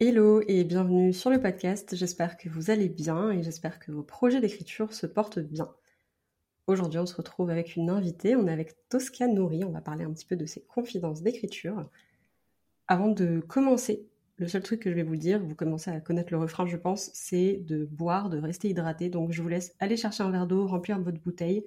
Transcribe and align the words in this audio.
Hello 0.00 0.42
et 0.48 0.64
bienvenue 0.64 1.12
sur 1.12 1.30
le 1.30 1.40
podcast, 1.40 1.94
j'espère 1.94 2.36
que 2.36 2.48
vous 2.48 2.72
allez 2.72 2.88
bien 2.88 3.30
et 3.30 3.44
j'espère 3.44 3.78
que 3.78 3.92
vos 3.92 4.02
projets 4.02 4.40
d'écriture 4.40 4.92
se 4.92 5.06
portent 5.06 5.38
bien. 5.38 5.72
Aujourd'hui 6.66 6.98
on 6.98 7.06
se 7.06 7.14
retrouve 7.14 7.48
avec 7.48 7.76
une 7.76 7.88
invitée, 7.90 8.34
on 8.34 8.48
est 8.48 8.52
avec 8.52 8.74
Tosca 8.88 9.28
Nouri, 9.28 9.62
on 9.62 9.70
va 9.70 9.80
parler 9.80 10.02
un 10.04 10.12
petit 10.12 10.26
peu 10.26 10.34
de 10.34 10.46
ses 10.46 10.62
confidences 10.62 11.22
d'écriture. 11.22 11.88
Avant 12.88 13.06
de 13.06 13.38
commencer, 13.38 14.08
le 14.36 14.48
seul 14.48 14.64
truc 14.64 14.80
que 14.80 14.90
je 14.90 14.96
vais 14.96 15.04
vous 15.04 15.14
dire, 15.14 15.40
vous 15.40 15.54
commencez 15.54 15.92
à 15.92 16.00
connaître 16.00 16.32
le 16.32 16.40
refrain 16.40 16.66
je 16.66 16.76
pense, 16.76 17.12
c'est 17.14 17.58
de 17.58 17.84
boire, 17.84 18.30
de 18.30 18.38
rester 18.38 18.68
hydraté, 18.70 19.10
donc 19.10 19.30
je 19.30 19.42
vous 19.42 19.48
laisse 19.48 19.76
aller 19.78 19.96
chercher 19.96 20.24
un 20.24 20.30
verre 20.32 20.48
d'eau, 20.48 20.66
remplir 20.66 21.00
votre 21.00 21.20
bouteille 21.20 21.64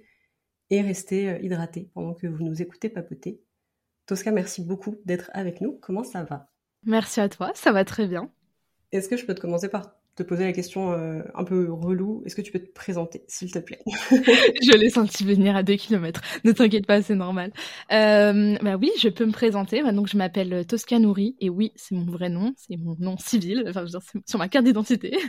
et 0.69 0.81
rester 0.81 1.29
euh, 1.29 1.39
hydraté 1.39 1.89
pendant 1.93 2.13
que 2.13 2.27
vous 2.27 2.43
nous 2.43 2.61
écoutez 2.61 2.89
papoter. 2.89 3.41
Tosca, 4.05 4.31
merci 4.31 4.61
beaucoup 4.61 4.97
d'être 5.05 5.31
avec 5.33 5.61
nous, 5.61 5.77
comment 5.81 6.03
ça 6.03 6.25
va? 6.25 6.51
Merci 6.85 7.19
à 7.19 7.29
toi, 7.29 7.51
ça 7.55 7.71
va 7.71 7.85
très 7.85 8.07
bien. 8.07 8.29
Est-ce 8.91 9.09
que 9.09 9.17
je 9.17 9.25
peux 9.25 9.35
te 9.35 9.41
commencer 9.41 9.69
par 9.69 9.97
te 10.15 10.23
poser 10.23 10.45
la 10.45 10.53
question 10.53 10.93
euh, 10.93 11.21
un 11.35 11.43
peu 11.43 11.71
relou? 11.71 12.23
Est-ce 12.25 12.35
que 12.35 12.41
tu 12.41 12.51
peux 12.51 12.59
te 12.59 12.71
présenter, 12.71 13.23
s'il 13.27 13.51
te 13.51 13.59
plaît? 13.59 13.79
Je 14.11 14.75
l'ai 14.75 14.89
senti 14.89 15.23
venir 15.23 15.55
à 15.55 15.63
deux 15.63 15.75
kilomètres. 15.75 16.21
Ne 16.43 16.51
t'inquiète 16.51 16.87
pas, 16.87 17.01
c'est 17.01 17.15
normal. 17.15 17.53
Euh, 17.91 18.57
bah 18.61 18.77
oui, 18.77 18.91
je 18.99 19.09
peux 19.09 19.25
me 19.25 19.31
présenter. 19.31 19.83
Donc, 19.93 20.07
je 20.07 20.17
m'appelle 20.17 20.65
Tosca 20.65 20.97
Nouri. 20.97 21.35
Et 21.39 21.49
oui, 21.49 21.71
c'est 21.75 21.93
mon 21.93 22.05
vrai 22.05 22.29
nom. 22.29 22.53
C'est 22.57 22.77
mon 22.77 22.95
nom 22.99 23.17
civil. 23.17 23.63
Enfin, 23.67 23.81
je 23.81 23.85
veux 23.85 23.99
dire, 23.99 24.01
c'est 24.01 24.27
sur 24.27 24.39
ma 24.39 24.49
carte 24.49 24.65
d'identité. 24.65 25.17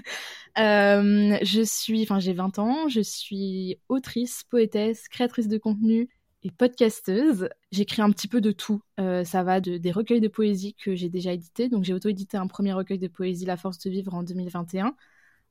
Euh, 0.58 1.38
je 1.42 1.62
suis, 1.62 2.02
enfin, 2.02 2.18
j'ai 2.18 2.32
20 2.32 2.58
ans. 2.58 2.88
Je 2.88 3.00
suis 3.00 3.78
autrice, 3.88 4.42
poétesse, 4.50 5.06
créatrice 5.06 5.46
de 5.46 5.56
contenu 5.56 6.08
et 6.42 6.50
podcasteuse. 6.50 7.48
J'écris 7.72 8.02
un 8.02 8.10
petit 8.10 8.28
peu 8.28 8.40
de 8.40 8.52
tout. 8.52 8.80
Euh, 9.00 9.24
ça 9.24 9.42
va 9.42 9.60
de, 9.60 9.76
des 9.76 9.90
recueils 9.90 10.20
de 10.20 10.28
poésie 10.28 10.74
que 10.74 10.94
j'ai 10.94 11.08
déjà 11.08 11.32
édités. 11.32 11.68
Donc 11.68 11.84
j'ai 11.84 11.94
auto-édité 11.94 12.36
un 12.36 12.46
premier 12.46 12.72
recueil 12.72 12.98
de 12.98 13.08
poésie, 13.08 13.46
La 13.46 13.56
force 13.56 13.78
de 13.78 13.90
vivre, 13.90 14.14
en 14.14 14.22
2021. 14.22 14.94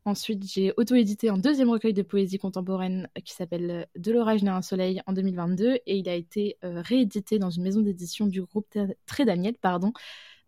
Ensuite, 0.05 0.49
j'ai 0.49 0.73
auto-édité 0.77 1.27
un 1.29 1.37
deuxième 1.37 1.69
recueil 1.69 1.93
de 1.93 2.01
poésie 2.01 2.37
contemporaine 2.37 3.09
qui 3.25 3.33
s'appelle 3.33 3.87
De 3.97 4.11
l'orage 4.11 4.41
naît 4.41 4.49
un 4.51 4.61
soleil 4.61 5.01
en 5.05 5.11
2022 5.11 5.79
et 5.85 5.97
il 5.97 6.07
a 6.07 6.15
été 6.15 6.57
euh, 6.63 6.81
réédité 6.81 7.39
dans 7.39 7.49
une 7.49 7.63
maison 7.63 7.81
d'édition 7.81 8.25
du 8.25 8.41
groupe 8.41 8.77
Très 9.05 9.25
Daniel, 9.25 9.55
pardon, 9.59 9.91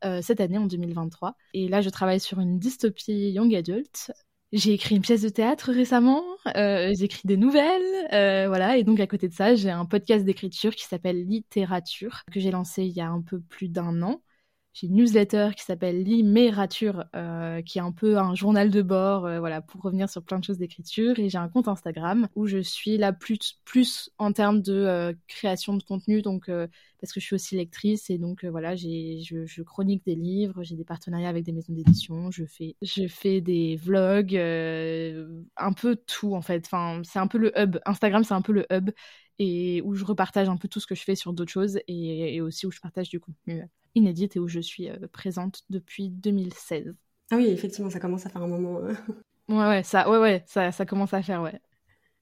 euh, 0.05 0.21
cette 0.21 0.39
année 0.39 0.57
en 0.57 0.65
2023. 0.65 1.35
Et 1.53 1.67
là, 1.67 1.81
je 1.81 1.89
travaille 1.89 2.21
sur 2.21 2.39
une 2.39 2.57
dystopie 2.57 3.31
young 3.31 3.53
adult 3.53 4.13
j'ai 4.51 4.73
écrit 4.73 4.95
une 4.95 5.01
pièce 5.01 5.21
de 5.21 5.29
théâtre 5.29 5.71
récemment, 5.71 6.23
euh, 6.55 6.93
j'écris 6.97 7.21
des 7.25 7.37
nouvelles, 7.37 8.07
euh, 8.13 8.47
voilà. 8.47 8.77
Et 8.77 8.83
donc 8.83 8.99
à 8.99 9.07
côté 9.07 9.27
de 9.27 9.33
ça, 9.33 9.55
j'ai 9.55 9.69
un 9.69 9.85
podcast 9.85 10.25
d'écriture 10.25 10.75
qui 10.75 10.85
s'appelle 10.85 11.25
Littérature 11.27 12.23
que 12.31 12.39
j'ai 12.39 12.51
lancé 12.51 12.83
il 12.83 12.91
y 12.93 13.01
a 13.01 13.09
un 13.09 13.21
peu 13.21 13.39
plus 13.39 13.69
d'un 13.69 14.01
an. 14.01 14.21
Une 14.83 14.95
newsletter 14.95 15.49
qui 15.57 15.63
s'appelle 15.63 16.03
Limérature, 16.03 17.05
euh, 17.15 17.61
qui 17.61 17.79
est 17.79 17.81
un 17.81 17.91
peu 17.91 18.17
un 18.17 18.35
journal 18.35 18.69
de 18.69 18.81
bord, 18.81 19.25
euh, 19.25 19.39
voilà, 19.39 19.61
pour 19.61 19.81
revenir 19.81 20.09
sur 20.09 20.23
plein 20.23 20.39
de 20.39 20.43
choses 20.43 20.57
d'écriture. 20.57 21.19
Et 21.19 21.29
j'ai 21.29 21.37
un 21.37 21.49
compte 21.49 21.67
Instagram 21.67 22.27
où 22.35 22.47
je 22.47 22.59
suis 22.59 22.97
là 22.97 23.11
plus 23.11 23.59
plus 23.65 24.11
en 24.17 24.31
termes 24.31 24.61
de 24.61 24.73
euh, 24.73 25.13
création 25.27 25.75
de 25.75 25.83
contenu, 25.83 26.21
donc 26.21 26.49
euh, 26.49 26.67
parce 26.99 27.13
que 27.13 27.19
je 27.19 27.25
suis 27.25 27.35
aussi 27.35 27.55
lectrice 27.55 28.09
et 28.09 28.17
donc 28.17 28.45
voilà, 28.45 28.75
je, 28.75 29.61
chronique 29.63 30.05
des 30.05 30.15
livres, 30.15 30.63
j'ai 30.63 30.75
des 30.75 30.85
partenariats 30.85 31.29
avec 31.29 31.45
des 31.45 31.51
maisons 31.51 31.73
d'édition, 31.73 32.31
je 32.31 32.45
fais, 32.45 32.75
je 32.81 33.07
fais 33.07 33.41
des 33.41 33.75
vlogs, 33.77 34.35
un 34.35 35.73
peu 35.73 35.95
tout 35.95 36.35
en 36.35 36.41
fait. 36.41 36.65
Enfin, 36.65 37.01
c'est 37.03 37.19
un 37.19 37.27
peu 37.27 37.37
le 37.37 37.57
hub. 37.59 37.77
Instagram, 37.85 38.23
c'est 38.23 38.33
un 38.33 38.41
peu 38.41 38.53
le 38.53 38.65
hub 38.71 38.91
et 39.39 39.81
où 39.83 39.95
je 39.95 40.03
repartage 40.05 40.49
un 40.49 40.57
peu 40.57 40.67
tout 40.67 40.79
ce 40.79 40.87
que 40.87 40.95
je 40.95 41.03
fais 41.03 41.15
sur 41.15 41.33
d'autres 41.33 41.51
choses 41.51 41.79
et 41.87 42.41
aussi 42.41 42.65
où 42.65 42.71
je 42.71 42.79
partage 42.81 43.09
du 43.09 43.19
contenu 43.19 43.63
inédit 43.95 44.29
et 44.35 44.39
où 44.39 44.47
je 44.47 44.59
suis 44.59 44.89
euh, 44.89 45.07
présente 45.11 45.63
depuis 45.69 46.09
2016. 46.09 46.95
Ah 47.31 47.37
oui, 47.37 47.47
effectivement, 47.47 47.89
ça 47.89 47.99
commence 47.99 48.25
à 48.25 48.29
faire 48.29 48.43
un 48.43 48.47
moment. 48.47 48.79
ouais, 49.49 49.55
ouais, 49.55 49.83
ça, 49.83 50.09
ouais, 50.09 50.17
ouais, 50.17 50.43
ça, 50.47 50.71
ça 50.71 50.85
commence 50.85 51.13
à 51.13 51.21
faire, 51.21 51.41
ouais. 51.41 51.59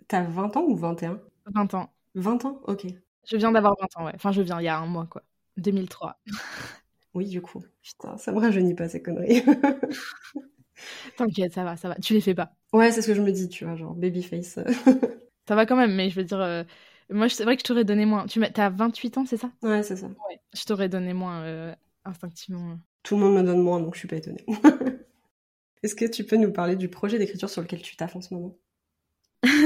T'as 0.07 0.23
20 0.23 0.55
ans 0.57 0.63
ou 0.63 0.75
21 0.75 1.21
20 1.47 1.73
ans. 1.73 1.93
20 2.15 2.45
ans 2.45 2.61
Ok. 2.67 2.87
Je 3.29 3.37
viens 3.37 3.51
d'avoir 3.51 3.75
20 3.79 3.97
ans, 3.97 4.05
ouais. 4.05 4.13
Enfin, 4.15 4.31
je 4.31 4.41
viens 4.41 4.59
il 4.59 4.65
y 4.65 4.67
a 4.67 4.77
un 4.77 4.85
mois, 4.85 5.05
quoi. 5.05 5.23
2003. 5.57 6.19
oui, 7.13 7.27
du 7.27 7.41
coup. 7.41 7.63
Putain, 7.83 8.17
ça 8.17 8.31
me 8.31 8.39
rajeunit 8.39 8.75
pas 8.75 8.87
ces 8.89 9.01
conneries. 9.01 9.43
T'inquiète, 11.17 11.53
ça 11.53 11.63
va, 11.63 11.77
ça 11.77 11.89
va. 11.89 11.95
Tu 11.95 12.13
les 12.13 12.21
fais 12.21 12.35
pas. 12.35 12.53
Ouais, 12.73 12.91
c'est 12.91 13.01
ce 13.01 13.07
que 13.07 13.13
je 13.13 13.21
me 13.21 13.31
dis, 13.31 13.49
tu 13.49 13.65
vois, 13.65 13.75
genre 13.75 13.95
babyface. 13.95 14.59
ça 15.47 15.55
va 15.55 15.65
quand 15.65 15.75
même, 15.75 15.95
mais 15.95 16.09
je 16.09 16.15
veux 16.15 16.23
dire, 16.25 16.39
euh, 16.39 16.63
moi, 17.09 17.29
c'est 17.29 17.43
vrai 17.43 17.55
que 17.55 17.61
je 17.61 17.67
t'aurais 17.67 17.85
donné 17.85 18.05
moins. 18.05 18.25
Tu 18.25 18.41
as 18.43 18.69
28 18.69 19.17
ans, 19.17 19.25
c'est 19.25 19.37
ça? 19.37 19.51
Ouais, 19.61 19.83
c'est 19.83 19.95
ça. 19.95 20.07
Ouais, 20.07 20.39
je 20.53 20.63
t'aurais 20.65 20.89
donné 20.89 21.13
moins 21.13 21.41
euh, 21.43 21.75
instinctivement. 22.05 22.77
Tout 23.03 23.15
le 23.15 23.21
monde 23.21 23.35
me 23.35 23.43
donne 23.43 23.61
moins, 23.61 23.79
donc 23.79 23.93
je 23.95 23.99
suis 23.99 24.07
pas 24.07 24.17
étonnée. 24.17 24.45
Est-ce 25.83 25.95
que 25.95 26.05
tu 26.05 26.23
peux 26.23 26.35
nous 26.35 26.51
parler 26.51 26.75
du 26.75 26.89
projet 26.89 27.17
d'écriture 27.17 27.49
sur 27.49 27.61
lequel 27.61 27.81
tu 27.81 27.95
taffes 27.95 28.15
en 28.15 28.21
ce 28.21 28.33
moment? 28.33 28.57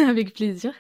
Avec 0.10 0.34
plaisir. 0.34 0.74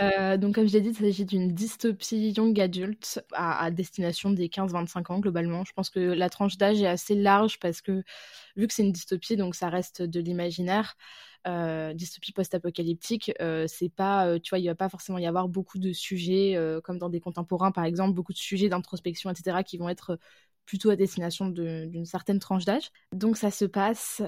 Euh, 0.00 0.36
donc, 0.36 0.54
comme 0.54 0.66
je 0.66 0.72
l'ai 0.72 0.80
dit, 0.80 0.90
il 0.90 0.96
s'agit 0.96 1.24
d'une 1.24 1.52
dystopie 1.52 2.32
young 2.36 2.58
adult 2.60 3.22
à, 3.32 3.70
destination 3.70 4.30
des 4.30 4.48
15-25 4.48 5.12
ans 5.12 5.20
globalement. 5.20 5.64
Je 5.64 5.72
pense 5.72 5.90
que 5.90 6.00
la 6.00 6.28
tranche 6.30 6.56
d'âge 6.56 6.80
est 6.82 6.86
assez 6.86 7.14
large 7.14 7.58
parce 7.60 7.80
que, 7.80 8.02
vu 8.56 8.66
que 8.66 8.74
c'est 8.74 8.82
une 8.82 8.92
dystopie, 8.92 9.36
donc 9.36 9.54
ça 9.54 9.68
reste 9.68 10.02
de 10.02 10.20
l'imaginaire. 10.20 10.96
Euh, 11.46 11.92
dystopie 11.92 12.32
post-apocalyptique, 12.32 13.32
euh, 13.42 13.66
c'est 13.68 13.90
pas, 13.90 14.26
euh, 14.26 14.38
tu 14.38 14.50
vois, 14.50 14.58
il 14.58 14.66
va 14.66 14.74
pas 14.74 14.88
forcément 14.88 15.18
y 15.18 15.26
avoir 15.26 15.46
beaucoup 15.48 15.78
de 15.78 15.92
sujets 15.92 16.58
comme 16.84 16.98
dans 16.98 17.10
des 17.10 17.20
contemporains, 17.20 17.70
par 17.72 17.84
exemple, 17.84 18.14
beaucoup 18.14 18.32
de 18.32 18.38
sujets 18.38 18.68
d'introspection, 18.68 19.30
etc., 19.30 19.62
qui 19.62 19.76
vont 19.76 19.88
être 19.88 20.18
plutôt 20.64 20.88
à 20.88 20.96
destination 20.96 21.48
d'une 21.48 22.06
certaine 22.06 22.38
tranche 22.38 22.64
d'âge. 22.64 22.90
Donc 23.12 23.36
ça 23.36 23.50
se 23.50 23.66
passe 23.66 24.22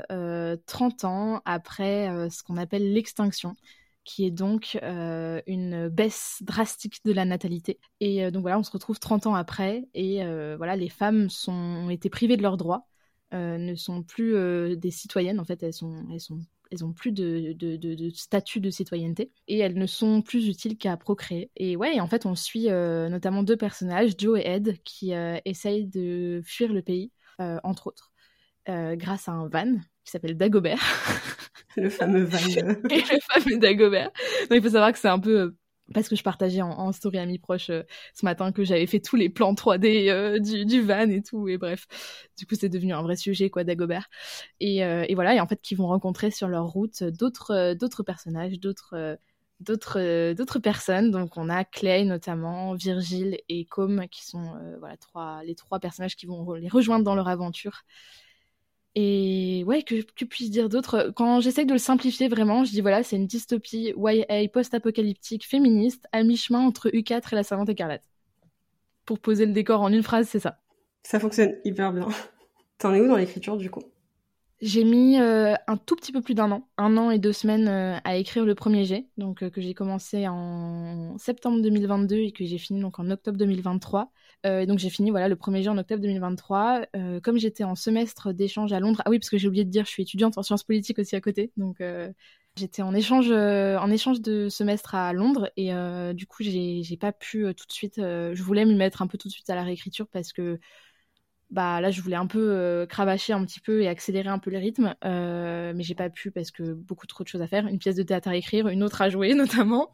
30 0.66 1.04
ans 1.04 1.40
après 1.46 2.28
ce 2.28 2.42
qu'on 2.42 2.58
appelle 2.58 2.92
l'extinction 2.92 3.56
qui 4.06 4.24
est 4.24 4.30
donc 4.30 4.78
euh, 4.82 5.42
une 5.46 5.88
baisse 5.88 6.38
drastique 6.42 7.04
de 7.04 7.12
la 7.12 7.26
natalité. 7.26 7.78
Et 8.00 8.24
euh, 8.24 8.30
donc 8.30 8.42
voilà, 8.42 8.58
on 8.58 8.62
se 8.62 8.70
retrouve 8.70 8.98
30 8.98 9.26
ans 9.26 9.34
après, 9.34 9.84
et 9.92 10.24
euh, 10.24 10.54
voilà, 10.56 10.76
les 10.76 10.88
femmes 10.88 11.28
sont, 11.28 11.52
ont 11.52 11.90
été 11.90 12.08
privées 12.08 12.38
de 12.38 12.42
leurs 12.42 12.56
droits, 12.56 12.86
ne 13.32 13.74
sont 13.74 14.02
plus 14.02 14.76
des 14.78 14.90
citoyennes, 14.90 15.40
en 15.40 15.44
fait, 15.44 15.62
elles 15.62 15.74
sont, 15.74 16.06
elles 16.10 16.20
sont 16.20 16.40
elles 16.72 16.84
ont 16.84 16.92
plus 16.92 17.12
de, 17.12 17.52
de, 17.52 18.10
statut 18.10 18.58
de 18.60 18.70
citoyenneté 18.70 19.30
et 19.46 19.58
elles 19.58 19.78
ne 19.78 19.86
sont 19.86 20.20
plus 20.20 20.48
utiles 20.48 20.76
qu'à 20.76 20.96
procréer. 20.96 21.50
Et 21.56 21.76
ouais, 21.76 22.00
en 22.00 22.08
fait, 22.08 22.26
on 22.26 22.34
suit 22.34 22.68
notamment 22.68 23.42
deux 23.42 23.56
personnages, 23.56 24.14
Joe 24.16 24.40
et 24.40 24.48
Ed, 24.48 24.78
qui 24.84 25.12
essayent 25.44 25.86
de 25.86 26.40
fuir 26.44 26.72
le 26.72 26.82
pays, 26.82 27.12
entre 27.38 27.88
autres, 27.88 28.10
grâce 28.68 29.28
à 29.28 29.32
un 29.32 29.48
van 29.48 29.74
qui 30.04 30.10
s'appelle 30.10 30.36
Dagobert. 30.36 30.80
le 31.76 31.90
fameux 31.90 32.24
van. 32.24 32.38
et 32.90 33.00
le 33.00 33.20
fameux 33.20 33.58
Dagobert. 33.58 34.10
Donc 34.48 34.58
il 34.58 34.62
faut 34.62 34.70
savoir 34.70 34.92
que 34.92 34.98
c'est 34.98 35.08
un 35.08 35.18
peu 35.18 35.38
euh, 35.38 35.56
parce 35.94 36.08
que 36.08 36.16
je 36.16 36.22
partageais 36.22 36.62
en, 36.62 36.70
en 36.70 36.92
story 36.92 37.18
à 37.18 37.26
mi 37.26 37.38
proche 37.38 37.70
euh, 37.70 37.82
ce 38.14 38.24
matin 38.24 38.52
que 38.52 38.64
j'avais 38.64 38.86
fait 38.86 39.00
tous 39.00 39.16
les 39.16 39.28
plans 39.28 39.54
3D 39.54 40.08
euh, 40.10 40.38
du, 40.38 40.64
du, 40.64 40.80
van 40.82 41.08
et 41.08 41.22
tout 41.22 41.48
et 41.48 41.58
bref 41.58 41.86
du 42.36 42.46
coup 42.46 42.54
c'est 42.58 42.68
devenu 42.68 42.92
un 42.92 43.02
vrai 43.02 43.16
sujet 43.16 43.50
quoi 43.50 43.64
Dagobert 43.64 44.08
et, 44.60 44.84
euh, 44.84 45.04
et 45.08 45.14
voilà 45.14 45.34
et 45.34 45.40
en 45.40 45.46
fait 45.46 45.60
qui 45.60 45.74
vont 45.74 45.86
rencontrer 45.86 46.30
sur 46.30 46.48
leur 46.48 46.66
route 46.66 47.04
d'autres 47.04 47.52
euh, 47.52 47.74
d'autres 47.74 48.02
personnages 48.02 48.58
d'autres 48.58 49.18
d'autres 49.60 50.32
d'autres 50.34 50.58
personnes 50.58 51.10
donc 51.10 51.36
on 51.36 51.48
a 51.48 51.64
Clay 51.64 52.04
notamment 52.04 52.74
Virgile 52.74 53.38
et 53.48 53.64
Com 53.64 54.06
qui 54.10 54.26
sont 54.26 54.52
voilà 54.80 54.96
trois 54.98 55.42
les 55.44 55.54
trois 55.54 55.78
personnages 55.78 56.14
qui 56.16 56.26
vont 56.26 56.52
les 56.52 56.68
rejoindre 56.68 57.04
dans 57.04 57.14
leur 57.14 57.28
aventure 57.28 57.84
et 58.98 59.62
ouais, 59.66 59.82
que 59.82 60.00
tu 60.14 60.24
puisses 60.24 60.50
dire 60.50 60.70
d'autres. 60.70 61.12
Quand 61.14 61.40
j'essaye 61.40 61.66
de 61.66 61.74
le 61.74 61.78
simplifier 61.78 62.28
vraiment, 62.28 62.64
je 62.64 62.70
dis 62.70 62.80
voilà, 62.80 63.02
c'est 63.02 63.16
une 63.16 63.26
dystopie 63.26 63.92
YA 63.94 64.48
post-apocalyptique 64.48 65.46
féministe 65.46 66.06
à 66.12 66.22
mi-chemin 66.22 66.60
entre 66.60 66.88
U4 66.88 67.28
et 67.32 67.36
la 67.36 67.42
Savante 67.42 67.68
écarlate. 67.68 68.08
Pour 69.04 69.18
poser 69.18 69.44
le 69.44 69.52
décor 69.52 69.82
en 69.82 69.92
une 69.92 70.02
phrase, 70.02 70.28
c'est 70.28 70.40
ça. 70.40 70.60
Ça 71.02 71.20
fonctionne 71.20 71.56
hyper 71.64 71.92
bien. 71.92 72.08
T'en 72.78 72.94
es 72.94 73.00
où 73.02 73.06
dans 73.06 73.16
l'écriture 73.16 73.58
du 73.58 73.70
coup? 73.70 73.82
J'ai 74.62 74.84
mis 74.84 75.18
euh, 75.18 75.54
un 75.66 75.76
tout 75.76 75.96
petit 75.96 76.12
peu 76.12 76.22
plus 76.22 76.34
d'un 76.34 76.50
an, 76.50 76.66
un 76.78 76.96
an 76.96 77.10
et 77.10 77.18
deux 77.18 77.34
semaines 77.34 77.68
euh, 77.68 77.98
à 78.04 78.16
écrire 78.16 78.46
le 78.46 78.54
premier 78.54 78.86
jet, 78.86 79.06
donc 79.18 79.42
euh, 79.42 79.50
que 79.50 79.60
j'ai 79.60 79.74
commencé 79.74 80.26
en 80.28 81.18
septembre 81.18 81.60
2022 81.60 82.16
et 82.16 82.32
que 82.32 82.42
j'ai 82.46 82.56
fini 82.56 82.80
donc 82.80 82.98
en 82.98 83.10
octobre 83.10 83.36
2023. 83.36 84.10
donc 84.66 84.78
j'ai 84.78 84.88
fini 84.88 85.10
voilà 85.10 85.28
le 85.28 85.36
premier 85.36 85.62
jet 85.62 85.68
en 85.68 85.76
octobre 85.76 86.00
2023. 86.00 86.86
comme 87.22 87.36
j'étais 87.38 87.64
en 87.64 87.74
semestre 87.74 88.32
d'échange 88.32 88.72
à 88.72 88.80
Londres, 88.80 89.02
ah 89.04 89.10
oui 89.10 89.18
parce 89.18 89.28
que 89.28 89.36
j'ai 89.36 89.48
oublié 89.48 89.64
de 89.64 89.70
dire, 89.70 89.84
je 89.84 89.90
suis 89.90 90.04
étudiante 90.04 90.38
en 90.38 90.42
sciences 90.42 90.64
politiques 90.64 90.98
aussi 90.98 91.16
à 91.16 91.20
côté, 91.20 91.52
donc 91.58 91.82
j'étais 92.56 92.80
en 92.80 92.94
échange 92.94 93.30
en 93.30 93.90
échange 93.90 94.22
de 94.22 94.48
semestre 94.48 94.94
à 94.94 95.12
Londres 95.12 95.50
et 95.58 95.70
du 96.14 96.26
coup 96.26 96.42
j'ai 96.42 96.96
pas 96.98 97.12
pu 97.12 97.42
tout 97.54 97.66
de 97.66 97.72
suite. 97.72 97.96
je 97.98 98.42
voulais 98.42 98.64
me 98.64 98.74
mettre 98.74 99.02
un 99.02 99.06
peu 99.06 99.18
tout 99.18 99.28
de 99.28 99.32
suite 99.32 99.50
à 99.50 99.54
la 99.54 99.64
réécriture 99.64 100.06
parce 100.06 100.32
que 100.32 100.58
bah 101.50 101.80
là 101.80 101.90
je 101.92 102.00
voulais 102.02 102.16
un 102.16 102.26
peu 102.26 102.50
euh, 102.50 102.86
cravacher 102.86 103.32
un 103.32 103.44
petit 103.44 103.60
peu 103.60 103.80
et 103.82 103.88
accélérer 103.88 104.28
un 104.28 104.38
peu 104.40 104.50
le 104.50 104.58
rythme 104.58 104.96
euh, 105.04 105.72
mais 105.76 105.84
j'ai 105.84 105.94
pas 105.94 106.10
pu 106.10 106.32
parce 106.32 106.50
que 106.50 106.72
beaucoup 106.72 107.06
trop 107.06 107.22
de 107.22 107.28
choses 107.28 107.42
à 107.42 107.46
faire. 107.46 107.66
Une 107.68 107.78
pièce 107.78 107.94
de 107.94 108.02
théâtre 108.02 108.28
à 108.28 108.36
écrire 108.36 108.68
une 108.68 108.82
autre 108.82 109.00
à 109.00 109.10
jouer 109.10 109.34
notamment 109.34 109.90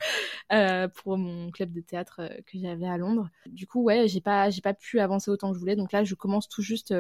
euh, 0.53 0.89
pour 0.89 1.19
mon 1.19 1.51
club 1.51 1.73
de 1.73 1.81
théâtre 1.83 2.23
que 2.47 2.59
j'avais 2.59 2.87
à 2.87 2.97
Londres. 2.97 3.29
Du 3.47 3.67
coup 3.67 3.83
ouais 3.83 4.09
j'ai 4.09 4.21
pas 4.23 4.49
j'ai 4.51 4.63
pas 4.63 4.75
pu 4.75 4.99
avancer 5.01 5.31
autant 5.31 5.51
que 5.51 5.55
je 5.55 5.61
voulais. 5.61 5.77
Donc 5.77 5.93
là 5.93 6.05
je 6.05 6.15
commence 6.15 6.49
tout 6.49 6.63
juste 6.63 6.95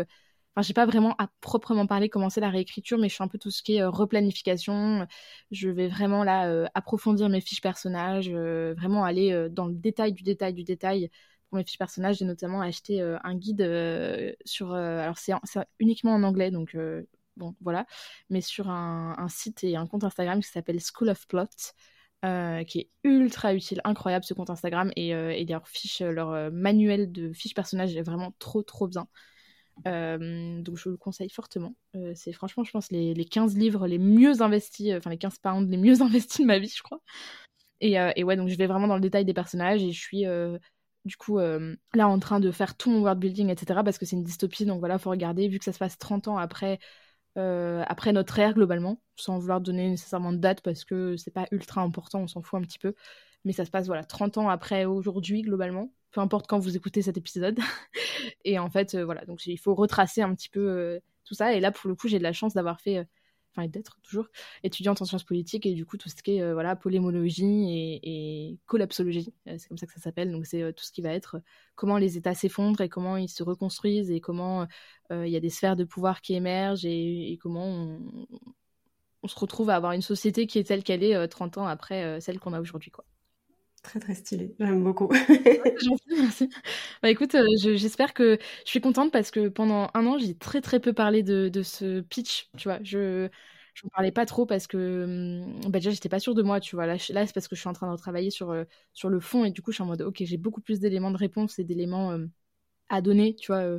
Enfin, 0.55 0.63
j'ai 0.67 0.75
pas 0.75 0.85
vraiment 0.85 1.15
à 1.19 1.29
proprement 1.41 1.87
parler 1.87 2.11
commencer 2.11 2.39
la 2.41 2.51
réécriture, 2.51 2.99
mais 2.99 3.09
je 3.09 3.17
fais 3.17 3.25
un 3.25 3.29
peu 3.29 3.39
tout 3.39 3.51
ce 3.51 3.63
qui 3.63 3.77
est 3.77 3.85
replanification. 3.85 5.07
Je 5.51 5.71
vais 5.71 5.89
vraiment 5.89 6.25
là 6.25 6.69
approfondir 6.75 7.31
mes 7.31 7.41
fiches 7.41 7.63
personnages, 7.63 8.29
vraiment 8.31 9.03
aller 9.05 9.49
dans 9.51 9.67
le 9.67 9.73
détail 9.75 10.13
du 10.13 10.23
détail 10.23 10.53
du 10.53 10.63
détail 10.63 11.11
pour 11.53 11.59
mes 11.59 11.65
fiches 11.65 11.77
personnages, 11.77 12.17
j'ai 12.17 12.25
notamment 12.25 12.63
acheté 12.63 13.03
euh, 13.03 13.19
un 13.25 13.35
guide 13.35 13.61
euh, 13.61 14.33
sur. 14.47 14.73
Euh, 14.73 15.01
alors, 15.01 15.19
c'est 15.19 15.35
uniquement 15.81 16.15
en 16.15 16.23
anglais, 16.23 16.51
donc 16.51 16.75
bon, 17.37 17.55
voilà. 17.61 17.85
Mais 18.31 18.41
sur 18.41 18.71
un, 18.71 19.29
site 19.29 19.63
et 19.63 19.77
un 19.77 19.87
compte 19.87 20.03
Instagram 20.03 20.41
qui 20.41 20.49
s'appelle 20.49 20.81
School 20.81 21.11
of 21.11 21.29
Plot. 21.29 21.45
qui 22.67 22.79
est 22.79 22.91
ultra 23.05 23.53
utile, 23.53 23.83
incroyable 23.85 24.25
ce 24.25 24.33
compte 24.33 24.49
Instagram 24.49 24.93
et, 24.97 25.11
et 25.11 25.45
leur 25.45 25.69
fiche, 25.69 26.01
leur 26.01 26.51
manuel 26.51 27.13
de 27.13 27.35
fiches 27.35 27.55
personnages 27.55 27.95
est 27.97 28.03
vraiment 28.03 28.33
trop 28.39 28.63
trop 28.63 28.89
bien. 28.89 29.07
donc 29.85 30.79
je 30.79 30.85
vous 30.85 30.91
le 30.93 30.97
conseille 30.97 31.29
fortement. 31.29 31.75
c'est 32.15 32.33
franchement, 32.33 32.65
je 32.65 32.71
pense, 32.71 32.91
les, 32.91 33.13
les, 33.13 33.25
15 33.27 33.59
livres 33.59 33.87
les 33.87 33.99
mieux 33.99 34.41
investis, 34.41 34.95
enfin 34.95 35.11
les 35.11 35.19
15 35.19 35.37
pounds 35.37 35.71
les 35.71 35.77
mieux 35.77 36.01
investis 36.01 36.41
de 36.41 36.47
ma 36.47 36.59
vie, 36.59 36.73
je 36.75 36.83
crois. 36.83 37.03
Et, 37.83 37.97
et, 38.17 38.25
ouais, 38.25 38.37
donc 38.37 38.49
je 38.49 38.57
vais 38.57 38.69
vraiment 38.69 38.87
dans 38.89 38.95
le 38.95 39.03
détail 39.03 39.27
des 39.27 39.35
personnages 39.35 39.83
et 39.83 39.93
je 39.93 40.01
suis 40.01 40.25
du 41.05 41.17
coup, 41.17 41.39
euh, 41.39 41.75
là, 41.95 42.09
en 42.09 42.19
train 42.19 42.41
de 42.41 42.51
faire 42.51 42.77
tout 42.77 42.91
mon 42.91 43.01
world 43.03 43.19
building, 43.21 43.51
etc., 43.51 43.83
parce 43.85 43.99
que 43.99 44.07
c'est 44.07 44.17
une 44.17 44.23
dystopie, 44.25 44.65
donc 44.67 44.79
voilà, 44.81 44.99
faut 44.99 45.11
regarder, 45.11 45.49
vu 45.49 45.59
que 45.59 45.65
ça 45.65 45.73
se 45.73 45.79
passe 45.79 45.99
30 45.99 46.29
ans 46.29 46.39
après, 46.39 46.79
euh, 47.39 47.83
après 47.89 48.13
notre 48.13 48.39
ère, 48.39 48.55
globalement, 48.55 49.01
sans 49.17 49.39
vouloir 49.39 49.61
donner 49.61 49.89
nécessairement 49.91 50.33
de 50.33 50.39
date, 50.39 50.61
parce 50.63 50.85
que 50.85 51.17
c'est 51.17 51.33
pas 51.33 51.47
ultra 51.51 51.83
important, 51.83 52.21
on 52.21 52.29
s'en 52.29 52.43
fout 52.43 52.61
un 52.61 52.63
petit 52.63 52.79
peu, 52.79 52.95
mais 53.45 53.53
ça 53.53 53.65
se 53.65 53.71
passe, 53.71 53.87
voilà, 53.87 54.05
30 54.05 54.39
ans 54.39 54.49
après 54.49 54.85
aujourd'hui, 54.85 55.43
globalement, 55.43 55.93
peu 56.13 56.21
importe 56.21 56.47
quand 56.47 56.59
vous 56.59 56.77
écoutez 56.77 57.03
cet 57.03 57.17
épisode. 57.17 57.59
et 58.45 58.59
en 58.59 58.71
fait, 58.71 58.95
euh, 58.95 59.05
voilà, 59.05 59.25
donc 59.25 59.47
il 59.47 59.59
faut 59.59 59.75
retracer 59.75 60.23
un 60.23 60.35
petit 60.35 60.51
peu 60.51 61.01
tout 61.25 61.35
ça, 61.35 61.55
et 61.55 61.61
là, 61.61 61.73
pour 61.73 61.89
le 61.89 61.97
coup, 61.97 62.09
j'ai 62.09 62.19
de 62.19 62.25
la 62.25 62.33
chance 62.33 62.55
d'avoir 62.55 62.81
fait 62.81 63.07
enfin 63.55 63.69
d'être 63.69 63.99
toujours 64.03 64.27
étudiante 64.63 65.01
en 65.03 65.05
sciences 65.05 65.25
politiques 65.25 65.67
et 65.67 65.75
du 65.75 65.85
coup 65.85 65.97
tout 65.97 66.09
ce 66.09 66.23
qui 66.23 66.37
est 66.37 66.43
euh, 66.43 66.55
voilà 66.55 66.77
polémologie 66.77 68.01
et, 68.03 68.59
collapsologie, 68.67 69.33
euh, 69.49 69.57
c'est 69.59 69.69
comme 69.69 69.79
ça 69.79 69.87
que 69.87 69.93
ça 69.93 70.01
s'appelle. 70.01 70.33
Donc 70.33 70.47
c'est 70.47 70.63
euh, 70.63 70.73
tout 70.73 70.85
ce 70.85 70.93
qui 70.93 71.03
va 71.03 71.11
être 71.13 71.41
comment 71.75 71.99
les 71.99 72.17
États 72.17 72.35
s'effondrent 72.35 72.81
et 72.81 72.89
comment 72.89 73.17
ils 73.17 73.29
se 73.29 73.43
reconstruisent 73.43 74.11
et 74.11 74.21
comment 74.21 74.67
il 75.11 75.29
y 75.29 75.37
a 75.37 75.41
des 75.41 75.51
sphères 75.51 75.77
de 75.77 75.85
pouvoir 75.85 76.23
qui 76.23 76.35
émergent 76.35 76.87
et, 76.87 77.39
comment 77.43 77.67
on, 77.67 78.27
on, 79.23 79.29
se 79.29 79.39
retrouve 79.39 79.69
à 79.71 79.77
avoir 79.77 79.93
une 79.93 80.03
société 80.03 80.47
qui 80.47 80.59
est 80.59 80.65
telle 80.65 80.83
qu'elle 80.83 81.05
est 81.05 81.29
30 81.29 81.59
ans 81.59 81.67
après 81.67 82.21
celle 82.21 82.39
qu'on 82.39 82.55
a 82.55 82.61
aujourd'hui 82.61 82.91
quoi. 82.91 83.05
Très 83.83 83.99
très 83.99 84.15
stylé, 84.15 84.55
j'aime 84.61 84.85
beaucoup. 84.85 85.09
merci. 86.09 86.49
Bah 87.03 87.11
écoute, 87.11 87.37
j'espère 87.75 88.15
que 88.15 88.39
je 88.65 88.71
suis 88.71 88.81
contente 88.81 89.11
parce 89.13 89.31
que 89.33 89.49
pendant 89.49 89.89
un 89.95 90.07
an, 90.07 90.19
j'ai 90.19 90.37
très 90.37 90.61
très 90.61 90.79
peu 90.81 90.93
parlé 90.93 91.23
de, 91.25 91.49
de 91.49 91.63
ce 91.63 92.01
pitch, 92.01 92.49
tu 92.57 92.69
vois. 92.69 92.79
Je 92.83 93.29
je 93.75 93.89
parlais 93.89 94.13
pas 94.13 94.27
trop 94.27 94.47
parce 94.47 94.67
que 94.67 95.05
hum, 95.65 95.71
bah 95.71 95.79
déjà 95.81 95.91
j'étais 95.91 96.09
pas 96.09 96.21
sûre 96.21 96.35
de 96.35 96.43
moi, 96.43 96.61
tu 96.61 96.77
vois. 96.77 96.87
Là, 96.87 96.95
là 97.11 97.27
c'est 97.27 97.33
parce 97.35 97.49
que 97.49 97.57
je 97.57 97.61
suis 97.61 97.69
en 97.69 97.73
train 97.73 97.87
de 97.89 97.93
retravailler 97.93 98.31
sur 98.31 98.55
sur 98.93 99.09
le 99.09 99.19
fond 99.21 99.45
et 99.45 99.51
du 99.51 99.63
coup 99.63 99.73
je 99.73 99.77
suis 99.77 99.83
en 99.83 99.87
mode 99.87 100.03
ok 100.03 100.17
j'ai 100.21 100.37
beaucoup 100.37 100.61
plus 100.61 100.79
d'éléments 100.81 101.11
de 101.11 101.17
réponse 101.19 101.59
et 101.59 101.65
d'éléments 101.65 102.17
à 102.91 103.03
donner, 103.03 103.37
tu 103.37 103.49
vois, 103.53 103.79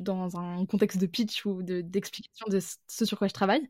dans 0.00 0.36
un 0.38 0.66
contexte 0.66 0.98
de 1.00 1.06
pitch 1.06 1.46
ou 1.46 1.62
d'explication 1.64 2.46
de, 2.48 2.56
de 2.58 2.62
ce 2.88 3.04
sur 3.06 3.18
quoi 3.18 3.28
je 3.28 3.34
travaille. 3.34 3.68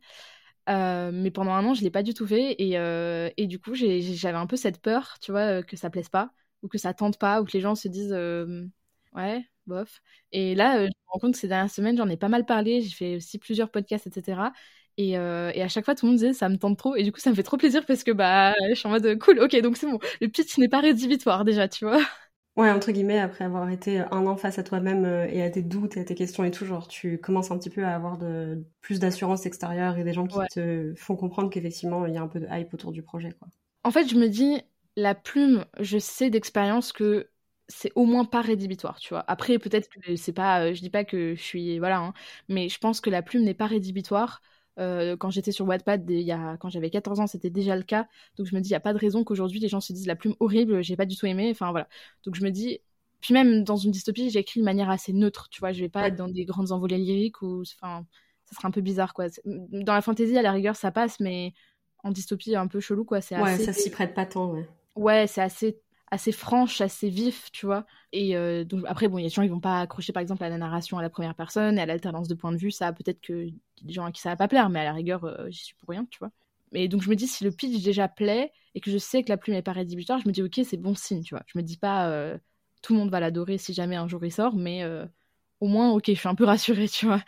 Euh, 0.70 1.10
mais 1.12 1.30
pendant 1.30 1.52
un 1.52 1.64
an, 1.66 1.74
je 1.74 1.82
l'ai 1.82 1.90
pas 1.90 2.02
du 2.02 2.14
tout 2.14 2.26
fait. 2.26 2.54
Et, 2.58 2.78
euh, 2.78 3.28
et 3.36 3.46
du 3.46 3.58
coup, 3.58 3.74
j'avais 3.74 4.38
un 4.38 4.46
peu 4.46 4.56
cette 4.56 4.80
peur, 4.80 5.16
tu 5.20 5.32
vois, 5.32 5.40
euh, 5.60 5.62
que 5.62 5.76
ça 5.76 5.90
plaise 5.90 6.08
pas, 6.08 6.32
ou 6.62 6.68
que 6.68 6.78
ça 6.78 6.94
tente 6.94 7.18
pas, 7.18 7.40
ou 7.40 7.44
que 7.44 7.52
les 7.52 7.60
gens 7.60 7.74
se 7.74 7.88
disent 7.88 8.12
ouais, 9.14 9.44
bof. 9.66 10.00
Et 10.32 10.54
là, 10.54 10.78
je 10.80 10.86
me 10.86 10.90
rends 11.08 11.18
compte 11.18 11.32
que 11.34 11.38
ces 11.38 11.48
dernières 11.48 11.70
semaines, 11.70 11.96
j'en 11.96 12.08
ai 12.08 12.16
pas 12.16 12.28
mal 12.28 12.44
parlé. 12.46 12.82
J'ai 12.82 12.90
fait 12.94 13.16
aussi 13.16 13.38
plusieurs 13.38 13.70
podcasts, 13.70 14.06
etc. 14.06 14.52
Et, 14.96 15.10
et, 15.12 15.16
à 15.62 15.68
chaque 15.68 15.84
fois, 15.84 15.94
tout 15.94 16.06
le 16.06 16.10
monde 16.12 16.18
disait 16.18 16.32
ça 16.34 16.48
me 16.48 16.56
tente 16.58 16.78
trop. 16.78 16.94
Et 16.96 17.02
du 17.02 17.12
coup, 17.12 17.20
ça 17.20 17.30
me 17.30 17.34
fait 17.34 17.42
trop 17.42 17.56
plaisir 17.56 17.84
parce 17.86 18.04
que 18.04 18.12
bah, 18.12 18.54
je 18.70 18.74
suis 18.74 18.86
en 18.86 18.90
mode 18.90 19.18
cool, 19.18 19.40
ok, 19.40 19.56
donc 19.62 19.76
c'est 19.76 19.86
bon. 19.90 19.98
Le 20.20 20.28
pitch 20.28 20.58
n'est 20.58 20.68
pas 20.68 20.80
rédhibitoire 20.80 21.44
déjà, 21.44 21.68
tu 21.68 21.84
vois. 21.84 22.00
Ouais, 22.56 22.70
entre 22.70 22.90
guillemets, 22.92 23.18
après 23.18 23.44
avoir 23.44 23.70
été 23.70 24.00
un 24.00 24.26
an 24.26 24.36
face 24.36 24.58
à 24.58 24.62
toi-même 24.62 25.04
euh, 25.04 25.26
et 25.28 25.42
à 25.42 25.50
tes 25.50 25.62
doutes 25.62 25.96
et 25.96 26.00
à 26.00 26.04
tes 26.04 26.14
questions 26.14 26.44
et 26.44 26.50
tout, 26.50 26.66
genre, 26.66 26.88
tu 26.88 27.18
commences 27.18 27.50
un 27.50 27.58
petit 27.58 27.70
peu 27.70 27.84
à 27.84 27.94
avoir 27.94 28.18
de, 28.18 28.64
plus 28.80 28.98
d'assurance 28.98 29.46
extérieure 29.46 29.96
et 29.98 30.04
des 30.04 30.12
gens 30.12 30.26
qui 30.26 30.38
te 30.52 30.92
font 30.96 31.16
comprendre 31.16 31.48
qu'effectivement, 31.48 32.06
il 32.06 32.14
y 32.14 32.18
a 32.18 32.22
un 32.22 32.28
peu 32.28 32.40
de 32.40 32.46
hype 32.50 32.74
autour 32.74 32.92
du 32.92 33.02
projet, 33.02 33.32
quoi. 33.32 33.48
En 33.84 33.90
fait, 33.90 34.08
je 34.08 34.16
me 34.16 34.28
dis, 34.28 34.60
la 34.96 35.14
plume, 35.14 35.64
je 35.78 35.96
sais 35.98 36.28
d'expérience 36.28 36.92
que 36.92 37.30
c'est 37.68 37.92
au 37.94 38.04
moins 38.04 38.24
pas 38.24 38.40
rédhibitoire, 38.42 38.98
tu 38.98 39.10
vois. 39.14 39.24
Après, 39.28 39.58
peut-être 39.58 39.88
que 39.88 40.16
c'est 40.16 40.32
pas, 40.32 40.64
euh, 40.66 40.74
je 40.74 40.80
dis 40.80 40.90
pas 40.90 41.04
que 41.04 41.34
je 41.36 41.40
suis, 41.40 41.78
voilà, 41.78 41.98
hein, 42.00 42.14
mais 42.48 42.68
je 42.68 42.78
pense 42.78 43.00
que 43.00 43.10
la 43.10 43.22
plume 43.22 43.44
n'est 43.44 43.54
pas 43.54 43.66
rédhibitoire 43.66 44.42
euh, 44.78 45.16
quand 45.16 45.30
j'étais 45.30 45.52
sur 45.52 45.66
Wattpad, 45.66 46.08
il 46.08 46.20
y 46.20 46.32
a, 46.32 46.56
quand 46.58 46.68
j'avais 46.68 46.90
14 46.90 47.20
ans, 47.20 47.26
c'était 47.26 47.50
déjà 47.50 47.76
le 47.76 47.82
cas. 47.82 48.08
Donc 48.36 48.46
je 48.46 48.54
me 48.54 48.60
dis, 48.60 48.68
il 48.68 48.72
n'y 48.72 48.76
a 48.76 48.80
pas 48.80 48.92
de 48.92 48.98
raison 48.98 49.24
qu'aujourd'hui 49.24 49.60
les 49.60 49.68
gens 49.68 49.80
se 49.80 49.92
disent 49.92 50.06
la 50.06 50.16
plume 50.16 50.34
horrible, 50.40 50.82
j'ai 50.82 50.96
pas 50.96 51.06
du 51.06 51.16
tout 51.16 51.26
aimé. 51.26 51.48
Enfin 51.50 51.70
voilà. 51.70 51.88
Donc 52.24 52.34
je 52.34 52.44
me 52.44 52.50
dis, 52.50 52.80
puis 53.20 53.34
même 53.34 53.64
dans 53.64 53.76
une 53.76 53.90
dystopie, 53.90 54.30
j'écris 54.30 54.60
de 54.60 54.64
manière 54.64 54.90
assez 54.90 55.12
neutre, 55.12 55.48
tu 55.50 55.60
vois. 55.60 55.72
Je 55.72 55.80
vais 55.80 55.88
pas 55.88 56.08
être 56.08 56.16
dans 56.16 56.28
des 56.28 56.44
grandes 56.44 56.72
envolées 56.72 56.98
lyriques 56.98 57.42
ou, 57.42 57.62
enfin, 57.62 58.06
ça 58.46 58.56
serait 58.56 58.68
un 58.68 58.70
peu 58.70 58.80
bizarre, 58.80 59.12
quoi. 59.14 59.26
Dans 59.44 59.94
la 59.94 60.00
fantasy, 60.00 60.36
à 60.36 60.42
la 60.42 60.52
rigueur, 60.52 60.76
ça 60.76 60.90
passe, 60.90 61.20
mais 61.20 61.52
en 62.02 62.10
dystopie, 62.10 62.56
un 62.56 62.66
peu 62.66 62.80
chelou, 62.80 63.04
quoi. 63.04 63.20
C'est 63.20 63.38
ouais, 63.38 63.58
ça 63.58 63.72
s'y 63.72 63.90
prête 63.90 64.14
pas 64.14 64.26
tant, 64.26 64.52
ouais. 64.52 64.68
Ouais, 64.96 65.26
c'est 65.26 65.42
assez 65.42 65.78
assez 66.10 66.32
franche, 66.32 66.80
assez 66.80 67.08
vif, 67.08 67.50
tu 67.52 67.66
vois. 67.66 67.86
Et 68.12 68.36
euh, 68.36 68.64
donc 68.64 68.84
après, 68.86 69.08
bon, 69.08 69.18
il 69.18 69.22
y 69.22 69.24
a 69.26 69.28
des 69.28 69.34
gens 69.34 69.42
qui 69.42 69.48
vont 69.48 69.60
pas 69.60 69.80
accrocher 69.80 70.12
par 70.12 70.20
exemple 70.20 70.42
à 70.44 70.48
la 70.48 70.58
narration 70.58 70.98
à 70.98 71.02
la 71.02 71.10
première 71.10 71.34
personne 71.34 71.78
et 71.78 71.82
à 71.82 71.86
l'alternance 71.86 72.28
de 72.28 72.34
point 72.34 72.52
de 72.52 72.56
vue. 72.56 72.70
Ça, 72.72 72.92
peut-être 72.92 73.20
que 73.20 73.48
des 73.82 73.92
gens 73.92 74.04
à 74.04 74.12
qui 74.12 74.20
ça 74.20 74.30
va 74.30 74.36
pas 74.36 74.48
plaire, 74.48 74.70
mais 74.70 74.80
à 74.80 74.84
la 74.84 74.92
rigueur, 74.92 75.24
euh, 75.24 75.48
j'y 75.50 75.64
suis 75.64 75.74
pour 75.76 75.88
rien, 75.90 76.06
tu 76.10 76.18
vois. 76.18 76.30
Mais 76.72 76.88
donc 76.88 77.02
je 77.02 77.10
me 77.10 77.16
dis, 77.16 77.26
si 77.26 77.44
le 77.44 77.50
pitch 77.52 77.82
déjà 77.82 78.08
plaît 78.08 78.52
et 78.74 78.80
que 78.80 78.90
je 78.90 78.98
sais 78.98 79.22
que 79.24 79.28
la 79.28 79.36
plume 79.36 79.56
est 79.56 79.62
pas 79.62 79.72
rédhibitoire, 79.72 80.20
je 80.20 80.28
me 80.28 80.32
dis, 80.32 80.42
ok, 80.42 80.60
c'est 80.64 80.76
bon 80.76 80.94
signe, 80.94 81.22
tu 81.22 81.34
vois. 81.34 81.42
Je 81.46 81.58
me 81.58 81.62
dis 81.62 81.76
pas, 81.76 82.08
euh, 82.10 82.38
tout 82.82 82.92
le 82.94 82.98
monde 83.00 83.10
va 83.10 83.20
l'adorer 83.20 83.58
si 83.58 83.72
jamais 83.74 83.96
un 83.96 84.08
jour 84.08 84.24
il 84.24 84.32
sort, 84.32 84.54
mais 84.56 84.84
au 85.60 85.66
moins, 85.68 85.90
ok, 85.92 86.04
je 86.08 86.14
suis 86.14 86.28
un 86.28 86.34
peu 86.34 86.44
rassurée, 86.46 86.88
tu 86.88 87.06
vois. 87.06 87.22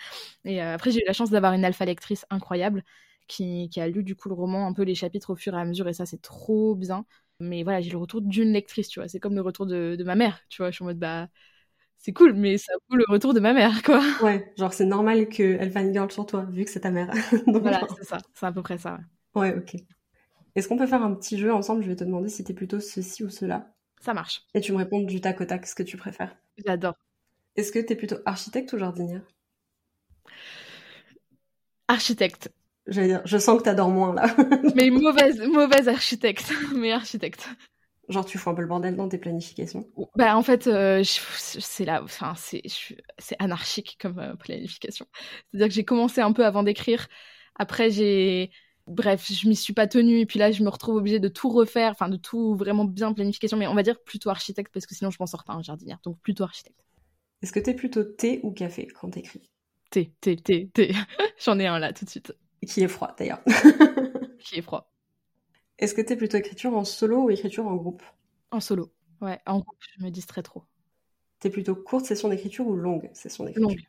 Et 0.44 0.60
après, 0.60 0.90
j'ai 0.90 1.00
eu 1.00 1.06
la 1.06 1.12
chance 1.12 1.30
d'avoir 1.30 1.52
une 1.52 1.64
alpha 1.64 1.84
lectrice 1.84 2.26
incroyable 2.30 2.84
qui, 3.28 3.68
qui, 3.70 3.80
a 3.80 3.88
lu 3.88 4.02
du 4.04 4.16
coup 4.16 4.28
le 4.28 4.34
roman, 4.34 4.66
un 4.66 4.72
peu 4.72 4.82
les 4.82 4.94
chapitres 4.94 5.30
au 5.30 5.36
fur 5.36 5.54
et 5.54 5.60
à 5.60 5.64
mesure, 5.64 5.88
et 5.88 5.92
ça, 5.94 6.06
c'est 6.06 6.20
trop 6.22 6.74
bien. 6.74 7.04
Mais 7.42 7.62
voilà, 7.62 7.80
j'ai 7.80 7.90
le 7.90 7.98
retour 7.98 8.22
d'une 8.22 8.52
lectrice, 8.52 8.88
tu 8.88 9.00
vois. 9.00 9.08
C'est 9.08 9.20
comme 9.20 9.34
le 9.34 9.40
retour 9.40 9.66
de, 9.66 9.96
de, 9.96 10.04
ma 10.04 10.14
mère, 10.14 10.40
tu 10.48 10.62
vois. 10.62 10.70
Je 10.70 10.76
suis 10.76 10.82
en 10.82 10.86
mode, 10.86 10.98
bah, 10.98 11.28
c'est 11.98 12.12
cool, 12.12 12.34
mais 12.34 12.58
ça 12.58 12.72
vaut 12.88 12.96
le 12.96 13.04
retour 13.08 13.34
de 13.34 13.40
ma 13.40 13.52
mère, 13.52 13.82
quoi. 13.82 14.02
Ouais, 14.22 14.52
genre, 14.58 14.72
c'est 14.72 14.86
normal 14.86 15.28
qu'elle 15.28 15.92
girl 15.92 16.10
sur 16.10 16.26
toi, 16.26 16.46
vu 16.50 16.64
que 16.64 16.70
c'est 16.70 16.80
ta 16.80 16.90
mère. 16.90 17.10
Donc, 17.46 17.62
voilà, 17.62 17.86
c'est 17.96 18.04
ça. 18.04 18.18
C'est 18.34 18.46
à 18.46 18.52
peu 18.52 18.62
près 18.62 18.78
ça. 18.78 18.98
Ouais, 19.34 19.52
ouais 19.52 19.56
ok. 19.58 19.76
Est-ce 20.54 20.68
qu'on 20.68 20.76
peut 20.76 20.86
faire 20.86 21.02
un 21.02 21.14
petit 21.14 21.38
jeu 21.38 21.52
ensemble? 21.52 21.82
Je 21.82 21.88
vais 21.88 21.96
te 21.96 22.04
demander 22.04 22.28
si 22.28 22.44
t'es 22.44 22.54
plutôt 22.54 22.80
ceci 22.80 23.24
ou 23.24 23.30
cela. 23.30 23.74
Ça 24.00 24.14
marche. 24.14 24.42
Et 24.54 24.60
tu 24.60 24.72
me 24.72 24.78
réponds 24.78 25.00
du 25.00 25.20
tac 25.20 25.40
au 25.40 25.44
tac 25.44 25.66
ce 25.66 25.74
que 25.74 25.82
tu 25.82 25.96
préfères. 25.96 26.36
J'adore. 26.66 26.94
Est-ce 27.56 27.72
que 27.72 27.78
t'es 27.78 27.96
plutôt 27.96 28.16
architecte 28.26 28.72
ou 28.72 28.78
jardinière? 28.78 29.22
Architecte. 31.88 32.50
J'allais 32.86 33.08
dire, 33.08 33.22
je 33.24 33.38
sens 33.38 33.58
que 33.58 33.64
t'adores 33.64 33.90
moins 33.90 34.14
là. 34.14 34.26
mais 34.74 34.90
mauvaise, 34.90 35.40
mauvaise 35.40 35.88
architecte, 35.88 36.52
mais 36.74 36.92
architecte. 36.92 37.48
Genre 38.08 38.26
tu 38.26 38.36
fous 38.36 38.50
un 38.50 38.54
peu 38.54 38.62
le 38.62 38.68
bordel 38.68 38.96
dans 38.96 39.08
tes 39.08 39.18
planifications? 39.18 39.86
Bah 40.16 40.36
en 40.36 40.42
fait, 40.42 40.66
euh, 40.66 41.02
c'est 41.04 41.84
là, 41.84 42.02
enfin 42.02 42.34
c'est, 42.36 42.62
c'est 43.18 43.36
anarchique 43.38 43.96
comme 44.00 44.18
euh, 44.18 44.34
planification. 44.34 45.06
C'est-à-dire 45.50 45.68
que 45.68 45.74
j'ai 45.74 45.84
commencé 45.84 46.20
un 46.20 46.32
peu 46.32 46.44
avant 46.44 46.64
d'écrire. 46.64 47.06
Après 47.54 47.90
j'ai, 47.90 48.50
bref, 48.88 49.30
je 49.30 49.48
m'y 49.48 49.54
suis 49.54 49.72
pas 49.72 49.86
tenue 49.86 50.18
et 50.18 50.26
puis 50.26 50.40
là 50.40 50.50
je 50.50 50.64
me 50.64 50.68
retrouve 50.68 50.96
obligée 50.96 51.20
de 51.20 51.28
tout 51.28 51.48
refaire, 51.48 51.92
enfin 51.92 52.08
de 52.08 52.16
tout 52.16 52.56
vraiment 52.56 52.84
bien 52.84 53.12
planification. 53.12 53.56
Mais 53.56 53.68
on 53.68 53.74
va 53.74 53.84
dire 53.84 54.02
plutôt 54.02 54.30
architecte 54.30 54.72
parce 54.74 54.86
que 54.86 54.96
sinon 54.96 55.10
je 55.10 55.18
m'en 55.20 55.26
sors 55.26 55.44
pas 55.44 55.52
un 55.52 55.62
jardinière. 55.62 56.00
Donc 56.02 56.18
plutôt 56.20 56.42
architecte. 56.42 56.84
Est-ce 57.40 57.52
que 57.52 57.60
t'es 57.60 57.74
plutôt 57.74 58.02
thé 58.02 58.40
ou 58.42 58.50
café 58.50 58.88
quand 59.00 59.10
t'écris? 59.10 59.42
T, 59.90 60.12
T, 60.20 60.36
T, 60.36 60.68
T. 60.68 60.92
J'en 61.44 61.58
ai 61.58 61.66
un 61.66 61.78
là 61.78 61.92
tout 61.92 62.04
de 62.04 62.10
suite. 62.10 62.34
Qui 62.66 62.82
est 62.82 62.88
froid 62.88 63.14
d'ailleurs. 63.18 63.42
Qui 64.38 64.58
est 64.58 64.62
froid. 64.62 64.92
Est-ce 65.78 65.94
que 65.94 66.00
t'es 66.00 66.16
plutôt 66.16 66.36
écriture 66.36 66.76
en 66.76 66.84
solo 66.84 67.24
ou 67.24 67.30
écriture 67.30 67.66
en 67.66 67.74
groupe? 67.74 68.02
En 68.50 68.60
solo. 68.60 68.92
Ouais, 69.20 69.40
en 69.46 69.58
groupe, 69.60 69.78
je 69.98 70.04
me 70.04 70.10
distrais 70.10 70.42
trop. 70.42 70.64
T'es 71.40 71.50
plutôt 71.50 71.74
courte 71.74 72.06
session 72.06 72.28
d'écriture 72.28 72.66
ou 72.66 72.76
longue 72.76 73.10
session 73.14 73.44
d'écriture? 73.44 73.68
Longue. 73.68 73.82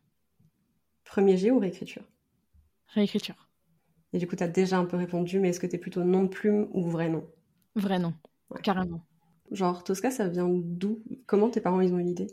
Premier 1.04 1.38
jet 1.38 1.52
ou 1.52 1.60
réécriture? 1.60 2.04
Réécriture. 2.88 3.48
Et 4.14 4.18
du 4.18 4.28
coup, 4.28 4.36
t'as 4.36 4.48
déjà 4.48 4.78
un 4.78 4.86
peu 4.86 4.98
répondu, 4.98 5.40
mais 5.40 5.50
est-ce 5.50 5.60
que 5.60 5.68
t'es 5.68 5.78
plutôt 5.78 6.04
nom 6.04 6.24
de 6.24 6.30
plume 6.30 6.68
ou 6.72 6.88
vrai 6.88 7.10
nom? 7.10 7.28
Vrai 7.76 8.00
nom. 8.00 8.14
Ouais. 8.50 8.62
Carrément. 8.62 9.02
Genre, 9.52 9.84
Tosca, 9.84 10.12
ça 10.12 10.28
vient 10.28 10.50
d'où? 10.50 11.04
Comment 11.26 11.50
tes 11.50 11.62
parents, 11.62 11.82
ils 11.82 11.94
ont 11.94 12.00
eu 12.00 12.04
l'idée? 12.04 12.28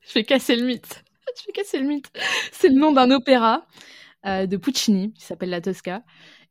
Je 0.00 0.14
vais 0.14 0.24
casser 0.24 0.56
le 0.56 0.66
mythe. 0.66 1.04
Je 1.40 1.46
vais 1.46 1.52
casser 1.52 1.78
le 1.78 1.86
mythe. 1.86 2.10
C'est 2.52 2.68
le 2.68 2.78
nom 2.78 2.92
d'un 2.92 3.10
opéra 3.10 3.66
de 4.24 4.56
Puccini 4.56 5.12
qui 5.14 5.24
s'appelle 5.24 5.50
La 5.50 5.60
Tosca. 5.60 6.02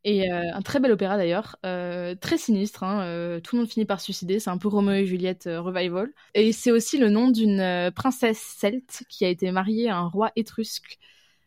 Et 0.03 0.31
euh, 0.31 0.41
un 0.53 0.61
très 0.61 0.79
bel 0.79 0.91
opéra 0.91 1.15
d'ailleurs, 1.17 1.57
euh, 1.65 2.15
très 2.15 2.37
sinistre. 2.37 2.83
Hein, 2.83 3.03
euh, 3.03 3.39
tout 3.39 3.55
le 3.55 3.61
monde 3.61 3.69
finit 3.71 3.85
par 3.85 4.01
suicider. 4.01 4.39
C'est 4.39 4.49
un 4.49 4.57
peu 4.57 4.67
Roméo 4.67 4.95
et 4.95 5.05
Juliette 5.05 5.47
euh, 5.47 5.61
revival. 5.61 6.11
Et 6.33 6.51
c'est 6.53 6.71
aussi 6.71 6.97
le 6.97 7.09
nom 7.09 7.29
d'une 7.29 7.59
euh, 7.59 7.91
princesse 7.91 8.39
celte 8.39 9.03
qui 9.09 9.25
a 9.25 9.29
été 9.29 9.51
mariée 9.51 9.89
à 9.89 9.97
un 9.97 10.07
roi 10.07 10.31
étrusque 10.35 10.97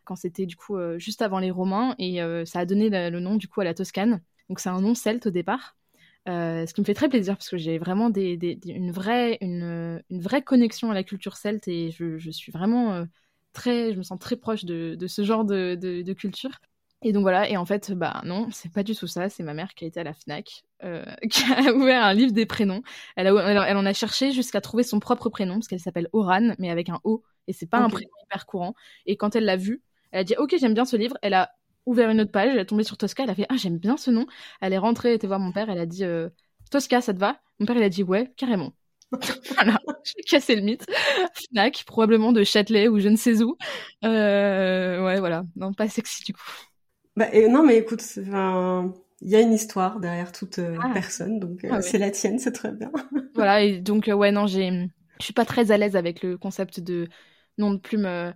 quand 0.05 0.15
c'était 0.15 0.45
du 0.45 0.55
coup 0.55 0.77
euh, 0.77 0.97
juste 0.99 1.21
avant 1.21 1.39
les 1.39 1.51
Romains. 1.51 1.95
Et 1.99 2.21
euh, 2.21 2.45
ça 2.45 2.59
a 2.59 2.65
donné 2.65 2.89
le, 2.89 3.19
nom 3.19 3.35
du 3.35 3.47
coup 3.47 3.61
à 3.61 3.65
la 3.65 3.73
Toscane. 3.73 4.21
Donc 4.49 4.59
c'est 4.59 4.69
un 4.69 4.81
nom 4.81 4.95
celte 4.95 5.27
au 5.27 5.31
départ. 5.31 5.75
Euh, 6.27 6.65
ce 6.65 6.73
qui 6.73 6.81
me 6.81 6.85
fait 6.85 6.95
très 6.95 7.09
plaisir 7.09 7.35
parce 7.37 7.49
que 7.49 7.57
j'ai 7.57 7.77
vraiment 7.77 8.09
des, 8.09 8.39
une, 8.65 8.91
vraie, 8.91 9.37
une, 9.41 10.01
une 10.09 10.21
vraie 10.21 10.41
connexion 10.41 10.89
à 10.89 10.93
la 10.95 11.03
culture 11.03 11.37
celte 11.37 11.67
et 11.67 11.91
je, 11.91 12.17
je 12.17 12.31
suis 12.31 12.51
vraiment 12.51 12.93
euh, 12.93 13.05
très, 13.55 13.93
je 13.93 13.97
me 13.97 14.03
sens 14.03 14.19
très 14.19 14.35
proche 14.35 14.65
de, 14.65 14.95
de 14.95 15.07
ce 15.07 15.23
genre 15.23 15.45
de, 15.45 15.75
de, 15.75 16.01
de 16.03 16.13
culture. 16.13 16.51
Et 17.01 17.11
donc 17.11 17.21
voilà, 17.21 17.49
et 17.49 17.57
en 17.57 17.65
fait, 17.65 17.91
bah 17.91 18.21
non, 18.25 18.49
c'est 18.51 18.71
pas 18.71 18.81
du 18.83 18.95
tout 18.95 19.05
ça, 19.07 19.29
c'est 19.29 19.43
ma 19.43 19.53
mère 19.53 19.73
qui 19.75 19.85
a 19.85 19.87
été 19.87 19.99
à 19.99 20.03
la 20.03 20.13
FNAC, 20.13 20.63
euh, 20.83 21.05
qui 21.29 21.43
a 21.53 21.73
ouvert 21.73 22.03
un 22.03 22.13
livre 22.13 22.31
des 22.31 22.45
prénoms. 22.45 22.81
Elle, 23.15 23.27
a, 23.27 23.31
elle, 23.51 23.61
elle 23.67 23.77
en 23.77 23.85
a 23.85 23.93
cherché 23.93 24.31
jusqu'à 24.31 24.61
trouver 24.61 24.83
son 24.83 24.99
propre 24.99 25.29
prénom, 25.29 25.55
parce 25.55 25.67
qu'elle 25.67 25.79
s'appelle 25.79 26.09
Oran, 26.13 26.55
mais 26.57 26.69
avec 26.71 26.89
un 26.89 26.99
O, 27.03 27.23
et 27.47 27.53
c'est 27.53 27.67
pas 27.67 27.79
un 27.79 27.89
prénom 27.89 28.09
hyper 28.23 28.45
courant. 28.47 28.75
Et 29.05 29.17
quand 29.17 29.35
elle 29.35 29.45
l'a 29.45 29.57
vu, 29.57 29.83
elle 30.11 30.21
a 30.21 30.23
dit, 30.23 30.35
ok, 30.37 30.55
j'aime 30.59 30.73
bien 30.73 30.85
ce 30.85 30.95
livre, 30.95 31.17
elle 31.21 31.33
a 31.35 31.51
ouvert 31.85 32.09
une 32.09 32.21
autre 32.21 32.31
page, 32.31 32.49
elle 32.53 32.59
est 32.59 32.65
tombée 32.65 32.83
sur 32.83 32.97
Tosca, 32.97 33.23
elle 33.23 33.29
a 33.29 33.35
fait, 33.35 33.45
ah, 33.49 33.57
j'aime 33.57 33.77
bien 33.77 33.97
ce 33.97 34.09
nom. 34.09 34.25
Elle 34.61 34.73
est 34.73 34.77
rentrée, 34.79 35.09
elle 35.09 35.15
était 35.15 35.27
voir 35.27 35.39
mon 35.39 35.51
père, 35.51 35.69
elle 35.69 35.79
a 35.79 35.85
dit, 35.85 36.03
euh, 36.05 36.29
Tosca, 36.71 37.01
ça 37.01 37.13
te 37.13 37.19
va? 37.19 37.39
Mon 37.59 37.65
père, 37.65 37.77
il 37.77 37.83
a 37.83 37.89
dit, 37.89 38.03
ouais, 38.03 38.33
carrément. 38.37 38.73
voilà, 39.55 39.79
j'ai 40.03 40.23
cassé 40.23 40.55
le 40.55 40.61
mythe. 40.61 40.85
Fnac, 41.49 41.83
probablement 41.85 42.31
de 42.31 42.43
Châtelet 42.43 42.87
ou 42.87 42.99
je 42.99 43.09
ne 43.09 43.15
sais 43.15 43.41
où. 43.41 43.57
Euh, 44.03 45.03
ouais, 45.05 45.19
voilà. 45.19 45.43
Non, 45.55 45.73
pas 45.73 45.87
sexy 45.89 46.23
du 46.23 46.33
coup. 46.33 46.41
Bah, 47.15 47.29
et, 47.33 47.47
non, 47.47 47.63
mais 47.63 47.77
écoute, 47.77 48.03
il 48.17 49.29
y 49.29 49.35
a 49.35 49.41
une 49.41 49.53
histoire 49.53 49.99
derrière 49.99 50.31
toute 50.31 50.59
euh, 50.59 50.77
Ah. 50.83 50.93
personne, 50.93 51.39
donc 51.39 51.63
euh, 51.63 51.69
Ah 51.71 51.75
ouais. 51.77 51.81
c'est 51.81 51.97
la 51.97 52.11
tienne, 52.11 52.39
c'est 52.39 52.51
très 52.51 52.71
bien. 52.71 52.91
voilà, 53.35 53.61
et 53.63 53.79
donc, 53.79 54.07
euh, 54.07 54.13
ouais, 54.13 54.31
non, 54.31 54.47
j'ai, 54.47 54.69
je 55.19 55.23
suis 55.23 55.33
pas 55.33 55.45
très 55.45 55.71
à 55.71 55.77
l'aise 55.77 55.95
avec 55.95 56.21
le 56.23 56.37
concept 56.37 56.79
de 56.79 57.07
nom 57.57 57.71
de 57.73 57.77
plume. 57.79 58.33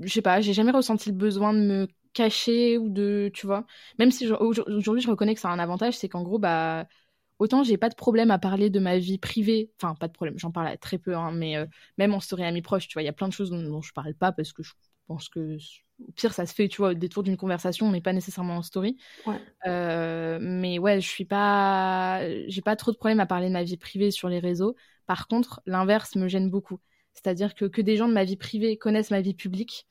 je 0.00 0.12
sais 0.12 0.22
pas, 0.22 0.40
j'ai 0.40 0.52
jamais 0.52 0.70
ressenti 0.72 1.10
le 1.10 1.16
besoin 1.16 1.52
de 1.54 1.60
me 1.60 1.88
cacher 2.12 2.78
ou 2.78 2.88
de, 2.88 3.30
tu 3.34 3.46
vois. 3.46 3.66
Même 3.98 4.10
si 4.10 4.26
aujourd'hui, 4.30 5.02
je 5.02 5.10
reconnais 5.10 5.34
que 5.34 5.40
ça 5.40 5.48
a 5.50 5.52
un 5.52 5.58
avantage, 5.58 5.96
c'est 5.96 6.08
qu'en 6.08 6.22
gros, 6.22 6.38
bah, 6.38 6.86
autant 7.38 7.62
j'ai 7.64 7.76
pas 7.76 7.88
de 7.88 7.94
problème 7.94 8.30
à 8.30 8.38
parler 8.38 8.70
de 8.70 8.80
ma 8.80 8.98
vie 8.98 9.18
privée. 9.18 9.70
Enfin, 9.80 9.94
pas 9.94 10.08
de 10.08 10.12
problème, 10.12 10.38
j'en 10.38 10.50
parle 10.50 10.76
très 10.78 10.98
peu, 10.98 11.16
hein, 11.16 11.32
mais 11.32 11.56
euh, 11.56 11.66
même 11.98 12.14
en 12.14 12.20
story 12.20 12.44
amis 12.44 12.62
proches, 12.62 12.88
tu 12.88 12.94
vois, 12.94 13.02
il 13.02 13.06
y 13.06 13.08
a 13.08 13.12
plein 13.12 13.28
de 13.28 13.32
choses 13.32 13.50
dont, 13.50 13.62
dont 13.62 13.82
je 13.82 13.92
parle 13.92 14.14
pas 14.14 14.32
parce 14.32 14.52
que 14.52 14.62
je 14.62 14.72
pense 15.06 15.28
que 15.28 15.56
au 16.06 16.12
pire, 16.12 16.32
ça 16.32 16.46
se 16.46 16.54
fait, 16.54 16.68
tu 16.68 16.76
vois, 16.78 16.90
au 16.90 16.94
détour 16.94 17.24
d'une 17.24 17.36
conversation, 17.36 17.90
mais 17.90 18.00
pas 18.00 18.12
nécessairement 18.12 18.56
en 18.58 18.62
story. 18.62 18.96
Ouais. 19.26 19.40
Euh, 19.66 20.38
mais 20.40 20.78
ouais, 20.78 21.00
je 21.00 21.08
suis 21.08 21.24
pas, 21.24 22.20
j'ai 22.46 22.62
pas 22.62 22.76
trop 22.76 22.92
de 22.92 22.96
problème 22.96 23.20
à 23.20 23.26
parler 23.26 23.48
de 23.48 23.52
ma 23.52 23.64
vie 23.64 23.76
privée 23.76 24.10
sur 24.10 24.28
les 24.28 24.38
réseaux. 24.38 24.76
Par 25.06 25.26
contre, 25.26 25.60
l'inverse 25.66 26.14
me 26.16 26.28
gêne 26.28 26.50
beaucoup. 26.50 26.80
C'est-à-dire 27.14 27.54
que 27.54 27.64
que 27.64 27.82
des 27.82 27.96
gens 27.96 28.08
de 28.08 28.12
ma 28.12 28.24
vie 28.24 28.36
privée 28.36 28.78
connaissent 28.78 29.10
ma 29.10 29.20
vie 29.20 29.34
publique, 29.34 29.86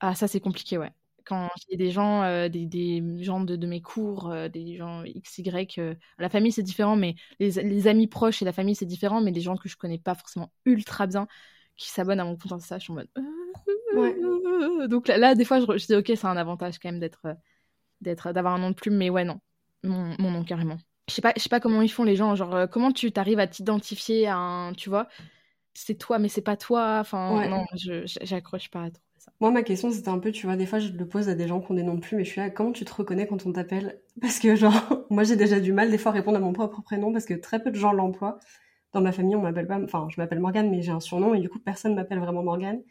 ah 0.00 0.14
ça 0.14 0.28
c'est 0.28 0.40
compliqué, 0.40 0.78
ouais. 0.78 0.92
Quand 1.30 1.48
j'ai 1.70 1.76
des 1.76 1.92
gens, 1.92 2.22
euh, 2.24 2.48
des, 2.48 2.66
des 2.66 3.02
gens 3.22 3.40
de, 3.40 3.56
de 3.56 3.66
mes 3.68 3.80
cours, 3.80 4.30
euh, 4.30 4.48
des 4.48 4.76
gens 4.76 5.04
XY, 5.04 5.78
euh, 5.78 5.94
la 6.18 6.28
famille 6.28 6.52
c'est 6.52 6.64
différent, 6.64 6.96
mais 6.96 7.14
les, 7.38 7.52
les 7.62 7.86
amis 7.88 8.08
proches 8.08 8.42
et 8.42 8.44
la 8.44 8.52
famille 8.52 8.74
c'est 8.74 8.86
différent, 8.86 9.20
mais 9.22 9.32
des 9.32 9.40
gens 9.40 9.56
que 9.56 9.68
je 9.68 9.76
connais 9.76 9.98
pas 9.98 10.16
forcément 10.16 10.52
ultra 10.66 11.06
bien, 11.06 11.28
qui 11.76 11.88
s'abonnent 11.90 12.20
à 12.20 12.24
mon 12.24 12.36
compte 12.36 12.52
Insta, 12.52 12.78
je 12.78 12.84
suis 12.84 12.92
en 12.92 12.96
mode. 12.96 13.08
Ouais. 13.94 14.88
Donc 14.88 15.08
là, 15.08 15.18
là, 15.18 15.34
des 15.34 15.44
fois, 15.44 15.60
je, 15.60 15.66
je 15.78 15.86
dis 15.86 15.94
ok, 15.94 16.06
c'est 16.08 16.24
un 16.26 16.36
avantage 16.36 16.78
quand 16.78 16.90
même 16.90 17.00
d'être, 17.00 17.20
euh, 17.26 17.34
d'être, 18.00 18.32
d'avoir 18.32 18.54
un 18.54 18.58
nom 18.58 18.70
de 18.70 18.74
plume, 18.74 18.96
mais 18.96 19.10
ouais, 19.10 19.24
non, 19.24 19.40
mon, 19.84 20.14
mon 20.18 20.30
nom 20.30 20.44
carrément. 20.44 20.78
Je 21.08 21.14
sais 21.14 21.22
pas, 21.22 21.32
je 21.36 21.42
sais 21.42 21.48
pas 21.48 21.60
comment 21.60 21.82
ils 21.82 21.90
font 21.90 22.04
les 22.04 22.16
gens, 22.16 22.34
genre 22.36 22.54
euh, 22.54 22.66
comment 22.66 22.92
tu 22.92 23.12
t'arrives 23.12 23.40
à 23.40 23.46
t'identifier 23.46 24.28
à 24.28 24.36
un, 24.36 24.72
tu 24.74 24.88
vois, 24.90 25.08
c'est 25.74 25.96
toi, 25.96 26.18
mais 26.18 26.28
c'est 26.28 26.42
pas 26.42 26.56
toi. 26.56 26.98
Enfin, 27.00 27.36
Ouais. 27.38 27.48
non, 27.48 27.64
je- 27.76 28.06
j'accroche 28.22 28.70
pas 28.70 28.84
à 28.84 28.90
trop 28.90 29.02
ça. 29.20 29.32
Moi, 29.40 29.50
ma 29.50 29.62
question, 29.62 29.90
c'était 29.90 30.08
un 30.08 30.18
peu, 30.18 30.32
tu 30.32 30.46
vois, 30.46 30.56
des 30.56 30.66
fois, 30.66 30.78
je 30.78 30.90
le 30.92 31.06
pose 31.06 31.28
à 31.28 31.34
des 31.34 31.46
gens 31.46 31.64
noms 31.70 31.94
de 31.94 32.00
plume, 32.00 32.18
mais 32.18 32.24
je 32.24 32.30
suis 32.30 32.40
là, 32.40 32.50
comment 32.50 32.72
tu 32.72 32.84
te 32.84 32.92
reconnais 32.92 33.26
quand 33.26 33.46
on 33.46 33.52
t'appelle? 33.52 34.00
Parce 34.20 34.38
que, 34.38 34.56
genre, 34.56 34.72
moi, 35.10 35.24
j'ai 35.24 35.36
déjà 35.36 35.60
du 35.60 35.72
mal, 35.72 35.90
des 35.90 35.98
fois, 35.98 36.10
à 36.12 36.14
répondre 36.14 36.36
à 36.36 36.40
mon 36.40 36.52
propre 36.52 36.82
prénom, 36.82 37.12
parce 37.12 37.24
que 37.26 37.34
très 37.34 37.62
peu 37.62 37.70
de 37.70 37.76
gens 37.76 37.92
l'emploient. 37.92 38.38
Dans 38.92 39.00
ma 39.00 39.12
famille, 39.12 39.36
on 39.36 39.42
m'appelle 39.42 39.68
pas, 39.68 39.80
enfin, 39.80 40.08
je 40.10 40.20
m'appelle 40.20 40.40
Morgane, 40.40 40.68
mais 40.68 40.82
j'ai 40.82 40.90
un 40.90 40.98
surnom, 40.98 41.32
et 41.34 41.40
du 41.40 41.48
coup, 41.48 41.60
personne 41.60 41.94
m'appelle 41.94 42.18
vraiment 42.18 42.42
Morgane. 42.42 42.82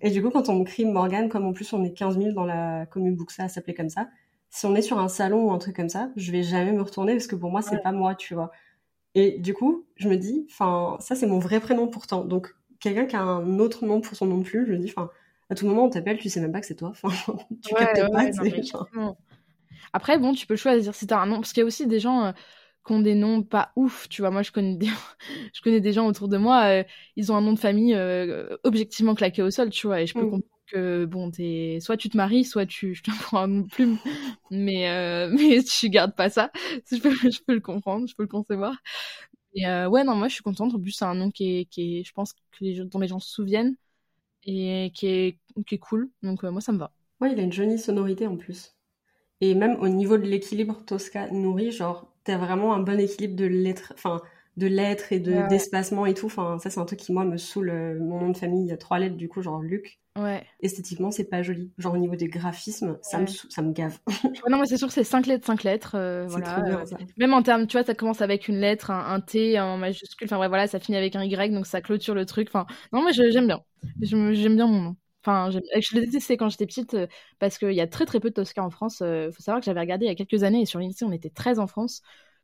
Et 0.00 0.10
du 0.10 0.22
coup, 0.22 0.30
quand 0.30 0.48
on 0.48 0.58
me 0.60 0.64
crie 0.64 0.84
Morgane, 0.84 1.28
comme 1.28 1.44
en 1.46 1.52
plus 1.52 1.72
on 1.72 1.84
est 1.84 1.92
15 1.92 2.18
000 2.18 2.32
dans 2.34 2.44
la 2.44 2.86
commune 2.86 3.16
Buxa 3.16 3.44
à 3.44 3.48
s'appeler 3.48 3.74
comme 3.74 3.88
ça, 3.88 4.08
si 4.50 4.66
on 4.66 4.74
est 4.74 4.82
sur 4.82 4.98
un 4.98 5.08
salon 5.08 5.46
ou 5.48 5.52
un 5.52 5.58
truc 5.58 5.76
comme 5.76 5.88
ça, 5.88 6.10
je 6.16 6.32
vais 6.32 6.42
jamais 6.42 6.72
me 6.72 6.82
retourner 6.82 7.12
parce 7.14 7.26
que 7.26 7.36
pour 7.36 7.50
moi, 7.50 7.62
c'est 7.62 7.76
Ouais. 7.76 7.82
pas 7.82 7.92
moi, 7.92 8.14
tu 8.14 8.34
vois. 8.34 8.50
Et 9.14 9.38
du 9.38 9.54
coup, 9.54 9.86
je 9.96 10.08
me 10.08 10.16
dis, 10.16 10.46
enfin, 10.50 10.96
ça 11.00 11.14
c'est 11.14 11.26
mon 11.26 11.38
vrai 11.38 11.60
prénom 11.60 11.88
pourtant. 11.88 12.24
Donc, 12.24 12.54
quelqu'un 12.80 13.06
qui 13.06 13.16
a 13.16 13.22
un 13.22 13.58
autre 13.58 13.86
nom 13.86 14.00
pour 14.00 14.16
son 14.16 14.26
nom 14.26 14.38
de 14.38 14.44
plume, 14.44 14.66
je 14.66 14.72
me 14.72 14.78
dis, 14.78 14.88
enfin, 14.96 15.10
à 15.50 15.54
tout 15.54 15.66
moment 15.66 15.84
on 15.86 15.90
t'appelle, 15.90 16.18
tu 16.18 16.28
sais 16.30 16.40
même 16.40 16.52
pas 16.52 16.60
que 16.60 16.66
c'est 16.66 16.76
toi. 16.76 16.90
Enfin, 17.04 17.36
tu 17.62 17.74
Ouais, 17.74 17.74
captes 17.74 18.02
ouais, 18.02 18.08
pas, 18.10 18.32
non, 18.32 18.44
mais 18.50 18.62
genre. 18.62 18.90
Après, 19.92 20.18
bon, 20.18 20.34
tu 20.34 20.46
peux 20.46 20.56
choisir 20.56 20.94
si 20.94 21.06
t'as 21.06 21.18
un 21.20 21.26
nom, 21.26 21.36
parce 21.36 21.52
qu'il 21.52 21.60
y 21.62 21.64
a 21.64 21.66
aussi 21.66 21.86
des 21.86 22.00
gens 22.00 22.26
euh, 22.26 22.32
qui 22.86 22.92
ont 22.92 23.00
des 23.00 23.14
noms 23.14 23.42
pas 23.42 23.72
ouf, 23.76 24.08
tu 24.08 24.22
vois. 24.22 24.30
Moi, 24.30 24.42
je 24.42 24.52
connais 24.52 24.76
des, 24.76 24.86
je 25.54 25.60
connais 25.62 25.80
des 25.80 25.92
gens 25.92 26.06
autour 26.06 26.28
de 26.28 26.36
moi, 26.38 26.64
euh, 26.82 26.84
ils 27.16 27.32
ont 27.32 27.36
un 27.36 27.40
nom 27.40 27.52
de 27.52 27.58
famille 27.58 27.94
euh, 27.94 28.56
objectivement 28.64 29.14
claqué 29.14 29.42
au 29.42 29.50
sol, 29.50 29.70
tu 29.70 29.86
vois, 29.86 30.00
et 30.02 30.06
je 30.06 30.14
peux 30.16 30.26
Mm. 30.26 30.30
comprendre 30.30 30.44
que, 30.72 31.04
bon, 31.06 31.30
t'es, 31.30 31.78
soit 31.80 31.96
tu 31.96 32.08
te 32.10 32.16
maries, 32.16 32.44
soit 32.44 32.66
tu, 32.66 32.94
je 32.96 33.02
te 33.02 33.10
prends 33.22 33.40
un 33.42 33.46
nom 33.48 33.60
de 33.62 33.68
plume, 33.68 33.98
mais, 34.50 34.90
euh, 34.90 35.30
mais 35.30 35.62
tu 35.62 35.90
gardes 35.90 36.14
pas 36.16 36.30
ça. 36.30 36.50
Je 36.90 36.98
peux, 37.00 37.10
je 37.14 37.40
peux 37.46 37.54
le 37.54 37.60
comprendre, 37.60 38.06
je 38.08 38.14
peux 38.14 38.22
le 38.24 38.28
concevoir. 38.28 38.74
Et 39.54 39.66
euh, 39.68 39.88
ouais, 39.88 40.04
non, 40.04 40.14
moi, 40.16 40.28
je 40.28 40.34
suis 40.34 40.42
contente. 40.42 40.74
En 40.74 40.80
plus, 40.80 40.92
c'est 40.92 41.04
un 41.04 41.14
nom 41.14 41.30
qui 41.30 41.60
est, 41.60 41.64
qui 41.66 41.98
est, 42.00 42.04
je 42.04 42.12
pense, 42.12 42.32
que 42.34 42.40
les, 42.60 42.74
gens- 42.74 42.84
dont 42.84 42.98
les 43.00 43.08
gens 43.08 43.20
se 43.20 43.30
souviennent 43.32 43.76
et 44.46 44.92
qui 44.94 45.06
est, 45.08 45.38
qui 45.66 45.74
est 45.76 45.78
cool. 45.78 46.10
Donc, 46.22 46.44
euh, 46.44 46.50
moi, 46.50 46.60
ça 46.60 46.72
me 46.72 46.78
va. 46.78 46.92
Ouais, 47.20 47.32
il 47.32 47.40
a 47.40 47.42
une 47.42 47.52
jolie 47.52 47.78
sonorité 47.78 48.26
en 48.26 48.36
plus. 48.36 48.74
Et 49.40 49.54
même 49.54 49.76
au 49.80 49.88
niveau 49.88 50.18
de 50.18 50.24
l'équilibre 50.24 50.84
Tosca 50.86 51.30
nourri, 51.30 51.72
genre, 51.72 52.12
t'as 52.24 52.38
vraiment 52.38 52.74
un 52.74 52.80
bon 52.80 53.00
équilibre 53.00 53.36
de 53.36 53.46
lettres, 53.46 53.92
enfin, 53.94 54.22
de 54.56 54.66
lettres 54.66 55.12
et 55.12 55.20
de, 55.20 55.32
Ouais, 55.32 55.42
ouais. 55.42 55.48
d'espacement 55.48 56.06
et 56.06 56.14
tout. 56.14 56.26
Enfin, 56.26 56.58
ça, 56.58 56.70
c'est 56.70 56.80
un 56.80 56.84
truc 56.86 56.98
qui, 56.98 57.12
moi, 57.12 57.24
me 57.24 57.36
saoule. 57.36 57.70
Euh, 57.70 57.98
Mon 58.00 58.20
nom 58.20 58.30
de 58.30 58.36
famille, 58.36 58.64
il 58.64 58.68
y 58.68 58.72
a 58.72 58.76
trois 58.76 58.98
lettres, 58.98 59.16
du 59.16 59.28
coup, 59.28 59.42
genre 59.42 59.60
Luc. 59.60 60.00
Ouais. 60.18 60.46
Esthétiquement, 60.60 61.10
c'est 61.10 61.24
pas 61.28 61.42
joli. 61.42 61.70
Genre, 61.76 61.92
au 61.92 61.98
niveau 61.98 62.16
des 62.16 62.28
graphismes, 62.28 62.98
ça 63.02 63.18
me, 63.18 63.26
Ouais. 63.26 63.32
ça 63.50 63.60
me 63.62 63.72
gave. 63.72 63.98
Non, 64.48 64.58
mais 64.58 64.66
c'est 64.66 64.78
sûr, 64.78 64.90
c'est 64.90 65.04
5 65.04 65.26
lettres, 65.26 65.46
5 65.46 65.62
lettres. 65.62 65.94
euh, 65.94 66.26
voilà. 66.26 66.46
trop 66.52 66.62
bien, 66.62 66.80
euh, 66.80 66.86
ça. 66.86 66.96
Même 67.18 67.34
en 67.34 67.42
termes, 67.42 67.66
tu 67.66 67.76
vois, 67.76 67.84
ça 67.84 67.94
commence 67.94 68.22
avec 68.22 68.48
une 68.48 68.56
lettre, 68.58 68.90
un, 68.90 69.12
un 69.14 69.20
T, 69.20 69.58
un 69.58 69.76
majuscule. 69.76 70.26
Enfin, 70.26 70.38
ouais, 70.38 70.48
voilà, 70.48 70.66
ça 70.66 70.78
finit 70.80 70.96
avec 70.96 71.16
un 71.16 71.22
Y, 71.24 71.52
donc 71.52 71.66
ça 71.66 71.82
clôture 71.82 72.14
le 72.14 72.24
truc. 72.24 72.48
Enfin, 72.48 72.64
non, 72.94 73.02
moi, 73.02 73.10
j'aime 73.12 73.46
bien. 73.46 73.60
J'aime 74.00 74.56
bien 74.56 74.66
mon 74.66 74.80
nom. 74.80 74.96
Enfin, 75.22 75.50
je 75.50 75.58
le 75.96 76.00
détestais 76.04 76.36
quand 76.36 76.48
j'étais 76.48 76.66
petite 76.66 76.96
parce 77.40 77.58
qu'il 77.58 77.72
y 77.72 77.80
a 77.80 77.88
très 77.88 78.06
très 78.06 78.20
peu 78.20 78.28
de 78.30 78.34
Tosca 78.34 78.62
en 78.62 78.70
France. 78.70 79.00
Il 79.04 79.30
faut 79.34 79.42
savoir 79.42 79.60
que 79.60 79.64
j'avais 79.66 79.80
regardé 79.80 80.06
il 80.06 80.08
y 80.08 80.12
a 80.12 80.14
quelques 80.14 80.44
années 80.44 80.60
et 80.62 80.66
sur 80.66 80.78
l'INSEE, 80.78 81.04
on 81.04 81.10
était 81.12 81.30
13 81.30 81.58
en 81.58 81.66
France. 81.66 82.00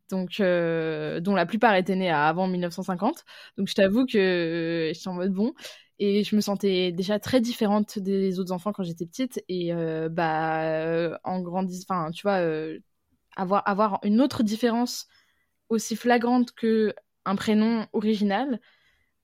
Donc, 0.09 0.39
euh, 0.39 1.19
dont 1.19 1.35
la 1.35 1.45
plupart 1.45 1.75
étaient 1.75 1.95
nés 1.95 2.11
avant 2.11 2.47
1950. 2.47 3.23
Donc, 3.57 3.67
je 3.67 3.73
t'avoue 3.73 4.05
que 4.05 4.17
euh, 4.17 4.93
j'étais 4.93 5.07
en 5.07 5.13
mode 5.13 5.33
bon. 5.33 5.53
Et 5.99 6.23
je 6.23 6.35
me 6.35 6.41
sentais 6.41 6.91
déjà 6.91 7.19
très 7.19 7.39
différente 7.41 7.99
des 7.99 8.39
autres 8.39 8.51
enfants 8.51 8.73
quand 8.73 8.83
j'étais 8.83 9.05
petite. 9.05 9.43
Et 9.47 9.73
euh, 9.73 10.09
bah, 10.09 11.19
en 11.23 11.41
grandissant, 11.41 11.85
enfin, 11.89 12.11
tu 12.11 12.23
vois, 12.23 12.39
avoir, 13.35 13.67
avoir 13.67 13.99
une 14.03 14.21
autre 14.21 14.43
différence 14.43 15.07
aussi 15.69 15.95
flagrante 15.95 16.51
que 16.53 16.93
un 17.25 17.35
prénom 17.35 17.87
original, 17.93 18.59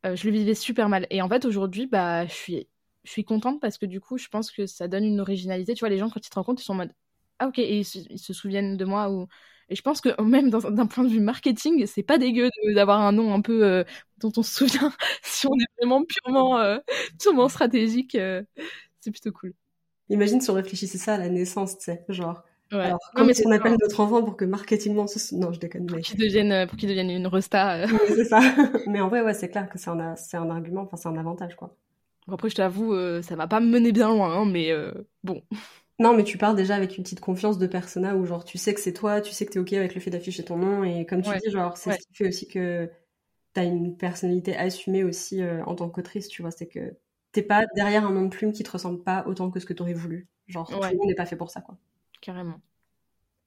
je 0.06 0.26
le 0.28 0.32
vivais 0.34 0.56
super 0.56 0.90
mal. 0.90 1.08
Et 1.10 1.22
en 1.22 1.30
fait, 1.30 1.46
aujourd'hui, 1.46 1.88
bah, 1.88 2.26
je 2.28 2.34
suis, 2.34 2.70
je 3.04 3.12
suis 3.12 3.26
contente 3.26 3.62
parce 3.62 3.78
que 3.78 3.86
du 3.86 4.00
coup, 4.02 4.18
je 4.18 4.28
pense 4.30 4.52
que 4.52 4.66
ça 4.66 4.88
donne 4.88 5.06
une 5.06 5.20
originalité. 5.20 5.74
Tu 5.74 5.82
vois, 5.82 5.90
les 5.90 5.98
gens, 5.98 6.10
quand 6.10 6.26
ils 6.26 6.30
te 6.30 6.36
rencontrent, 6.36 6.62
ils 6.62 6.66
sont 6.66 6.74
en 6.74 6.78
mode 6.78 6.94
Ah, 7.40 7.48
ok, 7.48 7.60
et 7.60 7.80
ils 7.80 7.86
se, 7.86 8.00
ils 8.10 8.20
se 8.20 8.34
souviennent 8.34 8.78
de 8.78 8.86
moi. 8.86 9.12
Ou... 9.12 9.28
Et 9.70 9.76
je 9.76 9.82
pense 9.82 10.02
que 10.02 10.10
même 10.22 10.50
d'un 10.50 10.88
point 10.88 11.04
de 11.04 11.10
vue 11.10 11.20
marketing, 11.20 11.86
c'est 11.86 12.04
pas 12.04 12.18
dégueu 12.18 12.50
d'avoir 12.74 13.02
un 13.02 13.12
nom 13.12 13.34
un 13.34 13.42
peu 13.42 13.64
euh, 13.64 13.84
dont 14.18 14.32
on 14.38 14.44
se 14.44 14.66
souvient 14.66 14.92
si 15.24 15.48
on 15.48 15.54
est 15.54 15.80
vraiment 15.80 16.04
purement, 16.04 16.58
euh, 16.60 16.80
purement 17.20 17.50
stratégique. 17.50 18.16
euh, 18.16 18.44
c'est 19.00 19.12
plutôt 19.12 19.32
cool. 19.32 19.54
Imagine 20.10 20.42
si 20.42 20.50
on 20.50 20.56
réfléchissait 20.56 20.98
ça 20.98 21.14
à 21.14 21.18
la 21.18 21.30
naissance, 21.30 21.78
tu 21.78 21.86
sais, 21.86 22.04
genre. 22.10 22.44
Ouais. 22.72 22.80
Alors, 22.80 23.00
Non, 23.16 23.26
mais 23.26 23.34
on 23.46 23.52
appelle 23.52 23.78
notre 23.80 24.00
enfant 24.00 24.24
pour 24.24 24.38
que 24.38 24.46
marketingement, 24.46 25.08
ce... 25.08 25.36
non, 25.36 25.52
je 25.52 25.60
déconne, 25.60 25.84
mais 25.86 25.92
pour 26.68 26.78
qu'ils 26.78 26.90
deviennent 26.90 27.10
une 27.10 27.28
resta. 27.28 27.88
c'est 28.08 28.26
ça. 28.26 28.40
mais 28.88 29.02
en 29.02 29.08
vrai, 29.08 29.22
ouais, 29.22 29.34
c'est 29.34 29.50
clair 29.50 29.70
que 29.70 29.78
c'est 29.78 29.90
un, 29.90 30.16
c'est 30.16 30.38
un 30.38 30.50
argument, 30.50 30.82
enfin, 30.82 30.98
c'est 30.98 31.08
un 31.08 31.18
avantage, 31.18 31.56
quoi. 31.56 31.76
Après, 32.32 32.50
je 32.50 32.56
t'avoue, 32.56 32.96
ça 33.22 33.36
va 33.36 33.48
pas 33.48 33.60
me 33.60 33.68
mener 33.68 33.92
bien 33.92 34.10
loin, 34.10 34.32
hein, 34.36 34.46
mais 34.46 34.72
bon. 35.24 35.42
Non, 36.00 36.16
mais 36.16 36.24
tu 36.24 36.38
pars 36.38 36.56
déjà 36.56 36.76
avec 36.76 36.98
une 36.98 37.04
petite 37.04 37.20
confiance 37.20 37.58
de 37.58 37.68
persona 37.68 38.16
où, 38.16 38.26
genre, 38.26 38.46
tu 38.46 38.58
sais 38.58 38.74
que 38.74 38.80
c'est 38.80 38.94
toi, 38.94 39.20
tu 39.22 39.34
sais 39.34 39.46
que 39.46 39.52
t'es 39.52 39.60
ok 39.60 39.74
avec 39.74 39.96
le 39.96 40.02
fait 40.02 40.10
d'afficher 40.12 40.44
ton 40.46 40.58
nom, 40.58 40.84
et 40.84 41.06
comme 41.06 41.22
tu 41.22 41.30
Ouais. 41.30 41.40
dis, 41.40 41.52
genre, 41.52 41.78
c'est 41.78 41.90
Ouais. 41.90 41.98
ce 42.00 42.08
qui 42.08 42.14
fait 42.16 42.28
aussi 42.28 42.48
que 42.48 42.90
t'as 43.54 43.66
une 43.66 43.98
personnalité 43.98 44.56
assumée 44.58 45.04
aussi 45.04 45.42
euh, 45.44 45.64
en 45.66 45.76
tant 45.76 45.90
qu'autrice, 45.90 46.28
tu 46.30 46.42
vois, 46.44 46.52
c'est 46.52 46.68
que 46.68 46.98
t'es 47.34 47.44
pas 47.44 47.66
derrière 47.76 48.06
un 48.08 48.14
nom 48.14 48.24
de 48.24 48.30
plume 48.30 48.54
qui 48.54 48.64
te 48.64 48.72
ressemble 48.72 49.04
pas 49.04 49.26
autant 49.28 49.52
que 49.52 49.60
ce 49.60 49.66
que 49.66 49.74
t'aurais 49.74 49.94
voulu. 49.94 50.28
Genre, 50.48 50.70
tout 50.70 50.80
le 50.92 50.98
monde 50.98 51.08
n'est 51.08 51.16
pas 51.16 51.26
fait 51.28 51.36
pour 51.38 51.52
ça, 51.52 51.62
quoi. 51.62 51.78
Carrément. 52.22 52.62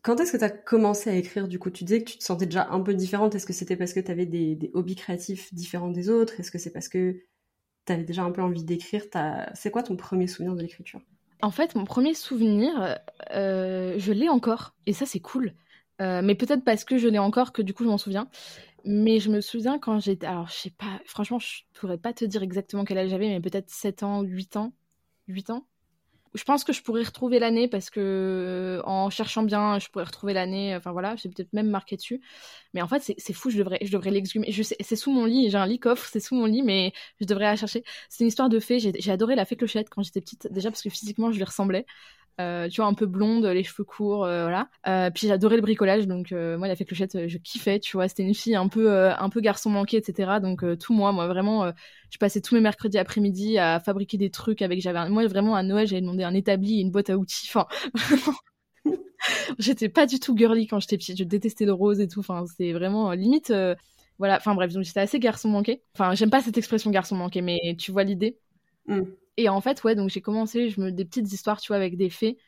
Quand 0.02 0.20
est-ce 0.20 0.32
que 0.32 0.36
tu 0.36 0.44
as 0.44 0.50
commencé 0.50 1.10
à 1.10 1.14
écrire 1.16 1.48
du 1.48 1.58
coup? 1.58 1.70
Tu 1.70 1.84
disais 1.84 2.02
que 2.04 2.10
tu 2.10 2.18
te 2.18 2.24
sentais 2.24 2.46
déjà 2.46 2.68
un 2.70 2.80
peu 2.80 2.94
différente. 2.94 3.34
Est-ce 3.34 3.46
que 3.46 3.52
c'était 3.52 3.76
parce 3.76 3.92
que 3.92 4.00
tu 4.00 4.10
avais 4.10 4.26
des, 4.26 4.54
des 4.56 4.70
hobbies 4.74 4.96
créatifs 4.96 5.52
différents 5.54 5.90
des 5.90 6.08
autres? 6.10 6.38
Est-ce 6.40 6.50
que 6.50 6.58
c'est 6.58 6.72
parce 6.72 6.88
que 6.88 7.22
tu 7.86 7.92
avais 7.92 8.04
déjà 8.04 8.24
un 8.24 8.32
peu 8.32 8.42
envie 8.42 8.64
d'écrire? 8.64 9.10
T'as- 9.10 9.54
C'est 9.54 9.70
quoi 9.72 9.82
ton 9.84 9.96
premier 9.96 10.26
souvenir 10.28 10.54
de 10.56 10.62
l'écriture? 10.62 11.02
En 11.42 11.50
fait, 11.50 11.74
mon 11.74 11.84
premier 11.84 12.14
souvenir, 12.14 12.98
euh, 13.32 13.94
je 13.98 14.12
l'ai 14.12 14.28
encore, 14.28 14.74
et 14.86 14.92
ça, 14.92 15.06
c'est 15.06 15.20
cool. 15.20 15.54
Euh, 16.00 16.22
mais 16.22 16.34
peut-être 16.34 16.64
parce 16.64 16.84
que 16.84 16.98
je 16.98 17.08
l'ai 17.08 17.18
encore 17.18 17.52
que 17.52 17.62
du 17.62 17.74
coup, 17.74 17.84
je 17.84 17.88
m'en 17.88 17.98
souviens. 17.98 18.28
Mais 18.84 19.20
je 19.20 19.30
me 19.30 19.40
souviens 19.40 19.78
quand 19.78 20.00
j'étais. 20.00 20.26
Alors, 20.26 20.48
je 20.48 20.54
sais 20.54 20.70
pas, 20.70 21.00
franchement, 21.04 21.38
je 21.38 21.62
pourrais 21.74 21.98
pas 21.98 22.12
te 22.12 22.24
dire 22.24 22.42
exactement 22.42 22.84
quel 22.84 22.98
âge 22.98 23.10
j'avais, 23.10 23.28
mais 23.28 23.40
peut-être 23.40 23.70
7 23.70 24.02
ans, 24.02 24.22
8 24.22 24.56
ans. 24.56 24.72
8 25.28 25.50
ans 25.50 25.66
Je 26.34 26.44
pense 26.44 26.64
que 26.64 26.72
je 26.72 26.82
pourrais 26.82 27.02
retrouver 27.02 27.38
l'année 27.38 27.68
parce 27.68 27.90
que 27.90 28.00
euh, 28.00 28.82
en 28.88 29.10
cherchant 29.10 29.42
bien, 29.42 29.78
je 29.78 29.88
pourrais 29.90 30.04
retrouver 30.04 30.32
l'année. 30.32 30.74
Enfin 30.74 30.92
voilà, 30.92 31.14
j'ai 31.16 31.28
peut-être 31.28 31.52
même 31.52 31.68
marqué 31.68 31.96
dessus. 31.96 32.22
Mais 32.74 32.80
en 32.82 32.88
fait, 32.88 33.14
c'est 33.18 33.32
fou, 33.34 33.50
je 33.50 33.58
devrais, 33.58 33.78
je 33.82 33.92
devrais 33.92 34.10
l'exhumer. 34.10 34.50
C'est 34.80 34.96
sous 34.96 35.12
mon 35.12 35.26
lit, 35.26 35.50
j'ai 35.50 35.58
un 35.58 35.66
lit 35.66 35.78
coffre, 35.78 36.08
c'est 36.10 36.20
sous 36.20 36.34
mon 36.34 36.46
lit, 36.46 36.62
mais 36.62 36.92
je 37.20 37.26
devrais 37.26 37.44
la 37.44 37.56
chercher. 37.56 37.84
C'est 38.08 38.24
une 38.24 38.28
histoire 38.28 38.48
de 38.48 38.60
fée. 38.60 38.78
J'ai 38.80 38.92
j'ai 38.98 39.12
adoré 39.12 39.34
la 39.36 39.44
fée 39.44 39.56
clochette 39.56 39.90
quand 39.90 40.02
j'étais 40.02 40.22
petite, 40.22 40.48
déjà 40.50 40.70
parce 40.70 40.82
que 40.82 40.90
physiquement, 40.90 41.30
je 41.32 41.36
lui 41.36 41.44
ressemblais. 41.44 41.84
Euh, 42.40 42.68
tu 42.68 42.80
vois, 42.80 42.86
un 42.88 42.94
peu 42.94 43.06
blonde, 43.06 43.44
les 43.44 43.62
cheveux 43.62 43.84
courts, 43.84 44.24
euh, 44.24 44.42
voilà. 44.42 44.68
Euh, 44.86 45.10
puis 45.10 45.28
j'adorais 45.28 45.56
le 45.56 45.62
bricolage, 45.62 46.06
donc 46.06 46.32
moi, 46.32 46.68
la 46.68 46.76
fée 46.76 46.84
clochette, 46.84 47.28
je 47.28 47.38
kiffais, 47.38 47.78
tu 47.78 47.96
vois. 47.96 48.08
C'était 48.08 48.22
une 48.22 48.34
fille 48.34 48.54
un 48.56 48.68
peu, 48.68 48.90
un 49.10 49.28
peu 49.28 49.40
garçon 49.40 49.70
manqué, 49.70 49.96
etc. 49.96 50.40
Donc 50.40 50.64
tout 50.78 50.92
moi, 50.92 51.12
moi 51.12 51.26
vraiment, 51.26 51.72
je 52.10 52.18
passais 52.18 52.40
tous 52.40 52.54
mes 52.54 52.60
mercredis 52.60 52.98
après-midi 52.98 53.58
à 53.58 53.80
fabriquer 53.80 54.18
des 54.18 54.30
trucs 54.30 54.62
avec. 54.62 54.80
J'avais, 54.80 55.08
moi 55.08 55.26
vraiment 55.26 55.54
à 55.54 55.62
Noël, 55.62 55.86
j'avais 55.86 56.00
demandé 56.00 56.24
un 56.24 56.34
établi 56.34 56.78
et 56.78 56.80
une 56.82 56.90
boîte 56.90 57.10
à 57.10 57.16
outils. 57.16 57.48
Enfin. 57.48 57.66
J'étais 59.58 59.88
pas 59.88 60.06
du 60.06 60.18
tout 60.18 60.36
girly 60.36 60.66
quand 60.66 60.80
j'étais 60.80 60.96
petite. 60.96 61.16
Je 61.16 61.24
détestais 61.24 61.64
le 61.64 61.72
rose 61.72 62.00
et 62.00 62.08
tout. 62.08 62.20
Enfin, 62.20 62.44
c'était 62.46 62.72
vraiment 62.72 63.12
limite. 63.12 63.52
voilà. 64.18 64.36
Enfin 64.36 64.54
bref, 64.54 64.72
donc 64.72 64.82
j'étais 64.84 65.00
assez 65.00 65.20
garçon 65.20 65.48
manqué. 65.48 65.82
Enfin, 65.94 66.14
j'aime 66.14 66.30
pas 66.30 66.42
cette 66.42 66.58
expression 66.58 66.90
garçon 66.90 67.14
manqué, 67.16 67.42
mais 67.42 67.76
tu 67.78 67.92
vois 67.92 68.04
l'idée. 68.04 68.38
Mm. 68.86 69.02
Et 69.36 69.48
en 69.48 69.60
fait, 69.60 69.82
ouais, 69.84 69.94
donc 69.94 70.10
j'ai 70.10 70.20
commencé, 70.20 70.68
je 70.68 70.80
me 70.80 70.92
des 70.92 71.04
petites 71.04 71.32
histoires, 71.32 71.60
tu 71.60 71.68
vois, 71.68 71.76
avec 71.76 71.96
des 71.96 72.10
fées, 72.10 72.38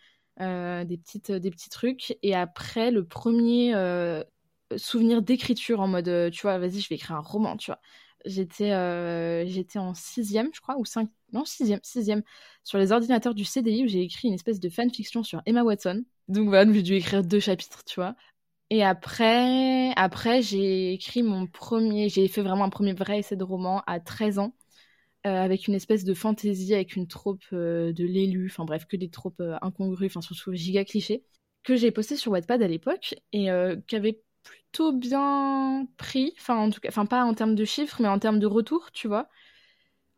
euh, 0.40 0.84
des 0.84 0.98
petites, 0.98 1.32
des 1.32 1.50
petits 1.50 1.70
trucs. 1.70 2.16
Et 2.22 2.34
après, 2.34 2.90
le 2.90 3.04
premier 3.06 3.74
euh, 3.74 4.22
souvenir 4.76 5.22
d'écriture 5.22 5.80
en 5.80 5.88
mode, 5.88 6.08
euh, 6.08 6.30
tu 6.30 6.42
vois, 6.42 6.58
vas-y, 6.58 6.80
je 6.80 6.88
vais 6.88 6.96
écrire 6.96 7.16
un 7.16 7.20
roman, 7.20 7.56
tu 7.56 7.70
vois. 7.70 7.80
J'étais, 8.24 8.72
euh, 8.72 9.44
j'étais 9.46 9.78
en 9.78 9.94
sixième, 9.94 10.48
je 10.54 10.60
crois, 10.60 10.78
ou 10.78 10.84
cinq, 10.84 11.10
non, 11.32 11.44
sixième, 11.44 11.80
sixième, 11.82 12.22
sur 12.62 12.78
les 12.78 12.90
ordinateurs 12.90 13.34
du 13.34 13.44
CDI 13.44 13.84
où 13.84 13.88
j'ai 13.88 14.00
écrit 14.02 14.28
une 14.28 14.34
espèce 14.34 14.60
de 14.60 14.70
fanfiction 14.70 15.22
sur 15.22 15.42
Emma 15.44 15.62
Watson. 15.62 16.04
Donc 16.28 16.48
voilà, 16.48 16.72
j'ai 16.72 16.82
dû 16.82 16.94
écrire 16.94 17.22
deux 17.22 17.40
chapitres, 17.40 17.84
tu 17.84 17.96
vois. 17.96 18.14
Et 18.70 18.82
après, 18.82 19.92
après 19.96 20.40
j'ai 20.40 20.94
écrit 20.94 21.22
mon 21.22 21.46
premier, 21.46 22.08
j'ai 22.08 22.26
fait 22.28 22.40
vraiment 22.40 22.64
un 22.64 22.70
premier 22.70 22.94
vrai 22.94 23.18
essai 23.18 23.36
de 23.36 23.44
roman 23.44 23.82
à 23.86 24.00
13 24.00 24.38
ans, 24.38 24.54
avec 25.24 25.68
une 25.68 25.74
espèce 25.74 26.04
de 26.04 26.14
fantaisie, 26.14 26.74
avec 26.74 26.96
une 26.96 27.06
troupe 27.08 27.42
euh, 27.52 27.92
de 27.92 28.04
l'élu, 28.04 28.48
enfin 28.50 28.64
bref, 28.64 28.86
que 28.86 28.96
des 28.96 29.10
tropes 29.10 29.40
euh, 29.40 29.56
incongrues, 29.62 30.06
enfin 30.06 30.20
surtout 30.20 30.52
giga 30.54 30.84
clichés, 30.84 31.24
que 31.62 31.76
j'ai 31.76 31.90
posté 31.90 32.16
sur 32.16 32.32
Wattpad 32.32 32.62
à 32.62 32.68
l'époque 32.68 33.14
et 33.32 33.50
euh, 33.50 33.76
qui 33.86 33.96
avait 33.96 34.20
plutôt 34.42 34.92
bien 34.92 35.86
pris, 35.96 36.34
enfin 36.38 36.56
en 36.56 36.70
tout 36.70 36.80
cas, 36.80 36.88
enfin 36.90 37.06
pas 37.06 37.24
en 37.24 37.34
termes 37.34 37.54
de 37.54 37.64
chiffres, 37.64 38.00
mais 38.02 38.08
en 38.08 38.18
termes 38.18 38.38
de 38.40 38.46
retour, 38.46 38.92
tu 38.92 39.08
vois. 39.08 39.28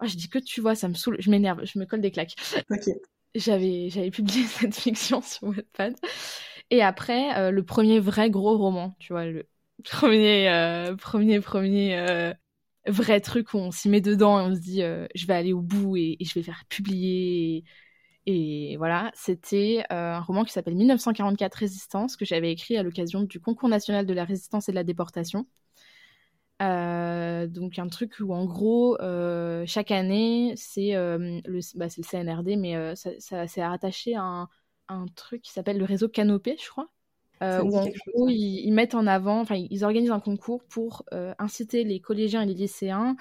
Ah, 0.01 0.07
je 0.07 0.17
dis 0.17 0.29
que 0.29 0.39
tu 0.39 0.61
vois, 0.61 0.75
ça 0.75 0.89
me 0.89 0.95
saoule, 0.95 1.17
je 1.21 1.31
m'énerve, 1.31 1.65
je 1.65 1.79
me 1.79 1.87
colle 1.87 2.01
des 2.03 2.11
claques 2.13 2.37
Ok. 2.71 3.07
j'avais 3.35 3.91
j'avais 3.91 4.11
publié 4.11 4.45
cette 4.47 4.75
fiction 4.75 5.21
sur 5.23 5.49
Wattpad 5.49 5.95
et 6.71 6.83
après 6.83 7.37
euh, 7.39 7.51
le 7.51 7.65
premier 7.65 8.01
vrai 8.01 8.31
gros 8.31 8.57
roman 8.59 8.97
tu 8.99 9.13
vois 9.13 9.27
le 9.27 9.49
premier 9.85 10.49
euh, 10.51 10.97
premier 10.97 11.41
premier 11.41 11.99
euh, 11.99 12.33
vrai 12.87 13.21
truc 13.21 13.55
où 13.55 13.59
on 13.59 13.71
s'y 13.71 13.89
met 13.89 14.01
dedans 14.01 14.41
et 14.41 14.43
on 14.43 14.55
se 14.55 14.61
dit 14.61 14.83
euh, 14.83 15.07
je 15.15 15.27
vais 15.27 15.35
aller 15.35 15.53
au 15.53 15.61
bout 15.61 15.97
et, 15.97 16.17
je 16.21 16.35
vais 16.35 16.43
faire 16.43 16.65
publier 16.69 17.65
et, 18.27 18.77
voilà. 18.79 19.13
C'était 19.15 19.85
euh, 19.93 20.15
un 20.15 20.21
roman 20.21 20.45
qui 20.45 20.53
s'appelle 20.53 20.75
1944 20.75 21.55
Résistance 21.55 22.17
que 22.17 22.25
j'avais 22.25 22.51
écrit 22.51 22.77
à 22.77 22.83
l'occasion 22.83 23.23
du 23.23 23.41
concours 23.41 23.69
national 23.69 24.07
de 24.07 24.15
la 24.15 24.25
résistance 24.25 24.69
et 24.69 24.73
de 24.73 24.77
la 24.77 24.85
déportation. 24.85 25.47
Euh, 26.63 27.47
donc 27.47 27.79
un 27.79 27.89
truc 27.89 28.15
où 28.21 28.33
en 28.33 28.47
gros 28.47 28.97
chaque 29.67 29.91
année 29.91 30.55
c'est 30.57 30.93
le 30.95 31.61
bah, 31.79 31.87
le 31.97 32.03
CNRD 32.03 32.57
mais 32.57 32.97
ça, 32.97 33.11
ça 33.19 33.47
c'est 33.47 33.65
rattaché 33.65 34.15
à 34.15 34.23
un, 34.23 34.49
un 34.89 35.07
truc 35.15 35.43
qui 35.43 35.53
s'appelle 35.53 35.79
le 35.79 35.85
réseau 35.85 36.09
Canopé 36.09 36.57
je 36.59 36.69
crois 36.71 36.89
euh, 37.43 37.63
où 37.63 37.77
en 37.77 37.87
gros 37.87 38.29
ils, 38.29 38.63
ils 38.65 38.73
mettent 38.73 38.95
en 38.95 39.07
avant 39.07 39.41
enfin 39.41 39.57
ils 39.57 39.85
organisent 39.85 40.11
un 40.11 40.21
concours 40.21 40.65
pour 40.65 41.05
euh, 41.13 41.35
inciter 41.39 41.85
les 41.85 42.01
collégiens 42.01 42.43
et 42.43 42.47
les 42.47 42.55
lycéens 42.55 43.17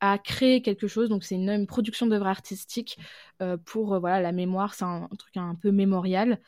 à 0.00 0.18
créer 0.18 0.60
quelque 0.60 0.88
chose 0.88 1.08
donc 1.08 1.22
c'est 1.22 1.36
une, 1.36 1.50
une 1.50 1.68
production 1.68 2.06
d'œuvres 2.06 2.26
artistiques 2.26 2.98
euh, 3.42 3.56
pour 3.56 4.00
voilà 4.00 4.20
la 4.20 4.32
mémoire 4.32 4.74
c'est 4.74 4.84
un, 4.84 5.08
un 5.10 5.16
truc 5.16 5.36
un 5.36 5.54
peu 5.54 5.70
mémorial 5.70 6.40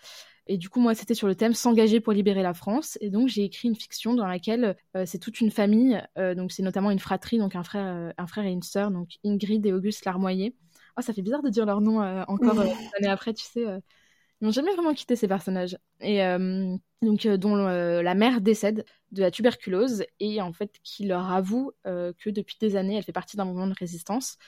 et 0.49 0.59
du 0.59 0.69
coup, 0.69 0.81
moi, 0.81 0.93
c'était 0.97 1.15
sur 1.15 1.29
le 1.29 1.37
thème 1.37 1.55
s'engager 1.55 2.01
pour 2.01 2.13
libérer 2.13 2.43
la 2.43 2.53
France. 2.53 2.99
Et 3.01 3.11
donc, 3.11 3.29
j'ai 3.29 3.45
écrit 3.45 3.69
une 3.69 3.77
fiction 3.77 4.13
dans 4.13 4.27
laquelle 4.27 4.77
c'est 5.07 5.21
toute 5.21 5.41
une 5.41 5.53
famille. 5.53 6.03
donc, 6.17 6.51
c'est 6.51 6.65
notamment 6.65 6.91
une 6.91 6.99
fratrie, 6.99 7.39
donc 7.39 7.55
un 7.55 7.63
frère, 7.63 8.13
un 8.19 8.27
frère 8.27 8.45
et 8.45 8.51
une 8.51 8.65
sœur, 8.65 8.91
donc 8.91 9.11
Ingrid 9.25 9.65
et 9.65 9.73
Auguste 9.73 10.05
Larmoyer. 10.05 10.57
Oh, 10.99 11.01
ça 11.01 11.13
fait 11.13 11.23
bizarre 11.23 11.45
de 11.45 11.49
dire 11.49 11.65
leur 11.65 11.81
nom 11.81 12.01
encore 12.27 12.55
des 12.55 12.73
années 12.99 13.09
après, 13.09 13.35
tu 13.35 13.45
sais. 13.45 13.65
N'ont 14.43 14.51
jamais 14.51 14.75
vraiment 14.75 14.93
quitté 14.93 15.17
ces 15.17 15.29
personnages. 15.29 15.79
Et 16.01 16.23
euh, 16.25 16.77
donc, 17.01 17.27
euh, 17.27 17.37
dont 17.37 17.57
euh, 17.57 18.03
la 18.03 18.15
mère 18.15 18.41
décède 18.41 18.85
de 19.13 19.23
la 19.23 19.31
tuberculose 19.31 20.05
et 20.21 20.43
en 20.43 20.53
fait, 20.53 20.79
qui 20.83 21.07
leur 21.07 21.31
avoue 21.31 21.73
que 21.85 22.31
depuis 22.31 22.57
des 22.61 22.77
années, 22.77 22.97
elle 22.97 23.03
fait 23.03 23.13
partie 23.13 23.37
d'un 23.37 23.45
mouvement 23.45 23.67
de 23.67 23.75
résistance 23.79 24.39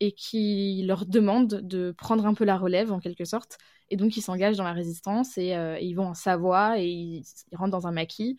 et 0.00 0.12
qui 0.12 0.82
leur 0.84 1.06
demande 1.06 1.48
de 1.48 1.92
prendre 1.96 2.26
un 2.26 2.34
peu 2.34 2.44
la 2.44 2.58
relève 2.58 2.90
en 2.90 2.98
quelque 2.98 3.24
sorte. 3.24 3.58
Et 3.88 3.96
donc 3.96 4.16
ils 4.16 4.22
s'engagent 4.22 4.56
dans 4.56 4.64
la 4.64 4.72
résistance 4.72 5.38
et, 5.38 5.54
ils 5.80 5.94
vont 5.94 6.08
en 6.08 6.14
Savoie 6.14 6.80
et 6.80 6.88
ils, 6.88 7.24
rentrent 7.52 7.70
dans 7.70 7.86
un 7.86 7.92
maquis 7.92 8.36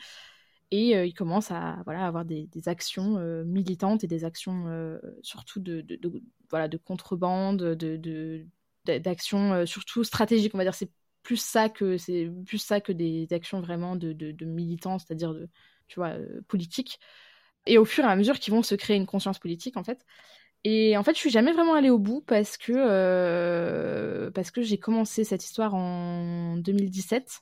et 0.71 0.91
ils 1.05 1.13
commencent 1.13 1.51
à 1.51 1.77
voilà 1.85 2.05
avoir 2.05 2.25
des, 2.25 2.49
actions 2.65 3.17
militantes 3.45 4.03
et 4.03 4.07
des 4.07 4.25
actions 4.25 4.99
surtout 5.21 5.61
de, 5.61 5.79
de, 5.79 6.21
voilà 6.49 6.67
de 6.67 6.77
contrebande, 6.77 7.59
de 7.59 7.95
de- 7.95 8.45
d'actions 8.85 9.53
euh, 9.53 9.65
surtout 9.65 10.03
stratégiques 10.03 10.53
on 10.55 10.57
va 10.57 10.63
dire. 10.63 10.75
C'est 10.75 10.91
plus 11.23 11.37
ça 11.37 11.69
que 11.69 11.97
c'est 11.97 12.29
plus 12.45 12.57
ça 12.57 12.81
que 12.81 12.91
des 12.91 13.27
actions 13.31 13.61
vraiment 13.61 13.95
de, 13.95 14.13
de, 14.13 14.45
militants 14.45 14.97
c'est-à-dire 14.99 15.33
de 15.33 15.49
tu 15.87 15.99
vois 15.99 16.09
euh, 16.09 16.41
politiques. 16.47 16.99
Et 17.67 17.77
au 17.77 17.85
fur 17.85 18.03
et 18.05 18.07
à 18.07 18.15
mesure 18.15 18.39
qu'ils 18.39 18.53
vont 18.53 18.63
se 18.63 18.75
créer 18.75 18.97
une 18.97 19.05
conscience 19.05 19.39
politique 19.39 19.77
en 19.77 19.83
fait. 19.83 20.05
Et 20.63 20.95
en 20.97 21.03
fait, 21.03 21.13
je 21.15 21.19
suis 21.19 21.29
jamais 21.31 21.53
vraiment 21.53 21.73
allée 21.73 21.89
au 21.89 21.97
bout 21.99 22.21
parce 22.21 22.57
que, 22.57 22.71
euh, 22.75 24.29
parce 24.31 24.51
que 24.51 24.61
j'ai 24.61 24.77
commencé 24.77 25.23
cette 25.23 25.43
histoire 25.43 25.73
en 25.73 26.57
2017 26.57 27.41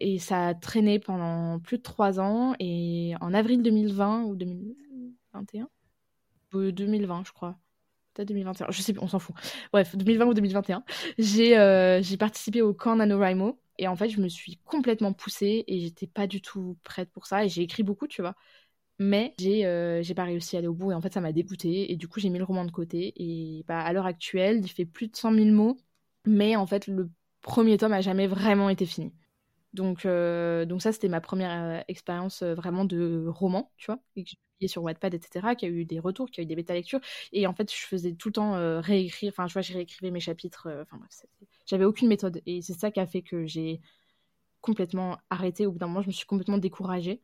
et 0.00 0.18
ça 0.18 0.48
a 0.48 0.54
traîné 0.54 0.98
pendant 0.98 1.60
plus 1.60 1.78
de 1.78 1.82
trois 1.82 2.20
ans. 2.20 2.54
Et 2.58 3.14
en 3.20 3.34
avril 3.34 3.62
2020 3.62 4.24
ou 4.24 4.36
2021 4.36 5.68
Euh, 6.54 6.72
2020, 6.72 7.24
je 7.26 7.32
crois. 7.32 7.58
Peut-être 8.14 8.28
2021, 8.28 8.70
je 8.70 8.82
sais 8.82 8.92
plus, 8.92 9.02
on 9.02 9.08
s'en 9.08 9.18
fout. 9.18 9.36
Bref, 9.72 9.96
2020 9.96 10.26
ou 10.26 10.34
2021, 10.34 10.84
j'ai 11.18 11.58
euh, 11.58 12.02
j'ai 12.02 12.16
participé 12.16 12.62
au 12.62 12.74
camp 12.74 12.96
NaNoWriMo 12.96 13.60
et 13.78 13.88
en 13.88 13.96
fait, 13.96 14.08
je 14.10 14.20
me 14.20 14.28
suis 14.28 14.58
complètement 14.64 15.12
poussée 15.12 15.64
et 15.66 15.80
j'étais 15.80 16.06
pas 16.06 16.26
du 16.26 16.42
tout 16.42 16.76
prête 16.84 17.10
pour 17.10 17.26
ça 17.26 17.44
et 17.44 17.48
j'ai 17.48 17.62
écrit 17.62 17.82
beaucoup, 17.82 18.06
tu 18.08 18.22
vois 18.22 18.34
mais 18.98 19.34
j'ai 19.38 19.66
euh, 19.66 20.02
j'ai 20.02 20.14
pas 20.14 20.24
réussi 20.24 20.56
à 20.56 20.58
aller 20.58 20.68
au 20.68 20.74
bout 20.74 20.92
et 20.92 20.94
en 20.94 21.00
fait 21.00 21.12
ça 21.12 21.20
m'a 21.20 21.32
dégoûté 21.32 21.90
et 21.92 21.96
du 21.96 22.06
coup 22.08 22.20
j'ai 22.20 22.28
mis 22.28 22.38
le 22.38 22.44
roman 22.44 22.64
de 22.64 22.70
côté 22.70 23.12
et 23.16 23.64
bah, 23.66 23.80
à 23.80 23.92
l'heure 23.92 24.06
actuelle 24.06 24.60
il 24.62 24.68
fait 24.68 24.84
plus 24.84 25.08
de 25.08 25.16
100 25.16 25.32
000 25.32 25.52
mots 25.52 25.78
mais 26.26 26.56
en 26.56 26.66
fait 26.66 26.86
le 26.86 27.10
premier 27.40 27.78
tome 27.78 27.92
a 27.94 28.02
jamais 28.02 28.26
vraiment 28.26 28.68
été 28.68 28.84
fini 28.86 29.12
Donc, 29.72 30.06
euh, 30.06 30.64
donc 30.66 30.82
ça, 30.82 30.92
c'était 30.92 31.08
ma 31.08 31.20
première 31.20 31.84
expérience 31.88 32.42
vraiment 32.42 32.84
de 32.84 33.26
roman, 33.28 33.72
tu 33.76 33.86
vois, 33.86 34.00
sur 34.68 34.82
Wattpad, 34.82 35.14
etc., 35.14 35.54
qui 35.56 35.66
a 35.66 35.68
eu 35.68 35.84
des 35.84 35.98
retours, 35.98 36.30
qui 36.30 36.40
a 36.40 36.42
eu 36.42 36.46
des 36.46 36.56
bêta-lectures. 36.56 37.00
Et 37.32 37.46
en 37.46 37.54
fait, 37.54 37.72
je 37.72 37.86
faisais 37.86 38.12
tout 38.14 38.28
le 38.28 38.32
temps 38.32 38.80
réécrire, 38.80 39.32
enfin, 39.32 39.46
je 39.46 39.52
vois, 39.52 39.62
j'ai 39.62 39.74
réécrivais 39.74 40.10
mes 40.10 40.20
chapitres, 40.20 40.68
enfin 40.82 40.98
bref, 40.98 41.26
j'avais 41.66 41.84
aucune 41.84 42.08
méthode. 42.08 42.40
Et 42.46 42.62
c'est 42.62 42.74
ça 42.74 42.90
qui 42.90 43.00
a 43.00 43.06
fait 43.06 43.22
que 43.22 43.46
j'ai 43.46 43.80
complètement 44.60 45.18
arrêté. 45.30 45.66
Au 45.66 45.72
bout 45.72 45.78
d'un 45.78 45.86
moment, 45.86 46.02
je 46.02 46.08
me 46.08 46.12
suis 46.12 46.26
complètement 46.26 46.58
découragée. 46.58 47.20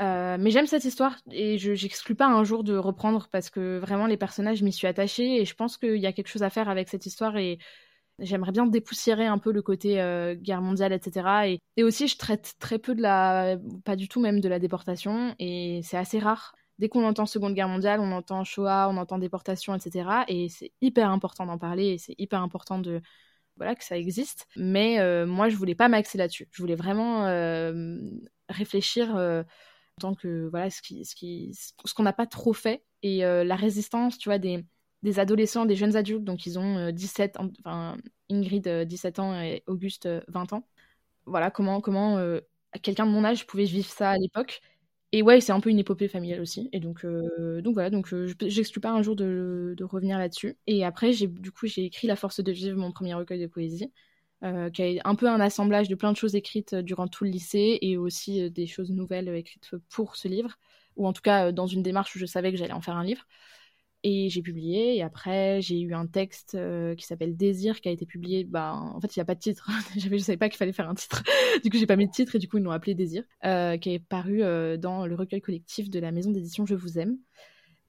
mais 0.00 0.50
j'aime 0.50 0.66
cette 0.66 0.84
histoire 0.84 1.16
et 1.30 1.58
je 1.58 1.72
n'exclus 1.72 2.14
pas 2.14 2.26
un 2.26 2.44
jour 2.44 2.64
de 2.64 2.76
reprendre 2.76 3.28
parce 3.30 3.50
que 3.50 3.78
vraiment 3.78 4.06
les 4.06 4.16
personnages 4.16 4.62
m'y 4.62 4.72
suis 4.72 4.86
attachée 4.86 5.40
et 5.40 5.44
je 5.44 5.54
pense 5.54 5.76
qu'il 5.76 5.98
y 5.98 6.06
a 6.06 6.12
quelque 6.12 6.28
chose 6.28 6.42
à 6.42 6.50
faire 6.50 6.68
avec 6.68 6.88
cette 6.88 7.06
histoire 7.06 7.36
et 7.36 7.58
J'aimerais 8.20 8.52
bien 8.52 8.66
dépoussiérer 8.66 9.26
un 9.26 9.38
peu 9.38 9.50
le 9.50 9.62
côté 9.62 10.00
euh, 10.00 10.34
guerre 10.34 10.60
mondiale, 10.60 10.92
etc. 10.92 11.48
Et, 11.76 11.82
aussi, 11.82 12.06
je 12.06 12.18
traite 12.18 12.54
très 12.58 12.78
peu 12.78 12.94
de 12.94 13.00
la, 13.00 13.56
pas 13.84 13.96
du 13.96 14.08
tout 14.08 14.20
même 14.20 14.40
de 14.40 14.48
la 14.48 14.58
déportation, 14.58 15.34
et 15.38 15.80
c'est 15.82 15.96
assez 15.96 16.18
rare. 16.18 16.54
Dès 16.80 16.88
qu'on 16.88 17.04
entend 17.04 17.26
Seconde 17.26 17.54
Guerre 17.54 17.68
mondiale, 17.68 18.00
on 18.00 18.10
entend 18.10 18.42
Shoah, 18.42 18.88
on 18.90 18.96
entend 18.96 19.18
déportation, 19.18 19.74
etc. 19.76 20.24
Et 20.26 20.48
c'est 20.48 20.72
hyper 20.80 21.10
important 21.10 21.46
d'en 21.46 21.58
parler, 21.58 21.86
et 21.88 21.98
c'est 21.98 22.16
hyper 22.18 22.42
important 22.42 22.80
de, 22.80 23.00
voilà, 23.56 23.76
que 23.76 23.84
ça 23.84 23.96
existe. 23.96 24.48
Mais 24.56 24.98
euh, 24.98 25.26
moi, 25.26 25.48
je 25.48 25.56
voulais 25.56 25.76
pas 25.76 25.88
m'axer 25.88 26.18
là-dessus. 26.18 26.48
Je 26.50 26.60
voulais 26.60 26.74
vraiment 26.74 27.26
euh, 27.26 27.98
réfléchir 28.48 29.14
en 29.14 29.44
tant 30.00 30.14
que 30.14 30.48
voilà 30.50 30.70
ce 30.70 31.94
qu'on 31.94 32.02
n'a 32.02 32.12
pas 32.12 32.26
trop 32.26 32.52
fait 32.52 32.82
et 33.02 33.20
la 33.20 33.56
résistance, 33.56 34.18
tu 34.18 34.28
vois, 34.28 34.38
des 35.02 35.18
adolescents, 35.18 35.64
des 35.64 35.76
jeunes 35.76 35.96
adultes, 35.96 36.24
donc 36.24 36.46
ils 36.46 36.58
ont 36.58 36.90
17 36.90 37.36
euh, 37.38 37.48
enfin 37.60 37.96
Ingrid 38.30 38.68
17 38.68 39.18
euh, 39.18 39.22
ans 39.22 39.40
et 39.40 39.62
Auguste 39.66 40.08
20 40.28 40.52
euh, 40.52 40.56
ans. 40.56 40.68
Voilà 41.26 41.50
comment 41.50 41.80
comment 41.80 42.18
quelqu'un 42.82 43.06
de 43.06 43.10
mon 43.10 43.24
âge 43.24 43.46
pouvait 43.46 43.64
vivre 43.64 43.88
ça 43.88 44.10
à 44.10 44.16
l'époque. 44.18 44.60
Et 45.12 45.22
ouais, 45.22 45.40
c'est 45.40 45.52
un 45.52 45.60
peu 45.60 45.70
une 45.70 45.78
épopée 45.78 46.08
familiale 46.08 46.40
aussi. 46.40 46.68
Et 46.72 46.80
donc, 46.80 47.04
donc 47.04 47.74
voilà, 47.74 47.90
donc 47.90 48.14
j'exclus 48.42 48.80
pas 48.80 48.90
un 48.90 49.02
jour 49.02 49.16
de, 49.16 49.76
revenir 49.82 50.18
là-dessus. 50.18 50.56
Et 50.66 50.84
après, 50.84 51.12
j'ai 51.12 51.26
du 51.26 51.50
coup, 51.50 51.66
j'ai 51.66 51.84
écrit 51.84 52.06
La 52.06 52.16
Force 52.16 52.40
de 52.40 52.52
vivre, 52.52 52.78
mon 52.78 52.92
premier 52.92 53.14
recueil 53.14 53.40
de 53.40 53.48
poésie, 53.48 53.92
qui 54.72 54.82
est 54.82 55.00
un 55.04 55.14
peu 55.16 55.28
un 55.28 55.40
assemblage 55.40 55.88
de 55.88 55.96
plein 55.96 56.12
de 56.12 56.16
choses 56.16 56.36
écrites 56.36 56.74
durant 56.76 57.08
tout 57.08 57.24
le 57.24 57.30
lycée 57.30 57.78
et 57.82 57.96
aussi 57.96 58.50
des 58.52 58.66
choses 58.68 58.90
nouvelles 58.92 59.28
écrites 59.34 59.70
pour 59.88 60.14
ce 60.14 60.28
livre, 60.28 60.58
ou 60.96 61.08
en 61.08 61.12
tout 61.12 61.22
cas 61.22 61.50
dans 61.50 61.66
une 61.66 61.82
démarche 61.82 62.14
où 62.14 62.18
je 62.20 62.26
savais 62.26 62.52
que 62.52 62.58
j'allais 62.58 62.72
en 62.72 62.80
faire 62.80 62.96
un 62.96 63.04
livre. 63.04 63.26
Et 64.02 64.30
j'ai 64.30 64.40
publié, 64.40 64.96
et 64.96 65.02
après, 65.02 65.60
j'ai 65.60 65.78
eu 65.78 65.92
un 65.92 66.06
texte 66.06 66.54
euh, 66.54 66.94
qui 66.94 67.04
s'appelle 67.04 67.36
Désir, 67.36 67.82
qui 67.82 67.88
a 67.90 67.92
été 67.92 68.06
publié. 68.06 68.44
Bah, 68.44 68.72
en 68.74 68.98
fait, 68.98 69.14
il 69.14 69.18
n'y 69.18 69.22
a 69.22 69.26
pas 69.26 69.34
de 69.34 69.40
titre. 69.40 69.68
je 69.96 70.08
ne 70.08 70.18
savais 70.18 70.38
pas 70.38 70.48
qu'il 70.48 70.56
fallait 70.56 70.72
faire 70.72 70.88
un 70.88 70.94
titre. 70.94 71.22
du 71.62 71.70
coup, 71.70 71.76
j'ai 71.76 71.86
pas 71.86 71.96
mis 71.96 72.06
de 72.06 72.12
titre, 72.12 72.34
et 72.36 72.38
du 72.38 72.48
coup, 72.48 72.56
ils 72.56 72.62
l'ont 72.62 72.70
appelé 72.70 72.94
Désir, 72.94 73.24
euh, 73.44 73.76
qui 73.76 73.90
est 73.90 73.98
paru 73.98 74.42
euh, 74.42 74.78
dans 74.78 75.06
le 75.06 75.14
recueil 75.14 75.42
collectif 75.42 75.90
de 75.90 75.98
la 76.00 76.12
maison 76.12 76.30
d'édition 76.30 76.64
Je 76.64 76.74
vous 76.74 76.98
aime. 76.98 77.18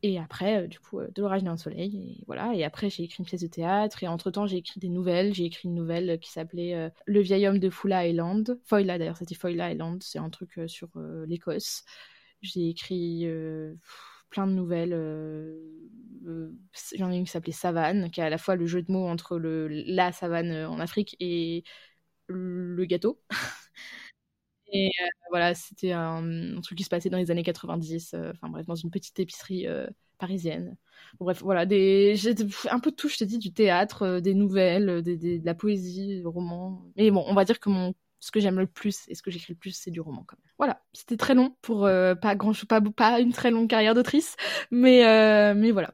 Et 0.04 0.20
après, 0.20 0.68
du 0.68 0.80
coup, 0.80 1.00
De 1.00 1.22
l'orage 1.22 1.44
d'un 1.44 1.56
soleil, 1.56 2.18
et 2.20 2.24
voilà. 2.28 2.56
Et 2.56 2.66
après, 2.66 2.90
j'ai 2.90 3.04
écrit 3.04 3.20
une 3.20 3.26
pièce 3.26 3.42
de 3.42 3.48
théâtre, 3.48 4.04
et 4.04 4.08
entre-temps, 4.08 4.48
j'ai 4.48 4.58
écrit 4.58 4.82
des 4.82 4.90
nouvelles. 4.90 5.34
J'ai 5.34 5.46
écrit 5.46 5.70
une 5.70 5.76
nouvelle 5.76 6.20
qui 6.20 6.30
s'appelait 6.30 6.92
Le 7.06 7.22
vieil 7.22 7.48
homme 7.48 7.60
de 7.60 7.70
Fula 7.70 8.06
Island. 8.08 8.60
Foyla, 8.66 8.98
d'ailleurs, 8.98 9.18
c'était 9.18 9.36
Foyla 9.36 9.72
Island, 9.72 10.04
c'est 10.04 10.20
un 10.20 10.30
truc 10.30 10.60
sur 10.66 10.90
l'Écosse. 11.28 11.86
J'ai 12.42 12.70
écrit 12.70 13.28
plein 14.32 14.48
de 14.48 14.54
nouvelles. 14.54 14.94
Euh, 14.94 15.60
euh, 16.26 16.52
j'en 16.98 17.12
ai 17.12 17.18
une 17.18 17.26
qui 17.26 17.32
s'appelait 17.32 17.52
Savane, 17.52 18.10
qui 18.10 18.22
est 18.22 18.24
à 18.24 18.30
la 18.30 18.40
fois 18.40 18.56
le 18.56 18.66
jeu 18.66 18.82
de 18.82 18.92
mots 18.92 19.08
entre 19.08 19.38
le, 19.38 19.68
la 19.68 20.12
savane 20.12 20.52
euh, 20.52 20.70
en 20.70 20.80
Afrique 20.80 21.16
et 21.20 21.64
le 22.28 22.86
gâteau. 22.86 23.22
et 24.74 24.90
voilà, 25.30 25.54
c'était 25.54 25.92
un, 25.92 26.60
truc 26.62 26.78
qui 26.78 26.84
se 26.84 26.90
passait 26.90 27.10
dans 27.10 27.18
les 27.18 27.32
années 27.32 27.44
90, 27.44 28.16
enfin 28.34 28.50
bref, 28.50 28.66
dans 28.66 28.76
une 28.76 28.92
petite 28.92 29.20
épicerie 29.20 29.68
parisienne. 30.18 30.78
bref, 31.20 31.42
voilà, 31.42 31.66
des, 31.66 32.16
un 32.70 32.80
peu 32.80 32.92
de 32.92 32.96
tout, 32.96 33.10
je 33.10 33.18
te 33.18 33.24
dis, 33.26 33.38
du 33.38 33.54
théâtre, 33.54 34.20
des 34.22 34.34
nouvelles, 34.34 35.04
de 35.04 35.46
la 35.46 35.56
poésie, 35.56 36.22
des 36.22 36.26
romans. 36.26 36.86
Mais 36.96 37.12
bon, 37.12 37.24
on 37.28 37.34
va 37.34 37.44
dire 37.44 37.60
que 37.60 37.70
mon 37.70 37.94
ce 38.22 38.32
que 38.32 38.40
j'aime 38.40 38.60
le 38.60 38.68
plus 38.68 39.02
et 39.10 39.16
ce 39.16 39.22
que 39.22 39.32
j'écris 39.32 39.54
le 39.54 39.58
plus, 39.58 39.72
c'est 39.72 39.92
du 39.92 40.00
roman 40.00 40.24
quand 40.26 40.38
même. 40.38 40.54
Voilà, 40.58 40.82
c'était 40.94 41.18
très 41.18 41.34
long 41.34 41.56
pour 41.62 41.86
euh, 41.86 42.16
pas 42.16 42.36
grand 42.36 42.54
pas, 42.66 42.80
pas 42.80 43.20
une 43.20 43.34
très 43.34 43.52
longue 43.52 43.68
carrière 43.68 43.96
d'autrice, 43.96 44.38
mais, 44.70 45.06
euh, 45.06 45.54
mais 45.56 45.72
voilà. 45.72 45.94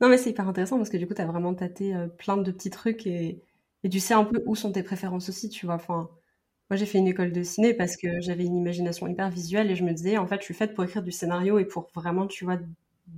Non, 0.00 0.08
mais 0.08 0.18
c'est 0.18 0.30
hyper 0.30 0.48
intéressant 0.48 0.76
parce 0.76 0.90
que 0.90 0.96
du 0.96 1.06
coup, 1.06 1.14
t'as 1.14 1.24
vraiment 1.24 1.54
tâté 1.54 1.94
euh, 1.94 2.08
plein 2.08 2.36
de 2.36 2.50
petits 2.50 2.70
trucs 2.70 3.06
et, 3.06 3.40
et 3.84 3.88
tu 3.88 4.00
sais 4.00 4.14
un 4.14 4.24
peu 4.24 4.42
où 4.46 4.56
sont 4.56 4.72
tes 4.72 4.82
préférences 4.82 5.28
aussi, 5.28 5.48
tu 5.48 5.66
vois. 5.66 5.76
Enfin, 5.76 6.10
moi, 6.70 6.76
j'ai 6.76 6.86
fait 6.86 6.98
une 6.98 7.06
école 7.08 7.32
de 7.32 7.42
ciné 7.44 7.74
parce 7.74 7.96
que 7.96 8.20
j'avais 8.20 8.44
une 8.44 8.56
imagination 8.56 9.06
hyper 9.06 9.30
visuelle 9.30 9.70
et 9.70 9.76
je 9.76 9.84
me 9.84 9.92
disais, 9.92 10.18
en 10.18 10.26
fait, 10.26 10.40
je 10.40 10.44
suis 10.46 10.54
faite 10.54 10.74
pour 10.74 10.84
écrire 10.84 11.02
du 11.02 11.12
scénario 11.12 11.58
et 11.58 11.64
pour 11.64 11.88
vraiment, 11.94 12.26
tu 12.26 12.44
vois, 12.44 12.58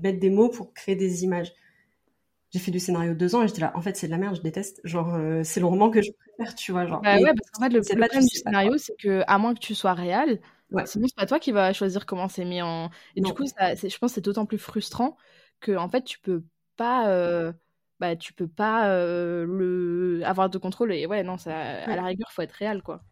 mettre 0.03 0.21
des 0.21 0.31
mots 0.31 0.51
pour 0.51 0.75
créer 0.75 0.97
des 0.97 1.25
images 1.25 1.53
j'ai 2.57 2.63
fait 2.63 2.71
du 2.71 2.81
scénario 2.81 3.13
deux 3.13 3.35
ans 3.35 3.43
et 3.43 3.49
j'étais 3.49 3.61
là, 3.61 3.73
en 3.75 3.83
fait, 3.83 3.97
c'est 3.97 4.07
de 4.07 4.13
la 4.13 4.19
merde, 4.19 4.37
je 4.37 4.41
déteste. 4.41 4.81
Genre, 4.85 5.15
euh, 5.15 5.43
c'est 5.45 5.61
le 5.61 5.67
roman 5.67 5.91
que 5.91 6.01
je 6.01 6.11
préfère, 6.11 6.55
tu 6.55 6.73
vois. 6.73 6.87
Genre, 6.87 7.03
bah 7.03 7.17
ouais, 7.19 7.35
parce 7.35 7.51
qu'en 7.51 7.63
fait, 7.63 7.69
le, 7.69 7.83
problème 7.83 8.23
du 8.23 8.39
scénario, 8.39 8.79
c'est 8.79 8.97
que, 8.97 9.23
à 9.27 9.37
moins 9.37 9.55
que 9.55 9.61
tu 9.61 9.75
sois 9.75 9.93
réel, 9.93 10.41
ouais. 10.71 10.87
sinon, 10.87 11.07
c'est 11.07 11.17
pas 11.17 11.27
toi 11.27 11.39
qui 11.39 11.53
vas 11.53 11.75
choisir 11.75 12.07
comment 12.07 12.29
c'est 12.29 12.47
mis 12.47 12.63
en. 12.63 12.89
Et 13.15 13.21
du 13.21 13.35
coup, 13.35 13.47
ça, 13.47 13.75
je 13.75 13.99
pense 13.99 14.13
que 14.13 14.15
c'est 14.15 14.21
d'autant 14.23 14.47
plus 14.47 14.59
frustrant 14.59 15.19
que, 15.61 15.77
en 15.77 15.89
fait, 15.89 16.03
tu 16.03 16.19
peux 16.19 16.43
pas. 16.77 17.11
Euh, 17.11 17.53
bah, 18.01 18.17
tu 18.17 18.33
peux 18.33 18.49
pas 18.49 18.91
euh, 18.91 19.45
le... 19.47 20.23
avoir 20.25 20.49
de 20.49 20.57
contrôle. 20.57 20.93
Et 20.95 21.07
ouais, 21.07 21.23
non, 21.23 21.37
ça, 21.37 21.55
à 21.55 21.95
la 21.95 22.05
rigueur, 22.05 22.31
faut 22.33 22.43
être 22.43 22.53
réel, 22.53 22.83
quoi. 22.83 23.03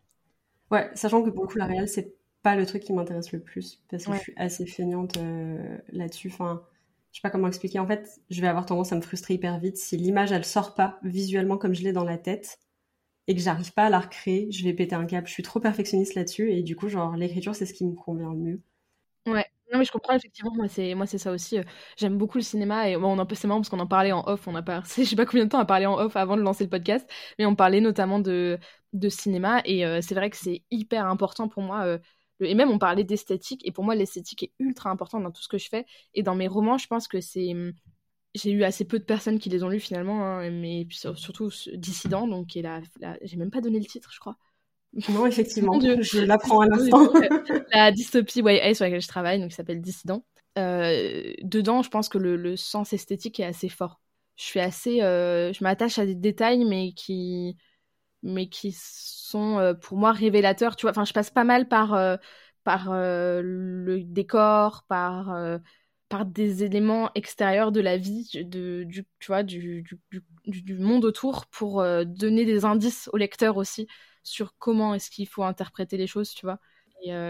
Ouais, 0.70 0.90
sachant 0.94 1.22
que 1.22 1.28
pour 1.28 1.44
le 1.44 1.48
coup, 1.48 1.58
la 1.58 1.66
réelle, 1.66 1.88
c'est 1.88 2.14
pas 2.42 2.56
le 2.56 2.64
truc 2.64 2.82
qui 2.82 2.94
m'intéresse 2.94 3.32
le 3.32 3.40
plus 3.40 3.82
parce 3.90 4.04
que 4.04 4.12
je 4.12 4.18
suis 4.18 4.34
assez 4.36 4.64
feignante 4.64 5.18
là-dessus. 5.92 6.30
Enfin 6.32 6.62
je 7.14 7.20
sais 7.20 7.22
pas 7.22 7.30
comment 7.30 7.46
expliquer. 7.46 7.78
En 7.78 7.86
fait, 7.86 8.20
je 8.28 8.40
vais 8.40 8.48
avoir 8.48 8.66
tendance 8.66 8.92
à 8.92 8.96
me 8.96 9.00
frustrer 9.00 9.34
hyper 9.34 9.60
vite 9.60 9.76
si 9.76 9.96
l'image 9.96 10.32
elle 10.32 10.44
sort 10.44 10.74
pas 10.74 10.98
visuellement 11.04 11.56
comme 11.56 11.72
je 11.72 11.82
l'ai 11.82 11.92
dans 11.92 12.02
la 12.02 12.18
tête 12.18 12.58
et 13.28 13.36
que 13.36 13.40
j'arrive 13.40 13.72
pas 13.72 13.84
à 13.84 13.90
la 13.90 14.00
recréer, 14.00 14.50
je 14.50 14.64
vais 14.64 14.74
péter 14.74 14.96
un 14.96 15.06
câble. 15.06 15.28
Je 15.28 15.32
suis 15.32 15.44
trop 15.44 15.60
perfectionniste 15.60 16.16
là-dessus 16.16 16.50
et 16.50 16.64
du 16.64 16.74
coup, 16.74 16.88
genre 16.88 17.16
l'écriture, 17.16 17.54
c'est 17.54 17.66
ce 17.66 17.72
qui 17.72 17.86
me 17.86 17.94
convient 17.94 18.32
le 18.32 18.38
mieux. 18.38 18.62
Ouais. 19.26 19.46
Non 19.72 19.78
mais 19.78 19.84
je 19.84 19.92
comprends 19.92 20.14
effectivement 20.14 20.52
moi 20.54 20.68
c'est 20.68 20.94
moi 20.94 21.06
c'est 21.06 21.18
ça 21.18 21.32
aussi 21.32 21.56
j'aime 21.96 22.18
beaucoup 22.18 22.36
le 22.38 22.44
cinéma 22.44 22.88
et 22.88 22.96
bon 22.96 23.18
on 23.18 23.18
en 23.18 23.26
c'est 23.32 23.48
marrant 23.48 23.60
parce 23.60 23.70
qu'on 23.70 23.80
en 23.80 23.86
parlait 23.86 24.12
en 24.12 24.22
off 24.28 24.46
on 24.46 24.54
a 24.54 24.62
pas 24.62 24.82
je 24.96 25.02
sais 25.02 25.16
pas 25.16 25.24
combien 25.24 25.46
de 25.46 25.48
temps 25.48 25.58
à 25.58 25.64
parler 25.64 25.86
en 25.86 25.98
off 25.98 26.14
avant 26.16 26.36
de 26.36 26.42
lancer 26.42 26.64
le 26.64 26.70
podcast 26.70 27.10
mais 27.38 27.46
on 27.46 27.56
parlait 27.56 27.80
notamment 27.80 28.20
de 28.20 28.58
de 28.92 29.08
cinéma 29.08 29.62
et 29.64 29.86
euh, 29.86 30.00
c'est 30.02 30.14
vrai 30.14 30.28
que 30.28 30.36
c'est 30.36 30.62
hyper 30.70 31.06
important 31.06 31.48
pour 31.48 31.62
moi 31.62 31.84
euh, 31.86 31.98
et 32.44 32.54
même 32.54 32.70
on 32.70 32.78
parlait 32.78 33.04
d'esthétique 33.04 33.66
et 33.66 33.72
pour 33.72 33.84
moi 33.84 33.94
l'esthétique 33.94 34.42
est 34.44 34.52
ultra 34.58 34.90
importante 34.90 35.22
dans 35.22 35.30
tout 35.30 35.42
ce 35.42 35.48
que 35.48 35.58
je 35.58 35.68
fais. 35.68 35.86
Et 36.14 36.22
dans 36.22 36.34
mes 36.34 36.48
romans 36.48 36.78
je 36.78 36.86
pense 36.86 37.08
que 37.08 37.20
c'est 37.20 37.52
hum, 37.52 37.72
j'ai 38.34 38.50
eu 38.50 38.64
assez 38.64 38.84
peu 38.84 38.98
de 38.98 39.04
personnes 39.04 39.38
qui 39.38 39.48
les 39.48 39.62
ont 39.62 39.68
lus 39.68 39.80
finalement 39.80 40.24
hein, 40.24 40.50
mais 40.50 40.86
surtout 40.90 41.50
dissident 41.74 42.26
donc 42.26 42.48
qui 42.48 42.60
est 42.60 42.62
la, 42.62 42.80
j'ai 43.22 43.36
même 43.36 43.50
pas 43.50 43.60
donné 43.60 43.78
le 43.78 43.86
titre 43.86 44.10
je 44.12 44.20
crois. 44.20 44.36
Non 45.08 45.26
effectivement 45.26 45.78
je 46.00 46.20
l'apprends 46.20 46.60
à 46.60 46.66
l'instant. 46.66 47.12
La 47.72 47.92
dystopie 47.92 48.40
YA 48.40 48.74
sur 48.74 48.84
laquelle 48.84 49.00
je 49.00 49.08
travaille 49.08 49.40
donc 49.40 49.50
qui 49.50 49.56
s'appelle 49.56 49.80
dissident. 49.80 50.24
Euh, 50.58 51.32
dedans 51.42 51.82
je 51.82 51.90
pense 51.90 52.08
que 52.08 52.18
le, 52.18 52.56
sens 52.56 52.92
esthétique 52.92 53.40
est 53.40 53.44
assez 53.44 53.68
fort. 53.68 54.00
Je 54.36 54.44
suis 54.44 54.60
assez 54.60 55.02
euh, 55.02 55.52
je 55.52 55.62
m'attache 55.62 55.98
à 55.98 56.06
des 56.06 56.14
détails 56.14 56.64
mais 56.64 56.92
qui 56.92 57.56
mais 58.24 58.48
qui 58.48 58.72
sont 58.72 59.58
euh, 59.58 59.74
pour 59.74 59.98
moi 59.98 60.12
révélateurs. 60.12 60.76
Tu 60.76 60.82
vois, 60.82 60.90
enfin, 60.90 61.04
je 61.04 61.12
passe 61.12 61.30
pas 61.30 61.44
mal 61.44 61.68
par 61.68 61.94
euh, 61.94 62.16
par 62.64 62.90
euh, 62.90 63.40
le 63.42 64.02
décor, 64.02 64.84
par 64.88 65.36
par 66.08 66.26
des 66.26 66.64
éléments 66.64 67.10
extérieurs 67.14 67.72
de 67.72 67.80
la 67.80 67.96
vie, 67.96 68.30
de, 68.34 68.84
du, 68.84 69.04
tu 69.18 69.26
vois, 69.28 69.42
du, 69.42 69.84
du, 70.46 70.74
monde 70.78 71.04
autour 71.04 71.46
pour 71.46 71.82
donner 72.06 72.44
des 72.44 72.64
indices 72.64 73.08
au 73.12 73.16
lecteur 73.16 73.56
aussi 73.56 73.88
sur 74.22 74.54
comment 74.58 74.94
est-ce 74.94 75.10
qu'il 75.10 75.26
faut 75.28 75.42
interpréter 75.42 75.96
les 75.96 76.06
choses, 76.06 76.30
tu 76.30 76.46
vois. 76.46 76.60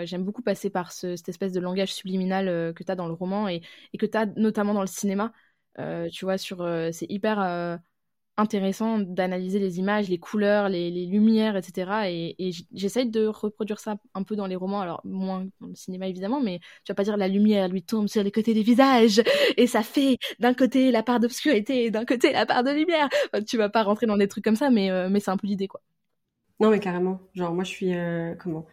J'aime 0.04 0.24
beaucoup 0.24 0.42
passer 0.42 0.70
par 0.70 0.92
ce, 0.92 1.16
cette 1.16 1.28
espèce 1.28 1.52
de 1.52 1.60
langage 1.60 1.94
subliminal 1.94 2.74
que 2.74 2.84
tu 2.84 2.92
as 2.92 2.96
dans 2.96 3.08
le 3.08 3.14
roman 3.14 3.48
et, 3.48 3.62
et 3.92 3.98
que 3.98 4.06
tu 4.06 4.18
as 4.18 4.26
notamment 4.26 4.74
dans 4.74 4.82
le 4.82 4.86
cinéma. 4.86 5.32
tu 6.12 6.24
vois, 6.24 6.38
sur 6.38 6.58
c'est 6.92 7.10
hyper 7.10 7.80
intéressant 8.36 8.98
d'analyser 8.98 9.58
les 9.58 9.78
images, 9.78 10.08
les 10.08 10.18
couleurs, 10.18 10.68
les, 10.68 11.06
lumières, 11.06 11.56
etc. 11.56 12.34
Et, 12.38 12.52
j'essaye 12.72 13.08
de 13.08 13.26
reproduire 13.26 13.78
ça 13.78 13.96
un 14.14 14.22
peu 14.22 14.36
dans 14.36 14.46
les 14.46 14.56
romans, 14.56 14.80
alors 14.80 15.00
moins 15.04 15.46
dans 15.60 15.68
le 15.68 15.74
cinéma 15.74 16.08
évidemment, 16.08 16.40
mais 16.40 16.58
tu 16.84 16.90
vas 16.90 16.94
pas 16.94 17.04
dire 17.04 17.16
la 17.16 17.28
lumière 17.28 17.68
lui 17.68 17.82
tombe 17.82 18.08
sur 18.08 18.22
les 18.22 18.32
côtés 18.32 18.54
des 18.54 18.62
visages 18.62 19.22
et 19.56 19.66
ça 19.66 19.82
fait 19.82 20.18
d'un 20.40 20.54
côté 20.54 20.90
la 20.90 21.02
part 21.02 21.20
d'obscurité 21.20 21.84
et 21.84 21.90
d'un 21.90 22.04
côté 22.04 22.32
la 22.32 22.46
part 22.46 22.64
de 22.64 22.70
lumière. 22.70 23.08
tu 23.46 23.56
vas 23.56 23.68
pas 23.68 23.82
rentrer 23.82 24.06
dans 24.06 24.16
des 24.16 24.28
trucs 24.28 24.44
comme 24.44 24.56
ça, 24.56 24.70
mais, 24.70 24.90
euh, 24.90 25.08
mais 25.10 25.20
c'est 25.20 25.30
un 25.30 25.36
peu 25.36 25.46
l'idée 25.46 25.68
quoi. 25.68 25.80
Non 26.60 26.70
mais 26.70 26.80
carrément, 26.80 27.20
genre 27.34 27.52
moi 27.52 27.64
je 27.64 27.70
suis 27.70 27.94
euh, 27.94 28.34
comment? 28.36 28.66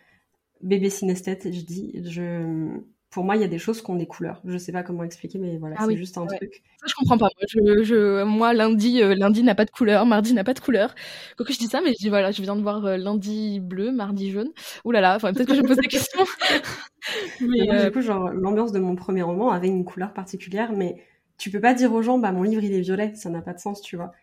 Bébé 0.62 0.92
synesthète, 0.92 1.52
je 1.52 1.62
dis, 1.62 2.04
je 2.06 2.80
pour 3.12 3.26
moi, 3.26 3.36
il 3.36 3.42
y 3.42 3.46
a 3.46 3.50
des 3.50 3.60
choses 3.60 3.82
qui 3.82 3.92
ont 3.92 3.98
des 3.98 4.08
couleurs. 4.08 4.42
Je 4.46 4.58
sais 4.58 4.72
pas 4.72 4.84
comment 4.84 5.04
expliquer, 5.04 5.38
mais 5.38 5.58
voilà, 5.58 5.76
ah 5.78 5.86
c'est 5.86 5.98
juste 5.98 6.18
un 6.18 6.26
truc. 6.26 6.64
Ça, 6.80 6.88
je 6.88 6.94
comprends 6.96 7.18
pas. 7.18 7.28
Moi, 7.38 7.84
je, 7.84 8.24
moi 8.24 8.54
lundi, 8.54 9.04
euh, 9.04 9.14
lundi 9.16 9.44
n'a 9.44 9.54
pas 9.54 9.66
de 9.66 9.70
couleur, 9.70 10.06
mardi 10.06 10.34
n'a 10.34 10.46
pas 10.46 10.54
de 10.54 10.62
couleur. 10.62 10.96
Quand 11.38 11.44
je 11.50 11.58
dis 11.58 11.68
ça, 11.68 11.82
mais 11.82 11.92
je 11.92 11.98
dis 11.98 12.08
voilà, 12.08 12.32
je 12.32 12.42
viens 12.42 12.56
de 12.56 12.62
voir 12.62 12.86
euh, 12.86 12.96
lundi 12.96 13.60
bleu, 13.60 13.92
mardi 13.92 14.32
jaune. 14.32 14.52
Ouh 14.86 14.92
là 14.92 15.02
là, 15.02 15.18
enfin, 15.18 15.34
peut-être 15.34 15.50
que 15.50 15.56
je 15.56 15.62
pose 15.62 15.76
des 15.76 15.90
questions. 15.90 16.24
mais, 17.42 17.68
Du 17.68 17.70
euh, 17.70 17.92
coup, 17.92 18.02
genre, 18.02 18.30
l'ambiance 18.30 18.72
de 18.72 18.80
mon 18.80 18.96
premier 18.96 19.24
roman 19.24 19.52
avait 19.52 19.68
une 19.68 19.84
couleur 19.84 20.14
particulière, 20.14 20.72
mais 20.72 20.96
tu 21.38 21.52
peux 21.52 21.60
pas 21.60 21.74
dire 21.74 21.92
aux 21.92 22.02
gens, 22.02 22.18
bah, 22.18 22.32
mon 22.32 22.44
livre, 22.44 22.64
il 22.64 22.74
est 22.74 22.82
violet. 22.82 23.14
Ça 23.16 23.30
n'a 23.30 23.42
pas 23.42 23.54
de 23.54 23.60
sens, 23.60 23.82
tu 23.82 23.98
vois. 23.98 24.14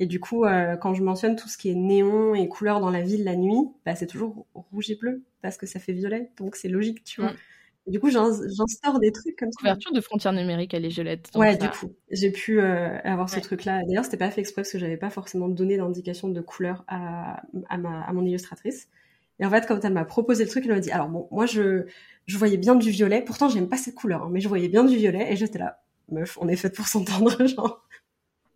Et 0.00 0.06
du 0.06 0.18
coup, 0.18 0.44
quand 0.80 0.94
je 0.94 1.02
mentionne 1.04 1.36
tout 1.36 1.48
ce 1.48 1.56
qui 1.56 1.70
est 1.70 1.74
néon 1.74 2.34
et 2.34 2.48
couleurs 2.48 2.80
dans 2.80 2.90
la 2.90 3.02
ville 3.02 3.24
la 3.24 3.36
nuit, 3.36 3.68
bah, 3.84 3.94
c'est 3.94 4.06
toujours 4.06 4.46
rouge 4.54 4.90
et 4.90 4.96
bleu 4.96 5.22
parce 5.42 5.56
que 5.56 5.66
ça 5.66 5.78
fait 5.78 5.92
violet. 5.92 6.30
Donc 6.38 6.56
c'est 6.56 6.68
logique, 6.68 7.04
tu 7.04 7.20
vois. 7.20 7.32
Mm 7.32 7.36
du 7.88 8.00
coup, 8.00 8.10
j'instaure 8.10 9.00
des 9.00 9.12
trucs 9.12 9.36
comme 9.36 9.50
ça. 9.52 9.58
Couverture 9.58 9.92
de 9.92 10.00
frontières 10.00 10.32
numériques 10.32 10.74
à 10.74 10.78
l'égélette. 10.78 11.30
Ouais, 11.34 11.56
du 11.56 11.68
coup, 11.68 11.94
j'ai 12.10 12.30
pu 12.30 12.60
euh, 12.60 12.98
avoir 13.04 13.28
ce 13.30 13.40
truc-là. 13.40 13.82
D'ailleurs, 13.86 14.04
c'était 14.04 14.16
pas 14.16 14.30
fait 14.30 14.40
exprès 14.40 14.62
parce 14.62 14.72
que 14.72 14.78
j'avais 14.78 14.96
pas 14.96 15.10
forcément 15.10 15.48
donné 15.48 15.76
d'indication 15.76 16.28
de 16.28 16.40
couleur 16.40 16.84
à, 16.88 17.42
à, 17.68 17.78
ma, 17.78 18.02
à 18.02 18.12
mon 18.12 18.24
illustratrice. 18.24 18.88
Et 19.40 19.46
en 19.46 19.50
fait, 19.50 19.66
quand 19.66 19.84
elle 19.84 19.92
m'a 19.92 20.04
proposé 20.04 20.44
le 20.44 20.50
truc, 20.50 20.64
elle 20.66 20.72
m'a 20.72 20.80
dit, 20.80 20.90
alors 20.90 21.08
bon, 21.08 21.28
moi, 21.30 21.46
je, 21.46 21.86
je 22.26 22.38
voyais 22.38 22.56
bien 22.56 22.74
du 22.74 22.90
violet. 22.90 23.22
Pourtant, 23.22 23.48
j'aime 23.48 23.68
pas 23.68 23.76
cette 23.76 23.94
couleur, 23.94 24.24
hein, 24.24 24.28
mais 24.30 24.40
je 24.40 24.48
voyais 24.48 24.68
bien 24.68 24.84
du 24.84 24.96
violet. 24.96 25.32
Et 25.32 25.36
j'étais 25.36 25.58
là, 25.58 25.82
meuf, 26.10 26.38
on 26.40 26.48
est 26.48 26.56
faite 26.56 26.74
pour 26.74 26.88
s'entendre, 26.88 27.46
genre. 27.46 27.84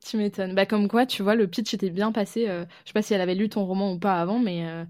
Tu 0.04 0.16
m'étonnes. 0.16 0.54
Bah, 0.54 0.66
comme 0.66 0.88
quoi, 0.88 1.06
tu 1.06 1.22
vois, 1.22 1.34
le 1.36 1.46
pitch 1.46 1.74
était 1.74 1.90
bien 1.90 2.12
passé. 2.12 2.48
Euh, 2.48 2.64
je 2.84 2.88
sais 2.88 2.92
pas 2.92 3.02
si 3.02 3.14
elle 3.14 3.20
avait 3.20 3.34
lu 3.36 3.48
ton 3.48 3.64
roman 3.64 3.92
ou 3.92 3.98
pas 3.98 4.20
avant, 4.20 4.38
mais 4.38 4.66
euh, 4.66 4.84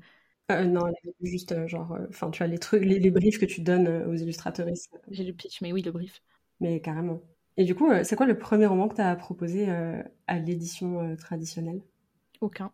euh, 0.50 0.64
non, 0.64 0.92
juste 1.22 1.52
euh, 1.52 1.66
genre, 1.66 1.92
euh, 1.92 2.06
enfin, 2.08 2.30
tu 2.30 2.42
as 2.42 2.46
les 2.46 2.58
trucs, 2.58 2.84
les, 2.84 3.10
briefs 3.10 3.38
que 3.38 3.46
tu 3.46 3.60
donnes 3.60 3.88
aux 4.06 4.14
illustratrices. 4.14 4.90
J'ai 5.10 5.24
le 5.24 5.32
pitch, 5.32 5.60
mais 5.62 5.72
oui, 5.72 5.82
le 5.82 5.92
brief. 5.92 6.22
Mais 6.60 6.80
carrément. 6.80 7.20
Et 7.56 7.64
du 7.64 7.74
coup, 7.74 7.90
c'est 8.02 8.16
quoi 8.16 8.26
le 8.26 8.38
premier 8.38 8.66
roman 8.66 8.88
que 8.88 8.94
tu 8.94 9.02
as 9.02 9.14
proposé 9.14 9.68
à 10.26 10.38
l'édition 10.38 11.14
traditionnelle? 11.16 11.82
Aucun. 12.40 12.72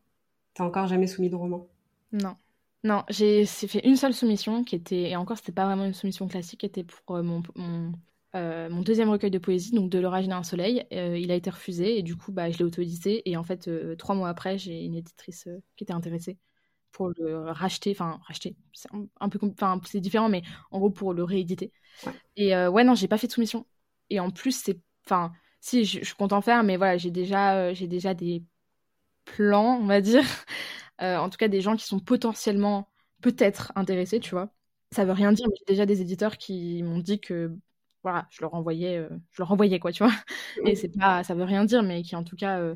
T'as 0.54 0.64
encore 0.64 0.86
jamais 0.86 1.08
soumis 1.08 1.30
de 1.30 1.34
roman? 1.34 1.66
Non. 2.12 2.36
Non, 2.84 3.02
j'ai 3.08 3.44
fait 3.44 3.84
une 3.84 3.96
seule 3.96 4.14
soumission 4.14 4.62
qui 4.62 4.76
était, 4.76 5.10
et 5.10 5.16
encore, 5.16 5.36
c'était 5.36 5.50
pas 5.50 5.64
vraiment 5.64 5.84
une 5.84 5.94
soumission 5.94 6.28
classique, 6.28 6.60
qui 6.60 6.66
était 6.66 6.84
pour 6.84 7.20
mon, 7.24 7.42
mon, 7.56 7.92
mon, 8.34 8.82
deuxième 8.82 9.10
recueil 9.10 9.32
de 9.32 9.38
poésie, 9.38 9.72
donc 9.72 9.90
De 9.90 9.98
l'orage 9.98 10.28
d'un 10.28 10.44
soleil. 10.44 10.86
il 10.92 11.32
a 11.32 11.34
été 11.34 11.50
refusé, 11.50 11.98
et 11.98 12.02
du 12.02 12.14
coup, 12.14 12.30
bah, 12.30 12.48
je 12.50 12.58
l'ai 12.58 12.64
auto-édité. 12.64 13.28
Et 13.28 13.36
en 13.36 13.42
fait, 13.42 13.68
trois 13.96 14.14
mois 14.14 14.28
après, 14.28 14.58
j'ai 14.58 14.84
une 14.84 14.94
éditrice 14.94 15.48
qui 15.74 15.82
était 15.82 15.92
intéressée 15.92 16.38
pour 16.92 17.10
le 17.18 17.50
racheter, 17.50 17.92
enfin 17.92 18.20
racheter, 18.26 18.56
c'est 18.72 18.88
un, 19.20 19.28
peu, 19.28 19.38
enfin 19.42 19.80
c'est 19.84 20.00
différent, 20.00 20.28
mais 20.28 20.42
en 20.70 20.78
gros 20.78 20.90
pour 20.90 21.14
le 21.14 21.24
rééditer. 21.24 21.72
Et 22.36 22.54
euh, 22.54 22.70
ouais 22.70 22.84
non, 22.84 22.94
j'ai 22.94 23.08
pas 23.08 23.18
fait 23.18 23.26
de 23.26 23.32
soumission. 23.32 23.66
Et 24.10 24.20
en 24.20 24.30
plus 24.30 24.52
c'est, 24.52 24.80
enfin 25.06 25.32
si 25.60 25.84
je, 25.84 26.02
je, 26.04 26.14
compte 26.14 26.32
en 26.32 26.40
faire, 26.40 26.62
mais 26.62 26.76
voilà 26.76 26.96
j'ai 26.96 27.10
déjà, 27.10 27.56
euh, 27.56 27.74
j'ai 27.74 27.86
déjà 27.88 28.14
des 28.14 28.44
plans, 29.24 29.78
on 29.80 29.86
va 29.86 30.00
dire, 30.00 30.24
euh, 31.02 31.16
en 31.18 31.30
tout 31.30 31.38
cas 31.38 31.48
des 31.48 31.60
gens 31.60 31.76
qui 31.76 31.86
sont 31.86 32.00
potentiellement 32.00 32.88
peut-être 33.22 33.72
intéressés, 33.76 34.20
tu 34.20 34.30
vois. 34.30 34.50
Ça 34.92 35.04
veut 35.04 35.12
rien 35.12 35.32
dire, 35.32 35.46
mais 35.48 35.56
j'ai 35.58 35.74
déjà 35.74 35.86
des 35.86 36.00
éditeurs 36.00 36.38
qui 36.38 36.82
m'ont 36.82 36.98
dit 36.98 37.20
que 37.20 37.54
voilà, 38.02 38.26
je 38.30 38.40
leur 38.40 38.54
envoyais, 38.54 39.06
je 39.32 39.42
leur 39.42 39.52
envoyais 39.52 39.78
quoi, 39.80 39.92
tu 39.92 40.02
vois. 40.04 40.14
Et 40.64 40.76
c'est 40.76 40.88
pas, 40.88 41.24
ça 41.24 41.34
veut 41.34 41.44
rien 41.44 41.64
dire, 41.64 41.82
mais 41.82 42.02
qui 42.02 42.16
en 42.16 42.24
tout 42.24 42.36
cas 42.36 42.74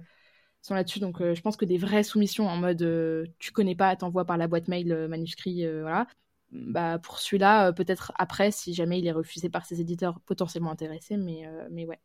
sont 0.63 0.75
là-dessus. 0.75 1.01
Donc, 1.01 1.21
euh, 1.21 1.35
je 1.35 1.43
pense 1.43 1.57
que 1.57 1.65
des 1.65 1.77
vraies 1.79 2.05
soumissions 2.05 2.49
en 2.49 2.57
mode 2.57 2.83
euh, 2.83 3.27
tu 3.39 3.53
connais 3.53 3.75
pas, 3.75 3.95
t'envoies 3.97 4.25
par 4.25 4.39
la 4.39 4.47
boîte 4.47 4.69
mail 4.69 4.93
euh, 4.93 5.09
manuscrit, 5.09 5.67
voilà. 5.81 6.07
Bah, 6.53 6.99
pour 6.99 7.19
celui-là, 7.19 7.73
peut-être 7.73 8.13
après, 8.17 8.51
si 8.51 8.75
jamais 8.75 8.99
il 8.99 9.07
est 9.07 9.13
refusé 9.13 9.49
par 9.49 9.65
ses 9.65 9.81
éditeurs 9.81 10.21
potentiellement 10.21 10.71
intéressés, 10.71 11.17
mais, 11.17 11.49
mais 11.71 11.87
ouais. 11.87 11.99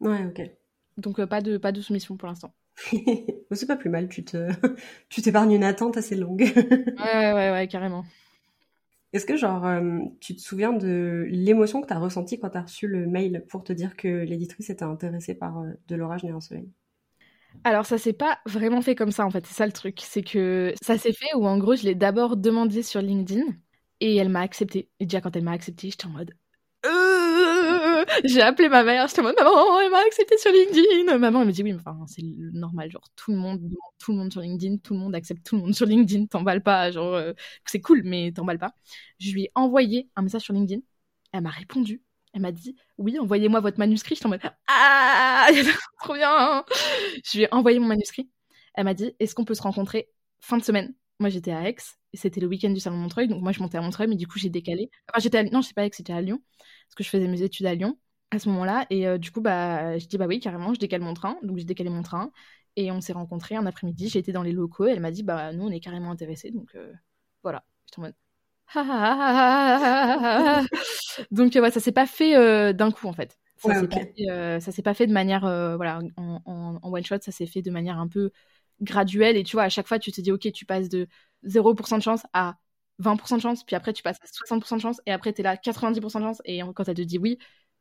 Ouais, 0.00 0.26
ok. 0.26 0.50
Donc, 0.96 1.24
pas, 1.24 1.40
de, 1.40 1.56
pas 1.56 1.70
de 1.70 1.80
soumission 1.80 2.16
pour 2.16 2.26
l'instant. 2.28 2.52
c'est 3.52 3.66
pas 3.66 3.76
plus 3.76 3.90
mal, 3.90 4.08
tu 4.08 4.24
te 4.24 4.48
tu 5.08 5.22
t'épargnes 5.22 5.52
une 5.52 5.64
attente 5.64 5.96
assez 5.96 6.16
longue. 6.16 6.42
ouais, 6.98 7.32
ouais, 7.32 7.50
ouais, 7.52 7.68
carrément. 7.68 8.04
Est-ce 9.12 9.26
que, 9.26 9.36
genre, 9.36 9.66
tu 10.20 10.34
te 10.34 10.40
souviens 10.40 10.72
de 10.72 11.26
l'émotion 11.30 11.80
que 11.80 11.86
tu 11.86 11.92
as 11.92 11.98
ressentie 11.98 12.40
quand 12.40 12.50
tu 12.50 12.58
as 12.58 12.62
reçu 12.62 12.88
le 12.88 13.06
mail 13.06 13.44
pour 13.48 13.62
te 13.62 13.72
dire 13.72 13.96
que 13.96 14.08
l'éditrice 14.08 14.70
était 14.70 14.84
intéressée 14.84 15.34
par 15.36 15.62
De 15.86 15.94
l'orage 15.94 16.24
né 16.24 16.30
un 16.30 16.40
soleil? 16.40 16.68
Alors 17.64 17.86
ça 17.86 17.98
s'est 17.98 18.12
pas 18.12 18.38
vraiment 18.46 18.80
fait 18.82 18.94
comme 18.94 19.10
ça 19.10 19.26
en 19.26 19.30
fait, 19.30 19.46
c'est 19.46 19.54
ça 19.54 19.66
le 19.66 19.72
truc, 19.72 19.98
c'est 20.02 20.22
que 20.22 20.74
ça 20.82 20.96
s'est 20.98 21.12
fait 21.12 21.34
où 21.34 21.46
en 21.46 21.58
gros 21.58 21.76
je 21.76 21.84
l'ai 21.84 21.94
d'abord 21.94 22.36
demandé 22.36 22.82
sur 22.82 23.02
LinkedIn 23.02 23.42
et 24.00 24.16
elle 24.16 24.30
m'a 24.30 24.40
accepté. 24.40 24.88
Et 24.98 25.06
déjà 25.06 25.20
quand 25.20 25.36
elle 25.36 25.44
m'a 25.44 25.52
accepté, 25.52 25.90
j'étais 25.90 26.06
en 26.06 26.10
mode 26.10 26.34
euh, 26.86 28.04
j'ai 28.24 28.40
appelé 28.40 28.70
ma 28.70 28.82
mère, 28.82 29.06
j'étais 29.06 29.20
en 29.20 29.24
mode 29.24 29.36
maman, 29.38 29.80
elle 29.80 29.90
m'a 29.90 29.98
accepté 29.98 30.38
sur 30.38 30.50
LinkedIn. 30.50 31.18
Maman 31.18 31.42
elle 31.42 31.48
me 31.48 31.52
dit 31.52 31.62
oui, 31.62 31.72
mais 31.72 31.80
enfin 31.80 32.04
c'est 32.06 32.22
normal, 32.24 32.90
genre 32.90 33.08
tout 33.16 33.32
le 33.32 33.36
monde 33.38 33.60
tout 33.98 34.12
le 34.12 34.18
monde 34.18 34.32
sur 34.32 34.40
LinkedIn, 34.40 34.78
tout 34.78 34.94
le 34.94 35.00
monde 35.00 35.14
accepte 35.14 35.44
tout 35.44 35.56
le 35.56 35.62
monde 35.62 35.74
sur 35.74 35.86
LinkedIn, 35.86 36.26
t'emballes 36.26 36.62
pas, 36.62 36.90
genre 36.90 37.14
euh, 37.14 37.32
c'est 37.66 37.80
cool 37.80 38.02
mais 38.04 38.32
t'emballes 38.32 38.58
pas. 38.58 38.72
Je 39.18 39.32
lui 39.32 39.44
ai 39.44 39.50
envoyé 39.54 40.08
un 40.16 40.22
message 40.22 40.42
sur 40.42 40.54
LinkedIn, 40.54 40.80
elle 41.32 41.42
m'a 41.42 41.50
répondu 41.50 42.02
elle 42.32 42.42
m'a 42.42 42.52
dit 42.52 42.76
oui, 42.98 43.18
envoyez-moi 43.18 43.60
votre 43.60 43.78
manuscrit. 43.78 44.16
Je 44.16 44.24
en 44.26 44.30
mode 44.30 44.40
ah, 44.68 45.48
trop 46.02 46.14
bien. 46.14 46.64
Je 47.24 47.38
lui 47.38 47.44
ai 47.44 47.54
envoyé 47.54 47.78
mon 47.78 47.86
manuscrit. 47.86 48.30
Elle 48.74 48.84
m'a 48.84 48.94
dit 48.94 49.14
est-ce 49.18 49.34
qu'on 49.34 49.44
peut 49.44 49.54
se 49.54 49.62
rencontrer 49.62 50.08
fin 50.40 50.58
de 50.58 50.64
semaine? 50.64 50.94
Moi 51.18 51.28
j'étais 51.28 51.52
à 51.52 51.68
Aix 51.68 51.76
et 52.12 52.16
c'était 52.16 52.40
le 52.40 52.46
week-end 52.46 52.70
du 52.70 52.80
salon 52.80 52.96
Montreuil, 52.96 53.28
donc 53.28 53.42
moi 53.42 53.52
je 53.52 53.60
montais 53.60 53.78
à 53.78 53.82
Montreuil, 53.82 54.08
mais 54.08 54.16
du 54.16 54.26
coup 54.26 54.38
j'ai 54.38 54.48
décalé. 54.48 54.90
Enfin 55.08 55.20
j'étais 55.20 55.38
à... 55.38 55.42
non, 55.44 55.60
je 55.60 55.68
sais 55.68 55.74
pas 55.74 55.84
Aix, 55.84 55.90
c'était 55.92 56.12
à 56.12 56.20
Lyon 56.20 56.40
parce 56.58 56.94
que 56.96 57.04
je 57.04 57.08
faisais 57.08 57.28
mes 57.28 57.42
études 57.42 57.66
à 57.66 57.74
Lyon 57.74 57.98
à 58.30 58.38
ce 58.38 58.48
moment-là 58.48 58.86
et 58.90 59.06
euh, 59.08 59.18
du 59.18 59.30
coup 59.32 59.40
bah 59.40 59.98
je 59.98 60.06
dis 60.06 60.16
bah 60.16 60.26
oui 60.26 60.40
carrément, 60.40 60.72
je 60.72 60.80
décale 60.80 61.02
mon 61.02 61.14
train, 61.14 61.36
donc 61.42 61.58
j'ai 61.58 61.64
décalé 61.64 61.90
mon 61.90 62.02
train 62.02 62.30
et 62.76 62.90
on 62.92 63.00
s'est 63.00 63.12
rencontrés 63.12 63.56
un 63.56 63.66
après-midi. 63.66 64.08
J'étais 64.08 64.32
dans 64.32 64.42
les 64.42 64.52
locaux 64.52 64.86
et 64.86 64.90
elle 64.92 65.00
m'a 65.00 65.10
dit 65.10 65.22
bah 65.22 65.52
nous 65.52 65.64
on 65.66 65.70
est 65.70 65.80
carrément 65.80 66.10
intéressés, 66.10 66.50
donc 66.50 66.74
euh, 66.76 66.92
voilà. 67.42 67.64
J'étais 67.86 67.98
en 67.98 68.02
mode 68.02 68.14
Donc 71.30 71.54
ouais, 71.54 71.70
ça 71.70 71.80
s'est 71.80 71.92
pas 71.92 72.06
fait 72.06 72.36
euh, 72.36 72.72
d'un 72.72 72.90
coup 72.90 73.08
en 73.08 73.12
fait. 73.12 73.38
Ça 73.56 73.74
s'est 73.74 73.88
pas, 73.88 74.00
euh, 74.30 74.60
pas, 74.84 74.94
fait 74.94 75.06
de 75.06 75.12
manière 75.12 75.44
euh, 75.44 75.76
voilà 75.76 76.00
en, 76.16 76.80
one 76.82 77.04
shot, 77.04 77.18
ça 77.20 77.30
s'est 77.30 77.46
fait 77.46 77.60
de 77.60 77.70
manière 77.70 77.98
un 77.98 78.08
peu 78.08 78.30
graduelle. 78.80 79.36
Et 79.36 79.44
tu 79.44 79.56
vois 79.56 79.64
à 79.64 79.68
chaque 79.68 79.86
fois 79.86 79.98
tu 79.98 80.12
te 80.12 80.20
dis 80.20 80.32
ok 80.32 80.50
tu 80.52 80.64
passes 80.64 80.88
de 80.88 81.06
0% 81.44 81.98
de 81.98 82.02
chance 82.02 82.22
à 82.32 82.56
20% 82.98 83.36
de 83.36 83.42
chance 83.42 83.64
puis 83.64 83.76
après 83.76 83.92
tu 83.92 84.02
passes 84.02 84.18
à 84.22 84.26
60% 84.26 84.76
de 84.76 84.80
chance 84.80 85.00
et 85.06 85.12
après 85.12 85.32
tu 85.32 85.40
es 85.40 85.44
là 85.44 85.56
90% 85.56 86.20
de 86.20 86.24
chance 86.24 86.42
et 86.44 86.60
quand 86.74 86.88
elle 86.88 86.96
te 86.96 87.02
dit 87.02 87.18
oui. 87.18 87.38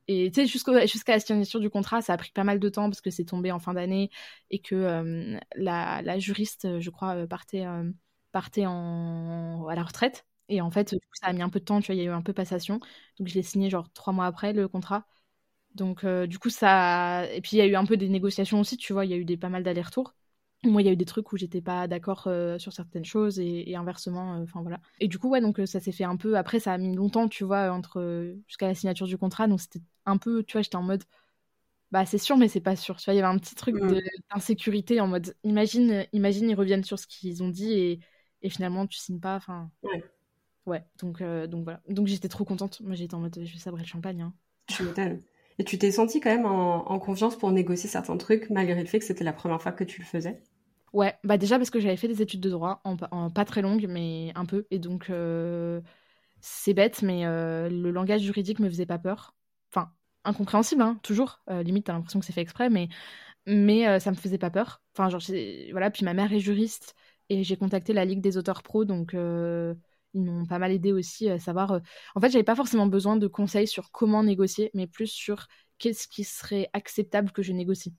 Et 0.07 0.31
tu 0.31 0.41
sais 0.41 0.47
jusqu'à 0.47 1.13
la 1.13 1.19
signature 1.19 1.59
du 1.59 1.69
contrat 1.69 2.01
ça 2.01 2.13
a 2.13 2.17
pris 2.17 2.31
pas 2.31 2.43
mal 2.43 2.59
de 2.59 2.69
temps 2.69 2.89
parce 2.89 3.01
que 3.01 3.11
c'est 3.11 3.25
tombé 3.25 3.51
en 3.51 3.59
fin 3.59 3.73
d'année 3.73 4.09
et 4.49 4.59
que 4.59 5.37
la, 5.55 6.01
la, 6.01 6.19
juriste 6.19 6.79
je 6.79 6.89
crois 6.89 7.27
partait 7.27 7.65
partait 8.31 8.65
en, 8.65 9.67
à 9.67 9.75
la 9.75 9.83
retraite 9.83 10.25
et 10.49 10.61
en 10.61 10.71
fait, 10.71 10.95
ça 11.13 11.27
a 11.27 11.33
mis 11.33 11.41
un 11.41 11.49
peu 11.49 11.59
de 11.59 11.65
temps, 11.65 11.79
tu 11.79 11.87
vois, 11.87 11.95
il 11.95 11.99
y 11.99 12.01
a 12.01 12.11
eu 12.11 12.13
un 12.13 12.21
peu 12.23 12.33
passation. 12.33 12.79
Donc 13.19 13.27
je 13.27 13.35
l'ai 13.35 13.43
signé 13.43 13.69
genre 13.69 13.91
trois 13.93 14.11
mois 14.13 14.25
après 14.25 14.51
le 14.51 14.67
contrat. 14.67 15.05
Donc 15.75 16.03
euh, 16.03 16.27
du 16.27 16.39
coup, 16.39 16.49
ça. 16.49 17.31
Et 17.33 17.41
puis 17.41 17.51
il 17.57 17.59
y 17.59 17.61
a 17.61 17.67
eu 17.67 17.75
un 17.75 17.85
peu 17.85 17.97
des 17.97 18.09
négociations 18.09 18.59
aussi, 18.59 18.75
tu 18.75 18.91
vois, 18.93 19.05
il 19.05 19.11
y 19.11 19.13
a 19.13 19.17
eu 19.17 19.25
des, 19.25 19.37
pas 19.37 19.49
mal 19.49 19.63
d'allers-retours. 19.63 20.15
Moi, 20.63 20.81
il 20.81 20.85
y 20.85 20.89
a 20.89 20.91
eu 20.91 20.97
des 20.97 21.05
trucs 21.05 21.31
où 21.31 21.37
j'étais 21.37 21.61
pas 21.61 21.87
d'accord 21.87 22.25
euh, 22.27 22.57
sur 22.59 22.73
certaines 22.73 23.05
choses 23.05 23.39
et, 23.39 23.75
inversement, 23.75 24.35
euh, 24.35 24.43
enfin 24.43 24.61
voilà. 24.61 24.81
Et 24.99 25.07
du 25.07 25.17
coup, 25.17 25.29
ouais, 25.29 25.39
donc 25.39 25.61
ça 25.65 25.79
s'est 25.79 25.93
fait 25.93 26.03
un 26.03 26.17
peu. 26.17 26.35
Après, 26.35 26.59
ça 26.59 26.73
a 26.73 26.77
mis 26.77 26.93
longtemps, 26.95 27.29
tu 27.29 27.45
vois, 27.45 27.71
entre 27.71 28.33
jusqu'à 28.47 28.67
la 28.67 28.75
signature 28.75 29.07
du 29.07 29.17
contrat. 29.17 29.47
Donc 29.47 29.61
c'était 29.61 29.81
un 30.05 30.17
peu, 30.17 30.43
tu 30.43 30.53
vois, 30.53 30.61
j'étais 30.61 30.75
en 30.75 30.83
mode, 30.83 31.03
bah 31.91 32.05
c'est 32.05 32.17
sûr, 32.17 32.37
mais 32.37 32.47
c'est 32.47 32.59
pas 32.59 32.75
sûr. 32.75 32.97
Tu 32.97 33.05
vois, 33.05 33.13
il 33.13 33.17
y 33.17 33.19
avait 33.21 33.33
un 33.33 33.37
petit 33.37 33.55
truc 33.55 33.75
mmh. 33.75 33.99
d'insécurité 34.33 34.99
en 34.99 35.07
mode, 35.07 35.35
imagine, 35.43 36.05
imagine, 36.11 36.49
ils 36.49 36.55
reviennent 36.55 36.83
sur 36.83 36.99
ce 36.99 37.07
qu'ils 37.07 37.41
ont 37.43 37.49
dit 37.49 37.71
et, 37.73 37.99
et 38.41 38.49
finalement 38.49 38.87
tu 38.87 38.97
signes 38.97 39.19
pas. 39.19 39.35
Enfin. 39.35 39.71
Ouais, 39.83 40.03
donc, 40.99 41.21
euh, 41.21 41.47
donc 41.47 41.63
voilà. 41.63 41.81
Donc 41.89 42.07
j'étais 42.07 42.27
trop 42.27 42.45
contente. 42.45 42.81
Moi 42.81 42.95
j'étais 42.95 43.15
en 43.15 43.19
mode 43.19 43.39
je 43.43 43.51
vais 43.51 43.59
sabrer 43.59 43.81
le 43.81 43.87
champagne. 43.87 44.21
Hein. 44.21 44.33
Tu 44.67 44.83
m'étonnes. 44.83 45.21
Et 45.57 45.63
tu 45.63 45.77
t'es 45.77 45.91
sentie 45.91 46.21
quand 46.21 46.29
même 46.29 46.45
en, 46.45 46.99
confiance 46.99 47.37
pour 47.37 47.51
négocier 47.51 47.89
certains 47.89 48.15
trucs 48.17 48.49
malgré 48.49 48.79
le 48.79 48.87
fait 48.87 48.99
que 48.99 49.05
c'était 49.05 49.25
la 49.25 49.33
première 49.33 49.61
fois 49.61 49.73
que 49.73 49.83
tu 49.83 49.99
le 49.99 50.05
faisais? 50.05 50.41
Ouais, 50.93 51.15
bah 51.23 51.37
déjà 51.37 51.57
parce 51.57 51.69
que 51.69 51.79
j'avais 51.79 51.97
fait 51.97 52.07
des 52.07 52.21
études 52.21 52.39
de 52.39 52.49
droit, 52.49 52.81
en, 52.85 53.29
pas 53.29 53.45
très 53.45 53.61
longues, 53.61 53.85
mais 53.89 54.31
un 54.35 54.45
peu. 54.45 54.65
Et 54.71 54.79
donc 54.79 55.09
euh, 55.09 55.81
c'est 56.39 56.73
bête, 56.73 57.01
mais 57.01 57.25
euh, 57.25 57.69
le 57.69 57.91
langage 57.91 58.21
juridique 58.21 58.59
me 58.59 58.69
faisait 58.69 58.85
pas 58.85 58.97
peur. 58.97 59.35
Enfin, 59.71 59.91
incompréhensible, 60.23 60.81
hein, 60.81 60.97
toujours. 61.03 61.41
limite, 61.49 61.85
t'as 61.85 61.93
l'impression 61.93 62.19
que 62.21 62.25
c'est 62.25 62.33
fait 62.33 62.41
exprès, 62.41 62.69
mais, 62.69 62.87
mais 63.45 63.99
ça 63.99 64.11
me 64.11 64.15
faisait 64.15 64.37
pas 64.37 64.49
peur. 64.49 64.81
Enfin, 64.93 65.09
genre, 65.09 65.21
voilà. 65.71 65.91
Puis 65.91 66.05
ma 66.05 66.13
mère 66.13 66.31
est 66.31 66.39
juriste 66.39 66.95
et 67.29 67.43
j'ai 67.43 67.57
contacté 67.57 67.93
la 67.93 68.05
Ligue 68.05 68.21
des 68.21 68.37
auteurs 68.37 68.63
pro, 68.63 68.85
donc 68.85 69.13
ils 70.13 70.21
m'ont 70.23 70.45
pas 70.45 70.59
mal 70.59 70.71
aidé 70.71 70.91
aussi 70.93 71.29
à 71.29 71.39
savoir. 71.39 71.71
Euh, 71.73 71.79
en 72.15 72.21
fait, 72.21 72.29
j'avais 72.31 72.43
pas 72.43 72.55
forcément 72.55 72.87
besoin 72.87 73.17
de 73.17 73.27
conseils 73.27 73.67
sur 73.67 73.91
comment 73.91 74.23
négocier, 74.23 74.71
mais 74.73 74.87
plus 74.87 75.07
sur 75.07 75.47
qu'est-ce 75.77 76.07
qui 76.07 76.23
serait 76.23 76.69
acceptable 76.73 77.31
que 77.31 77.41
je 77.43 77.53
négocie. 77.53 77.95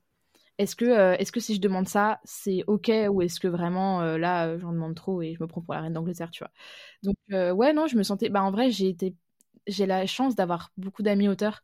Est-ce 0.59 0.77
que, 0.77 0.85
euh, 0.85 1.17
est-ce 1.19 1.33
que 1.33 1.41
si 1.41 1.55
je 1.55 1.61
demande 1.61 1.89
ça, 1.89 2.21
c'est 2.25 2.65
ok 2.67 2.91
ou 3.11 3.23
est-ce 3.23 3.41
que 3.41 3.49
vraiment 3.49 4.03
euh, 4.03 4.19
là, 4.19 4.59
j'en 4.59 4.73
demande 4.73 4.95
trop 4.95 5.23
et 5.23 5.35
je 5.35 5.43
me 5.43 5.47
prends 5.49 5.63
pour 5.63 5.75
la 5.75 5.81
reine 5.83 5.95
d'Angleterre, 5.95 6.31
tu 6.31 6.45
vois? 6.45 6.53
Donc 7.03 7.17
ouais, 7.57 7.73
non, 7.73 7.87
je 7.87 7.97
me 7.97 8.03
sentais. 8.03 8.29
Bah 8.29 8.43
en 8.43 8.51
vrai, 8.51 8.71
j'ai 8.71 8.89
été 8.89 9.15
j'ai 9.67 9.87
la 9.87 10.07
chance 10.07 10.35
d'avoir 10.35 10.71
beaucoup 10.77 11.03
d'amis 11.03 11.29
auteurs 11.29 11.63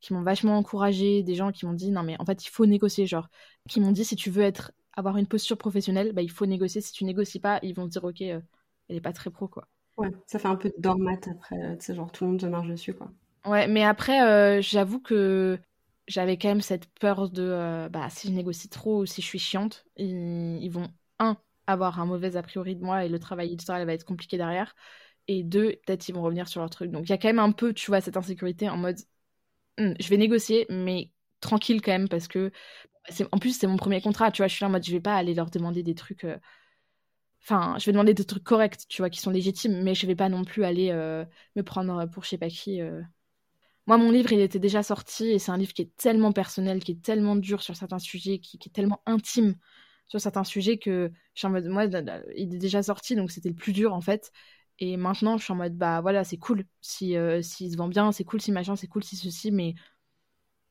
qui 0.00 0.12
m'ont 0.12 0.22
vachement 0.22 0.56
encouragé, 0.58 1.22
des 1.22 1.34
gens 1.34 1.50
qui 1.52 1.66
m'ont 1.66 1.72
dit 1.72 1.90
non 1.90 2.02
mais 2.04 2.16
en 2.20 2.24
fait 2.24 2.44
il 2.46 2.50
faut 2.50 2.66
négocier, 2.66 3.06
genre 3.06 3.28
qui 3.68 3.80
m'ont 3.80 3.92
dit 3.92 4.04
si 4.04 4.16
tu 4.16 4.30
veux 4.30 4.42
être 4.42 4.72
avoir 4.92 5.16
une 5.16 5.26
posture 5.26 5.58
professionnelle, 5.58 6.12
bah, 6.12 6.22
il 6.22 6.30
faut 6.30 6.46
négocier. 6.46 6.80
Si 6.80 6.92
tu 6.92 7.04
négocies 7.04 7.40
pas, 7.40 7.58
ils 7.62 7.74
vont 7.74 7.86
te 7.86 7.92
dire 7.92 8.04
ok, 8.04 8.20
elle 8.22 8.42
est 8.88 9.00
pas 9.00 9.12
très 9.12 9.30
pro 9.30 9.48
quoi. 9.48 9.68
Ouais, 9.98 10.10
ça 10.26 10.38
fait 10.38 10.48
un 10.48 10.56
peu 10.56 10.68
de 10.68 10.74
dormat 10.78 11.12
après, 11.30 11.76
tu 11.78 11.84
sais 11.84 11.94
genre 11.94 12.10
tout 12.10 12.24
le 12.24 12.30
monde 12.30 12.40
te 12.40 12.46
marche 12.46 12.68
dessus 12.68 12.94
quoi. 12.94 13.10
Ouais, 13.44 13.66
mais 13.66 13.84
après 13.84 14.22
euh, 14.22 14.62
j'avoue 14.62 15.00
que 15.00 15.58
j'avais 16.06 16.38
quand 16.38 16.48
même 16.48 16.60
cette 16.60 16.86
peur 17.00 17.28
de 17.30 17.42
euh, 17.42 17.88
bah 17.88 18.08
si 18.08 18.28
je 18.28 18.32
négocie 18.32 18.68
trop 18.68 19.02
ou 19.02 19.06
si 19.06 19.20
je 19.20 19.26
suis 19.26 19.38
chiante, 19.38 19.84
ils, 19.96 20.68
vont 20.70 20.88
un 21.18 21.36
avoir 21.66 22.00
un 22.00 22.06
mauvais 22.06 22.36
a 22.36 22.42
priori 22.42 22.76
de 22.76 22.82
moi 22.82 23.04
et 23.04 23.08
le 23.08 23.18
travail 23.18 23.52
éditorial 23.52 23.86
va 23.86 23.92
être 23.92 24.04
compliqué 24.04 24.36
derrière 24.38 24.74
et 25.26 25.42
deux 25.42 25.74
peut-être 25.86 26.08
ils 26.08 26.14
vont 26.14 26.22
revenir 26.22 26.48
sur 26.48 26.60
leur 26.60 26.70
truc. 26.70 26.90
Donc 26.90 27.04
il 27.06 27.10
y 27.10 27.12
a 27.12 27.18
quand 27.18 27.28
même 27.28 27.38
un 27.38 27.52
peu 27.52 27.74
tu 27.74 27.90
vois 27.90 28.00
cette 28.00 28.16
insécurité 28.16 28.68
en 28.68 28.76
mode 28.76 28.98
Hum, 29.78 29.94
je 30.00 30.08
vais 30.08 30.16
négocier, 30.16 30.66
mais 30.70 31.10
tranquille 31.40 31.80
quand 31.82 31.92
même, 31.92 32.08
parce 32.08 32.28
que 32.28 32.50
en 33.32 33.38
plus, 33.38 33.58
c'est 33.58 33.66
mon 33.66 33.76
premier 33.76 34.00
contrat, 34.02 34.30
tu 34.30 34.42
vois. 34.42 34.48
Je 34.48 34.54
suis 34.54 34.62
là 34.64 34.68
en 34.68 34.72
mode, 34.72 34.84
je 34.84 34.92
vais 34.92 35.00
pas 35.00 35.16
aller 35.16 35.34
leur 35.34 35.50
demander 35.50 35.82
des 35.82 35.94
trucs. 35.94 36.24
Euh, 36.24 36.36
enfin, 37.42 37.76
je 37.78 37.86
vais 37.86 37.92
demander 37.92 38.14
des 38.14 38.24
trucs 38.24 38.44
corrects, 38.44 38.86
tu 38.88 39.02
vois, 39.02 39.10
qui 39.10 39.20
sont 39.20 39.30
légitimes, 39.30 39.82
mais 39.82 39.94
je 39.94 40.06
vais 40.06 40.16
pas 40.16 40.28
non 40.28 40.44
plus 40.44 40.64
aller 40.64 40.90
euh, 40.90 41.24
me 41.56 41.62
prendre 41.62 42.06
pour 42.06 42.24
je 42.24 42.30
sais 42.30 42.38
pas 42.38 42.48
qui. 42.48 42.80
Euh. 42.80 43.00
Moi, 43.86 43.96
mon 43.96 44.10
livre, 44.10 44.32
il 44.32 44.40
était 44.40 44.58
déjà 44.58 44.82
sorti 44.82 45.28
et 45.28 45.38
c'est 45.38 45.50
un 45.50 45.56
livre 45.56 45.72
qui 45.72 45.82
est 45.82 45.96
tellement 45.96 46.32
personnel, 46.32 46.82
qui 46.84 46.92
est 46.92 47.02
tellement 47.02 47.36
dur 47.36 47.62
sur 47.62 47.74
certains 47.74 47.98
sujets, 47.98 48.38
qui, 48.38 48.58
est 48.62 48.72
tellement 48.72 49.00
intime 49.06 49.56
sur 50.08 50.20
certains 50.20 50.44
sujets 50.44 50.78
que 50.78 51.10
je 51.34 51.40
suis 51.40 51.46
en 51.46 51.50
mode, 51.50 51.66
moi, 51.66 51.84
il 51.84 52.54
est 52.54 52.58
déjà 52.58 52.82
sorti, 52.82 53.16
donc 53.16 53.30
c'était 53.30 53.48
le 53.48 53.54
plus 53.54 53.72
dur 53.72 53.94
en 53.94 54.00
fait. 54.00 54.32
Et 54.78 54.96
maintenant, 54.96 55.38
je 55.38 55.44
suis 55.44 55.52
en 55.52 55.56
mode, 55.56 55.76
bah 55.76 56.00
voilà, 56.00 56.24
c'est 56.24 56.36
cool 56.38 56.64
si 56.80 57.16
euh, 57.16 57.42
s'il 57.42 57.72
se 57.72 57.76
vend 57.76 57.88
bien, 57.88 58.12
c'est 58.12 58.24
cool 58.24 58.40
si 58.40 58.52
machin, 58.52 58.76
c'est 58.76 58.86
cool 58.86 59.04
si 59.04 59.16
ceci, 59.16 59.50
mais 59.50 59.74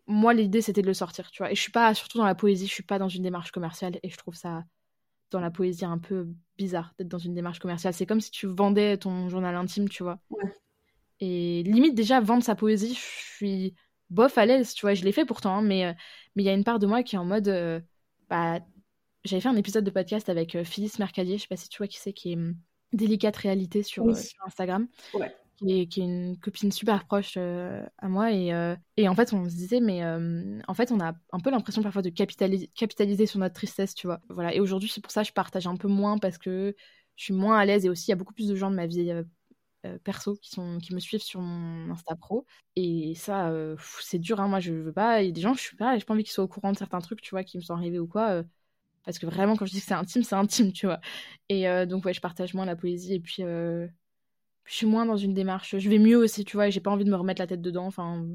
moi, 0.08 0.34
l'idée, 0.34 0.62
c'était 0.62 0.82
de 0.82 0.88
le 0.88 0.94
sortir, 0.94 1.30
tu 1.32 1.44
vois. 1.44 1.52
Et 1.52 1.56
je 1.56 1.62
suis 1.62 1.72
pas, 1.72 1.94
surtout 1.94 2.18
dans 2.18 2.26
la 2.26 2.36
poésie, 2.36 2.68
je 2.68 2.74
suis 2.74 2.84
pas 2.84 2.98
dans 3.00 3.10
une 3.10 3.24
démarche 3.24 3.52
commerciale 3.52 4.00
et 4.04 4.10
je 4.10 4.18
trouve 4.18 4.36
ça, 4.36 4.64
dans 5.32 5.40
la 5.40 5.52
poésie, 5.52 5.86
un 5.86 5.98
peu 5.98 6.28
bizarre 6.58 6.94
d'être 6.98 7.08
dans 7.08 7.18
une 7.18 7.34
démarche 7.34 7.60
commerciale. 7.60 7.94
C'est 7.94 8.06
comme 8.06 8.22
si 8.22 8.32
tu 8.32 8.48
vendais 8.48 8.98
ton 8.98 9.30
journal 9.30 9.56
intime, 9.56 9.90
tu 9.90 10.04
vois. 10.04 10.20
Ouais. 10.30 10.52
Et 11.20 11.64
limite, 11.64 11.96
déjà, 11.96 12.20
vendre 12.20 12.44
sa 12.44 12.56
poésie, 12.56 12.94
je 12.94 13.36
suis 13.36 13.76
bof 14.10 14.38
à 14.38 14.46
l'aise, 14.46 14.74
tu 14.74 14.82
vois. 14.82 14.94
Je 14.94 15.04
l'ai 15.04 15.12
fait 15.12 15.26
pourtant, 15.26 15.58
hein, 15.58 15.62
mais 15.62 15.86
euh, 15.86 15.94
mais 16.36 16.44
il 16.44 16.46
y 16.46 16.50
a 16.50 16.54
une 16.54 16.64
part 16.64 16.80
de 16.80 16.88
moi 16.88 17.04
qui 17.04 17.16
est 17.16 17.20
en 17.20 17.26
mode, 17.26 17.48
euh, 17.48 17.80
bah, 18.30 18.60
j'avais 19.24 19.42
fait 19.42 19.50
un 19.50 19.56
épisode 19.56 19.84
de 19.84 19.92
podcast 19.92 20.30
avec 20.30 20.64
Phyllis 20.64 20.94
Mercadier, 21.00 21.38
je 21.38 21.44
sais 21.44 21.48
pas 21.48 21.58
si 21.58 21.70
tu 21.70 21.78
vois 21.78 21.88
qui 21.88 21.98
c'est, 21.98 22.14
qui 22.14 22.34
est 22.34 22.36
hum, 22.36 22.56
Délicate 22.94 23.38
Réalité 23.38 23.84
sur, 23.84 24.08
euh, 24.08 24.14
sur 24.14 24.44
Instagram. 24.46 24.88
Qui, 25.58 25.82
est, 25.82 25.98
une 25.98 26.38
copine 26.38 26.72
super 26.72 27.06
proche 27.06 27.34
euh, 27.38 27.84
à 27.98 28.08
moi. 28.08 28.32
Et, 28.32 28.54
euh, 28.54 28.76
et, 28.96 29.10
en 29.10 29.16
fait, 29.16 29.34
on 29.34 29.50
se 29.50 29.56
disait, 29.56 29.80
mais 29.80 30.04
en 30.06 30.74
fait, 30.74 30.92
on 30.92 31.00
a 31.00 31.14
un 31.32 31.40
peu 31.40 31.50
l'impression 31.50 31.82
parfois 31.82 32.02
de 32.02 32.10
capitaliser, 32.10 32.68
capitaliser 32.76 33.26
sur 33.26 33.40
notre 33.40 33.56
tristesse, 33.56 33.96
tu 33.96 34.08
vois. 34.08 34.20
Voilà. 34.30 34.54
Et 34.54 34.60
aujourd'hui, 34.60 34.90
c'est 34.90 35.02
pour 35.02 35.12
ça 35.12 35.22
que 35.24 35.28
je 35.30 35.34
partage 35.34 35.66
un 35.66 35.76
peu 35.76 35.88
moins 35.88 36.18
parce 36.20 36.38
que 36.38 36.76
je 37.16 37.24
suis 37.24 37.34
moins 37.34 37.58
à 37.58 37.66
l'aise. 37.66 37.86
Et 37.86 37.90
aussi, 37.90 38.08
il 38.08 38.12
y 38.12 38.14
a 38.14 38.18
beaucoup 38.18 38.34
plus 38.34 38.48
de 38.48 38.56
gens 38.56 38.70
de 38.70 38.76
ma 38.76 38.86
vie 38.86 39.12
perso 40.04 40.36
qui, 40.36 40.50
sont, 40.50 40.80
qui 40.80 40.94
me 40.94 41.00
suivent 41.00 41.22
sur 41.22 41.42
mon 41.42 41.92
Insta 41.92 42.16
Pro. 42.16 42.46
Et 42.76 43.14
ça, 43.16 43.52
c'est 44.02 44.20
dur. 44.20 44.40
Hein. 44.40 44.48
Moi, 44.48 44.60
je 44.60 44.74
veux 44.74 44.94
pas. 44.94 45.24
Il 45.24 45.28
y 45.28 45.30
a 45.30 45.32
des 45.32 45.42
gens, 45.42 45.54
je 45.54 45.62
suis 45.62 45.78
pas, 45.78 45.98
j'ai 45.98 46.06
pas 46.06 46.14
envie 46.14 46.24
qu'ils 46.24 46.34
soient 46.34 46.44
au 46.44 46.48
courant 46.48 46.72
de 46.72 46.78
certains 46.78 47.00
trucs, 47.00 47.22
tu 47.22 47.32
vois, 47.32 47.44
qui 47.44 47.58
me 47.58 47.64
sont 47.64 47.74
arrivés 47.74 48.00
ou 48.00 48.08
quoi. 48.08 48.44
Parce 49.08 49.20
que 49.20 49.26
vraiment, 49.26 49.56
quand 49.56 49.66
je 49.66 49.72
dis 49.72 49.80
que 49.80 49.86
c'est 49.86 49.94
intime, 49.94 50.24
c'est 50.24 50.36
intime, 50.36 50.74
tu 50.74 50.86
vois. 50.86 51.00
Et 51.48 51.70
euh, 51.70 51.86
donc, 51.86 52.04
ouais, 52.04 52.14
je 52.14 52.20
partage 52.20 52.54
moins 52.54 52.66
la 52.66 52.76
poésie. 52.76 53.14
Et 53.14 53.22
puis, 53.22 53.42
euh, 53.42 53.88
je 54.68 54.76
suis 54.76 54.86
moins 54.86 55.06
dans 55.06 55.18
une 55.18 55.34
démarche. 55.34 55.78
Je 55.78 55.90
vais 55.90 55.98
mieux 55.98 56.18
aussi, 56.18 56.46
tu 56.46 56.58
vois. 56.58 56.68
Et 56.68 56.72
j'ai 56.72 56.82
pas 56.82 56.92
envie 56.92 57.06
de 57.06 57.10
me 57.10 57.16
remettre 57.16 57.42
la 57.42 57.48
tête 57.48 57.62
dedans. 57.62 57.86
Enfin, 57.86 58.26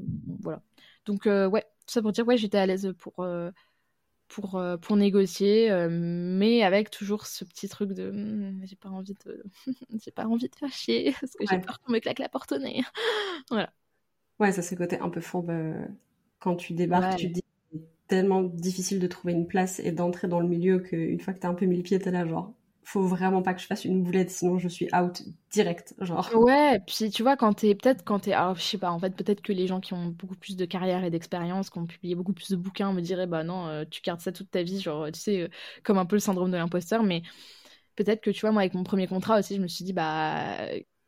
voilà. 0.41 0.61
Donc, 1.05 1.27
euh, 1.27 1.47
ouais, 1.47 1.61
tout 1.61 1.93
ça 1.93 2.01
pour 2.01 2.11
dire, 2.11 2.27
ouais, 2.27 2.37
j'étais 2.37 2.57
à 2.57 2.65
l'aise 2.65 2.91
pour, 2.97 3.25
pour, 4.27 4.63
pour 4.81 4.95
négocier. 4.97 5.69
mais 5.89 6.63
avec 6.63 6.89
toujours 6.89 7.27
ce 7.27 7.45
petit 7.45 7.69
truc 7.69 7.93
de. 7.93 8.09
Hmm, 8.11 8.61
j'ai 8.63 8.75
pas 8.75 8.89
envie 8.89 9.15
de. 9.25 9.43
j'ai 10.03 10.11
pas 10.11 10.25
envie 10.25 10.49
de 10.49 10.55
faire 10.55 10.71
chier. 10.71 11.13
Parce 11.21 11.33
que 11.33 11.45
j'ai 11.49 11.59
peur 11.59 11.79
qu'on 11.81 11.93
me 11.93 11.99
claque 11.99 12.19
la 12.19 12.29
porte 12.29 12.51
au 12.51 12.57
nez. 12.57 12.81
voilà. 13.49 13.71
Ouais, 14.39 14.51
ça, 14.51 14.63
c'est 14.63 14.75
côté 14.75 14.99
un 14.99 15.09
peu 15.09 15.21
fourbe. 15.21 15.53
quand 16.39 16.55
tu 16.55 16.73
débarques, 16.73 17.17
tu 17.17 17.29
te 17.29 17.33
dis 17.35 17.43
tellement 18.07 18.41
difficile 18.41 18.99
de 18.99 19.07
trouver 19.07 19.33
une 19.33 19.47
place 19.47 19.79
et 19.79 19.91
d'entrer 19.91 20.27
dans 20.27 20.39
le 20.39 20.47
milieu 20.47 20.79
qu'une 20.79 21.19
fois 21.19 21.33
que 21.33 21.39
t'as 21.39 21.49
un 21.49 21.53
peu 21.53 21.65
mis 21.65 21.77
le 21.77 21.83
pied, 21.83 21.99
t'es 21.99 22.11
là 22.11 22.25
genre 22.25 22.53
faut 22.85 23.05
vraiment 23.05 23.41
pas 23.41 23.53
que 23.53 23.61
je 23.61 23.65
fasse 23.65 23.85
une 23.85 24.03
boulette 24.03 24.29
sinon 24.29 24.57
je 24.59 24.67
suis 24.67 24.87
out 24.95 25.21
direct 25.51 25.95
genre. 25.99 26.29
Ouais 26.35 26.79
puis 26.85 27.09
tu 27.09 27.23
vois 27.23 27.37
quand 27.37 27.53
t'es 27.53 27.75
peut-être 27.75 28.03
quand 28.03 28.19
t'es 28.19 28.33
alors 28.33 28.55
je 28.55 28.61
sais 28.61 28.77
pas 28.77 28.91
en 28.91 28.99
fait 28.99 29.15
peut-être 29.15 29.41
que 29.41 29.53
les 29.53 29.67
gens 29.67 29.79
qui 29.79 29.93
ont 29.93 30.07
beaucoup 30.07 30.35
plus 30.35 30.55
de 30.55 30.65
carrière 30.65 31.03
et 31.03 31.09
d'expérience 31.09 31.69
qui 31.69 31.77
ont 31.77 31.85
publié 31.85 32.15
beaucoup 32.15 32.33
plus 32.33 32.49
de 32.49 32.55
bouquins 32.55 32.91
me 32.93 33.01
diraient 33.01 33.27
bah 33.27 33.43
non 33.43 33.67
euh, 33.67 33.85
tu 33.89 34.01
gardes 34.01 34.21
ça 34.21 34.31
toute 34.31 34.51
ta 34.51 34.63
vie 34.63 34.79
genre 34.81 35.11
tu 35.11 35.19
sais 35.19 35.41
euh, 35.41 35.47
comme 35.83 35.97
un 35.97 36.05
peu 36.05 36.15
le 36.15 36.19
syndrome 36.21 36.51
de 36.51 36.57
l'imposteur 36.57 37.03
mais 37.03 37.21
peut-être 37.95 38.21
que 38.21 38.29
tu 38.31 38.41
vois 38.41 38.51
moi 38.51 38.61
avec 38.61 38.73
mon 38.73 38.83
premier 38.83 39.07
contrat 39.07 39.39
aussi 39.39 39.55
je 39.55 39.61
me 39.61 39.67
suis 39.67 39.85
dit 39.85 39.93
bah 39.93 40.57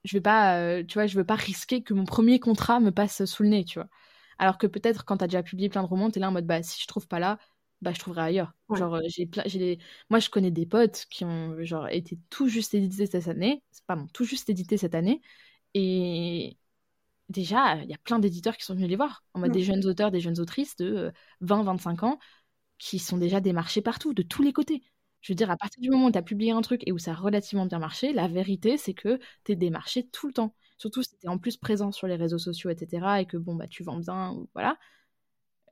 je 0.03 0.13
vais 0.17 0.21
pas 0.21 0.57
euh, 0.59 0.83
tu 0.83 0.95
vois 0.95 1.07
je 1.07 1.17
veux 1.17 1.25
pas 1.25 1.35
risquer 1.35 1.83
que 1.83 1.93
mon 1.93 2.05
premier 2.05 2.39
contrat 2.39 2.79
me 2.79 2.91
passe 2.91 3.25
sous 3.25 3.43
le 3.43 3.49
nez 3.49 3.65
tu 3.65 3.79
vois. 3.79 3.89
Alors 4.38 4.57
que 4.57 4.67
peut-être 4.67 5.05
quand 5.05 5.17
tu 5.17 5.23
as 5.23 5.27
déjà 5.27 5.43
publié 5.43 5.69
plein 5.69 5.81
de 5.81 5.88
romans, 5.88 6.11
tu 6.11 6.19
es 6.19 6.21
là 6.21 6.29
en 6.29 6.31
mode 6.31 6.45
bah 6.45 6.61
si 6.61 6.81
je 6.81 6.88
trouve 6.88 7.07
pas 7.07 7.19
là, 7.19 7.39
bah 7.81 7.91
je 7.93 7.99
trouverai 7.99 8.21
ailleurs. 8.21 8.53
Genre 8.73 8.95
euh, 8.95 9.01
j'ai 9.07 9.29
j'ai 9.45 9.79
moi 10.09 10.19
je 10.19 10.29
connais 10.29 10.51
des 10.51 10.65
potes 10.65 11.05
qui 11.09 11.25
ont 11.25 11.55
genre 11.63 11.88
été 11.89 12.17
tout 12.29 12.47
juste 12.47 12.73
édités 12.73 13.05
cette 13.05 13.27
année, 13.27 13.63
pardon, 13.88 14.07
tout 14.13 14.25
juste 14.25 14.49
édités 14.49 14.77
cette 14.77 14.95
année 14.95 15.21
et 15.73 16.57
déjà 17.29 17.77
il 17.83 17.89
y 17.89 17.93
a 17.93 17.97
plein 17.99 18.19
d'éditeurs 18.19 18.57
qui 18.57 18.65
sont 18.65 18.75
venus 18.75 18.89
les 18.89 18.95
voir 18.95 19.23
en 19.33 19.39
mode 19.39 19.51
des 19.51 19.63
jeunes 19.63 19.85
auteurs, 19.85 20.11
des 20.11 20.21
jeunes 20.21 20.39
autrices 20.39 20.75
de 20.77 21.11
20 21.41 21.61
euh, 21.61 21.63
25 21.63 22.03
ans 22.03 22.19
qui 22.77 22.99
sont 22.99 23.17
déjà 23.17 23.41
démarchés 23.41 23.81
partout 23.81 24.13
de 24.13 24.23
tous 24.23 24.43
les 24.43 24.53
côtés. 24.53 24.83
Je 25.21 25.31
veux 25.33 25.35
dire, 25.35 25.49
à 25.49 25.57
partir 25.57 25.81
du 25.81 25.89
moment 25.89 26.07
où 26.07 26.11
tu 26.11 26.17
as 26.17 26.21
publié 26.21 26.51
un 26.51 26.61
truc 26.61 26.81
et 26.85 26.91
où 26.91 26.97
ça 26.99 27.11
a 27.11 27.15
relativement 27.15 27.65
bien 27.65 27.79
marché, 27.79 28.13
la 28.13 28.27
vérité, 28.27 28.77
c'est 28.77 28.93
que 28.93 29.19
tu 29.43 29.53
es 29.53 29.55
démarché 29.55 30.07
tout 30.07 30.27
le 30.27 30.33
temps. 30.33 30.55
Surtout 30.77 31.01
si 31.03 31.17
tu 31.17 31.25
es 31.25 31.29
en 31.29 31.39
plus 31.39 31.57
présent 31.57 31.91
sur 31.91 32.05
les 32.07 32.15
réseaux 32.15 32.38
sociaux, 32.38 32.69
etc. 32.69 33.21
Et 33.21 33.25
que 33.25 33.38
bon, 33.38 33.55
bah, 33.55 33.67
tu 33.67 33.83
vends 33.83 33.97
bien, 33.97 34.38
voilà. 34.53 34.77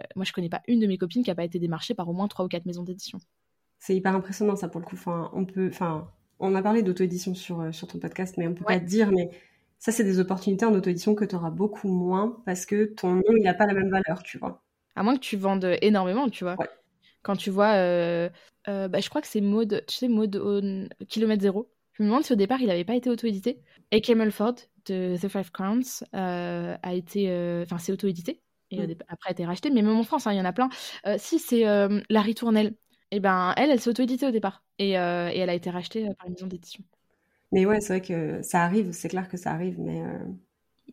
Euh, 0.02 0.06
moi, 0.16 0.26
je 0.26 0.34
connais 0.34 0.50
pas 0.50 0.62
une 0.68 0.80
de 0.80 0.88
mes 0.88 0.98
copines 0.98 1.24
qui 1.24 1.32
a 1.32 1.36
pas 1.36 1.44
été 1.44 1.60
démarchée 1.60 1.94
par 1.94 2.10
au 2.10 2.14
moins 2.14 2.28
trois 2.28 2.46
ou 2.46 2.48
quatre 2.48 2.66
maisons 2.66 2.84
d'édition. 2.84 3.20
C'est 3.80 3.96
hyper 3.96 4.16
impressionnant, 4.16 4.56
ça, 4.56 4.68
pour 4.68 4.80
le 4.80 4.86
coup. 4.86 4.96
Enfin, 4.96 5.30
on 5.34 5.46
peut, 5.46 5.68
enfin, 5.68 6.10
on 6.40 6.56
a 6.56 6.62
parlé 6.62 6.84
d'auto-édition 6.84 7.36
sur, 7.36 7.62
euh, 7.62 7.72
sur 7.72 7.88
ton 7.88 8.00
podcast, 8.00 8.36
mais 8.38 8.48
on 8.48 8.54
peut 8.54 8.66
pas 8.66 8.80
te 8.80 8.86
dire, 8.86 9.12
mais 9.12 9.30
ça, 9.80 9.92
c'est 9.92 10.04
des 10.04 10.20
opportunités 10.20 10.66
en 10.66 10.74
auto-édition 10.74 11.16
que 11.16 11.26
tu 11.26 11.36
auras 11.36 11.50
beaucoup 11.50 11.90
moins 11.90 12.42
parce 12.46 12.66
que 12.66 12.86
ton 12.86 13.16
nom, 13.16 13.24
il 13.38 13.44
n'a 13.44 13.54
pas 13.54 13.66
la 13.66 13.74
même 13.74 13.90
valeur, 13.90 14.24
tu 14.24 14.38
vois. 14.38 14.64
À 14.96 15.04
moins 15.04 15.16
que 15.16 15.22
tu 15.22 15.38
vendes 15.38 15.78
énormément, 15.82 16.30
tu 16.30 16.44
vois. 16.44 16.56
Quand 17.24 17.36
tu 17.36 17.50
vois, 17.50 17.74
euh, 17.74 18.30
bah, 18.68 19.00
je 19.00 19.10
crois 19.10 19.22
que 19.22 19.28
c'est 19.28 19.42
mode, 19.42 19.84
tu 19.88 19.96
sais, 19.96 20.08
mode 20.08 20.42
kilomètre 21.10 21.42
zéro. 21.42 21.70
Je 21.94 22.04
me 22.04 22.08
demande 22.08 22.24
si 22.24 22.34
au 22.34 22.36
départ 22.36 22.62
il 22.62 22.68
n'avait 22.68 22.86
pas 22.86 22.96
été 22.96 23.10
auto-édité. 23.10 23.60
Et 23.92 24.02
Camel 24.02 24.32
Ford 24.32 24.56
de 24.86 25.16
The 25.18 25.28
Five 25.28 25.52
Crowns 25.52 26.04
euh, 26.14 26.76
a 26.82 26.94
été, 26.94 27.28
enfin 27.64 27.78
c'est 27.78 27.92
auto-édité 27.92 28.42
et 28.74 28.88
mm. 28.88 28.96
après 29.08 29.30
a 29.30 29.32
été 29.32 29.46
racheté. 29.46 29.70
Mais 29.70 29.82
même 29.82 29.96
en 29.96 30.04
France, 30.04 30.28
hein, 30.28 30.34
il 30.34 30.38
y 30.38 30.42
en 30.42 30.46
a 30.46 30.54
plein. 30.54 30.70
Euh, 31.06 31.16
si 31.18 31.40
c'est 31.40 31.64
Larry 32.10 32.36
Tournelle, 32.36 32.76
et 33.12 33.18
eh 33.18 33.20
ben 33.20 33.54
elle, 33.58 33.70
elle 33.70 33.80
s'est 33.80 33.92
auto-éditée 33.92 34.26
au 34.26 34.32
départ 34.32 34.64
et, 34.80 34.92
et, 34.92 34.94
elle 34.94 35.50
a 35.50 35.54
été 35.54 35.70
rachetée 35.70 36.08
par 36.18 36.28
une 36.28 36.34
maison 36.34 36.48
d'édition. 36.48 36.84
Mais 37.52 37.68
ouais, 37.68 37.80
c'est 37.80 38.00
vrai 38.00 38.02
que 38.02 38.42
ça 38.42 38.64
arrive, 38.64 38.92
c'est 38.92 39.10
clair 39.10 39.30
que 39.30 39.38
ça 39.38 39.52
arrive, 39.52 39.80
mais 39.80 40.02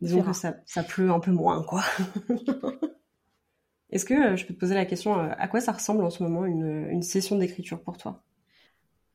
disons 0.01 0.21
que 0.21 0.33
ça, 0.33 0.57
ça 0.67 0.83
pleut 0.83 1.09
un 1.09 1.19
peu 1.19 1.31
moins, 1.31 1.63
quoi. 1.63 1.81
Est-ce 3.89 4.05
que 4.05 4.35
je 4.35 4.45
peux 4.45 4.53
te 4.53 4.59
poser 4.59 4.75
la 4.75 4.85
question, 4.85 5.15
à 5.15 5.47
quoi 5.47 5.61
ça 5.61 5.71
ressemble 5.71 6.03
en 6.03 6.11
ce 6.11 6.21
moment 6.21 6.45
une, 6.45 6.87
une 6.91 7.01
session 7.01 7.37
d'écriture 7.37 7.81
pour 7.81 7.97
toi? 7.97 8.23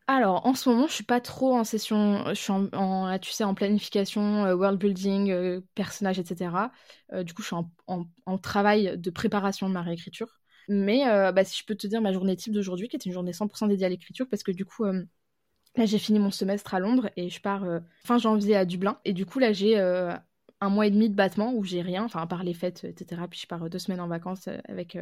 Alors, 0.09 0.47
en 0.47 0.55
ce 0.55 0.69
moment, 0.69 0.87
je 0.87 0.93
suis 0.93 1.05
pas 1.05 1.21
trop 1.21 1.57
en 1.57 1.65
session, 1.65 2.25
je 2.29 2.35
suis 2.35 2.53
en, 2.53 3.19
tu 3.19 3.33
sais, 3.33 3.43
en 3.43 3.55
planification, 3.55 4.45
euh, 4.45 4.55
world 4.55 4.79
building, 4.79 5.31
euh, 5.33 5.61
personnages, 5.75 6.21
etc. 6.21 6.71
Euh, 7.13 7.25
du 7.25 7.35
coup, 7.35 7.43
je 7.43 7.49
suis 7.49 7.57
en, 7.57 8.39
travail 8.39 8.97
de 8.97 9.11
préparation 9.11 9.69
de 9.69 9.75
ma 9.75 9.83
réécriture. 9.83 10.41
Mais 10.69 11.05
bah, 11.33 11.45
si 11.45 11.59
je 11.61 11.65
peux 11.65 11.77
te 11.77 11.87
dire 11.87 12.01
ma 12.01 12.13
journée 12.13 12.37
type 12.37 12.53
d'aujourd'hui, 12.53 12.89
qui 12.89 12.97
est 12.97 13.07
une 13.07 13.13
journée 13.13 13.33
100% 13.33 13.69
dédiée 13.69 13.87
à 13.87 13.89
l'écriture, 13.89 14.27
parce 14.29 14.43
que 14.43 14.51
du 14.53 14.65
coup, 14.65 14.85
là, 14.85 15.87
j'ai 15.87 15.99
fini 15.99 16.19
mon 16.19 16.31
semestre 16.33 16.75
à 16.75 16.81
Londres 16.81 17.11
et 17.17 17.29
je 17.31 17.41
pars 17.41 17.65
fin 18.05 18.19
janvier 18.19 18.57
à 18.57 18.65
Dublin. 18.65 18.99
Et 19.05 19.13
du 19.13 19.27
coup, 19.27 19.39
là, 19.39 19.53
j'ai 19.53 19.79
un 19.79 20.69
mois 20.69 20.87
et 20.87 20.91
demi 20.91 21.09
de 21.09 21.15
battement 21.15 21.53
où 21.55 21.65
j'ai 21.65 21.83
rien, 21.83 22.05
enfin, 22.05 22.21
à 22.21 22.27
part 22.27 22.43
les 22.43 22.55
fêtes, 22.55 22.85
etc. 22.85 23.23
Puis 23.31 23.41
je 23.41 23.47
pars 23.47 23.71
deux 23.71 23.79
semaines 23.79 24.01
en 24.01 24.09
vacances 24.09 24.49
avec 24.69 24.97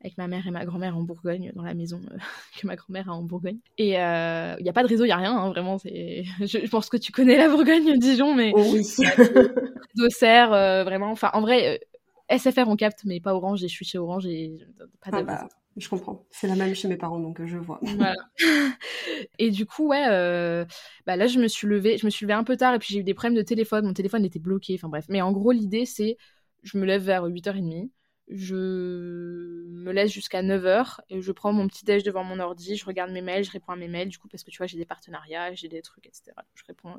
avec 0.00 0.18
ma 0.18 0.28
mère 0.28 0.46
et 0.46 0.50
ma 0.50 0.64
grand-mère 0.64 0.96
en 0.96 1.02
Bourgogne, 1.02 1.52
dans 1.54 1.62
la 1.62 1.74
maison 1.74 2.00
euh, 2.12 2.18
que 2.60 2.66
ma 2.66 2.76
grand-mère 2.76 3.08
a 3.08 3.12
en 3.12 3.22
Bourgogne. 3.22 3.58
Et 3.78 3.90
il 3.90 3.96
euh, 3.96 4.56
n'y 4.60 4.68
a 4.68 4.72
pas 4.72 4.82
de 4.82 4.88
réseau, 4.88 5.04
il 5.04 5.08
n'y 5.08 5.12
a 5.12 5.16
rien, 5.16 5.36
hein, 5.36 5.50
vraiment. 5.50 5.78
C'est... 5.78 6.24
Je, 6.40 6.68
pense 6.68 6.88
que 6.88 6.96
tu 6.96 7.12
connais 7.12 7.36
la 7.36 7.48
Bourgogne, 7.48 7.98
Dijon, 7.98 8.34
mais... 8.34 8.52
Oh 8.54 8.62
oui. 8.72 8.86
D'Auxerre, 9.96 10.52
euh, 10.52 10.84
vraiment. 10.84 11.10
Enfin, 11.10 11.30
en 11.32 11.40
vrai, 11.40 11.80
SFR, 12.30 12.68
on 12.68 12.76
capte, 12.76 13.04
mais 13.04 13.20
pas 13.20 13.34
Orange, 13.34 13.64
et 13.64 13.68
je 13.68 13.72
suis 13.72 13.84
chez 13.84 13.98
Orange, 13.98 14.26
et 14.26 14.58
pas 15.02 15.10
de 15.10 15.16
ah 15.16 15.22
bah, 15.22 15.48
Je 15.76 15.88
comprends. 15.88 16.26
C'est 16.30 16.46
la 16.46 16.56
même 16.56 16.74
chez 16.74 16.88
mes 16.88 16.96
parents, 16.96 17.18
donc 17.18 17.44
je 17.44 17.56
vois. 17.56 17.80
Voilà. 17.82 18.14
et 19.38 19.50
du 19.50 19.64
coup, 19.64 19.88
ouais, 19.88 20.06
bah 21.06 21.16
là, 21.16 21.26
je 21.26 21.38
me 21.38 21.48
suis 21.48 21.66
levée, 21.66 21.96
je 21.96 22.04
me 22.04 22.10
suis 22.10 22.26
levée 22.26 22.34
un 22.34 22.44
peu 22.44 22.56
tard 22.56 22.74
et 22.74 22.78
puis 22.78 22.92
j'ai 22.92 23.00
eu 23.00 23.04
des 23.04 23.14
problèmes 23.14 23.36
de 23.36 23.42
téléphone. 23.42 23.86
Mon 23.86 23.94
téléphone 23.94 24.24
était 24.24 24.38
bloqué. 24.38 24.74
Enfin 24.74 24.88
bref. 24.88 25.06
Mais 25.08 25.22
en 25.22 25.32
gros, 25.32 25.52
l'idée, 25.52 25.86
c'est, 25.86 26.18
je 26.64 26.76
me 26.76 26.84
lève 26.84 27.02
vers 27.02 27.26
8h30 27.26 27.88
je 28.28 28.56
me 28.56 29.92
laisse 29.92 30.10
jusqu'à 30.10 30.42
9h 30.42 30.98
et 31.10 31.22
je 31.22 31.32
prends 31.32 31.52
mon 31.52 31.68
petit 31.68 31.84
déj 31.84 32.02
devant 32.02 32.24
mon 32.24 32.40
ordi, 32.40 32.76
je 32.76 32.84
regarde 32.84 33.12
mes 33.12 33.22
mails, 33.22 33.44
je 33.44 33.52
réponds 33.52 33.72
à 33.72 33.76
mes 33.76 33.86
mails, 33.86 34.08
du 34.08 34.18
coup, 34.18 34.26
parce 34.28 34.42
que 34.42 34.50
tu 34.50 34.58
vois, 34.58 34.66
j'ai 34.66 34.78
des 34.78 34.84
partenariats, 34.84 35.54
j'ai 35.54 35.68
des 35.68 35.80
trucs, 35.80 36.06
etc. 36.06 36.32
Je 36.54 36.64
réponds, 36.66 36.94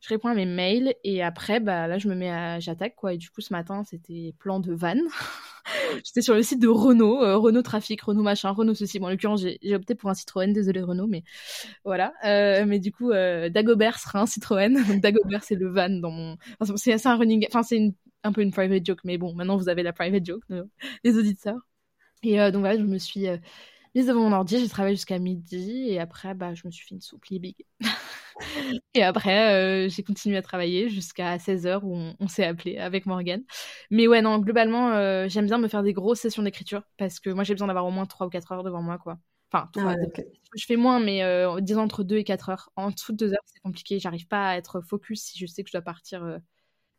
je 0.00 0.08
réponds 0.08 0.28
à 0.28 0.34
mes 0.34 0.46
mails 0.46 0.94
et 1.04 1.22
après, 1.22 1.60
bah 1.60 1.86
là, 1.86 1.98
je 1.98 2.08
me 2.08 2.14
mets 2.14 2.30
à, 2.30 2.58
j'attaque, 2.58 2.96
quoi. 2.96 3.14
Et 3.14 3.16
du 3.16 3.30
coup, 3.30 3.40
ce 3.40 3.52
matin, 3.52 3.84
c'était 3.84 4.34
plan 4.38 4.58
de 4.58 4.72
van. 4.72 4.96
J'étais 6.04 6.22
sur 6.22 6.34
le 6.34 6.42
site 6.42 6.60
de 6.60 6.68
Renault, 6.68 7.22
euh, 7.22 7.36
Renault 7.36 7.62
Trafic, 7.62 8.00
Renault 8.02 8.22
machin, 8.22 8.50
Renault 8.50 8.74
ceci. 8.74 8.98
Bon, 8.98 9.06
en 9.06 9.10
l'occurrence, 9.10 9.42
j'ai 9.42 9.74
opté 9.74 9.94
pour 9.94 10.10
un 10.10 10.14
Citroën, 10.14 10.52
désolé 10.52 10.80
Renault, 10.80 11.06
mais 11.06 11.22
voilà. 11.84 12.12
Euh, 12.24 12.64
mais 12.66 12.78
du 12.78 12.92
coup, 12.92 13.10
euh, 13.10 13.48
Dagobert 13.48 13.98
sera 13.98 14.20
un 14.20 14.26
Citroën. 14.26 14.74
Dagobert, 15.00 15.44
c'est 15.44 15.54
le 15.54 15.68
van 15.68 15.90
dans 15.90 16.10
mon. 16.10 16.36
c'est 16.76 17.06
un 17.06 17.16
running. 17.16 17.46
Enfin, 17.48 17.62
c'est 17.62 17.76
une 17.76 17.94
un 18.26 18.32
peu 18.32 18.42
une 18.42 18.52
private 18.52 18.84
joke, 18.84 19.00
mais 19.04 19.18
bon, 19.18 19.34
maintenant 19.34 19.56
vous 19.56 19.68
avez 19.68 19.82
la 19.82 19.92
private 19.92 20.24
joke, 20.24 20.44
les 21.04 21.18
auditeurs. 21.18 21.60
Et 22.22 22.40
euh, 22.40 22.50
donc 22.50 22.60
voilà, 22.60 22.78
je 22.78 22.82
me 22.82 22.98
suis 22.98 23.28
euh, 23.28 23.36
mise 23.94 24.06
devant 24.06 24.28
mon 24.28 24.32
ordi, 24.32 24.58
j'ai 24.58 24.68
travaillé 24.68 24.96
jusqu'à 24.96 25.18
midi, 25.18 25.86
et 25.88 26.00
après, 26.00 26.34
bah, 26.34 26.54
je 26.54 26.66
me 26.66 26.70
suis 26.70 26.86
fait 26.86 26.94
une 26.94 27.00
soupe 27.00 27.24
big. 27.30 27.54
et 28.94 29.02
après, 29.02 29.86
euh, 29.86 29.88
j'ai 29.88 30.02
continué 30.02 30.36
à 30.36 30.42
travailler 30.42 30.88
jusqu'à 30.88 31.36
16h 31.36 31.80
où 31.82 32.14
on, 32.18 32.28
s'est 32.28 32.44
appelé 32.44 32.78
avec 32.78 33.06
Morgan. 33.06 33.42
Mais 33.90 34.08
ouais, 34.08 34.22
non, 34.22 34.38
globalement, 34.38 35.28
j'aime 35.28 35.46
bien 35.46 35.58
me 35.58 35.68
faire 35.68 35.82
des 35.82 35.92
grosses 35.92 36.20
sessions 36.20 36.42
d'écriture 36.42 36.82
parce 36.96 37.20
que 37.20 37.30
moi, 37.30 37.44
j'ai 37.44 37.54
besoin 37.54 37.68
d'avoir 37.68 37.86
au 37.86 37.90
moins 37.90 38.06
3 38.06 38.26
ou 38.26 38.30
4 38.30 38.52
heures 38.52 38.64
devant 38.64 38.82
moi, 38.82 38.98
quoi. 38.98 39.18
Enfin, 39.52 39.70
ah 39.76 39.94
je 40.56 40.64
fais 40.66 40.74
moins, 40.74 40.98
mais 40.98 41.22
disons 41.62 41.82
entre 41.82 42.02
2 42.02 42.16
et 42.16 42.24
4 42.24 42.48
heures. 42.48 42.70
En 42.74 42.90
dessous 42.90 43.12
de 43.12 43.18
2 43.18 43.32
heures, 43.32 43.44
c'est 43.46 43.60
compliqué. 43.60 44.00
J'arrive 44.00 44.26
pas 44.26 44.50
à 44.50 44.56
être 44.56 44.80
focus 44.80 45.22
si 45.22 45.38
je 45.38 45.46
sais 45.46 45.62
que 45.62 45.68
je 45.70 45.76
dois 45.76 45.82
partir 45.82 46.40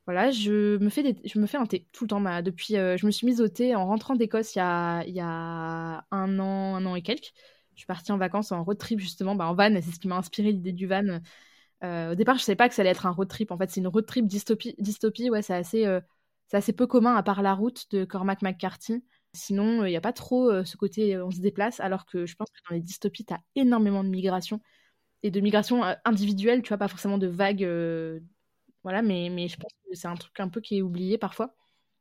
voilà, 0.07 0.31
je 0.31 0.77
me 0.77 0.87
fais, 0.87 1.17
je 1.25 1.37
me 1.37 1.55
un 1.57 1.65
thé 1.65 1.85
tout 1.91 2.05
le 2.05 2.07
temps. 2.07 2.41
Depuis, 2.41 2.77
euh, 2.77 2.95
je 2.95 3.05
me 3.05 3.11
suis 3.11 3.27
mise 3.27 3.41
au 3.41 3.49
thé 3.49 3.75
en 3.75 3.85
rentrant 3.85 4.15
d'Écosse 4.15 4.55
il 4.55 4.59
y 4.59 4.61
a... 4.61 5.03
il 5.05 5.19
un 5.19 6.39
an, 6.39 6.75
un 6.75 6.85
an 6.85 6.95
et 6.95 7.01
quelques. 7.01 7.33
Je 7.73 7.81
suis 7.81 7.85
partie 7.85 8.13
en 8.13 8.17
vacances 8.17 8.53
en 8.53 8.63
road 8.63 8.77
trip 8.77 9.01
justement, 9.01 9.35
bah, 9.35 9.47
en 9.47 9.53
van, 9.53 9.69
c'est 9.75 9.91
ce 9.91 9.99
qui 9.99 10.07
m'a 10.07 10.15
inspiré 10.15 10.53
l'idée 10.53 10.71
du 10.71 10.87
van. 10.87 11.19
Euh, 11.83 12.13
au 12.13 12.15
départ, 12.15 12.37
je 12.37 12.43
savais 12.43 12.55
pas 12.55 12.69
que 12.69 12.73
ça 12.73 12.83
allait 12.83 12.91
être 12.91 13.05
un 13.05 13.11
road 13.11 13.27
trip. 13.27 13.51
En 13.51 13.57
fait, 13.57 13.69
c'est 13.69 13.81
une 13.81 13.87
road 13.87 14.05
trip 14.05 14.25
dystopie. 14.27 14.75
Dystopie, 14.79 15.29
ouais, 15.29 15.41
c'est 15.41 15.53
assez, 15.53 15.85
euh, 15.85 15.99
c'est 16.47 16.55
assez 16.55 16.71
peu 16.71 16.87
commun 16.87 17.15
à 17.15 17.21
part 17.21 17.41
la 17.41 17.53
route 17.53 17.91
de 17.91 18.05
Cormac 18.05 18.41
McCarthy. 18.41 19.03
Sinon, 19.33 19.83
il 19.83 19.89
n'y 19.89 19.97
a 19.97 20.01
pas 20.01 20.13
trop 20.13 20.63
ce 20.63 20.77
côté 20.77 21.17
on 21.17 21.31
se 21.31 21.41
déplace, 21.41 21.81
alors 21.81 22.05
que 22.05 22.25
je 22.25 22.35
pense 22.35 22.49
que 22.49 22.59
dans 22.69 22.75
les 22.75 22.81
dystopies, 22.81 23.25
tu 23.25 23.33
as 23.33 23.41
énormément 23.55 24.05
de 24.05 24.09
migration 24.09 24.61
et 25.21 25.31
de 25.31 25.39
migration 25.41 25.83
individuelle, 26.05 26.61
tu 26.61 26.69
vois, 26.69 26.77
pas 26.77 26.87
forcément 26.87 27.17
de 27.17 27.27
vagues 27.27 27.67
voilà, 28.87 29.01
mais, 29.01 29.29
mais 29.29 29.49
je 29.49 29.57
pense 29.57 29.69
que 29.89 29.95
c'est 29.95 30.07
un 30.07 30.15
truc 30.15 30.39
un 30.39 30.47
peu 30.47 30.61
qui 30.61 30.77
est 30.77 30.81
oublié 30.81 31.17
parfois. 31.17 31.53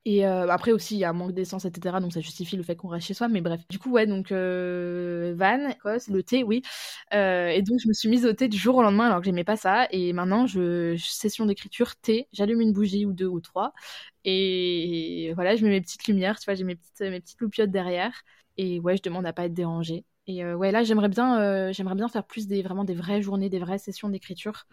Et 0.04 0.24
euh, 0.24 0.48
après 0.48 0.70
aussi, 0.70 0.94
il 0.94 0.98
y 1.00 1.04
a 1.04 1.10
un 1.10 1.12
manque 1.12 1.32
d'essence, 1.32 1.64
etc. 1.64 2.00
Donc 2.00 2.12
ça 2.12 2.20
justifie 2.20 2.56
le 2.56 2.62
fait 2.62 2.76
qu'on 2.76 2.86
reste 2.88 3.08
chez 3.08 3.14
soi. 3.14 3.26
Mais 3.28 3.40
bref, 3.40 3.60
du 3.68 3.78
coup, 3.80 3.90
ouais, 3.90 4.06
donc 4.06 4.30
euh, 4.32 5.34
van, 5.36 5.68
Écosse, 5.70 6.06
le 6.08 6.22
thé, 6.22 6.44
oui. 6.44 6.62
Euh, 7.14 7.48
et 7.48 7.62
donc 7.62 7.80
je 7.80 7.88
me 7.88 7.92
suis 7.92 8.08
mise 8.08 8.24
au 8.24 8.32
thé 8.32 8.46
du 8.48 8.56
jour 8.56 8.76
au 8.76 8.82
lendemain 8.82 9.06
alors 9.06 9.18
que 9.18 9.24
j'aimais 9.26 9.42
pas 9.44 9.56
ça. 9.56 9.88
Et 9.90 10.12
maintenant, 10.12 10.46
je, 10.46 10.96
session 10.98 11.44
d'écriture, 11.46 11.96
thé, 11.96 12.28
j'allume 12.32 12.60
une 12.60 12.72
bougie 12.72 13.04
ou 13.04 13.12
deux 13.12 13.26
ou 13.26 13.40
trois. 13.40 13.72
Et 14.24 15.32
voilà, 15.34 15.56
je 15.56 15.64
mets 15.64 15.70
mes 15.70 15.80
petites 15.80 16.06
lumières, 16.08 16.38
tu 16.38 16.44
vois, 16.46 16.54
j'ai 16.54 16.64
mes 16.64 16.76
petites, 16.76 17.00
mes 17.00 17.20
petites 17.20 17.40
loupiottes 17.40 17.70
derrière. 17.72 18.12
Et 18.58 18.78
ouais, 18.80 18.96
je 18.96 19.02
demande 19.02 19.26
à 19.26 19.32
pas 19.32 19.46
être 19.46 19.54
dérangée. 19.54 20.04
Et 20.28 20.44
ouais, 20.44 20.72
là, 20.72 20.82
j'aimerais 20.84 21.08
bien, 21.08 21.72
j'aimerais 21.72 21.94
bien 21.96 22.08
faire 22.08 22.24
plus 22.26 22.46
des, 22.48 22.62
vraiment 22.62 22.84
des 22.84 22.94
vraies 22.94 23.22
journées, 23.22 23.48
des 23.50 23.58
vraies 23.60 23.78
sessions 23.78 24.08
d'écriture. 24.08 24.66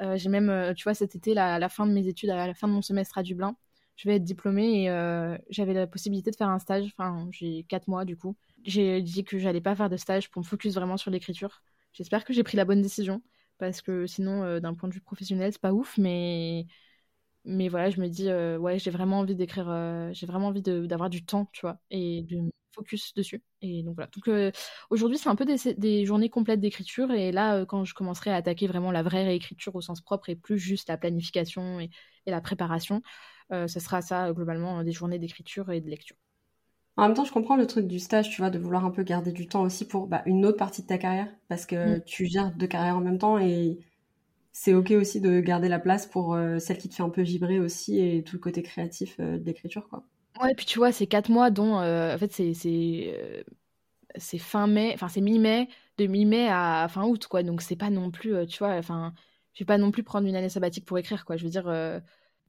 Euh, 0.00 0.16
j'ai 0.16 0.28
même, 0.30 0.48
euh, 0.50 0.72
tu 0.74 0.84
vois, 0.84 0.94
cet 0.94 1.14
été, 1.14 1.34
la 1.34 1.68
fin 1.68 1.86
de 1.86 1.92
mes 1.92 2.06
études, 2.08 2.30
à 2.30 2.46
la 2.46 2.54
fin 2.54 2.68
de 2.68 2.72
mon 2.72 2.82
semestre 2.82 3.18
à 3.18 3.22
Dublin, 3.22 3.56
je 3.96 4.08
vais 4.08 4.16
être 4.16 4.24
diplômée 4.24 4.84
et 4.84 4.90
euh, 4.90 5.36
j'avais 5.50 5.74
la 5.74 5.86
possibilité 5.86 6.30
de 6.30 6.36
faire 6.36 6.48
un 6.48 6.58
stage. 6.58 6.86
Enfin, 6.96 7.28
j'ai 7.32 7.64
quatre 7.64 7.86
mois 7.88 8.04
du 8.06 8.16
coup. 8.16 8.34
J'ai 8.64 9.02
dit 9.02 9.24
que 9.24 9.38
j'allais 9.38 9.60
pas 9.60 9.76
faire 9.76 9.90
de 9.90 9.96
stage 9.98 10.30
pour 10.30 10.40
me 10.42 10.46
focus 10.46 10.74
vraiment 10.74 10.96
sur 10.96 11.10
l'écriture. 11.10 11.62
J'espère 11.92 12.24
que 12.24 12.32
j'ai 12.32 12.42
pris 12.42 12.56
la 12.56 12.64
bonne 12.64 12.80
décision 12.80 13.22
parce 13.58 13.82
que 13.82 14.06
sinon, 14.06 14.58
d'un 14.58 14.72
point 14.74 14.88
de 14.88 14.94
vue 14.94 15.02
professionnel, 15.02 15.52
c'est 15.52 15.60
pas 15.60 15.72
ouf, 15.74 15.98
mais 15.98 16.66
mais 17.44 17.68
voilà, 17.68 17.90
je 17.90 18.00
me 18.00 18.08
dis 18.08 18.28
ouais, 18.58 18.78
j'ai 18.78 18.90
vraiment 18.90 19.20
envie 19.20 19.36
d'écrire, 19.36 19.66
j'ai 20.12 20.26
vraiment 20.26 20.48
envie 20.48 20.62
d'avoir 20.62 21.10
du 21.10 21.24
temps, 21.24 21.48
tu 21.52 21.62
vois, 21.62 21.78
et 21.90 22.22
de 22.22 22.50
focus 22.74 23.14
dessus. 23.14 23.42
Et 23.62 23.82
donc 23.82 23.94
voilà. 23.94 24.10
Donc 24.14 24.28
euh, 24.28 24.50
aujourd'hui, 24.90 25.18
c'est 25.18 25.28
un 25.28 25.36
peu 25.36 25.44
des, 25.44 26.04
journées 26.04 26.30
complètes 26.30 26.60
d'écriture. 26.60 27.10
Et 27.12 27.32
là, 27.32 27.56
euh, 27.56 27.66
quand 27.66 27.84
je 27.84 27.94
commencerai 27.94 28.30
à 28.30 28.36
attaquer 28.36 28.66
vraiment 28.66 28.92
la 28.92 29.02
vraie 29.02 29.24
réécriture 29.24 29.74
au 29.74 29.80
sens 29.80 30.00
propre 30.00 30.28
et 30.28 30.36
plus 30.36 30.58
juste 30.58 30.88
la 30.88 30.96
planification 30.96 31.80
et, 31.80 31.90
la 32.26 32.40
préparation, 32.40 33.02
euh, 33.52 33.66
ce 33.66 33.80
sera 33.80 34.02
ça 34.02 34.32
globalement 34.32 34.84
des 34.84 34.92
journées 34.92 35.18
d'écriture 35.18 35.70
et 35.72 35.80
de 35.80 35.90
lecture. 35.90 36.16
En 36.96 37.06
même 37.06 37.14
temps, 37.14 37.24
je 37.24 37.32
comprends 37.32 37.56
le 37.56 37.66
truc 37.66 37.88
du 37.88 37.98
stage, 37.98 38.30
tu 38.30 38.40
vois, 38.40 38.50
de 38.50 38.58
vouloir 38.58 38.84
un 38.84 38.90
peu 38.90 39.02
garder 39.02 39.32
du 39.32 39.48
temps 39.48 39.62
aussi 39.62 39.88
pour 39.88 40.06
bah, 40.06 40.22
une 40.26 40.44
autre 40.44 40.58
partie 40.58 40.82
de 40.82 40.86
ta 40.86 40.98
carrière, 40.98 41.28
parce 41.48 41.66
que 41.66 41.96
mm. 41.96 42.04
tu 42.04 42.26
gères 42.26 42.52
deux 42.52 42.66
carrières 42.66 42.96
en 42.96 43.00
même 43.00 43.18
temps 43.18 43.38
et 43.38 43.78
c'est 44.62 44.74
ok 44.74 44.90
aussi 44.92 45.20
de 45.20 45.40
garder 45.40 45.68
la 45.68 45.78
place 45.78 46.06
pour 46.06 46.36
celle 46.58 46.78
qui 46.78 46.88
te 46.88 46.94
fait 46.94 47.02
un 47.02 47.08
peu 47.10 47.22
vibrer 47.22 47.58
aussi 47.60 47.98
et 47.98 48.22
tout 48.22 48.36
le 48.36 48.40
côté 48.40 48.62
créatif 48.62 49.18
de 49.18 49.42
l'écriture, 49.44 49.88
quoi. 49.88 50.04
Ouais, 50.40 50.54
puis 50.54 50.64
tu 50.64 50.78
vois, 50.78 50.92
c'est 50.92 51.06
quatre 51.06 51.28
mois 51.30 51.50
dont, 51.50 51.80
euh, 51.80 52.14
en 52.14 52.18
fait, 52.18 52.32
c'est 52.32 52.52
euh, 53.14 53.42
c'est 54.16 54.38
fin 54.38 54.66
mai, 54.66 54.92
enfin 54.94 55.08
c'est 55.08 55.20
mi-mai, 55.20 55.68
de 55.98 56.06
mi-mai 56.06 56.48
à 56.50 56.88
fin 56.90 57.04
août, 57.06 57.26
quoi. 57.26 57.42
Donc 57.42 57.62
c'est 57.62 57.76
pas 57.76 57.90
non 57.90 58.10
plus, 58.10 58.34
euh, 58.34 58.46
tu 58.46 58.58
vois, 58.58 58.74
enfin, 58.76 59.14
je 59.54 59.60
vais 59.64 59.66
pas 59.66 59.78
non 59.78 59.90
plus 59.90 60.02
prendre 60.04 60.26
une 60.28 60.36
année 60.36 60.48
sabbatique 60.48 60.86
pour 60.86 60.98
écrire, 60.98 61.24
quoi. 61.24 61.36
Je 61.36 61.44
veux 61.44 61.50
dire, 61.50 61.64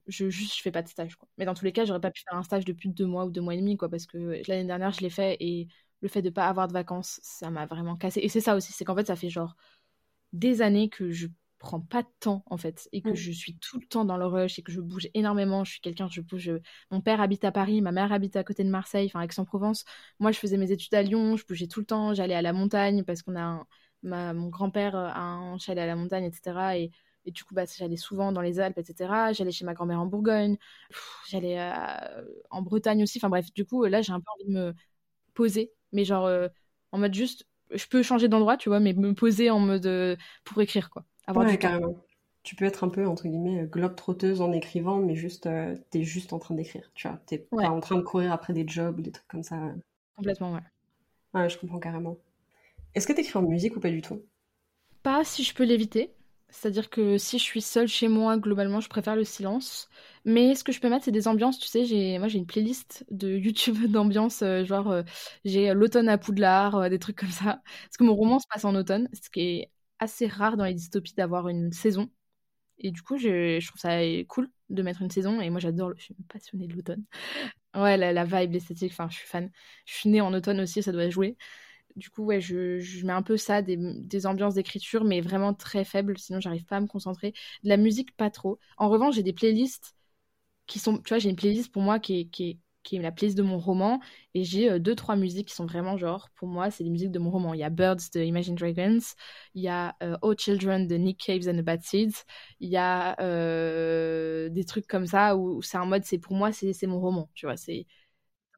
je 0.07 0.29
juste 0.29 0.55
je 0.57 0.61
fais 0.61 0.71
pas 0.71 0.83
de 0.83 0.87
stage, 0.89 1.15
quoi. 1.15 1.27
Mais 1.37 1.45
dans 1.45 1.53
tous 1.53 1.65
les 1.65 1.73
cas, 1.73 1.85
j'aurais 1.85 2.01
pas 2.01 2.11
pu 2.11 2.23
faire 2.23 2.37
un 2.37 2.43
stage 2.43 2.65
de 2.65 2.73
plus 2.73 2.89
de 2.89 2.93
deux 2.93 3.05
mois 3.07 3.25
ou 3.25 3.31
deux 3.31 3.41
mois 3.41 3.55
et 3.55 3.57
demi, 3.57 3.77
quoi, 3.77 3.89
parce 3.89 4.05
que 4.05 4.41
l'année 4.47 4.65
dernière 4.65 4.91
je 4.93 5.01
l'ai 5.01 5.09
fait 5.09 5.37
et 5.39 5.67
le 6.01 6.07
fait 6.09 6.21
de 6.21 6.29
pas 6.29 6.47
avoir 6.47 6.67
de 6.67 6.73
vacances, 6.73 7.19
ça 7.23 7.49
m'a 7.51 7.65
vraiment 7.65 7.95
cassé. 7.97 8.21
Et 8.21 8.29
c'est 8.29 8.41
ça 8.41 8.55
aussi, 8.55 8.73
c'est 8.73 8.85
qu'en 8.85 8.95
fait, 8.95 9.07
ça 9.07 9.15
fait 9.15 9.29
genre 9.29 9.55
des 10.33 10.61
années 10.61 10.89
que 10.89 11.11
je 11.11 11.27
prends 11.61 11.79
pas 11.79 12.01
de 12.01 12.07
temps 12.19 12.43
en 12.47 12.57
fait 12.57 12.89
et 12.91 13.01
que 13.01 13.11
mm. 13.11 13.15
je 13.15 13.31
suis 13.31 13.57
tout 13.57 13.79
le 13.79 13.85
temps 13.85 14.03
dans 14.03 14.17
le 14.17 14.25
rush 14.25 14.57
et 14.57 14.63
que 14.63 14.71
je 14.71 14.81
bouge 14.81 15.07
énormément. 15.13 15.63
Je 15.63 15.73
suis 15.73 15.81
quelqu'un, 15.81 16.09
je 16.09 16.21
bouge. 16.21 16.51
Mon 16.89 17.01
père 17.01 17.21
habite 17.21 17.43
à 17.43 17.51
Paris, 17.51 17.81
ma 17.81 17.91
mère 17.91 18.11
habite 18.11 18.35
à 18.35 18.43
côté 18.43 18.63
de 18.63 18.69
Marseille, 18.69 19.05
enfin 19.07 19.21
Aix-en-Provence. 19.21 19.85
Moi, 20.19 20.31
je 20.31 20.39
faisais 20.39 20.57
mes 20.57 20.71
études 20.71 20.93
à 20.95 21.03
Lyon, 21.03 21.37
je 21.37 21.45
bougeais 21.45 21.67
tout 21.67 21.79
le 21.79 21.85
temps. 21.85 22.13
J'allais 22.13 22.33
à 22.33 22.41
la 22.41 22.53
montagne 22.53 23.03
parce 23.03 23.21
qu'on 23.21 23.39
a 23.39 23.65
mon 24.03 24.49
grand-père 24.49 24.95
a 24.95 25.19
un 25.19 25.57
chalet 25.59 25.83
à 25.83 25.87
la 25.87 25.95
montagne, 25.95 26.25
etc. 26.25 26.77
Et, 26.77 26.91
et 27.25 27.31
du 27.31 27.43
coup, 27.43 27.53
bah, 27.53 27.65
j'allais 27.65 27.97
souvent 27.97 28.31
dans 28.31 28.41
les 28.41 28.59
Alpes, 28.59 28.77
etc. 28.77 29.33
J'allais 29.33 29.51
chez 29.51 29.65
ma 29.65 29.73
grand-mère 29.73 29.99
en 30.01 30.07
Bourgogne. 30.07 30.57
J'allais 31.29 31.59
euh, 31.59 32.25
en 32.49 32.61
Bretagne 32.61 33.03
aussi. 33.03 33.19
Enfin 33.19 33.29
bref, 33.29 33.53
du 33.53 33.65
coup, 33.65 33.85
là, 33.85 34.01
j'ai 34.01 34.13
un 34.13 34.19
peu 34.19 34.25
envie 34.35 34.51
de 34.51 34.57
me 34.57 34.73
poser, 35.33 35.71
mais 35.91 36.05
genre 36.05 36.25
euh, 36.25 36.47
en 36.91 36.97
mode 36.97 37.13
juste, 37.13 37.45
je 37.71 37.85
peux 37.87 38.03
changer 38.03 38.27
d'endroit, 38.27 38.57
tu 38.57 38.69
vois, 38.69 38.79
mais 38.79 38.93
me 38.93 39.13
poser 39.13 39.49
en 39.49 39.59
mode 39.59 39.85
euh, 39.85 40.15
pour 40.43 40.61
écrire 40.61 40.89
quoi. 40.89 41.05
Ouais, 41.35 41.57
carrément. 41.57 41.95
Tu 42.43 42.55
peux 42.55 42.65
être 42.65 42.83
un 42.83 42.89
peu, 42.89 43.07
entre 43.07 43.27
guillemets, 43.27 43.65
globe-trotteuse 43.67 44.41
en 44.41 44.51
écrivant, 44.51 44.97
mais 44.97 45.15
juste, 45.15 45.45
euh, 45.47 45.75
t'es 45.91 46.03
juste 46.03 46.33
en 46.33 46.39
train 46.39 46.55
d'écrire, 46.55 46.91
tu 46.95 47.07
vois. 47.07 47.17
T'es 47.27 47.37
pas 47.61 47.69
en 47.69 47.79
train 47.79 47.97
de 47.97 48.01
courir 48.01 48.31
après 48.33 48.53
des 48.53 48.67
jobs 48.67 48.97
ou 48.99 49.01
des 49.01 49.11
trucs 49.11 49.27
comme 49.27 49.43
ça. 49.43 49.57
Complètement, 50.15 50.53
ouais. 50.53 50.61
Ouais, 51.33 51.49
je 51.49 51.57
comprends 51.57 51.79
carrément. 51.79 52.17
Est-ce 52.95 53.07
que 53.07 53.13
t'écris 53.13 53.37
en 53.39 53.43
musique 53.43 53.75
ou 53.77 53.81
pas 53.81 53.89
du 53.91 54.01
tout? 54.01 54.23
Pas 55.03 55.23
si 55.23 55.43
je 55.43 55.53
peux 55.53 55.63
l'éviter. 55.63 56.15
C'est-à-dire 56.49 56.89
que 56.89 57.17
si 57.17 57.37
je 57.39 57.43
suis 57.43 57.61
seule 57.61 57.87
chez 57.87 58.07
moi, 58.09 58.37
globalement, 58.37 58.81
je 58.81 58.89
préfère 58.89 59.15
le 59.15 59.23
silence. 59.23 59.89
Mais 60.25 60.53
ce 60.53 60.63
que 60.65 60.71
je 60.73 60.81
peux 60.81 60.89
mettre, 60.89 61.05
c'est 61.05 61.11
des 61.11 61.27
ambiances. 61.27 61.57
Tu 61.59 61.67
sais, 61.67 61.85
j'ai, 61.85 62.19
moi, 62.19 62.27
j'ai 62.27 62.39
une 62.39 62.45
playlist 62.45 63.05
de 63.09 63.29
YouTube 63.37 63.77
d'ambiance, 63.89 64.41
euh, 64.41 64.65
genre, 64.65 64.91
euh, 64.91 65.03
j'ai 65.45 65.73
l'automne 65.73 66.09
à 66.09 66.17
Poudlard, 66.17 66.89
des 66.89 66.99
trucs 66.99 67.17
comme 67.17 67.29
ça. 67.31 67.61
Parce 67.85 67.97
que 67.97 68.03
mon 68.03 68.15
roman 68.15 68.39
se 68.39 68.47
passe 68.49 68.65
en 68.65 68.75
automne, 68.75 69.07
ce 69.13 69.29
qui 69.29 69.39
est 69.41 69.71
assez 70.01 70.27
rare 70.27 70.57
dans 70.57 70.65
les 70.65 70.75
dystopies 70.75 71.15
d'avoir 71.15 71.49
une 71.49 71.73
saison. 71.73 72.11
Et 72.79 72.91
du 72.91 73.01
coup, 73.03 73.17
je, 73.17 73.59
je, 73.59 73.67
trouve 73.67 73.81
ça 73.81 73.99
cool 74.27 74.49
de 74.69 74.83
mettre 74.83 75.01
une 75.03 75.11
saison. 75.11 75.41
Et 75.41 75.49
moi, 75.49 75.59
j'adore, 75.61 75.93
je 75.97 76.03
suis 76.05 76.15
passionnée 76.29 76.67
de 76.67 76.73
l'automne. 76.75 77.03
Ouais, 77.75 77.97
la, 77.97 78.13
la 78.13 78.25
vibe, 78.25 78.53
l'esthétique, 78.53 78.91
enfin, 78.91 79.09
je 79.09 79.17
suis 79.17 79.27
fan. 79.27 79.49
Je 79.85 79.93
suis 79.93 80.09
née 80.09 80.21
en 80.21 80.33
automne 80.33 80.59
aussi, 80.61 80.83
ça 80.83 80.91
doit 80.91 81.09
jouer. 81.09 81.37
Du 81.95 82.09
coup, 82.09 82.23
ouais, 82.25 82.41
je, 82.41 82.79
je 82.79 83.05
mets 83.05 83.13
un 83.13 83.23
peu 83.23 83.37
ça, 83.37 83.61
des, 83.61 83.77
des 83.79 84.25
ambiances 84.27 84.55
d'écriture, 84.55 85.03
mais 85.05 85.21
vraiment 85.21 85.53
très 85.53 85.85
faibles, 85.85 86.17
sinon 86.17 86.39
j'arrive 86.41 86.65
pas 86.65 86.77
à 86.77 86.81
me 86.81 86.87
concentrer. 86.87 87.33
De 87.63 87.69
la 87.69 87.77
musique, 87.77 88.15
pas 88.17 88.29
trop. 88.31 88.59
En 88.77 88.89
revanche, 88.89 89.15
j'ai 89.15 89.23
des 89.23 89.33
playlists 89.33 89.95
qui 90.67 90.79
sont, 90.79 90.97
tu 90.99 91.09
vois, 91.09 91.19
j'ai 91.19 91.29
une 91.29 91.35
playlist 91.35 91.71
pour 91.71 91.81
moi 91.83 91.99
qui 91.99 92.21
est, 92.21 92.25
qui 92.27 92.49
est 92.51 92.59
qui 92.83 92.95
est 92.97 93.01
la 93.01 93.11
playlist 93.11 93.37
de 93.37 93.43
mon 93.43 93.57
roman. 93.59 93.99
Et 94.33 94.43
j'ai 94.43 94.71
euh, 94.71 94.79
deux, 94.79 94.95
trois 94.95 95.15
musiques 95.15 95.49
qui 95.49 95.55
sont 95.55 95.65
vraiment 95.65 95.97
genre, 95.97 96.29
pour 96.35 96.47
moi, 96.47 96.71
c'est 96.71 96.83
les 96.83 96.89
musiques 96.89 97.11
de 97.11 97.19
mon 97.19 97.29
roman. 97.31 97.53
Il 97.53 97.59
y 97.59 97.63
a 97.63 97.69
Birds 97.69 97.97
de 98.13 98.21
Imagine 98.21 98.55
Dragons, 98.55 98.99
il 99.55 99.63
y 99.63 99.67
a 99.67 99.95
euh, 100.03 100.17
Oh 100.21 100.33
Children 100.37 100.87
de 100.87 100.95
Nick 100.95 101.19
Caves 101.19 101.47
and 101.47 101.57
the 101.59 101.63
Bad 101.63 101.81
Seeds, 101.83 102.23
il 102.59 102.69
y 102.69 102.77
a 102.77 103.19
euh, 103.21 104.49
des 104.49 104.63
trucs 104.65 104.87
comme 104.87 105.05
ça 105.07 105.35
où, 105.37 105.61
c'est 105.61 105.77
un 105.77 105.85
mode, 105.85 106.03
c'est 106.05 106.19
pour 106.19 106.33
moi, 106.33 106.51
c'est 106.51 106.87
mon 106.87 106.99
roman, 106.99 107.29
tu 107.33 107.45
vois. 107.45 107.57
C'est 107.57 107.85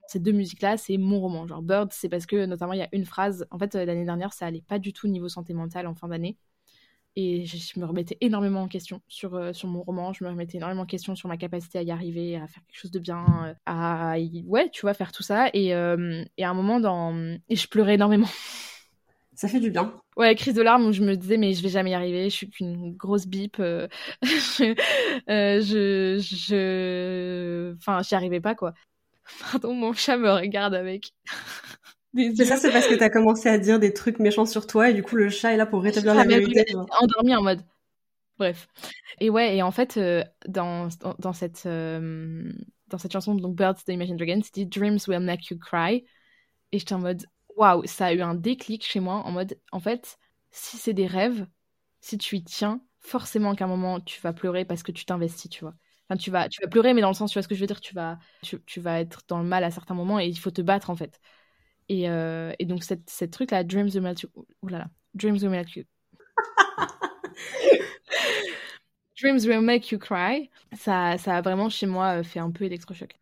ces 0.07 0.19
deux 0.19 0.31
musiques-là, 0.31 0.77
c'est 0.77 0.97
mon 0.97 1.19
roman. 1.19 1.47
Genre 1.47 1.61
Bird, 1.61 1.91
c'est 1.93 2.09
parce 2.09 2.25
que 2.25 2.45
notamment 2.45 2.73
il 2.73 2.79
y 2.79 2.83
a 2.83 2.89
une 2.93 3.05
phrase. 3.05 3.47
En 3.51 3.59
fait, 3.59 3.73
l'année 3.75 4.05
dernière, 4.05 4.33
ça 4.33 4.45
allait 4.45 4.61
pas 4.61 4.79
du 4.79 4.93
tout 4.93 5.07
niveau 5.07 5.29
santé 5.29 5.53
mentale 5.53 5.87
en 5.87 5.95
fin 5.95 6.07
d'année. 6.09 6.37
Et 7.15 7.45
je, 7.45 7.79
me 7.79 7.85
remettais 7.85 8.17
énormément 8.21 8.63
en 8.63 8.67
question 8.67 9.01
sur, 9.07 9.35
euh, 9.35 9.53
sur 9.53 9.67
mon 9.67 9.83
roman, 9.83 10.13
je 10.13 10.23
me 10.23 10.29
remettais 10.29 10.57
énormément 10.57 10.81
en 10.81 10.87
question 10.87 11.15
sur 11.15 11.29
ma 11.29 11.37
capacité 11.37 11.77
à 11.77 11.83
y 11.83 11.91
arriver, 11.91 12.37
à 12.37 12.47
faire 12.47 12.63
quelque 12.65 12.79
chose 12.79 12.91
de 12.91 12.99
bien, 12.99 13.23
euh, 13.45 13.53
à, 13.67 14.15
ouais, 14.45 14.69
tu 14.71 14.81
vois, 14.81 14.95
faire 14.95 15.11
tout 15.11 15.21
ça. 15.21 15.49
Et, 15.53 15.75
euh, 15.75 16.23
et 16.37 16.43
à 16.43 16.49
un 16.49 16.55
moment, 16.55 16.79
dans... 16.79 17.15
et 17.49 17.55
je 17.55 17.67
pleurais 17.67 17.95
énormément. 17.95 18.27
Ça 19.35 19.47
fait 19.47 19.59
du 19.59 19.71
bien. 19.71 19.93
Ouais, 20.15 20.35
crise 20.35 20.53
de 20.53 20.61
larmes 20.61 20.85
où 20.85 20.91
je 20.91 21.03
me 21.03 21.15
disais, 21.15 21.37
mais 21.37 21.53
je 21.53 21.63
vais 21.63 21.69
jamais 21.69 21.91
y 21.91 21.93
arriver, 21.95 22.29
je 22.29 22.35
suis 22.35 22.49
qu'une 22.49 22.95
grosse 22.95 23.25
bip. 23.25 23.57
je, 24.21 24.75
je, 25.27 26.17
je. 26.19 27.75
Enfin, 27.77 28.01
j'y 28.03 28.13
arrivais 28.13 28.41
pas, 28.41 28.53
quoi. 28.53 28.73
Pardon, 29.39 29.73
mon 29.73 29.93
chat 29.93 30.17
me 30.17 30.31
regarde 30.31 30.75
avec. 30.75 31.13
Mais 32.13 32.33
ça, 32.35 32.57
c'est 32.57 32.71
parce 32.71 32.87
que 32.87 32.95
t'as 32.95 33.09
commencé 33.09 33.49
à 33.49 33.57
dire 33.57 33.79
des 33.79 33.93
trucs 33.93 34.19
méchants 34.19 34.45
sur 34.45 34.67
toi 34.67 34.89
et 34.89 34.93
du 34.93 35.03
coup, 35.03 35.15
le 35.15 35.29
chat 35.29 35.53
est 35.53 35.57
là 35.57 35.65
pour 35.65 35.81
rétablir 35.81 36.13
la 36.13 36.23
vérité. 36.23 36.65
Endormi 36.99 37.35
en 37.35 37.41
mode. 37.41 37.61
Bref. 38.37 38.67
Et 39.19 39.29
ouais, 39.29 39.57
et 39.57 39.61
en 39.61 39.71
fait, 39.71 39.97
euh, 39.97 40.23
dans, 40.47 40.89
dans, 41.19 41.33
cette, 41.33 41.65
euh, 41.65 42.51
dans 42.87 42.97
cette 42.97 43.13
chanson, 43.13 43.35
donc 43.35 43.55
Birds 43.55 43.83
the 43.85 43.89
Imagine 43.89 44.17
Dragons, 44.17 44.41
dit 44.53 44.65
Dreams 44.65 44.99
will 45.07 45.19
make 45.19 45.47
you 45.49 45.57
cry. 45.57 46.03
Et 46.71 46.79
j'étais 46.79 46.93
en 46.93 46.99
mode, 46.99 47.25
waouh, 47.55 47.83
ça 47.85 48.07
a 48.07 48.13
eu 48.13 48.21
un 48.21 48.35
déclic 48.35 48.83
chez 48.83 48.99
moi 48.99 49.15
en 49.25 49.31
mode, 49.31 49.57
en 49.71 49.79
fait, 49.79 50.17
si 50.51 50.77
c'est 50.77 50.93
des 50.93 51.07
rêves, 51.07 51.45
si 52.01 52.17
tu 52.17 52.37
y 52.37 52.43
tiens, 52.43 52.81
forcément 52.99 53.53
qu'à 53.55 53.65
un 53.65 53.67
moment, 53.67 53.99
tu 53.99 54.19
vas 54.21 54.33
pleurer 54.33 54.65
parce 54.65 54.81
que 54.81 54.91
tu 54.91 55.05
t'investis, 55.05 55.49
tu 55.49 55.61
vois. 55.61 55.75
Enfin, 56.09 56.17
tu 56.17 56.31
vas, 56.31 56.49
tu 56.49 56.61
vas 56.61 56.67
pleurer, 56.67 56.93
mais 56.93 57.01
dans 57.01 57.09
le 57.09 57.13
sens, 57.13 57.31
tu 57.31 57.35
vois 57.35 57.43
ce 57.43 57.47
que 57.47 57.55
je 57.55 57.61
veux 57.61 57.67
dire, 57.67 57.81
tu 57.81 57.93
vas, 57.93 58.17
tu, 58.41 58.61
tu 58.65 58.81
vas 58.81 58.99
être 58.99 59.21
dans 59.27 59.39
le 59.39 59.45
mal 59.45 59.63
à 59.63 59.71
certains 59.71 59.93
moments 59.93 60.19
et 60.19 60.27
il 60.27 60.37
faut 60.37 60.51
te 60.51 60.61
battre, 60.61 60.89
en 60.89 60.95
fait. 60.95 61.19
Et, 61.89 62.09
euh, 62.09 62.53
et 62.59 62.65
donc, 62.65 62.83
cette, 62.83 63.09
cette 63.09 63.31
truc-là, 63.31 63.63
Dreams 63.63 63.89
will 63.93 64.01
make 64.01 64.21
you... 64.21 64.29
Oh 64.35 64.67
là 64.67 64.79
là. 64.79 64.87
Dreams 65.13 65.41
will 65.41 65.49
make 65.49 65.75
you... 65.75 65.83
Dreams 69.15 69.45
will 69.45 69.61
make 69.61 69.91
you 69.91 69.99
cry. 69.99 70.49
Ça, 70.73 71.17
ça 71.17 71.37
a 71.37 71.41
vraiment, 71.41 71.69
chez 71.69 71.85
moi, 71.85 72.19
euh, 72.19 72.23
fait 72.23 72.39
un 72.39 72.51
peu 72.51 72.65
électrochoc. 72.65 73.15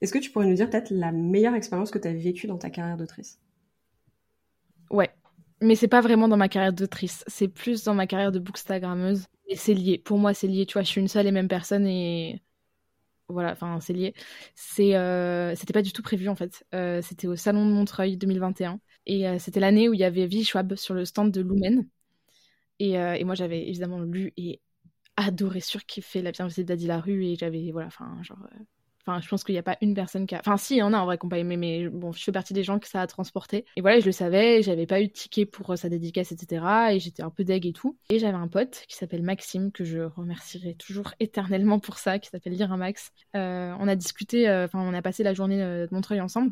Est-ce 0.00 0.12
que 0.12 0.18
tu 0.18 0.30
pourrais 0.30 0.46
nous 0.46 0.54
dire 0.54 0.68
peut-être 0.70 0.90
la 0.90 1.10
meilleure 1.10 1.54
expérience 1.54 1.90
que 1.90 1.98
tu 1.98 2.06
as 2.06 2.12
vécue 2.12 2.46
dans 2.46 2.58
ta 2.58 2.70
carrière 2.70 2.96
d'autrice 2.96 3.40
Ouais. 4.90 5.10
Mais 5.62 5.74
c'est 5.74 5.88
pas 5.88 6.02
vraiment 6.02 6.28
dans 6.28 6.36
ma 6.36 6.48
carrière 6.48 6.72
d'autrice. 6.72 7.24
C'est 7.26 7.48
plus 7.48 7.82
dans 7.84 7.94
ma 7.94 8.06
carrière 8.06 8.30
de 8.30 8.38
bookstagrammeuse. 8.38 9.26
Et 9.48 9.56
c'est 9.56 9.74
lié. 9.74 9.98
Pour 9.98 10.18
moi, 10.18 10.34
c'est 10.34 10.48
lié. 10.48 10.66
Tu 10.66 10.74
vois, 10.74 10.82
je 10.82 10.88
suis 10.88 11.00
une 11.00 11.08
seule 11.08 11.26
et 11.26 11.32
même 11.32 11.48
personne 11.48 11.86
et 11.86 12.42
voilà, 13.28 13.52
enfin 13.52 13.80
c'est 13.80 13.92
lié. 13.92 14.14
C'est, 14.54 14.96
euh, 14.96 15.54
c'était 15.56 15.72
pas 15.72 15.82
du 15.82 15.92
tout 15.92 16.02
prévu 16.02 16.28
en 16.28 16.36
fait. 16.36 16.64
Euh, 16.74 17.02
c'était 17.02 17.26
au 17.26 17.36
salon 17.36 17.66
de 17.66 17.72
Montreuil 17.72 18.16
2021 18.16 18.80
et 19.06 19.28
euh, 19.28 19.38
c'était 19.38 19.60
l'année 19.60 19.88
où 19.88 19.94
il 19.94 20.00
y 20.00 20.04
avait 20.04 20.26
V 20.26 20.44
Schwab 20.44 20.74
sur 20.76 20.94
le 20.94 21.04
stand 21.04 21.32
de 21.32 21.40
Lumen. 21.40 21.88
Et, 22.78 22.92
et 22.92 23.24
moi 23.24 23.34
j'avais 23.34 23.66
évidemment 23.68 24.00
lu 24.00 24.32
et 24.36 24.60
adoré, 25.16 25.60
surkiffé 25.60 26.20
La 26.22 26.30
bienveillance 26.32 26.58
d'Adi 26.60 26.86
Larue 26.86 27.24
et 27.24 27.36
j'avais 27.36 27.70
voilà, 27.72 27.86
enfin 27.86 28.22
genre 28.22 28.38
Enfin, 29.06 29.20
je 29.20 29.28
pense 29.28 29.44
qu'il 29.44 29.54
n'y 29.54 29.58
a 29.60 29.62
pas 29.62 29.76
une 29.82 29.94
personne 29.94 30.26
qui 30.26 30.34
a. 30.34 30.40
Enfin, 30.40 30.56
si, 30.56 30.74
il 30.74 30.78
y 30.78 30.82
en 30.82 30.92
a 30.92 30.98
en 30.98 31.04
vrai 31.04 31.16
qui 31.16 31.26
aimé, 31.36 31.56
mais 31.56 31.88
bon, 31.88 32.10
je 32.10 32.22
fais 32.24 32.32
partie 32.32 32.54
des 32.54 32.64
gens 32.64 32.80
que 32.80 32.88
ça 32.88 33.00
a 33.00 33.06
transporté. 33.06 33.64
Et 33.76 33.80
voilà, 33.80 34.00
je 34.00 34.06
le 34.06 34.12
savais, 34.12 34.62
j'avais 34.62 34.86
pas 34.86 35.00
eu 35.00 35.06
de 35.06 35.12
ticket 35.12 35.46
pour 35.46 35.70
euh, 35.70 35.76
sa 35.76 35.88
dédicace, 35.88 36.32
etc. 36.32 36.64
Et 36.90 36.98
j'étais 36.98 37.22
un 37.22 37.30
peu 37.30 37.44
deg 37.44 37.66
et 37.66 37.72
tout. 37.72 37.96
Et 38.10 38.18
j'avais 38.18 38.36
un 38.36 38.48
pote 38.48 38.84
qui 38.88 38.96
s'appelle 38.96 39.22
Maxime, 39.22 39.70
que 39.70 39.84
je 39.84 40.00
remercierai 40.00 40.74
toujours 40.74 41.14
éternellement 41.20 41.78
pour 41.78 41.98
ça, 41.98 42.18
qui 42.18 42.30
s'appelle 42.30 42.54
Lire 42.54 42.72
un 42.72 42.78
Max. 42.78 43.12
Euh, 43.36 43.74
on 43.78 43.86
a 43.86 43.94
discuté, 43.94 44.48
euh, 44.48 44.64
enfin, 44.64 44.80
on 44.80 44.92
a 44.92 45.02
passé 45.02 45.22
la 45.22 45.34
journée 45.34 45.58
de 45.58 45.88
Montreuil 45.92 46.20
ensemble. 46.20 46.50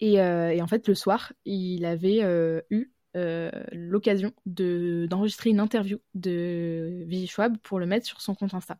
Et, 0.00 0.20
en 0.20 0.66
fait, 0.66 0.88
le 0.88 0.96
soir, 0.96 1.32
il 1.44 1.84
avait 1.84 2.22
eu 2.70 2.90
l'occasion 3.14 4.32
d'enregistrer 4.46 5.50
une 5.50 5.60
interview 5.60 5.98
de 6.14 7.04
Vigie 7.06 7.28
Schwab 7.28 7.56
pour 7.58 7.78
le 7.78 7.86
mettre 7.86 8.06
sur 8.06 8.20
son 8.20 8.34
compte 8.34 8.54
Insta. 8.54 8.78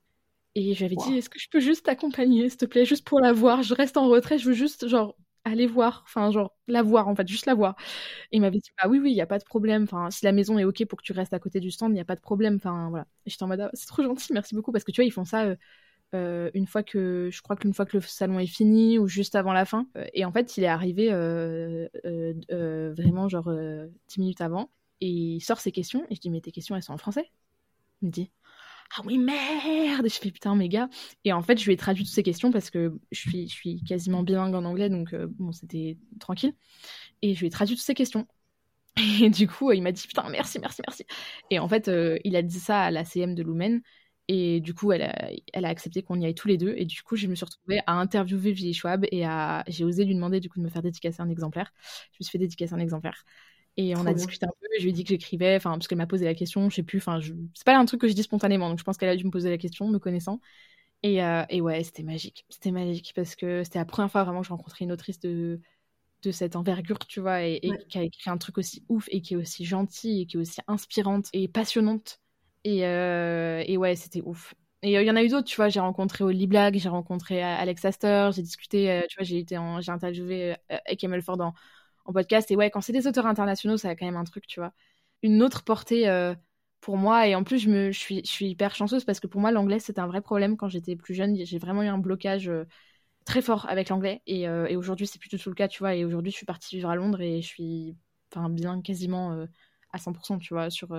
Et 0.54 0.74
j'avais 0.74 0.96
dit, 0.96 1.16
est-ce 1.16 1.30
que 1.30 1.38
je 1.38 1.48
peux 1.48 1.60
juste 1.60 1.86
t'accompagner, 1.86 2.48
s'il 2.48 2.58
te 2.58 2.66
plaît, 2.66 2.84
juste 2.84 3.06
pour 3.06 3.20
la 3.20 3.32
voir? 3.32 3.62
Je 3.62 3.74
reste 3.74 3.96
en 3.96 4.08
retrait, 4.08 4.38
je 4.38 4.46
veux 4.46 4.52
juste, 4.52 4.86
genre, 4.86 5.16
aller 5.44 5.66
voir, 5.66 6.02
enfin, 6.04 6.30
genre, 6.30 6.54
la 6.68 6.82
voir, 6.82 7.08
en 7.08 7.14
fait, 7.16 7.26
juste 7.26 7.46
la 7.46 7.54
voir. 7.54 7.74
Et 8.32 8.36
il 8.36 8.40
m'avait 8.42 8.58
dit, 8.58 8.70
ah 8.78 8.88
oui, 8.88 8.98
oui, 8.98 9.12
il 9.12 9.14
n'y 9.14 9.22
a 9.22 9.26
pas 9.26 9.38
de 9.38 9.44
problème, 9.44 9.84
enfin, 9.84 10.10
si 10.10 10.24
la 10.24 10.32
maison 10.32 10.58
est 10.58 10.64
OK 10.64 10.84
pour 10.86 10.98
que 10.98 11.04
tu 11.04 11.12
restes 11.12 11.32
à 11.32 11.38
côté 11.38 11.58
du 11.60 11.70
stand, 11.70 11.90
il 11.92 11.94
n'y 11.94 12.00
a 12.00 12.04
pas 12.04 12.16
de 12.16 12.20
problème, 12.20 12.56
enfin, 12.56 12.90
voilà. 12.90 13.06
Et 13.26 13.30
j'étais 13.30 13.42
en 13.44 13.48
mode, 13.48 13.60
ah, 13.60 13.70
c'est 13.72 13.86
trop 13.86 14.02
gentil, 14.02 14.32
merci 14.34 14.54
beaucoup, 14.54 14.72
parce 14.72 14.84
que 14.84 14.92
tu 14.92 15.00
vois, 15.00 15.06
ils 15.06 15.12
font 15.12 15.24
ça. 15.24 15.44
Euh, 15.44 15.56
euh, 16.14 16.50
une 16.52 16.66
fois 16.66 16.82
que 16.82 17.30
je 17.32 17.40
crois 17.40 17.56
qu'une 17.56 17.72
fois 17.72 17.86
que 17.86 17.96
le 17.96 18.02
salon 18.02 18.38
est 18.38 18.46
fini 18.46 18.98
ou 18.98 19.08
juste 19.08 19.34
avant 19.34 19.54
la 19.54 19.64
fin. 19.64 19.86
Euh, 19.96 20.04
et 20.12 20.26
en 20.26 20.32
fait 20.32 20.58
il 20.58 20.64
est 20.64 20.66
arrivé 20.66 21.08
vraiment 22.04 23.28
genre 23.30 23.50
dix 24.08 24.18
minutes 24.18 24.42
avant. 24.42 24.70
Et 25.00 25.08
il 25.08 25.40
sort 25.40 25.60
ses 25.60 25.72
questions. 25.72 26.04
Et 26.10 26.14
je 26.14 26.20
dis 26.20 26.28
mais 26.28 26.42
tes 26.42 26.52
questions 26.52 26.76
elles 26.76 26.82
sont 26.82 26.92
en 26.92 26.98
français? 26.98 27.30
Il 28.02 28.08
me 28.08 28.12
dit 28.12 28.30
ah 28.96 29.00
oui 29.04 29.18
merde. 29.18 30.06
Je 30.08 30.14
fais 30.14 30.30
putain 30.30 30.54
mes 30.54 30.68
gars 30.68 30.88
et 31.24 31.32
en 31.32 31.42
fait 31.42 31.58
je 31.58 31.64
lui 31.64 31.72
ai 31.72 31.76
traduit 31.76 32.04
toutes 32.04 32.12
ces 32.12 32.22
questions 32.22 32.50
parce 32.50 32.70
que 32.70 32.98
je 33.10 33.20
suis 33.20 33.48
je 33.48 33.54
suis 33.54 33.82
quasiment 33.84 34.22
bilingue 34.22 34.54
en 34.54 34.64
anglais 34.64 34.90
donc 34.90 35.14
euh, 35.14 35.28
bon 35.38 35.52
c'était 35.52 35.98
tranquille. 36.20 36.54
Et 37.22 37.34
je 37.34 37.40
lui 37.40 37.46
ai 37.46 37.50
traduit 37.50 37.76
toutes 37.76 37.84
ces 37.84 37.94
questions. 37.94 38.26
Et 39.22 39.30
du 39.30 39.48
coup 39.48 39.72
il 39.72 39.82
m'a 39.82 39.92
dit 39.92 40.06
putain 40.06 40.28
merci 40.30 40.58
merci 40.58 40.82
merci. 40.86 41.04
Et 41.50 41.58
en 41.58 41.68
fait 41.68 41.88
euh, 41.88 42.18
il 42.24 42.36
a 42.36 42.42
dit 42.42 42.60
ça 42.60 42.82
à 42.82 42.90
la 42.90 43.04
CM 43.04 43.34
de 43.34 43.42
Lumen. 43.42 43.82
Et 44.28 44.60
du 44.60 44.74
coup 44.74 44.92
elle 44.92 45.02
a, 45.02 45.30
elle 45.52 45.64
a 45.64 45.68
accepté 45.68 46.02
qu'on 46.02 46.20
y 46.20 46.26
aille 46.26 46.34
tous 46.34 46.48
les 46.48 46.58
deux. 46.58 46.74
Et 46.76 46.84
du 46.84 47.02
coup 47.02 47.16
je 47.16 47.26
me 47.28 47.34
suis 47.34 47.44
retrouvée 47.46 47.80
à 47.86 47.94
interviewer 47.94 48.52
Vie 48.52 48.74
Schwab 48.74 49.06
et 49.10 49.24
à 49.24 49.64
j'ai 49.68 49.84
osé 49.84 50.04
lui 50.04 50.14
demander 50.14 50.40
du 50.40 50.48
coup 50.50 50.58
de 50.58 50.64
me 50.64 50.70
faire 50.70 50.82
dédicacer 50.82 51.22
un 51.22 51.30
exemplaire. 51.30 51.72
Je 52.12 52.18
me 52.20 52.24
suis 52.24 52.32
fait 52.32 52.38
dédicacer 52.38 52.74
un 52.74 52.78
exemplaire 52.78 53.24
et 53.76 53.96
on 53.96 54.06
a 54.06 54.12
discuté 54.12 54.44
un 54.44 54.50
peu, 54.60 54.66
je 54.78 54.82
lui 54.82 54.90
ai 54.90 54.92
dit 54.92 55.02
que 55.02 55.08
j'écrivais, 55.08 55.56
enfin, 55.56 55.72
parce 55.72 55.88
qu'elle 55.88 55.98
m'a 55.98 56.06
posé 56.06 56.26
la 56.26 56.34
question, 56.34 56.68
je 56.68 56.76
sais 56.76 56.82
plus, 56.82 56.98
enfin, 56.98 57.20
je... 57.20 57.32
c'est 57.54 57.64
pas 57.64 57.76
un 57.76 57.84
truc 57.86 58.00
que 58.02 58.08
je 58.08 58.12
dis 58.12 58.22
spontanément, 58.22 58.68
donc 58.68 58.78
je 58.78 58.84
pense 58.84 58.98
qu'elle 58.98 59.08
a 59.08 59.16
dû 59.16 59.24
me 59.24 59.30
poser 59.30 59.48
la 59.48 59.58
question, 59.58 59.88
me 59.88 59.98
connaissant. 59.98 60.40
Et, 61.02 61.22
euh, 61.22 61.44
et 61.48 61.60
ouais, 61.60 61.82
c'était 61.82 62.02
magique. 62.02 62.44
C'était 62.48 62.70
magique 62.70 63.12
parce 63.14 63.34
que 63.34 63.64
c'était 63.64 63.78
la 63.78 63.84
première 63.84 64.10
fois 64.10 64.24
vraiment 64.24 64.40
que 64.40 64.46
je 64.46 64.52
rencontrais 64.52 64.84
une 64.84 64.92
autrice 64.92 65.18
de, 65.18 65.60
de 66.22 66.30
cette 66.30 66.54
envergure, 66.54 66.98
tu 66.98 67.20
vois, 67.20 67.42
et, 67.42 67.60
qui 67.88 67.98
a 67.98 68.02
écrit 68.02 68.30
un 68.30 68.38
truc 68.38 68.58
aussi 68.58 68.84
ouf 68.88 69.06
et 69.10 69.20
qui 69.20 69.34
est 69.34 69.36
aussi 69.36 69.64
gentille 69.64 70.22
et 70.22 70.26
qui 70.26 70.36
est 70.36 70.40
aussi 70.40 70.60
inspirante 70.68 71.28
et 71.32 71.48
passionnante. 71.48 72.20
Et, 72.64 72.86
euh, 72.86 73.64
et 73.66 73.76
ouais, 73.76 73.96
c'était 73.96 74.22
ouf. 74.22 74.54
Et 74.82 74.96
euh, 74.96 75.02
il 75.02 75.06
y 75.06 75.10
en 75.10 75.16
a 75.16 75.24
eu 75.24 75.28
d'autres, 75.28 75.48
tu 75.48 75.56
vois, 75.56 75.68
j'ai 75.68 75.80
rencontré 75.80 76.22
Oli 76.22 76.46
Black, 76.46 76.76
j'ai 76.76 76.88
rencontré 76.88 77.42
Alex 77.42 77.84
Astor, 77.84 78.32
j'ai 78.32 78.42
discuté, 78.42 79.02
tu 79.08 79.16
vois, 79.16 79.24
j'ai 79.24 79.38
été 79.38 79.56
j'ai 79.80 79.90
interviewé 79.90 80.56
Eke 80.86 81.20
Ford 81.22 81.40
en, 81.40 81.54
en 82.04 82.12
podcast. 82.12 82.50
Et 82.50 82.56
ouais, 82.56 82.70
quand 82.70 82.80
c'est 82.80 82.92
des 82.92 83.06
auteurs 83.06 83.26
internationaux, 83.26 83.76
ça 83.76 83.88
a 83.90 83.96
quand 83.96 84.06
même 84.06 84.16
un 84.16 84.24
truc, 84.24 84.46
tu 84.46 84.60
vois. 84.60 84.72
Une 85.22 85.42
autre 85.42 85.64
portée 85.64 86.08
euh, 86.08 86.34
pour 86.80 86.96
moi. 86.96 87.26
Et 87.28 87.34
en 87.34 87.44
plus, 87.44 87.58
je, 87.58 87.70
me, 87.70 87.92
je, 87.92 87.98
suis, 87.98 88.22
je 88.24 88.30
suis 88.30 88.48
hyper 88.50 88.74
chanceuse 88.74 89.04
parce 89.04 89.20
que 89.20 89.26
pour 89.26 89.40
moi, 89.40 89.50
l'anglais, 89.52 89.78
c'était 89.78 90.00
un 90.00 90.06
vrai 90.06 90.20
problème 90.20 90.56
quand 90.56 90.68
j'étais 90.68 90.96
plus 90.96 91.14
jeune. 91.14 91.36
J'ai 91.44 91.58
vraiment 91.58 91.82
eu 91.82 91.88
un 91.88 91.98
blocage 91.98 92.48
euh, 92.48 92.64
très 93.24 93.42
fort 93.42 93.66
avec 93.68 93.88
l'anglais. 93.90 94.22
Et, 94.26 94.48
euh, 94.48 94.66
et 94.68 94.76
aujourd'hui, 94.76 95.06
c'est 95.06 95.18
plus 95.20 95.30
du 95.30 95.38
tout 95.38 95.50
le 95.50 95.54
cas, 95.54 95.68
tu 95.68 95.80
vois. 95.80 95.94
Et 95.94 96.04
aujourd'hui, 96.04 96.32
je 96.32 96.36
suis 96.36 96.46
partie 96.46 96.76
vivre 96.76 96.90
à 96.90 96.96
Londres 96.96 97.20
et 97.20 97.42
je 97.42 97.46
suis 97.46 97.96
bien 98.50 98.80
quasiment 98.82 99.46
à 99.92 99.98
100%, 99.98 100.38
tu 100.38 100.54
vois. 100.54 100.70
Sur, 100.70 100.92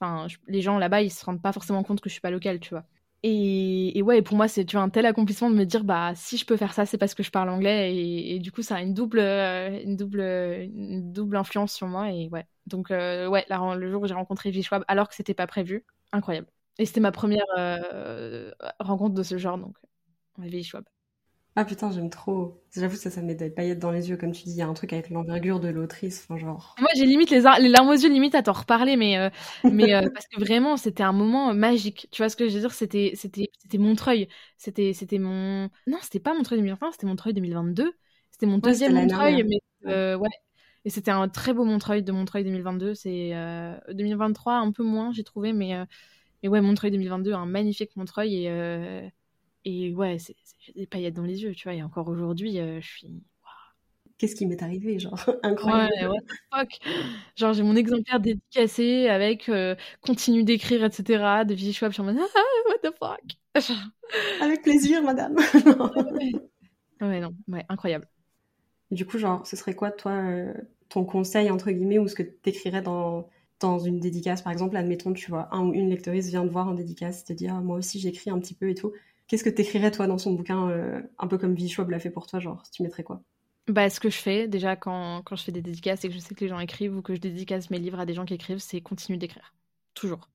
enfin, 0.00 0.28
les 0.48 0.62
gens 0.62 0.78
là-bas, 0.78 1.02
ils 1.02 1.10
se 1.10 1.24
rendent 1.24 1.42
pas 1.42 1.52
forcément 1.52 1.82
compte 1.84 2.00
que 2.00 2.08
je 2.08 2.14
suis 2.14 2.20
pas 2.20 2.30
locale, 2.30 2.60
tu 2.60 2.70
vois. 2.70 2.84
Et, 3.26 4.02
ouais, 4.02 4.20
pour 4.20 4.36
moi, 4.36 4.48
c'est 4.48 4.74
un 4.74 4.90
tel 4.90 5.06
accomplissement 5.06 5.48
de 5.48 5.54
me 5.54 5.64
dire, 5.64 5.82
bah, 5.82 6.12
si 6.14 6.36
je 6.36 6.44
peux 6.44 6.58
faire 6.58 6.74
ça, 6.74 6.84
c'est 6.84 6.98
parce 6.98 7.14
que 7.14 7.22
je 7.22 7.30
parle 7.30 7.48
anglais. 7.48 7.96
Et, 7.96 8.38
du 8.38 8.52
coup, 8.52 8.60
ça 8.60 8.76
a 8.76 8.82
une 8.82 8.92
double, 8.92 9.18
euh, 9.18 9.80
une, 9.82 9.96
double, 9.96 10.68
double 11.10 11.36
influence 11.36 11.72
sur 11.72 11.86
moi. 11.86 12.10
Et 12.12 12.28
ouais. 12.28 12.44
Donc, 12.66 12.90
euh, 12.90 13.26
ouais, 13.26 13.46
le 13.48 13.90
jour 13.90 14.02
où 14.02 14.06
j'ai 14.06 14.12
rencontré 14.12 14.52
Schwab, 14.62 14.84
alors 14.88 15.08
que 15.08 15.14
c'était 15.14 15.32
pas 15.32 15.46
prévu, 15.46 15.86
incroyable. 16.12 16.48
Et 16.78 16.84
c'était 16.84 17.00
ma 17.00 17.12
première 17.12 17.46
euh, 17.56 18.50
rencontre 18.78 19.14
de 19.14 19.22
ce 19.22 19.38
genre, 19.38 19.56
donc, 19.56 19.74
Schwab. 20.62 20.84
Ah 21.56 21.64
putain, 21.64 21.92
j'aime 21.92 22.10
trop. 22.10 22.60
J'avoue, 22.74 22.96
ça, 22.96 23.10
ça 23.10 23.22
met 23.22 23.36
des 23.36 23.48
paillettes 23.48 23.78
dans 23.78 23.92
les 23.92 24.10
yeux, 24.10 24.16
comme 24.16 24.32
tu 24.32 24.42
dis. 24.42 24.50
Il 24.50 24.56
y 24.56 24.62
a 24.62 24.66
un 24.66 24.74
truc 24.74 24.92
avec 24.92 25.08
l'envergure 25.10 25.60
de 25.60 25.68
l'autrice, 25.68 26.26
enfin 26.28 26.36
genre. 26.36 26.74
Moi, 26.80 26.88
j'ai 26.96 27.06
limite 27.06 27.30
les, 27.30 27.42
les, 27.60 27.68
larmes 27.68 27.88
aux 27.88 27.92
yeux, 27.92 28.08
limite 28.08 28.34
à 28.34 28.42
t'en 28.42 28.52
reparler, 28.52 28.96
mais 28.96 29.18
euh, 29.18 29.30
mais 29.62 29.94
euh, 29.94 30.10
parce 30.12 30.26
que 30.26 30.40
vraiment, 30.40 30.76
c'était 30.76 31.04
un 31.04 31.12
moment 31.12 31.54
magique. 31.54 32.08
Tu 32.10 32.22
vois 32.22 32.28
ce 32.28 32.34
que 32.34 32.48
je 32.48 32.54
veux 32.54 32.60
dire? 32.60 32.72
C'était 32.72 33.12
c'était 33.14 33.50
c'était 33.58 33.78
Montreuil. 33.78 34.28
C'était 34.58 34.92
c'était 34.94 35.18
mon 35.18 35.70
non, 35.86 35.98
c'était 36.02 36.18
pas 36.18 36.34
Montreuil 36.34 36.58
2021, 36.58 36.90
c'était 36.90 37.06
Montreuil 37.06 37.34
2022. 37.34 37.92
C'était 38.32 38.46
mon 38.46 38.58
deuxième 38.58 38.94
Montreuil, 38.94 39.44
mais 39.44 39.60
euh, 39.86 40.16
ouais. 40.16 40.28
Et 40.84 40.90
c'était 40.90 41.12
un 41.12 41.28
très 41.28 41.52
beau 41.52 41.64
Montreuil 41.64 42.02
de 42.02 42.10
Montreuil 42.10 42.42
2022. 42.42 42.94
C'est 42.94 43.32
2023 43.92 44.54
un 44.54 44.72
peu 44.72 44.82
moins, 44.82 45.12
j'ai 45.12 45.22
trouvé, 45.22 45.52
mais 45.52 45.74
mais 46.42 46.48
ouais, 46.48 46.60
Montreuil 46.60 46.90
2022, 46.90 47.32
un 47.32 47.46
magnifique 47.46 47.94
Montreuil 47.94 48.46
et 48.46 49.12
et 49.64 49.94
ouais, 49.94 50.18
c'est 50.18 50.36
des 50.74 50.86
paillettes 50.86 51.14
dans 51.14 51.22
les 51.22 51.42
yeux, 51.42 51.54
tu 51.54 51.64
vois. 51.64 51.74
Et 51.74 51.82
encore 51.82 52.08
aujourd'hui, 52.08 52.58
euh, 52.58 52.80
je 52.80 52.86
suis. 52.86 53.22
Qu'est-ce 54.16 54.36
qui 54.36 54.46
m'est 54.46 54.62
arrivé, 54.62 54.98
genre 54.98 55.18
incroyable. 55.42 55.92
Ouais, 56.12 56.18
fuck. 56.52 56.78
Genre 57.36 57.52
j'ai 57.52 57.62
mon 57.64 57.74
exemplaire 57.74 58.20
dédicacé 58.20 59.08
avec 59.08 59.48
euh, 59.48 59.74
continue 60.02 60.44
d'écrire, 60.44 60.84
etc. 60.84 61.44
de 61.44 61.54
Vigie 61.54 61.72
Schwab. 61.72 61.90
Je 61.90 61.94
suis 61.94 62.02
en 62.02 62.04
mode 62.04 62.18
ah, 62.20 62.40
what 62.68 62.90
the 62.90 62.94
fuck. 62.96 63.20
avec 64.40 64.62
plaisir, 64.62 65.02
madame. 65.02 65.36
ouais, 67.00 67.20
non, 67.20 67.34
ouais, 67.48 67.64
incroyable. 67.68 68.06
Du 68.90 69.06
coup, 69.06 69.18
genre, 69.18 69.46
ce 69.46 69.56
serait 69.56 69.74
quoi, 69.74 69.90
toi, 69.90 70.12
euh, 70.12 70.52
ton 70.88 71.04
conseil, 71.04 71.50
entre 71.50 71.70
guillemets, 71.70 71.98
ou 71.98 72.06
ce 72.06 72.14
que 72.14 72.22
tu 72.22 72.50
écrirais 72.50 72.82
dans, 72.82 73.28
dans 73.60 73.78
une 73.78 73.98
dédicace? 73.98 74.42
Par 74.42 74.52
exemple, 74.52 74.76
admettons, 74.76 75.12
tu 75.12 75.30
vois, 75.30 75.48
un 75.52 75.66
ou 75.66 75.74
une 75.74 75.90
lectrice 75.90 76.28
vient 76.28 76.46
te 76.46 76.52
voir 76.52 76.68
en 76.68 76.74
dédicace, 76.74 77.24
te 77.24 77.32
dire, 77.32 77.54
ah, 77.56 77.60
moi 77.60 77.76
aussi 77.76 77.98
j'écris 77.98 78.30
un 78.30 78.38
petit 78.38 78.54
peu 78.54 78.68
et 78.68 78.74
tout. 78.74 78.92
Qu'est-ce 79.26 79.44
que 79.44 79.50
tu 79.50 79.62
écrirais, 79.62 79.90
toi, 79.90 80.06
dans 80.06 80.18
son 80.18 80.32
bouquin, 80.32 80.68
euh, 80.68 81.00
un 81.18 81.26
peu 81.26 81.38
comme 81.38 81.58
Schwab 81.58 81.90
l'a 81.90 81.98
fait 81.98 82.10
pour 82.10 82.26
toi, 82.26 82.40
genre, 82.40 82.62
tu 82.72 82.82
mettrais 82.82 83.02
quoi? 83.02 83.22
Bah, 83.66 83.88
ce 83.88 83.98
que 83.98 84.10
je 84.10 84.18
fais 84.18 84.46
déjà 84.46 84.76
quand, 84.76 85.22
je 85.30 85.42
fais 85.42 85.52
des 85.52 85.62
dédicaces 85.62 86.04
et 86.04 86.08
que 86.08 86.14
je 86.14 86.18
sais 86.18 86.34
que 86.34 86.40
les 86.40 86.48
gens 86.48 86.58
écrivent 86.58 86.96
ou 86.96 87.02
que 87.02 87.14
je 87.14 87.20
dédicace 87.20 87.70
mes 87.70 87.78
livres 87.78 87.98
à 87.98 88.04
des 88.04 88.12
gens 88.12 88.26
qui 88.26 88.34
écrivent, 88.34 88.58
c'est 88.58 88.82
continuer 88.82 89.18
d'écrire. 89.18 89.54
Toujours. 89.94 90.28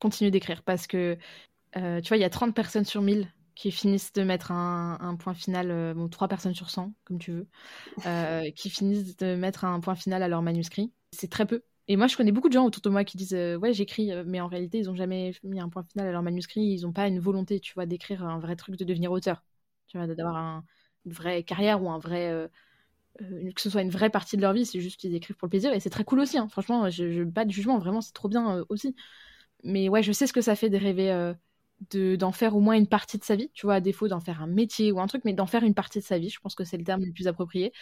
Continue 0.00 0.32
d'écrire 0.32 0.62
parce 0.62 0.88
que, 0.88 1.16
euh, 1.76 2.00
tu 2.00 2.08
vois, 2.08 2.16
il 2.16 2.20
y 2.20 2.24
a 2.24 2.30
30 2.30 2.54
personnes 2.54 2.84
sur 2.84 3.00
1000 3.00 3.32
qui 3.54 3.70
finissent 3.70 4.12
de 4.12 4.24
mettre 4.24 4.50
un, 4.50 5.16
point 5.20 5.34
final, 5.34 5.70
euh, 5.70 5.94
bon, 5.94 6.08
3 6.08 6.26
personnes 6.26 6.54
sur 6.54 6.70
100, 6.70 6.92
comme 7.04 7.18
tu 7.18 7.30
veux, 7.30 7.46
euh, 8.06 8.50
qui 8.50 8.70
finissent 8.70 9.16
de 9.18 9.36
mettre 9.36 9.64
un 9.64 9.78
point 9.78 9.94
final 9.94 10.22
à 10.22 10.28
leur 10.28 10.42
manuscrit. 10.42 10.92
C'est 11.12 11.30
très 11.30 11.46
peu. 11.46 11.62
Et 11.88 11.96
moi, 11.96 12.06
je 12.06 12.16
connais 12.16 12.32
beaucoup 12.32 12.48
de 12.48 12.54
gens 12.54 12.64
autour 12.66 12.82
de 12.82 12.90
moi 12.90 13.04
qui 13.04 13.16
disent 13.16 13.34
Ouais, 13.60 13.72
j'écris, 13.72 14.10
mais 14.26 14.40
en 14.40 14.46
réalité, 14.48 14.78
ils 14.78 14.86
n'ont 14.86 14.94
jamais 14.94 15.32
mis 15.44 15.60
un 15.60 15.68
point 15.68 15.82
final 15.84 16.08
à 16.08 16.12
leur 16.12 16.22
manuscrit. 16.22 16.60
Ils 16.62 16.82
n'ont 16.82 16.92
pas 16.92 17.08
une 17.08 17.18
volonté, 17.20 17.60
tu 17.60 17.74
vois, 17.74 17.86
d'écrire 17.86 18.24
un 18.24 18.38
vrai 18.38 18.56
truc, 18.56 18.76
de 18.76 18.84
devenir 18.84 19.10
auteur. 19.12 19.44
Tu 19.88 19.98
vois, 19.98 20.06
d'avoir 20.06 20.36
un, 20.36 20.64
une 21.06 21.12
vraie 21.12 21.42
carrière 21.44 21.82
ou 21.82 21.90
un 21.90 21.98
vrai. 21.98 22.48
que 23.54 23.60
ce 23.60 23.70
soit 23.70 23.82
une 23.82 23.90
vraie 23.90 24.10
partie 24.10 24.36
de 24.36 24.42
leur 24.42 24.52
vie, 24.52 24.66
c'est 24.66 24.80
juste 24.80 24.98
qu'ils 24.98 25.14
écrivent 25.14 25.36
pour 25.36 25.46
le 25.46 25.50
plaisir. 25.50 25.72
Et 25.72 25.80
c'est 25.80 25.90
très 25.90 26.04
cool 26.04 26.20
aussi. 26.20 26.38
Hein. 26.38 26.48
Franchement, 26.48 26.88
je, 26.90 27.10
je 27.10 27.22
pas 27.24 27.44
de 27.44 27.50
jugement, 27.50 27.78
vraiment, 27.78 28.00
c'est 28.00 28.12
trop 28.12 28.28
bien 28.28 28.64
aussi. 28.68 28.94
Mais 29.64 29.88
ouais, 29.88 30.02
je 30.02 30.12
sais 30.12 30.26
ce 30.26 30.32
que 30.34 30.42
ça 30.42 30.56
fait 30.56 30.70
de 30.70 30.78
rêver 30.78 31.34
d'en 32.18 32.32
faire 32.32 32.56
au 32.56 32.60
moins 32.60 32.74
une 32.76 32.86
partie 32.86 33.18
de 33.18 33.24
sa 33.24 33.36
vie, 33.36 33.50
tu 33.54 33.66
vois, 33.66 33.74
à 33.76 33.80
défaut 33.80 34.08
d'en 34.08 34.20
faire 34.20 34.40
un 34.42 34.46
métier 34.46 34.92
ou 34.92 35.00
un 35.00 35.06
truc, 35.06 35.24
mais 35.24 35.32
d'en 35.32 35.46
faire 35.46 35.64
une 35.64 35.74
partie 35.74 35.98
de 36.00 36.04
sa 36.04 36.18
vie, 36.18 36.30
je 36.30 36.38
pense 36.40 36.54
que 36.54 36.64
c'est 36.64 36.76
le 36.78 36.84
terme 36.84 37.04
le 37.04 37.12
plus 37.12 37.26
approprié. 37.28 37.72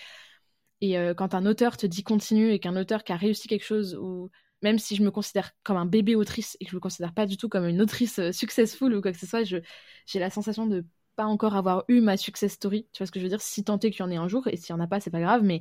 Et 0.80 0.98
euh, 0.98 1.14
quand 1.14 1.34
un 1.34 1.46
auteur 1.46 1.76
te 1.76 1.86
dit 1.86 2.02
continue 2.02 2.52
et 2.52 2.58
qu'un 2.58 2.76
auteur 2.76 3.04
qui 3.04 3.12
a 3.12 3.16
réussi 3.16 3.48
quelque 3.48 3.64
chose, 3.64 3.94
ou 3.96 4.30
même 4.62 4.78
si 4.78 4.96
je 4.96 5.02
me 5.02 5.10
considère 5.10 5.52
comme 5.62 5.76
un 5.76 5.86
bébé 5.86 6.14
autrice 6.14 6.56
et 6.60 6.64
que 6.64 6.70
je 6.70 6.76
me 6.76 6.80
considère 6.80 7.12
pas 7.14 7.26
du 7.26 7.36
tout 7.36 7.48
comme 7.48 7.66
une 7.66 7.80
autrice 7.82 8.18
euh, 8.18 8.32
successful 8.32 8.94
ou 8.94 9.00
quoi 9.02 9.12
que 9.12 9.18
ce 9.18 9.26
soit, 9.26 9.44
j'ai 9.44 10.18
la 10.18 10.30
sensation 10.30 10.66
de 10.66 10.84
pas 11.16 11.24
encore 11.26 11.54
avoir 11.56 11.84
eu 11.88 12.00
ma 12.00 12.16
success 12.16 12.52
story. 12.52 12.86
Tu 12.92 12.98
vois 12.98 13.06
ce 13.06 13.12
que 13.12 13.18
je 13.20 13.24
veux 13.24 13.28
dire? 13.28 13.40
Si 13.42 13.64
tant 13.64 13.78
est 13.78 13.90
qu'il 13.90 14.00
y 14.00 14.02
en 14.02 14.10
ait 14.10 14.16
un 14.16 14.28
jour, 14.28 14.46
et 14.48 14.56
s'il 14.56 14.70
y 14.70 14.78
en 14.78 14.80
a 14.80 14.86
pas, 14.86 15.00
c'est 15.00 15.10
pas 15.10 15.20
grave, 15.20 15.42
mais 15.42 15.60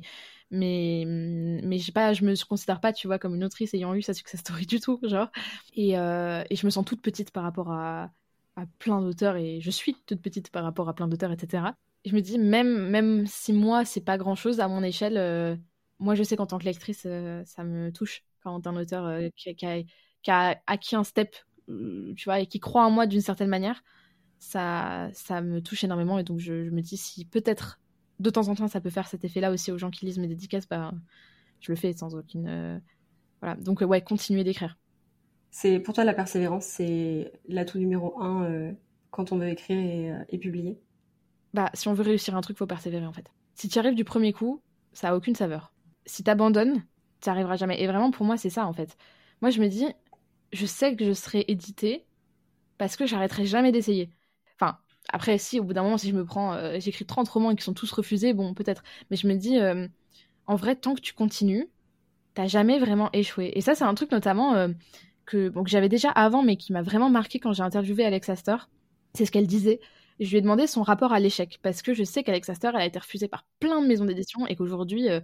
mais 0.50 1.04
mais 1.06 1.78
j'ai 1.78 1.92
pas, 1.92 2.12
je 2.12 2.24
me 2.24 2.34
considère 2.46 2.80
pas, 2.80 2.92
tu 2.92 3.06
vois, 3.06 3.18
comme 3.18 3.34
une 3.34 3.44
autrice 3.44 3.74
ayant 3.74 3.94
eu 3.94 4.02
sa 4.02 4.14
success 4.14 4.40
story 4.40 4.66
du 4.66 4.80
tout, 4.80 4.98
genre. 5.02 5.28
Et, 5.74 5.98
euh, 5.98 6.42
et 6.50 6.56
je 6.56 6.66
me 6.66 6.70
sens 6.70 6.84
toute 6.84 7.02
petite 7.02 7.30
par 7.32 7.42
rapport 7.44 7.70
à 7.72 8.10
à 8.56 8.66
plein 8.78 9.00
d'auteurs 9.00 9.36
et 9.36 9.60
je 9.60 9.70
suis 9.70 9.94
toute 10.06 10.20
petite 10.20 10.50
par 10.50 10.64
rapport 10.64 10.88
à 10.88 10.94
plein 10.94 11.06
d'auteurs, 11.08 11.30
etc. 11.32 11.76
je 12.04 12.14
me 12.14 12.20
dis, 12.20 12.38
même, 12.38 12.88
même 12.88 13.26
si 13.26 13.52
moi, 13.52 13.84
c'est 13.84 14.00
pas 14.00 14.18
grand 14.18 14.34
chose 14.34 14.60
à 14.60 14.68
mon 14.68 14.82
échelle, 14.82 15.16
euh, 15.16 15.56
moi, 15.98 16.14
je 16.14 16.22
sais 16.22 16.36
qu'en 16.36 16.46
tant 16.46 16.58
que 16.58 16.64
lectrice, 16.64 17.02
euh, 17.06 17.42
ça 17.44 17.64
me 17.64 17.92
touche 17.92 18.22
quand 18.42 18.66
un 18.66 18.76
auteur 18.76 19.04
euh, 19.04 19.28
qui, 19.36 19.50
a, 20.30 20.56
acquis 20.66 20.96
un 20.96 21.04
step, 21.04 21.36
tu 21.68 22.24
vois, 22.24 22.40
et 22.40 22.46
qui 22.46 22.58
croit 22.58 22.84
en 22.84 22.90
moi 22.90 23.06
d'une 23.06 23.20
certaine 23.20 23.48
manière, 23.48 23.82
ça, 24.38 25.10
ça 25.12 25.42
me 25.42 25.60
touche 25.60 25.84
énormément. 25.84 26.18
Et 26.18 26.24
donc, 26.24 26.38
je, 26.38 26.70
me 26.70 26.80
dis, 26.80 26.96
si 26.96 27.26
peut-être 27.26 27.80
de 28.18 28.30
temps 28.30 28.48
en 28.48 28.54
temps, 28.54 28.68
ça 28.68 28.80
peut 28.80 28.90
faire 28.90 29.06
cet 29.06 29.24
effet-là 29.24 29.50
aussi 29.50 29.70
aux 29.70 29.78
gens 29.78 29.90
qui 29.90 30.06
lisent 30.06 30.18
mes 30.18 30.26
dédicaces, 30.26 30.68
bah, 30.68 30.92
je 31.60 31.70
le 31.70 31.76
fais 31.76 31.92
sans 31.92 32.14
aucune. 32.14 32.80
Voilà. 33.40 33.56
Donc, 33.56 33.82
ouais, 33.82 34.00
continuer 34.00 34.42
d'écrire. 34.42 34.78
C'est 35.50 35.80
pour 35.80 35.94
toi 35.94 36.04
la 36.04 36.14
persévérance, 36.14 36.64
c'est 36.64 37.32
l'atout 37.48 37.78
numéro 37.78 38.20
un 38.22 38.72
quand 39.10 39.32
on 39.32 39.38
veut 39.38 39.48
écrire 39.48 40.24
et, 40.28 40.38
publier? 40.38 40.78
Bah, 41.54 41.70
si 41.74 41.88
on 41.88 41.94
veut 41.94 42.04
réussir 42.04 42.36
un 42.36 42.40
truc, 42.40 42.56
faut 42.56 42.66
persévérer 42.66 43.06
en 43.06 43.12
fait. 43.12 43.30
Si 43.54 43.68
tu 43.68 43.78
arrives 43.78 43.94
du 43.94 44.04
premier 44.04 44.32
coup, 44.32 44.62
ça 44.92 45.10
a 45.10 45.16
aucune 45.16 45.34
saveur. 45.34 45.72
Si 46.06 46.22
t'abandonnes, 46.22 46.84
tu 47.20 47.28
arriveras 47.28 47.56
jamais. 47.56 47.80
Et 47.80 47.86
vraiment, 47.86 48.10
pour 48.10 48.24
moi, 48.24 48.36
c'est 48.36 48.50
ça 48.50 48.66
en 48.66 48.72
fait. 48.72 48.96
Moi, 49.42 49.50
je 49.50 49.60
me 49.60 49.68
dis, 49.68 49.86
je 50.52 50.66
sais 50.66 50.94
que 50.96 51.04
je 51.04 51.12
serai 51.12 51.44
édité 51.48 52.06
parce 52.78 52.96
que 52.96 53.06
j'arrêterai 53.06 53.46
jamais 53.46 53.72
d'essayer. 53.72 54.10
Enfin, 54.54 54.78
après, 55.08 55.38
si 55.38 55.60
au 55.60 55.64
bout 55.64 55.72
d'un 55.72 55.82
moment, 55.82 55.98
si 55.98 56.08
je 56.08 56.14
me 56.14 56.24
prends, 56.24 56.54
euh, 56.54 56.76
j'écris 56.78 57.04
30 57.04 57.28
romans 57.28 57.50
et 57.50 57.56
qui 57.56 57.64
sont 57.64 57.74
tous 57.74 57.90
refusés, 57.92 58.32
bon, 58.32 58.54
peut-être. 58.54 58.82
Mais 59.10 59.16
je 59.16 59.26
me 59.26 59.34
dis, 59.34 59.58
en 60.46 60.56
vrai, 60.56 60.76
tant 60.76 60.94
que 60.94 61.00
tu 61.00 61.14
continues, 61.14 61.68
t'as 62.34 62.46
jamais 62.46 62.78
vraiment 62.78 63.10
échoué. 63.12 63.52
Et 63.54 63.60
ça, 63.60 63.74
c'est 63.74 63.84
un 63.84 63.94
truc 63.94 64.12
notamment 64.12 64.68
que, 65.26 65.52
j'avais 65.66 65.88
déjà 65.88 66.10
avant, 66.10 66.42
mais 66.42 66.56
qui 66.56 66.72
m'a 66.72 66.82
vraiment 66.82 67.10
marqué 67.10 67.38
quand 67.38 67.52
j'ai 67.52 67.62
interviewé 67.62 68.04
Alex 68.04 68.28
Astor. 68.28 68.68
C'est 69.14 69.24
ce 69.26 69.30
qu'elle 69.30 69.46
disait. 69.46 69.80
Je 70.20 70.30
lui 70.30 70.36
ai 70.36 70.40
demandé 70.42 70.66
son 70.66 70.82
rapport 70.82 71.12
à 71.12 71.18
l'échec, 71.18 71.58
parce 71.62 71.80
que 71.80 71.94
je 71.94 72.04
sais 72.04 72.22
qu'Alex 72.22 72.48
Astor, 72.50 72.74
elle 72.74 72.82
a 72.82 72.86
été 72.86 72.98
refusée 72.98 73.26
par 73.26 73.46
plein 73.58 73.80
de 73.80 73.86
maisons 73.86 74.04
d'édition 74.04 74.46
et 74.46 74.54
qu'aujourd'hui, 74.54 75.08
euh, 75.08 75.20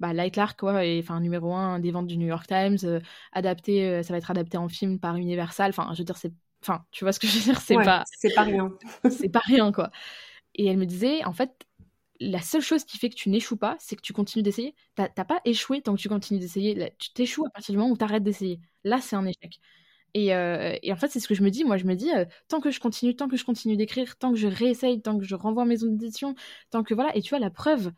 bah, 0.00 0.12
Light 0.12 0.36
Lark, 0.36 0.58
quoi, 0.58 0.84
est 0.84 0.98
enfin, 0.98 1.20
numéro 1.20 1.54
un 1.54 1.78
des 1.78 1.92
ventes 1.92 2.08
du 2.08 2.16
New 2.16 2.26
York 2.26 2.46
Times, 2.48 2.78
euh, 2.84 3.00
adapté, 3.32 3.86
euh, 3.86 4.02
ça 4.02 4.12
va 4.12 4.18
être 4.18 4.30
adapté 4.30 4.56
en 4.56 4.68
film 4.68 4.98
par 4.98 5.14
Universal. 5.16 5.70
Enfin, 5.70 5.88
je 5.92 5.98
veux 5.98 6.04
dire, 6.04 6.16
c'est. 6.16 6.32
Enfin, 6.62 6.84
tu 6.90 7.04
vois 7.04 7.12
ce 7.12 7.20
que 7.20 7.28
je 7.28 7.38
veux 7.38 7.44
dire? 7.44 7.60
C'est 7.60 7.76
pas. 7.76 8.04
C'est 8.10 8.34
pas 8.34 8.42
rien. 8.42 8.72
c'est 9.10 9.28
pas 9.28 9.40
rien, 9.40 9.70
quoi. 9.70 9.90
Et 10.56 10.66
elle 10.66 10.78
me 10.78 10.86
disait, 10.86 11.24
en 11.24 11.32
fait, 11.32 11.66
la 12.18 12.40
seule 12.40 12.60
chose 12.60 12.84
qui 12.84 12.98
fait 12.98 13.08
que 13.08 13.14
tu 13.14 13.30
n'échoues 13.30 13.56
pas, 13.56 13.76
c'est 13.78 13.94
que 13.94 14.02
tu 14.02 14.12
continues 14.12 14.42
d'essayer. 14.42 14.74
T'as 14.94 15.08
pas 15.08 15.40
échoué 15.44 15.80
tant 15.80 15.94
que 15.94 16.00
tu 16.00 16.08
continues 16.08 16.40
d'essayer. 16.40 16.92
Tu 16.98 17.12
t'échoues 17.12 17.46
à 17.46 17.50
partir 17.50 17.72
du 17.72 17.78
moment 17.78 17.92
où 17.92 17.96
tu 17.96 18.04
arrêtes 18.04 18.24
d'essayer. 18.24 18.60
Là, 18.84 19.00
c'est 19.00 19.16
un 19.16 19.24
échec. 19.26 19.60
Euh, 20.16 20.76
et, 20.82 20.92
en 20.92 20.96
fait, 20.96 21.08
c'est 21.08 21.20
ce 21.20 21.28
que 21.28 21.34
je 21.34 21.42
me 21.42 21.50
dis. 21.50 21.64
Moi, 21.64 21.76
je 21.76 21.84
me 21.84 21.94
dis, 21.94 22.10
euh, 22.12 22.24
tant 22.48 22.60
que 22.60 22.70
je 22.70 22.80
continue, 22.80 23.14
tant 23.16 23.28
que 23.28 23.36
je 23.36 23.44
continue 23.44 23.76
d'écrire, 23.76 24.16
tant 24.16 24.32
que 24.32 24.38
je 24.38 24.48
réessaye, 24.48 25.00
tant 25.02 25.18
que 25.18 25.24
je 25.24 25.34
renvoie 25.34 25.64
mes 25.64 25.76
d'édition, 25.78 26.34
tant 26.70 26.82
que 26.82 26.94
voilà. 26.94 27.16
Et 27.16 27.22
tu 27.22 27.30
vois, 27.30 27.38
la 27.38 27.50
preuve, 27.50 27.92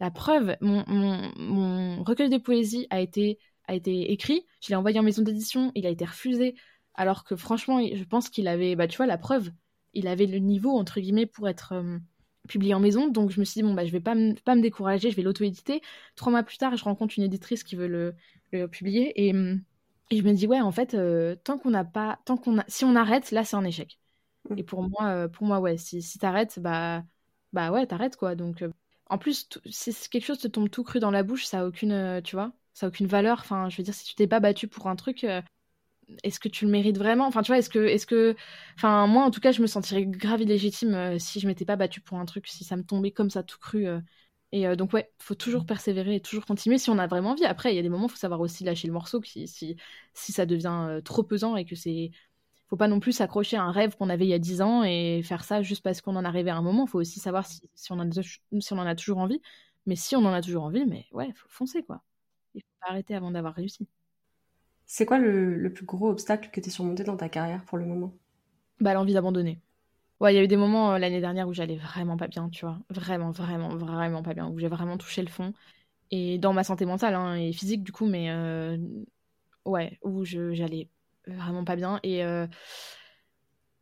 la 0.00 0.10
preuve, 0.10 0.56
mon, 0.60 2.02
recueil 2.04 2.28
de 2.30 2.38
poésie 2.38 2.86
a 2.90 3.00
été, 3.00 3.38
a 3.66 3.74
été 3.74 4.12
écrit. 4.12 4.46
Je 4.60 4.68
l'ai 4.70 4.76
envoyé 4.76 4.98
en 4.98 5.02
maison 5.02 5.22
d'édition. 5.22 5.72
Il 5.74 5.86
a 5.86 5.90
été 5.90 6.04
refusé. 6.04 6.54
Alors 6.94 7.24
que 7.24 7.36
franchement, 7.36 7.80
je 7.80 8.04
pense 8.04 8.30
qu'il 8.30 8.48
avait, 8.48 8.76
bah, 8.76 8.88
tu 8.88 8.96
vois, 8.96 9.06
la 9.06 9.18
preuve. 9.18 9.50
Il 9.94 10.08
avait 10.08 10.26
le 10.26 10.38
niveau, 10.38 10.78
entre 10.78 11.00
guillemets, 11.00 11.26
pour 11.26 11.48
être. 11.48 11.72
Euh, 11.72 11.98
publié 12.46 12.74
en 12.74 12.80
maison. 12.80 13.08
Donc 13.08 13.30
je 13.32 13.40
me 13.40 13.44
suis 13.44 13.60
dit, 13.60 13.66
bon, 13.66 13.74
bah, 13.74 13.84
je 13.84 13.90
vais 13.90 13.98
pas, 13.98 14.14
me 14.14 14.60
décourager, 14.60 15.10
je 15.10 15.16
vais 15.16 15.22
l'auto-éditer. 15.22 15.82
Trois 16.14 16.30
mois 16.30 16.44
plus 16.44 16.58
tard, 16.58 16.76
je 16.76 16.84
rencontre 16.84 17.14
une 17.16 17.24
éditrice 17.24 17.64
qui 17.64 17.74
veut 17.74 17.88
le, 17.88 18.14
le 18.52 18.68
publier. 18.68 19.26
Et, 19.26 19.32
et, 20.10 20.18
je 20.18 20.22
me 20.22 20.32
dis, 20.32 20.46
ouais, 20.46 20.60
en 20.60 20.72
fait, 20.72 20.94
euh, 20.94 21.36
tant 21.44 21.58
qu'on 21.58 21.70
n'a 21.70 21.84
pas, 21.84 22.18
tant 22.24 22.36
qu'on 22.36 22.58
a, 22.58 22.64
si 22.68 22.84
on 22.84 22.94
arrête, 22.96 23.30
là, 23.30 23.44
c'est 23.44 23.56
un 23.56 23.64
échec. 23.64 23.98
Mm. 24.48 24.58
Et 24.58 24.62
pour 24.62 24.82
moi, 24.82 25.06
euh, 25.08 25.28
pour 25.28 25.46
moi, 25.46 25.60
ouais, 25.60 25.76
si, 25.76 26.02
si 26.02 26.18
t'arrêtes, 26.18 26.58
bah, 26.60 27.02
bah 27.52 27.70
ouais, 27.72 27.86
t'arrêtes, 27.86 28.16
quoi. 28.16 28.34
Donc, 28.34 28.62
euh, 28.62 28.70
en 29.08 29.18
plus, 29.18 29.48
si 29.66 29.92
quelque 30.08 30.24
chose 30.24 30.38
te 30.38 30.48
tombe 30.48 30.70
tout 30.70 30.84
cru 30.84 31.00
dans 31.00 31.10
la 31.10 31.22
bouche, 31.22 31.46
ça 31.46 31.60
a 31.60 31.64
aucune, 31.66 32.20
tu 32.24 32.36
vois, 32.36 32.52
ça 32.72 32.86
a 32.86 32.88
aucune 32.88 33.06
valeur. 33.06 33.40
Enfin, 33.40 33.68
je 33.68 33.76
veux 33.76 33.82
dire, 33.82 33.94
si 33.94 34.04
tu 34.04 34.14
t'es 34.14 34.26
pas 34.26 34.40
battu 34.40 34.68
pour 34.68 34.88
un 34.88 34.96
truc, 34.96 35.24
est-ce 36.22 36.40
que 36.40 36.48
tu 36.48 36.64
le 36.64 36.70
mérites 36.70 36.98
vraiment? 36.98 37.26
Enfin, 37.26 37.42
tu 37.42 37.48
vois, 37.48 37.58
est-ce 37.58 37.70
que, 37.70 37.78
est-ce 37.78 38.06
que, 38.06 38.34
enfin, 38.76 39.06
moi, 39.06 39.24
en 39.24 39.30
tout 39.30 39.40
cas, 39.40 39.52
je 39.52 39.62
me 39.62 39.66
sentirais 39.68 40.04
grave 40.06 40.42
illégitime 40.42 41.18
si 41.20 41.38
je 41.40 41.46
m'étais 41.46 41.64
pas 41.64 41.76
battue 41.76 42.00
pour 42.00 42.18
un 42.18 42.24
truc, 42.24 42.48
si 42.48 42.64
ça 42.64 42.76
me 42.76 42.82
tombait 42.82 43.12
comme 43.12 43.30
ça 43.30 43.42
tout 43.44 43.58
cru. 43.58 43.86
Euh. 44.52 44.56
Et 44.56 44.66
euh, 44.66 44.76
donc, 44.76 44.92
ouais, 44.92 45.10
faut 45.18 45.34
toujours 45.34 45.62
mm. 45.62 45.66
persévérer 45.66 46.14
et 46.16 46.20
toujours 46.20 46.46
continuer 46.46 46.78
si 46.78 46.90
on 46.90 46.98
a 46.98 47.06
vraiment 47.06 47.30
envie. 47.30 47.44
Après, 47.44 47.72
il 47.72 47.76
y 47.76 47.78
a 47.78 47.82
des 47.82 47.88
moments, 47.88 48.06
il 48.06 48.10
faut 48.10 48.16
savoir 48.16 48.40
aussi 48.40 48.64
lâcher 48.64 48.86
le 48.86 48.92
morceau 48.92 49.22
si, 49.22 49.46
si, 49.48 49.76
si 50.14 50.32
ça 50.32 50.46
devient 50.46 51.00
trop 51.04 51.22
pesant 51.22 51.56
et 51.56 51.64
que 51.64 51.74
c'est. 51.74 52.10
Faut 52.68 52.76
pas 52.76 52.88
non 52.88 52.98
plus 52.98 53.12
s'accrocher 53.12 53.56
à 53.56 53.62
un 53.62 53.70
rêve 53.70 53.96
qu'on 53.96 54.08
avait 54.10 54.26
il 54.26 54.30
y 54.30 54.34
a 54.34 54.40
10 54.40 54.60
ans 54.60 54.82
et 54.82 55.22
faire 55.22 55.44
ça 55.44 55.62
juste 55.62 55.84
parce 55.84 56.00
qu'on 56.00 56.16
en 56.16 56.24
arrivait 56.24 56.50
à 56.50 56.56
un 56.56 56.62
moment. 56.62 56.86
Il 56.86 56.90
faut 56.90 56.98
aussi 56.98 57.20
savoir 57.20 57.46
si, 57.46 57.60
si, 57.76 57.92
on 57.92 58.00
en 58.00 58.10
a, 58.10 58.22
si 58.22 58.72
on 58.72 58.78
en 58.78 58.86
a 58.86 58.96
toujours 58.96 59.18
envie. 59.18 59.40
Mais 59.86 59.94
si 59.94 60.16
on 60.16 60.24
en 60.24 60.32
a 60.32 60.42
toujours 60.42 60.64
envie, 60.64 60.84
mais 60.84 61.06
ouais, 61.12 61.32
faut 61.34 61.48
foncer, 61.48 61.84
quoi. 61.84 62.02
Il 62.54 62.62
faut 62.62 62.68
pas 62.80 62.90
arrêter 62.90 63.14
avant 63.14 63.30
d'avoir 63.30 63.54
réussi. 63.54 63.86
C'est 64.86 65.06
quoi 65.06 65.18
le, 65.18 65.72
plus 65.72 65.84
gros 65.84 66.10
obstacle 66.10 66.50
que 66.52 66.60
tu 66.60 66.68
as 66.68 66.72
surmonté 66.72 67.04
dans 67.04 67.16
ta 67.16 67.28
carrière 67.28 67.64
pour 67.64 67.78
le 67.78 67.84
moment? 67.84 68.14
Bah 68.80 68.94
l'envie 68.94 69.14
d'abandonner. 69.14 69.60
Ouais, 70.20 70.32
il 70.32 70.36
y 70.36 70.38
a 70.38 70.42
eu 70.44 70.48
des 70.48 70.56
moments 70.56 70.94
euh, 70.94 70.98
l'année 70.98 71.20
dernière 71.20 71.46
où 71.48 71.52
j'allais 71.52 71.76
vraiment 71.76 72.16
pas 72.16 72.28
bien, 72.28 72.48
tu 72.48 72.64
vois. 72.64 72.78
Vraiment, 72.88 73.30
vraiment, 73.32 73.68
vraiment 73.76 74.22
pas 74.22 74.32
bien. 74.34 74.48
Où 74.48 74.58
j'ai 74.58 74.68
vraiment 74.68 74.96
touché 74.96 75.20
le 75.22 75.28
fond. 75.28 75.52
Et 76.10 76.38
dans 76.38 76.52
ma 76.54 76.64
santé 76.64 76.86
mentale 76.86 77.14
hein, 77.14 77.34
et 77.36 77.52
physique, 77.52 77.84
du 77.84 77.92
coup, 77.92 78.06
mais 78.06 78.30
euh, 78.30 78.78
ouais, 79.66 79.98
où 80.02 80.24
j'allais 80.24 80.90
vraiment 81.26 81.64
pas 81.64 81.76
bien. 81.76 82.00
Et, 82.04 82.24
euh, 82.24 82.46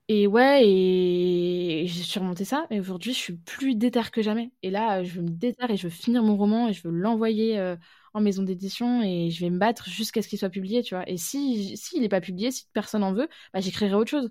et 0.08 0.26
ouais, 0.26 0.62
et 0.68 1.86
j'ai 1.86 2.02
surmonté 2.02 2.44
ça. 2.44 2.66
Et 2.70 2.78
aujourd'hui, 2.80 3.14
je 3.14 3.18
suis 3.18 3.36
plus 3.38 3.74
déterre 3.74 4.10
que 4.10 4.20
jamais. 4.22 4.52
Et 4.62 4.70
là, 4.70 5.02
je 5.02 5.14
veux 5.14 5.22
me 5.22 5.30
déterre 5.30 5.70
et 5.70 5.76
je 5.78 5.84
veux 5.84 5.90
finir 5.90 6.22
mon 6.22 6.36
roman 6.36 6.68
et 6.68 6.72
je 6.74 6.82
veux 6.86 6.92
l'envoyer 6.94 7.74
en 8.12 8.20
maison 8.20 8.42
d'édition 8.42 9.02
et 9.02 9.30
je 9.30 9.40
vais 9.40 9.50
me 9.50 9.58
battre 9.58 9.88
jusqu'à 9.88 10.20
ce 10.22 10.28
qu'il 10.28 10.38
soit 10.38 10.50
publié, 10.50 10.82
tu 10.82 10.94
vois. 10.94 11.08
Et 11.08 11.16
si 11.16 11.76
s'il 11.78 12.02
n'est 12.02 12.08
pas 12.10 12.20
publié, 12.20 12.50
si 12.50 12.66
personne 12.74 13.02
en 13.02 13.14
veut, 13.14 13.28
bah, 13.54 13.60
j'écrirai 13.60 13.94
autre 13.94 14.10
chose 14.10 14.30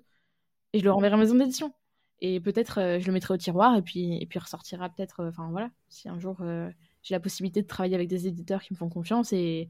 et 0.74 0.80
je 0.80 0.84
le 0.84 0.92
renverrai 0.92 1.14
en 1.16 1.18
maison 1.18 1.36
d'édition. 1.36 1.74
Et 2.20 2.40
peut-être 2.40 2.80
euh, 2.80 3.00
je 3.00 3.06
le 3.06 3.12
mettrai 3.12 3.34
au 3.34 3.36
tiroir 3.36 3.76
et 3.76 3.82
puis 3.82 4.16
et 4.20 4.26
puis 4.26 4.38
ressortira 4.38 4.88
peut-être. 4.88 5.20
Euh, 5.20 5.28
enfin 5.30 5.48
voilà, 5.50 5.70
si 5.88 6.08
un 6.08 6.18
jour 6.18 6.38
euh, 6.40 6.70
j'ai 7.02 7.14
la 7.14 7.20
possibilité 7.20 7.62
de 7.62 7.66
travailler 7.66 7.94
avec 7.94 8.08
des 8.08 8.26
éditeurs 8.26 8.62
qui 8.62 8.72
me 8.72 8.78
font 8.78 8.88
confiance 8.88 9.32
et 9.32 9.68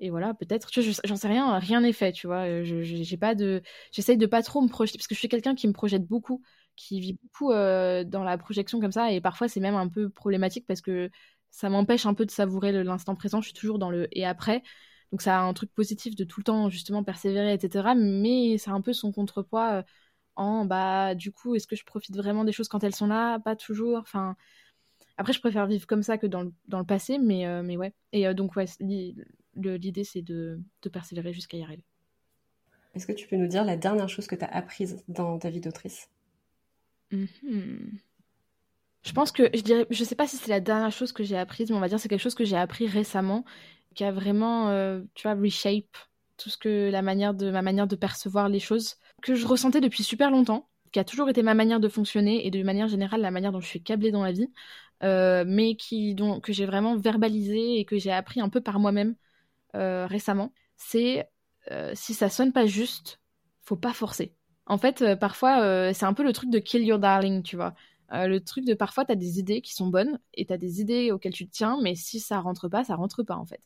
et 0.00 0.10
voilà, 0.10 0.32
peut-être, 0.32 0.70
j'en 1.04 1.16
sais 1.16 1.26
rien, 1.26 1.58
rien 1.58 1.80
n'est 1.80 1.92
fait, 1.92 2.12
tu 2.12 2.28
vois. 2.28 2.62
J'ai 2.62 3.16
pas 3.16 3.34
de, 3.34 3.62
j'essaye 3.90 4.16
de 4.16 4.26
pas 4.26 4.42
trop 4.44 4.60
me 4.62 4.68
projeter 4.68 4.96
parce 4.96 5.08
que 5.08 5.14
je 5.16 5.18
suis 5.18 5.28
quelqu'un 5.28 5.56
qui 5.56 5.66
me 5.66 5.72
projette 5.72 6.06
beaucoup, 6.06 6.40
qui 6.76 7.00
vit 7.00 7.18
beaucoup 7.20 7.50
dans 7.50 8.22
la 8.24 8.38
projection 8.38 8.80
comme 8.80 8.92
ça 8.92 9.10
et 9.10 9.20
parfois 9.20 9.48
c'est 9.48 9.58
même 9.58 9.74
un 9.74 9.88
peu 9.88 10.08
problématique 10.08 10.66
parce 10.68 10.82
que 10.82 11.10
ça 11.50 11.68
m'empêche 11.68 12.06
un 12.06 12.14
peu 12.14 12.26
de 12.26 12.30
savourer 12.30 12.70
l'instant 12.84 13.16
présent. 13.16 13.40
Je 13.40 13.46
suis 13.46 13.54
toujours 13.54 13.80
dans 13.80 13.90
le 13.90 14.06
et 14.16 14.24
après. 14.24 14.62
Donc 15.10 15.22
ça 15.22 15.40
a 15.40 15.42
un 15.42 15.52
truc 15.54 15.72
positif 15.74 16.14
de 16.14 16.24
tout 16.24 16.40
le 16.40 16.44
temps 16.44 16.68
justement 16.68 17.02
persévérer, 17.02 17.54
etc. 17.54 17.94
Mais 17.96 18.56
c'est 18.58 18.70
un 18.70 18.80
peu 18.80 18.92
son 18.92 19.10
contrepoids 19.10 19.84
en 20.38 20.64
bah 20.64 21.14
du 21.14 21.32
coup 21.32 21.54
est-ce 21.54 21.66
que 21.66 21.76
je 21.76 21.84
profite 21.84 22.16
vraiment 22.16 22.44
des 22.44 22.52
choses 22.52 22.68
quand 22.68 22.82
elles 22.84 22.94
sont 22.94 23.06
là? 23.06 23.38
Pas 23.38 23.56
toujours. 23.56 23.98
Enfin 23.98 24.36
après 25.16 25.32
je 25.32 25.40
préfère 25.40 25.66
vivre 25.66 25.86
comme 25.86 26.02
ça 26.02 26.18
que 26.18 26.26
dans 26.26 26.42
le, 26.42 26.52
dans 26.68 26.78
le 26.78 26.84
passé, 26.84 27.18
mais 27.18 27.46
euh, 27.46 27.62
mais 27.62 27.76
ouais. 27.76 27.92
Et 28.12 28.26
euh, 28.26 28.34
donc 28.34 28.56
ouais 28.56 28.66
l'idée 28.80 30.04
c'est 30.04 30.22
de, 30.22 30.60
de, 30.82 30.88
persévérer 30.88 31.32
jusqu'à 31.32 31.56
y 31.56 31.62
arriver. 31.62 31.84
Est-ce 32.94 33.06
que 33.06 33.12
tu 33.12 33.26
peux 33.28 33.36
nous 33.36 33.48
dire 33.48 33.64
la 33.64 33.76
dernière 33.76 34.08
chose 34.08 34.26
que 34.26 34.34
tu 34.34 34.44
as 34.44 34.48
apprise 34.48 35.04
dans 35.08 35.38
ta 35.38 35.50
vie 35.50 35.60
d'autrice? 35.60 36.08
Mm-hmm. 37.12 37.98
Je 39.02 39.12
pense 39.12 39.32
que 39.32 39.50
je 39.54 39.60
dirais, 39.62 39.86
je 39.90 40.04
sais 40.04 40.14
pas 40.14 40.26
si 40.26 40.36
c'est 40.36 40.50
la 40.50 40.60
dernière 40.60 40.92
chose 40.92 41.12
que 41.12 41.24
j'ai 41.24 41.36
apprise, 41.36 41.70
mais 41.70 41.76
on 41.76 41.80
va 41.80 41.88
dire 41.88 42.00
c'est 42.00 42.08
quelque 42.08 42.22
chose 42.22 42.34
que 42.34 42.44
j'ai 42.44 42.56
appris 42.56 42.86
récemment 42.86 43.44
qui 43.94 44.04
a 44.04 44.12
vraiment, 44.12 44.68
euh, 44.68 45.00
tu 45.14 45.24
vois, 45.24 45.34
reshape 45.34 45.96
tout 46.36 46.50
ce 46.50 46.56
que 46.56 46.88
la 46.90 47.02
manière 47.02 47.34
de 47.34 47.50
ma 47.50 47.62
manière 47.62 47.88
de 47.88 47.96
percevoir 47.96 48.48
les 48.48 48.60
choses 48.60 48.96
que 49.22 49.34
je 49.34 49.46
ressentais 49.46 49.80
depuis 49.80 50.02
super 50.02 50.30
longtemps, 50.30 50.68
qui 50.92 50.98
a 50.98 51.04
toujours 51.04 51.28
été 51.28 51.42
ma 51.42 51.54
manière 51.54 51.80
de 51.80 51.88
fonctionner 51.88 52.46
et 52.46 52.50
de 52.50 52.62
manière 52.62 52.88
générale 52.88 53.20
la 53.20 53.30
manière 53.30 53.52
dont 53.52 53.60
je 53.60 53.66
suis 53.66 53.82
câblée 53.82 54.10
dans 54.10 54.22
la 54.22 54.32
vie, 54.32 54.50
euh, 55.02 55.44
mais 55.46 55.76
qui 55.76 56.16
que 56.42 56.52
j'ai 56.52 56.66
vraiment 56.66 56.96
verbalisé 56.96 57.78
et 57.78 57.84
que 57.84 57.98
j'ai 57.98 58.12
appris 58.12 58.40
un 58.40 58.48
peu 58.48 58.60
par 58.60 58.80
moi-même 58.80 59.14
euh, 59.76 60.06
récemment. 60.06 60.52
C'est 60.76 61.28
si 61.92 62.14
ça 62.14 62.30
sonne 62.30 62.52
pas 62.52 62.64
juste, 62.64 63.20
faut 63.62 63.76
pas 63.76 63.92
forcer. 63.92 64.34
En 64.64 64.78
fait, 64.78 65.04
parfois, 65.20 65.92
c'est 65.92 66.06
un 66.06 66.14
peu 66.14 66.22
le 66.22 66.32
truc 66.32 66.48
de 66.50 66.58
kill 66.58 66.82
your 66.82 66.98
darling, 66.98 67.42
tu 67.42 67.56
vois. 67.56 67.74
le 68.10 68.38
truc 68.38 68.64
de 68.64 68.72
parfois, 68.72 69.04
tu 69.04 69.12
as 69.12 69.16
des 69.16 69.38
idées 69.38 69.60
qui 69.60 69.74
sont 69.74 69.88
bonnes 69.88 70.18
et 70.32 70.46
tu 70.46 70.52
as 70.54 70.56
des 70.56 70.80
idées 70.80 71.12
auxquelles 71.12 71.34
tu 71.34 71.46
tiens, 71.46 71.78
mais 71.82 71.94
si 71.94 72.20
ça 72.20 72.40
rentre 72.40 72.68
pas, 72.68 72.84
ça 72.84 72.96
rentre 72.96 73.22
pas 73.22 73.36
en 73.36 73.44
fait 73.44 73.60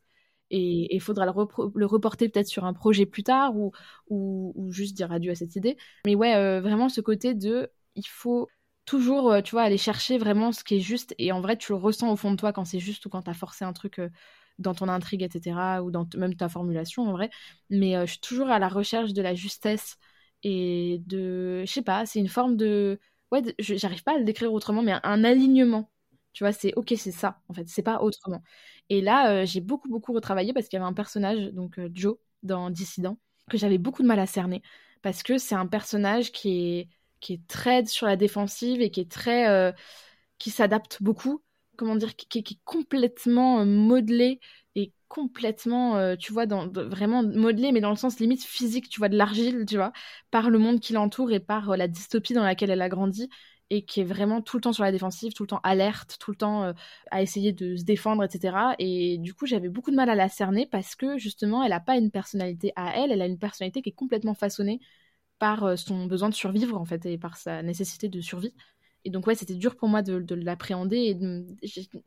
et 0.53 0.95
il 0.95 1.01
faudra 1.01 1.25
le, 1.25 1.87
reporter 1.87 2.29
peut-être 2.29 2.47
sur 2.47 2.65
un 2.65 2.75
projet 2.75 3.07
plus 3.07 3.25
tard 3.25 3.57
ou, 3.57 3.73
ou, 4.09 4.71
juste 4.71 4.95
dire 4.95 5.11
adieu 5.11 5.33
à 5.33 5.35
cette 5.35 5.57
idée. 5.57 5.79
Mais 6.07 6.15
ouais, 6.15 6.35
euh, 6.35 6.61
vraiment 6.61 6.91
ce 6.91 7.01
côté 7.01 7.35
de 7.35 7.71
il 7.97 8.07
faut 8.07 8.49
toujours, 8.85 9.33
euh, 9.33 9.41
tu 9.41 9.53
vois, 9.53 9.63
aller 9.63 9.79
chercher 9.79 10.19
vraiment 10.19 10.53
ce 10.53 10.63
qui 10.63 10.77
est 10.77 10.81
juste 10.81 11.15
et 11.19 11.33
en 11.33 11.41
vrai, 11.41 11.57
tu 11.57 11.73
le 11.73 11.79
ressens 11.79 12.13
au 12.13 12.17
fond 12.17 12.31
de 12.31 12.37
toi 12.37 12.53
quand 12.53 12.67
c'est 12.67 12.81
juste 12.81 13.07
ou 13.07 13.09
quand 13.09 13.23
tu 13.23 13.31
as 13.31 13.35
forcé 13.35 13.65
un 13.65 13.73
truc 13.73 13.99
euh, 13.99 14.11
dans 14.59 14.75
ton 14.75 14.89
intrigue, 14.89 15.23
etc. 15.23 15.83
ou 15.83 15.91
dans 15.91 16.07
même 16.17 16.37
ta 16.37 16.49
formulation 16.51 17.05
en 17.09 17.13
vrai. 17.13 17.31
Mais 17.71 17.95
je 18.07 18.13
suis 18.13 18.21
toujours 18.21 18.49
à 18.51 18.59
la 18.59 18.69
recherche 18.69 19.15
de 19.15 19.23
la 19.23 19.35
justesse 19.35 19.97
et 20.43 21.01
de, 21.07 21.65
je 21.65 21.73
sais 21.73 21.83
pas, 21.83 22.05
c'est 22.07 22.19
une 22.21 22.29
forme 22.29 22.57
de, 22.57 23.01
ouais, 23.31 23.43
j'arrive 23.59 24.03
pas 24.03 24.15
à 24.17 24.19
le 24.19 24.25
décrire 24.25 24.53
autrement, 24.53 24.83
mais 24.83 24.95
un 25.03 25.25
alignement 25.25 25.92
tu 26.33 26.45
vois, 26.45 26.53
c'est 26.53 26.73
ok, 26.75 26.95
c'est 26.97 27.13
ça, 27.13 27.41
en 27.49 27.55
fait, 27.55 27.69
c'est 27.69 27.83
pas 27.83 28.01
autrement. 28.01 28.43
Et 28.89 29.01
là, 29.01 29.43
euh, 29.43 29.47
j'ai 29.47 29.61
beaucoup, 29.61 29.89
beaucoup 29.89 30.13
retravaillé 30.13 30.53
parce 30.53 30.69
qu'il 30.69 30.79
y 30.79 30.81
avait 30.81 30.89
un 30.89 30.95
personnage, 30.95 31.53
donc 31.53 31.79
euh, 31.79 31.91
Joe, 31.93 32.17
dans 32.43 32.71
Dissident, 32.71 33.19
que 33.51 33.59
j'avais 33.59 33.79
beaucoup 33.79 34.03
de 34.03 34.09
mal 34.09 34.19
à 34.19 34.27
cerner. 34.27 34.63
Parce 35.03 35.23
que 35.23 35.39
c'est 35.39 35.55
un 35.55 35.67
personnage 35.67 36.33
qui 36.33 36.79
est, 36.79 36.89
qui 37.21 37.35
est 37.35 37.47
très 37.47 37.85
sur 37.87 38.07
la 38.07 38.17
défensive 38.17 38.81
et 38.81 38.91
qui 38.91 39.01
est 39.01 39.11
très. 39.11 39.49
Euh, 39.49 39.73
qui 40.39 40.51
s'adapte 40.51 41.03
beaucoup. 41.03 41.43
Comment 41.77 41.97
dire 41.97 42.17
Qui, 42.17 42.39
est 42.39 42.59
complètement 42.65 43.65
modelé 43.65 44.41
et 44.75 44.93
complètement, 45.09 46.17
tu 46.17 46.33
vois, 46.33 46.47
dans, 46.47 46.69
vraiment 46.69 47.23
modelé, 47.23 47.71
mais 47.73 47.81
dans 47.81 47.91
le 47.91 47.97
sens 47.97 48.19
limite 48.19 48.43
physique, 48.43 48.89
tu 48.89 48.99
vois, 48.99 49.09
de 49.09 49.17
l'argile, 49.17 49.65
tu 49.69 49.77
vois, 49.77 49.93
par 50.31 50.51
le 50.51 50.59
monde 50.59 50.81
qui 50.81 50.95
l'entoure 50.95 51.31
et 51.33 51.41
par 51.41 51.77
la 51.77 51.87
dystopie 51.89 52.35
dans 52.35 52.43
laquelle 52.43 52.71
elle 52.71 52.83
a 52.83 52.89
grandi 52.89 53.29
et 53.73 53.83
qui 53.87 54.01
est 54.03 54.05
vraiment 54.05 54.43
tout 54.43 54.59
le 54.59 54.61
temps 54.61 54.75
sur 54.75 54.85
la 54.85 54.93
défensive, 54.93 55.33
tout 55.33 55.45
le 55.45 55.47
temps 55.47 55.61
alerte, 55.63 56.19
tout 56.21 56.31
le 56.31 56.37
temps 56.37 56.63
euh, 56.63 56.73
à 57.11 57.23
essayer 57.23 57.53
de 57.55 57.75
se 57.77 57.85
défendre, 57.85 58.23
etc. 58.23 58.75
Et 58.79 59.17
du 59.17 59.33
coup, 59.33 59.47
j'avais 59.47 59.71
beaucoup 59.71 59.91
de 59.91 59.97
mal 59.97 60.11
à 60.11 60.15
la 60.15 60.29
cerner 60.29 60.67
parce 60.67 60.95
que 60.95 61.17
justement, 61.17 61.63
elle 61.65 61.71
n'a 61.71 61.81
pas 61.81 61.97
une 61.97 62.11
personnalité 62.11 62.75
à 62.77 62.95
elle, 62.99 63.13
elle 63.13 63.23
a 63.23 63.27
une 63.27 63.39
personnalité 63.39 63.81
qui 63.81 63.89
est 63.89 63.93
complètement 63.95 64.35
façonnée 64.35 64.79
par 65.39 65.65
euh, 65.65 65.77
son 65.77 66.05
besoin 66.07 66.29
de 66.29 66.35
survivre 66.35 66.79
en 66.79 66.85
fait 66.85 67.07
et 67.07 67.17
par 67.17 67.39
sa 67.39 67.63
nécessité 67.63 68.11
de 68.11 68.21
survie. 68.21 68.55
Et 69.05 69.11
donc, 69.11 69.27
ouais, 69.27 69.35
c'était 69.35 69.55
dur 69.55 69.77
pour 69.77 69.89
moi 69.89 70.03
de, 70.03 70.35
l'appréhender 70.35 70.97
et 70.97 71.19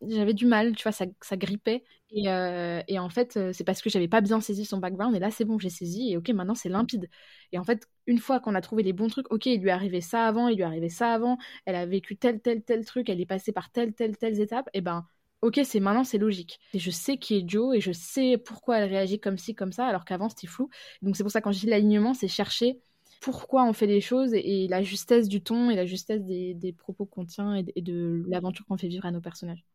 j'avais 0.07 0.33
du 0.33 0.45
mal, 0.45 0.75
tu 0.75 0.83
vois, 0.83 0.91
ça, 0.91 1.05
ça 1.21 1.35
grippait. 1.37 1.83
Et, 2.11 2.29
euh, 2.29 2.81
et, 2.87 2.99
en 2.99 3.09
fait, 3.09 3.35
euh, 3.37 3.51
c'est 3.53 3.63
parce 3.63 3.81
que 3.81 3.89
j'avais 3.89 4.07
pas 4.07 4.21
bien 4.21 4.39
saisi 4.39 4.65
son 4.65 4.77
background. 4.77 5.15
Et 5.15 5.19
là, 5.19 5.31
c'est 5.31 5.45
bon, 5.45 5.59
j'ai 5.59 5.69
saisi 5.69 6.11
et 6.11 6.17
ok, 6.17 6.29
maintenant 6.29 6.55
c'est 6.55 6.69
limpide. 6.69 7.09
Et 7.51 7.59
en 7.59 7.63
fait, 7.63 7.87
une 8.07 8.19
fois 8.19 8.39
qu'on 8.39 8.55
a 8.55 8.61
trouvé 8.61 8.83
les 8.83 8.93
bons 8.93 9.07
trucs, 9.07 9.31
ok, 9.31 9.45
il 9.47 9.61
lui 9.61 9.71
arrivé 9.71 10.01
ça 10.01 10.25
avant, 10.25 10.47
il 10.47 10.55
lui 10.55 10.63
arrivé 10.63 10.89
ça 10.89 11.13
avant, 11.13 11.37
elle 11.65 11.75
a 11.75 11.85
vécu 11.85 12.15
tel, 12.17 12.39
tel, 12.39 12.63
tel 12.63 12.85
truc, 12.85 13.09
elle 13.09 13.19
est 13.19 13.25
passée 13.25 13.51
par 13.51 13.71
telle, 13.71 13.93
telle, 13.93 14.17
telle 14.17 14.39
étape, 14.39 14.69
et 14.73 14.81
ben, 14.81 15.05
ok, 15.41 15.59
c'est 15.63 15.79
maintenant, 15.79 16.03
c'est 16.03 16.17
logique. 16.17 16.59
Et 16.73 16.79
je 16.79 16.91
sais 16.91 17.17
qui 17.17 17.37
est 17.37 17.49
Joe 17.49 17.75
et 17.75 17.81
je 17.81 17.91
sais 17.91 18.37
pourquoi 18.37 18.79
elle 18.79 18.89
réagit 18.89 19.19
comme 19.19 19.37
ci, 19.37 19.55
comme 19.55 19.71
ça, 19.71 19.85
alors 19.85 20.05
qu'avant 20.05 20.29
c'était 20.29 20.47
flou. 20.47 20.69
Donc, 21.01 21.15
c'est 21.15 21.23
pour 21.23 21.31
ça, 21.31 21.41
quand 21.41 21.51
je 21.51 21.59
dis 21.59 21.67
l'alignement, 21.67 22.13
c'est 22.13 22.27
chercher 22.27 22.79
pourquoi 23.25 23.65
on 23.65 23.73
fait 23.73 23.87
les 23.87 24.01
choses 24.01 24.35
et, 24.35 24.67
la 24.67 24.83
justesse 24.83 25.27
du 25.27 25.41
ton 25.41 25.71
et 25.71 25.75
la 25.75 25.87
justesse 25.87 26.21
des, 26.23 26.75
propos 26.77 27.07
qu'on 27.07 27.25
tient 27.25 27.55
et, 27.55 27.81
de 27.81 28.23
l'aventure 28.27 28.67
qu'on 28.67 28.77
fait 28.77 28.87
vivre 28.87 29.07
à 29.07 29.11
nos 29.11 29.19
personnages. 29.19 29.65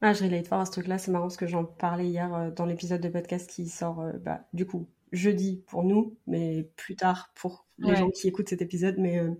Ah, 0.00 0.12
je 0.12 0.24
relate 0.24 0.48
fort 0.48 0.58
à 0.58 0.66
ce 0.66 0.72
truc-là, 0.72 0.98
c'est 0.98 1.12
marrant 1.12 1.26
parce 1.26 1.36
que 1.36 1.46
j'en 1.46 1.64
parlais 1.64 2.08
hier 2.08 2.34
euh, 2.34 2.50
dans 2.50 2.66
l'épisode 2.66 3.00
de 3.00 3.08
podcast 3.08 3.48
qui 3.48 3.68
sort, 3.68 4.00
euh, 4.00 4.12
bah, 4.14 4.40
du 4.54 4.66
coup, 4.66 4.88
jeudi 5.12 5.62
pour 5.68 5.84
nous, 5.84 6.16
mais 6.26 6.68
plus 6.74 6.96
tard 6.96 7.30
pour 7.36 7.64
les 7.78 7.94
gens 7.94 8.10
qui 8.10 8.26
écoutent 8.26 8.48
cet 8.48 8.60
épisode. 8.60 8.96
Mais 8.98 9.20
euh, 9.20 9.30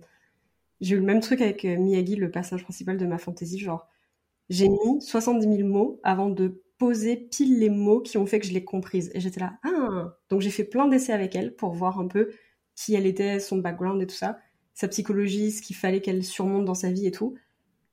j'ai 0.79 0.95
eu 0.95 0.99
le 0.99 1.05
même 1.05 1.19
truc 1.19 1.41
avec 1.41 1.65
Miyagi, 1.65 2.15
le 2.15 2.31
personnage 2.31 2.63
principal 2.63 2.97
de 2.97 3.05
ma 3.05 3.17
fantasy. 3.17 3.59
Genre, 3.59 3.85
j'ai 4.49 4.69
mis 4.69 5.01
70 5.01 5.57
000 5.57 5.67
mots 5.67 5.99
avant 6.03 6.29
de 6.29 6.63
poser 6.77 7.17
pile 7.17 7.59
les 7.59 7.69
mots 7.69 7.99
qui 7.99 8.17
ont 8.17 8.25
fait 8.25 8.39
que 8.39 8.47
je 8.47 8.53
l'ai 8.53 8.63
comprise. 8.63 9.11
Et 9.13 9.19
j'étais 9.19 9.41
là, 9.41 9.57
ah 9.63 10.15
Donc 10.29 10.39
j'ai 10.39 10.51
fait 10.51 10.63
plein 10.63 10.87
d'essais 10.87 11.11
avec 11.11 11.35
elle 11.35 11.53
pour 11.53 11.73
voir 11.73 11.99
un 11.99 12.07
peu 12.07 12.29
qui 12.75 12.95
elle 12.95 13.05
était, 13.05 13.39
son 13.39 13.57
background 13.57 14.01
et 14.01 14.07
tout 14.07 14.15
ça, 14.15 14.39
sa 14.73 14.87
psychologie, 14.87 15.51
ce 15.51 15.61
qu'il 15.61 15.75
fallait 15.75 16.01
qu'elle 16.01 16.23
surmonte 16.23 16.65
dans 16.65 16.73
sa 16.73 16.91
vie 16.91 17.07
et 17.07 17.11
tout. 17.11 17.35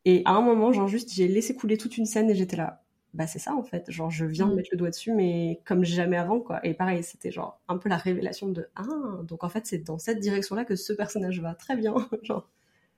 Et 0.05 0.23
à 0.25 0.33
un 0.33 0.41
moment, 0.41 0.73
genre 0.73 0.89
juste, 0.89 1.13
j'ai 1.13 1.29
laissé 1.29 1.55
couler 1.55 1.77
toute 1.77 1.99
une 1.99 2.07
scène 2.07 2.31
et 2.31 2.35
j'étais 2.35 2.57
là, 2.57 2.83
bah 3.15 3.27
c'est 3.27 3.39
ça 3.39 3.55
en 3.55 3.63
fait, 3.63 3.91
genre 3.91 4.11
je 4.11 4.25
viens 4.25 4.47
de 4.47 4.53
mm. 4.53 4.57
mettre 4.57 4.69
le 4.73 4.79
doigt 4.79 4.91
dessus, 4.91 5.13
mais 5.13 5.61
comme 5.65 5.85
jamais 5.85 6.17
avant 6.17 6.41
quoi. 6.41 6.65
Et 6.65 6.75
pareil, 6.75 7.03
c'était 7.03 7.31
genre 7.31 7.61
un 7.69 7.79
peu 7.79 7.89
la 7.89 7.97
révélation 7.97 8.49
de 8.49 8.69
ah, 8.77 8.87
donc 9.25 9.45
en 9.45 9.49
fait 9.49 9.67
c'est 9.67 9.79
dans 9.79 9.99
cette 9.99 10.21
direction-là 10.21 10.65
que 10.65 10.77
ce 10.77 10.93
personnage 10.93 11.41
va, 11.41 11.55
très 11.55 11.77
bien, 11.77 11.95
genre. 12.23 12.49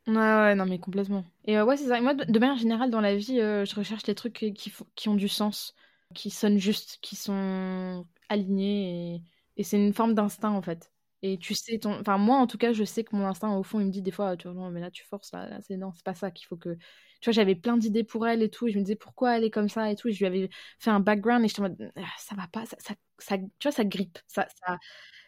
Ouais, 0.06 0.14
ouais, 0.14 0.54
non, 0.54 0.66
mais 0.66 0.78
complètement. 0.78 1.24
Et 1.44 1.58
euh, 1.58 1.64
ouais, 1.64 1.76
c'est 1.76 1.88
ça. 1.88 2.00
moi, 2.00 2.14
de, 2.14 2.38
manière 2.38 2.56
générale, 2.56 2.90
dans 2.90 3.00
la 3.00 3.16
vie, 3.16 3.40
euh, 3.40 3.64
je 3.64 3.74
recherche 3.74 4.06
les 4.06 4.14
trucs 4.14 4.32
qui, 4.32 4.72
qui 4.94 5.08
ont 5.08 5.14
du 5.14 5.28
sens, 5.28 5.74
qui 6.14 6.30
sonnent 6.30 6.58
juste, 6.58 6.98
qui 7.02 7.16
sont 7.16 8.06
alignés. 8.28 9.14
Et, 9.16 9.22
et 9.58 9.62
c'est 9.62 9.76
une 9.76 9.92
forme 9.92 10.14
d'instinct, 10.14 10.50
en 10.50 10.62
fait. 10.62 10.90
Et 11.22 11.38
tu 11.38 11.54
sais, 11.54 11.78
ton... 11.78 12.00
enfin, 12.00 12.16
moi 12.18 12.38
en 12.38 12.46
tout 12.46 12.56
cas, 12.58 12.72
je 12.72 12.84
sais 12.84 13.04
que 13.04 13.14
mon 13.14 13.26
instinct, 13.26 13.54
au 13.54 13.62
fond, 13.62 13.80
il 13.80 13.86
me 13.86 13.90
dit 13.90 14.02
des 14.02 14.10
fois, 14.10 14.36
tu 14.36 14.48
vois, 14.48 14.54
non, 14.56 14.70
mais 14.70 14.80
là, 14.80 14.90
tu 14.90 15.04
forces, 15.04 15.32
là, 15.32 15.60
c'est 15.60 15.76
non, 15.76 15.92
c'est 15.94 16.04
pas 16.04 16.14
ça 16.14 16.30
qu'il 16.30 16.46
faut 16.46 16.56
que. 16.56 16.76
Tu 17.20 17.26
vois, 17.26 17.32
j'avais 17.34 17.54
plein 17.54 17.76
d'idées 17.76 18.04
pour 18.04 18.26
elle 18.26 18.42
et 18.42 18.48
tout, 18.50 18.66
et 18.68 18.72
je 18.72 18.78
me 18.78 18.82
disais 18.84 18.96
pourquoi 18.96 19.36
elle 19.36 19.44
est 19.44 19.50
comme 19.50 19.68
ça 19.68 19.90
et 19.90 19.96
tout, 19.96 20.08
et 20.08 20.12
je 20.12 20.18
lui 20.20 20.26
avais 20.26 20.48
fait 20.78 20.90
un 20.90 21.00
background, 21.00 21.44
et 21.44 21.48
j'étais 21.48 21.60
en 21.60 21.64
mode, 21.64 21.92
ah, 21.96 22.02
ça 22.18 22.34
va 22.36 22.46
pas, 22.48 22.64
ça, 22.66 22.76
ça, 23.18 23.36
tu 23.38 23.44
vois, 23.62 23.72
ça 23.72 23.84
grippe, 23.84 24.18
ça, 24.28 24.46
ça, 24.66 24.78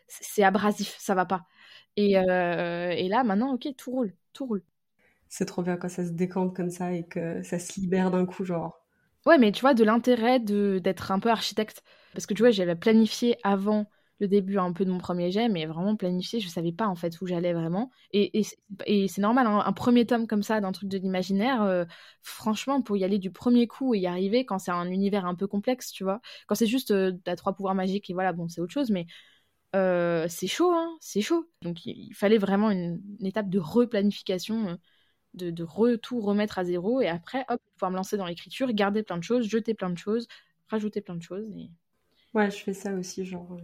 c'est 0.09 0.43
abrasif, 0.45 0.97
ça 0.99 1.14
va 1.14 1.26
pas. 1.26 1.47
Et, 1.97 2.18
euh, 2.18 2.90
et 2.90 3.09
là, 3.09 3.24
maintenant, 3.24 3.55
ok, 3.55 3.68
tout 3.76 3.90
roule, 3.93 4.14
tout 4.32 4.47
roule. 4.47 4.64
C'est 5.28 5.47
trop 5.47 5.62
bien 5.64 5.76
quand 5.76 5.88
ça 5.88 6.07
se 6.07 6.12
décante 6.12 6.55
comme 6.55 6.70
ça 6.70 6.93
et 6.93 7.05
que 7.05 7.43
ça 7.43 7.59
se 7.59 7.80
libère 7.80 8.12
d'un 8.12 8.24
coup, 8.24 8.45
genre. 8.45 8.84
Ouais, 9.26 9.38
mais 9.38 9.53
tu 9.53 9.61
vois, 9.61 9.74
de 9.74 9.84
l'intérêt 9.84 10.40
d'être 10.40 11.12
un 11.12 11.20
peu 11.20 11.30
architecte. 11.30 11.82
Parce 12.12 12.26
que 12.26 12.34
tu 12.34 12.43
vois, 12.43 12.51
j'avais 12.51 12.74
planifié 12.76 13.36
avant 13.45 13.86
le 14.22 14.28
début 14.28 14.56
un 14.56 14.72
peu 14.72 14.84
de 14.84 14.90
mon 14.90 14.98
premier 14.98 15.32
jet, 15.32 15.48
mais 15.48 15.66
vraiment 15.66 15.96
planifié, 15.96 16.38
je 16.38 16.48
savais 16.48 16.70
pas 16.70 16.86
en 16.86 16.94
fait 16.94 17.20
où 17.20 17.26
j'allais 17.26 17.52
vraiment. 17.52 17.90
Et, 18.12 18.40
et, 18.86 19.08
c'est 19.08 19.20
normal, 19.20 19.48
hein, 19.48 19.64
un 19.66 19.72
premier 19.72 20.06
tome 20.06 20.28
comme 20.28 20.44
ça 20.44 20.60
d'un 20.60 20.70
truc 20.70 20.88
de 20.88 20.96
l'imaginaire, 20.96 21.62
euh, 21.62 21.84
franchement, 22.22 22.82
pour 22.82 22.96
y 22.96 23.02
aller 23.02 23.18
du 23.18 23.32
premier 23.32 23.66
coup 23.66 23.94
et 23.94 23.98
y 23.98 24.06
arriver 24.06 24.46
quand 24.46 24.60
c'est 24.60 24.70
un 24.70 24.88
univers 24.88 25.26
un 25.26 25.34
peu 25.34 25.48
complexe, 25.48 25.90
tu 25.90 26.04
vois. 26.04 26.20
Quand 26.46 26.54
c'est 26.54 26.68
juste, 26.68 26.92
euh, 26.92 27.12
t'as 27.24 27.34
trois 27.34 27.52
pouvoirs 27.52 27.74
magiques 27.74 28.10
et 28.10 28.14
voilà, 28.14 28.32
bon, 28.32 28.48
c'est 28.48 28.60
autre 28.60 28.72
chose, 28.72 28.90
mais 28.90 29.06
euh, 29.74 30.26
c'est 30.28 30.46
chaud, 30.46 30.70
hein, 30.72 30.96
c'est 31.00 31.20
chaud. 31.20 31.50
Donc 31.62 31.84
il 31.84 32.14
fallait 32.14 32.38
vraiment 32.38 32.70
une, 32.70 33.02
étape 33.24 33.50
de 33.50 33.58
replanification, 33.58 34.78
de, 35.34 35.50
de 35.50 35.64
re, 35.64 35.98
tout 36.00 36.20
remettre 36.20 36.60
à 36.60 36.64
zéro, 36.64 37.00
et 37.00 37.08
après, 37.08 37.44
hop, 37.48 37.60
pouvoir 37.74 37.90
me 37.90 37.96
lancer 37.96 38.16
dans 38.16 38.26
l'écriture, 38.26 38.72
garder 38.72 39.02
plein 39.02 39.18
de 39.18 39.24
choses, 39.24 39.48
jeter 39.48 39.74
plein 39.74 39.90
de 39.90 39.98
choses, 39.98 40.28
rajouter 40.68 41.00
plein 41.00 41.16
de 41.16 41.22
choses. 41.22 41.50
Et... 41.56 41.70
Ouais, 42.34 42.52
je 42.52 42.58
fais 42.58 42.74
ça 42.74 42.94
aussi, 42.94 43.24
genre 43.24 43.58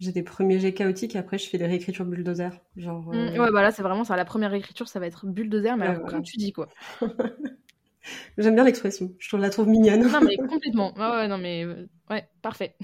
j'ai 0.00 0.12
des 0.12 0.22
premiers 0.22 0.58
jets 0.58 0.72
chaotiques 0.72 1.14
et 1.14 1.18
après 1.18 1.36
je 1.36 1.48
fais 1.48 1.58
des 1.58 1.66
réécritures 1.66 2.06
bulldozer. 2.06 2.50
Genre, 2.76 3.02
mmh, 3.02 3.14
euh, 3.14 3.38
ouais, 3.38 3.50
bah 3.52 3.62
là 3.62 3.70
c'est 3.70 3.82
vraiment 3.82 4.04
ça. 4.04 4.16
La 4.16 4.24
première 4.24 4.50
réécriture 4.50 4.88
ça 4.88 4.98
va 4.98 5.06
être 5.06 5.26
bulldozer, 5.26 5.76
mais 5.76 5.94
comme 6.08 6.22
tu 6.22 6.38
dis 6.38 6.52
quoi. 6.52 6.68
J'aime 8.38 8.54
bien 8.54 8.64
l'expression, 8.64 9.12
je 9.18 9.36
la 9.36 9.50
trouve 9.50 9.68
mignonne. 9.68 10.10
non 10.10 10.20
mais 10.22 10.36
complètement. 10.48 10.94
Ouais, 10.94 11.10
ouais, 11.10 11.28
non 11.28 11.36
mais 11.36 11.64
euh, 11.64 11.86
ouais, 12.08 12.26
parfait. 12.40 12.74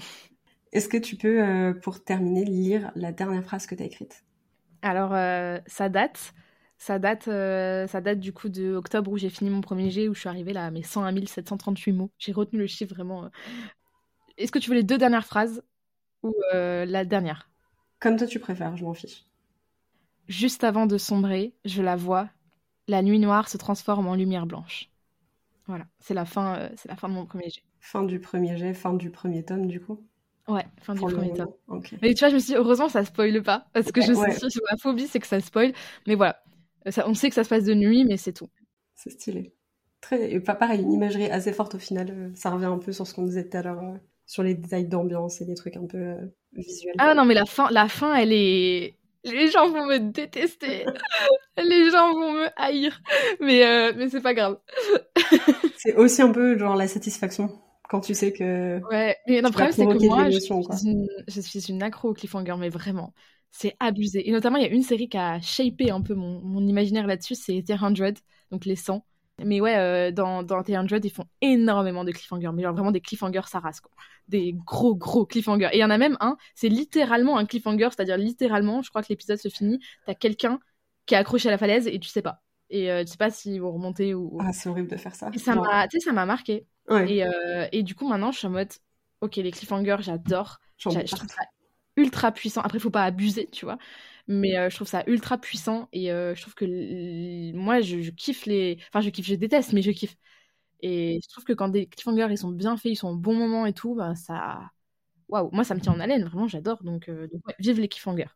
Est-ce 0.71 0.87
que 0.87 0.97
tu 0.97 1.15
peux, 1.15 1.41
euh, 1.41 1.73
pour 1.73 2.03
terminer, 2.03 2.45
lire 2.45 2.91
la 2.95 3.11
dernière 3.11 3.43
phrase 3.43 3.65
que 3.65 3.73
tu 3.73 3.81
as 3.81 3.87
écrite? 3.87 4.23
Alors 4.83 5.11
ça 5.65 5.89
date, 5.89 6.33
Ça 6.77 6.99
date, 6.99 7.23
ça 7.23 8.01
date 8.01 8.19
du 8.19 8.31
coup 8.31 8.47
de 8.49 8.75
octobre 8.75 9.11
où 9.11 9.17
j'ai 9.17 9.31
fini 9.31 9.49
mon 9.49 9.61
premier 9.61 9.89
G, 9.89 10.07
où 10.07 10.13
je 10.13 10.19
suis 10.19 10.29
arrivée 10.29 10.53
là 10.53 10.65
à 10.65 10.71
mes 10.71 10.83
101 10.83 11.25
738 11.25 11.93
mots. 11.93 12.11
J'ai 12.19 12.31
retenu 12.31 12.59
le 12.59 12.67
chiffre 12.67 12.93
vraiment. 12.93 13.31
Est-ce 14.37 14.51
que 14.51 14.59
tu 14.59 14.69
veux 14.69 14.75
les 14.75 14.83
deux 14.83 14.99
dernières 14.99 15.25
phrases? 15.25 15.63
Ou 16.27 16.35
la 16.51 17.05
dernière? 17.05 17.49
Comme 17.99 18.17
toi 18.17 18.27
tu 18.27 18.39
préfères, 18.39 18.77
je 18.77 18.83
m'en 18.83 18.93
fiche. 18.93 19.25
Juste 20.27 20.63
avant 20.63 20.85
de 20.85 20.97
sombrer, 20.97 21.53
je 21.65 21.81
la 21.81 21.95
vois. 21.95 22.29
La 22.87 23.01
nuit 23.01 23.19
noire 23.19 23.49
se 23.49 23.57
transforme 23.57 24.07
en 24.07 24.15
lumière 24.15 24.45
blanche. 24.45 24.89
Voilà, 25.67 25.85
c'est 25.99 26.13
la 26.13 26.25
fin, 26.25 26.55
euh, 26.55 26.69
c'est 26.77 26.87
la 26.87 26.95
fin 26.95 27.09
de 27.09 27.13
mon 27.13 27.25
premier 27.25 27.49
jet. 27.49 27.61
Fin 27.81 28.03
du 28.03 28.19
premier 28.19 28.57
jet, 28.57 28.73
fin 28.73 28.93
du 28.93 29.09
premier 29.09 29.43
tome 29.43 29.67
du 29.67 29.81
coup? 29.81 29.99
Ouais, 30.47 30.65
fin 30.81 30.95
du 30.95 31.01
premier 31.01 31.33
tome. 31.33 31.51
Mais 32.01 32.13
tu 32.13 32.19
vois, 32.19 32.29
je 32.29 32.35
me 32.35 32.39
suis 32.39 32.53
dit, 32.53 32.55
heureusement 32.55 32.87
ça 32.87 33.03
spoile 33.03 33.43
pas, 33.43 33.67
parce 33.73 33.91
que 33.91 34.01
je 34.01 34.13
suis 34.13 34.51
sûre 34.51 34.61
ma 34.71 34.77
phobie 34.77 35.07
c'est 35.07 35.19
que 35.19 35.27
ça 35.27 35.41
spoil. 35.41 35.73
Mais 36.07 36.15
voilà, 36.15 36.41
ça, 36.89 37.07
on 37.07 37.13
sait 37.13 37.27
que 37.27 37.35
ça 37.35 37.43
se 37.43 37.49
passe 37.49 37.65
de 37.65 37.73
nuit, 37.73 38.05
mais 38.05 38.15
c'est 38.15 38.33
tout. 38.33 38.47
C'est 38.95 39.09
stylé. 39.09 39.53
Très, 39.99 40.31
et 40.31 40.39
pas 40.39 40.55
pareil, 40.55 40.81
une 40.81 40.93
imagerie 40.93 41.29
assez 41.29 41.51
forte 41.51 41.75
au 41.75 41.79
final. 41.79 42.09
Euh, 42.11 42.31
ça 42.35 42.49
revient 42.49 42.65
un 42.65 42.77
peu 42.77 42.93
sur 42.93 43.05
ce 43.05 43.13
qu'on 43.13 43.23
disait 43.23 43.49
tout 43.49 43.57
à 43.57 43.61
l'heure, 43.61 43.83
euh, 43.83 43.97
sur 44.27 44.43
les 44.43 44.53
détails 44.53 44.87
d'ambiance 44.87 45.41
et 45.41 45.45
des 45.45 45.55
trucs 45.55 45.77
un 45.77 45.87
peu 45.87 46.15
visuels. 46.53 46.95
Ah 46.99 47.15
non, 47.15 47.25
mais 47.25 47.33
la 47.33 47.45
fin, 47.45 47.69
la 47.71 47.87
fin, 47.87 48.13
elle 48.13 48.33
est, 48.33 48.97
les 49.23 49.49
gens 49.49 49.69
vont 49.69 49.85
me 49.85 49.97
détester, 49.97 50.85
les 51.57 51.89
gens 51.89 52.13
vont 52.13 52.33
me 52.33 52.47
haïr, 52.57 53.01
mais 53.39 53.65
euh, 53.65 53.93
mais 53.95 54.09
c'est 54.09 54.21
pas 54.21 54.33
grave. 54.33 54.59
c'est 55.77 55.95
aussi 55.95 56.21
un 56.21 56.31
peu 56.31 56.57
genre 56.57 56.75
la 56.75 56.87
satisfaction 56.87 57.49
quand 57.89 58.01
tu 58.01 58.13
sais 58.13 58.33
que. 58.33 58.81
Ouais, 58.89 59.15
mais 59.27 59.41
le 59.41 59.49
problème 59.49 59.71
c'est 59.71 59.85
que 59.85 60.05
moi 60.05 60.29
je 60.29 60.39
suis, 60.39 60.53
une, 60.85 61.07
je 61.27 61.41
suis, 61.41 61.65
une, 61.69 61.81
accro 61.81 62.09
au 62.09 62.13
cliffhanger, 62.13 62.55
mais 62.59 62.69
vraiment, 62.69 63.13
c'est 63.49 63.75
abusé. 63.79 64.27
Et 64.27 64.31
notamment 64.31 64.57
il 64.57 64.63
y 64.63 64.69
a 64.69 64.73
une 64.73 64.83
série 64.83 65.09
qui 65.09 65.17
a 65.17 65.39
shapé 65.39 65.89
un 65.89 66.01
peu 66.01 66.13
mon, 66.13 66.41
mon 66.41 66.65
imaginaire 66.67 67.07
là-dessus, 67.07 67.35
c'est 67.35 67.63
The 67.63 67.77
100, 67.77 67.91
donc 68.51 68.65
les 68.65 68.75
100. 68.75 69.05
Mais 69.43 69.61
ouais, 69.61 69.77
euh, 69.77 70.11
dans, 70.11 70.41
dans 70.41 70.63
The 70.63 70.71
100, 70.71 71.03
ils 71.03 71.11
font 71.11 71.25
énormément 71.41 72.03
de 72.03 72.11
cliffhangers, 72.11 72.49
mais 72.53 72.63
genre 72.63 72.73
vraiment 72.73 72.91
des 72.91 73.01
cliffhangers 73.01 73.47
ça 73.47 73.59
rase, 73.59 73.79
quoi. 73.79 73.91
Des 74.27 74.53
gros, 74.53 74.95
gros 74.95 75.25
cliffhangers. 75.25 75.69
Et 75.73 75.77
il 75.77 75.79
y 75.79 75.83
en 75.83 75.91
a 75.91 75.97
même 75.97 76.17
un, 76.19 76.37
c'est 76.55 76.69
littéralement 76.69 77.37
un 77.37 77.45
cliffhanger, 77.45 77.89
c'est-à-dire 77.91 78.17
littéralement, 78.17 78.81
je 78.81 78.89
crois 78.89 79.03
que 79.03 79.07
l'épisode 79.09 79.37
se 79.37 79.49
finit, 79.49 79.79
t'as 80.05 80.15
quelqu'un 80.15 80.59
qui 81.05 81.13
est 81.13 81.17
accroché 81.17 81.49
à 81.49 81.51
la 81.51 81.57
falaise 81.57 81.87
et 81.87 81.99
tu 81.99 82.09
sais 82.09 82.23
pas. 82.23 82.41
Et 82.69 82.91
euh, 82.91 83.03
tu 83.03 83.11
sais 83.11 83.17
pas 83.17 83.29
s'ils 83.29 83.61
vont 83.61 83.71
remonter 83.71 84.13
ou. 84.13 84.37
Ah, 84.41 84.51
c'est 84.53 84.69
horrible 84.69 84.89
de 84.89 84.97
faire 84.97 85.15
ça. 85.15 85.29
Et 85.33 85.37
ça 85.37 85.55
m'a, 85.55 85.87
tu 85.87 85.99
sais, 85.99 86.05
ça 86.05 86.13
m'a 86.13 86.25
marqué. 86.25 86.65
Et, 86.89 87.23
euh, 87.23 87.67
et 87.71 87.83
du 87.83 87.95
coup, 87.95 88.07
maintenant, 88.07 88.31
je 88.31 88.39
suis 88.39 88.47
en 88.47 88.51
mode, 88.51 88.71
ok, 89.21 89.35
les 89.35 89.51
cliffhangers, 89.51 89.97
j'adore. 89.99 90.57
Je 90.77 90.89
trouve 90.89 91.01
ça 91.03 91.43
ultra 91.97 92.31
puissant. 92.31 92.61
Après, 92.61 92.77
il 92.77 92.81
faut 92.81 92.91
pas 92.91 93.03
abuser, 93.03 93.49
tu 93.51 93.65
vois 93.65 93.77
mais 94.27 94.57
euh, 94.57 94.69
je 94.69 94.75
trouve 94.75 94.87
ça 94.87 95.03
ultra 95.07 95.37
puissant 95.37 95.87
et 95.93 96.11
euh, 96.11 96.35
je 96.35 96.41
trouve 96.41 96.53
que 96.53 97.55
moi 97.55 97.81
je, 97.81 98.09
kiffe 98.11 98.45
les 98.45 98.77
enfin 98.89 99.01
je 99.01 99.09
kiffe 99.09 99.27
je 99.27 99.35
déteste 99.35 99.73
mais 99.73 99.81
je 99.81 99.91
kiffe. 99.91 100.17
Et 100.81 101.19
je 101.23 101.29
trouve 101.29 101.43
que 101.43 101.53
quand 101.53 101.69
des 101.69 101.87
cliffhangers 101.87 102.27
ils 102.29 102.37
sont 102.37 102.51
bien 102.51 102.77
faits 102.77 102.91
ils 102.91 102.95
sont 102.95 103.09
au 103.09 103.15
bon 103.15 103.33
moment 103.33 103.65
et 103.65 103.73
tout 103.73 103.95
bah 103.95 104.15
ça 104.15 104.59
waouh 105.29 105.49
moi 105.51 105.63
ça 105.63 105.75
me 105.75 105.79
tient 105.79 105.93
en 105.93 105.99
haleine 105.99 106.25
vraiment 106.25 106.47
j'adore. 106.47 106.83
Donc, 106.83 107.09
euh, 107.09 107.27
vive 107.59 107.79
les 107.79 107.87
cliffhangers. 107.87 108.29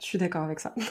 Je 0.00 0.06
suis 0.06 0.18
d'accord 0.18 0.42
avec 0.42 0.60
ça. 0.60 0.74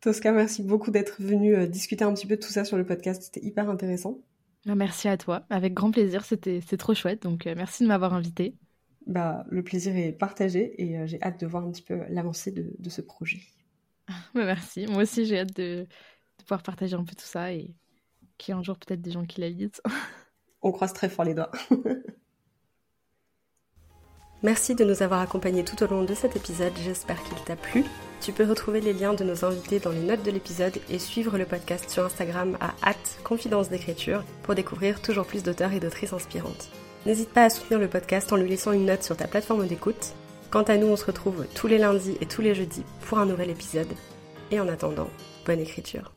Tosca 0.00 0.32
merci 0.32 0.62
beaucoup 0.62 0.90
d'être 0.90 1.20
venu 1.20 1.68
discuter 1.68 2.04
un 2.04 2.14
petit 2.14 2.26
peu 2.26 2.36
de 2.36 2.40
tout 2.40 2.48
ça 2.48 2.64
sur 2.64 2.78
le 2.78 2.86
podcast. 2.86 3.22
C'était 3.22 3.44
hyper 3.44 3.68
intéressant. 3.68 4.18
Bah, 4.64 4.74
merci 4.74 5.08
à 5.08 5.18
toi. 5.18 5.44
Avec 5.50 5.74
grand 5.74 5.90
plaisir. 5.90 6.24
C'était 6.24 6.62
trop 6.78 6.94
chouette. 6.94 7.22
Donc 7.22 7.44
merci 7.44 7.82
de 7.82 7.88
m'avoir 7.88 8.14
invité 8.14 8.54
bah, 9.10 9.44
le 9.50 9.62
plaisir 9.64 9.96
est 9.96 10.12
partagé 10.12 10.80
et 10.80 10.96
euh, 10.96 11.06
j'ai 11.06 11.20
hâte 11.20 11.40
de 11.40 11.46
voir 11.46 11.64
un 11.64 11.72
petit 11.72 11.82
peu 11.82 12.00
l'avancée 12.08 12.52
de, 12.52 12.90
ce 12.90 13.00
projet. 13.02 13.40
Bah, 14.34 14.44
merci. 14.44 14.86
Moi 14.86 15.02
aussi, 15.02 15.26
j'ai 15.26 15.40
hâte 15.40 15.54
de, 15.56 15.86
pouvoir 16.38 16.62
partager 16.62 16.94
un 16.94 17.04
peu 17.04 17.14
tout 17.14 17.26
ça 17.26 17.52
et 17.52 17.74
qu'il 18.38 18.54
y 18.54 18.56
ait 18.56 18.58
un 18.58 18.62
jour 18.62 18.78
peut-être 18.78 19.02
des 19.02 19.10
gens 19.10 19.24
qui 19.24 19.40
la 19.40 19.48
lisent. 19.48 19.82
On 20.62 20.72
croise 20.72 20.92
très 20.92 21.08
fort 21.08 21.24
les 21.24 21.34
doigts. 21.34 21.50
Merci 24.42 24.74
de 24.74 24.84
nous 24.84 25.02
avoir 25.02 25.20
accompagnés 25.20 25.64
tout 25.64 25.82
au 25.82 25.86
long 25.86 26.02
de 26.02 26.14
cet 26.14 26.34
épisode, 26.34 26.72
j'espère 26.82 27.22
qu'il 27.24 27.36
t'a 27.44 27.56
plu. 27.56 27.84
Tu 28.22 28.32
peux 28.32 28.48
retrouver 28.48 28.80
les 28.80 28.94
liens 28.94 29.12
de 29.12 29.22
nos 29.22 29.44
invités 29.44 29.80
dans 29.80 29.90
les 29.90 30.00
notes 30.00 30.22
de 30.22 30.30
l'épisode 30.30 30.78
et 30.88 30.98
suivre 30.98 31.36
le 31.36 31.44
podcast 31.44 31.90
sur 31.90 32.04
Instagram 32.04 32.56
à 32.60 32.94
confidence 33.22 33.68
d'écriture 33.68 34.24
pour 34.42 34.54
découvrir 34.54 35.02
toujours 35.02 35.26
plus 35.26 35.42
d'auteurs 35.42 35.72
et 35.72 35.80
d'autrices 35.80 36.14
inspirantes. 36.14 36.70
N'hésite 37.06 37.30
pas 37.30 37.44
à 37.44 37.50
soutenir 37.50 37.80
le 37.80 37.88
podcast 37.88 38.32
en 38.32 38.36
lui 38.36 38.48
laissant 38.48 38.72
une 38.72 38.86
note 38.86 39.02
sur 39.02 39.16
ta 39.16 39.26
plateforme 39.26 39.66
d'écoute. 39.66 40.14
Quant 40.50 40.62
à 40.62 40.76
nous, 40.76 40.88
on 40.88 40.96
se 40.96 41.06
retrouve 41.06 41.46
tous 41.54 41.66
les 41.66 41.78
lundis 41.78 42.16
et 42.20 42.26
tous 42.26 42.42
les 42.42 42.54
jeudis 42.54 42.84
pour 43.02 43.18
un 43.18 43.26
nouvel 43.26 43.50
épisode. 43.50 43.88
Et 44.50 44.60
en 44.60 44.68
attendant, 44.68 45.08
bonne 45.46 45.60
écriture. 45.60 46.12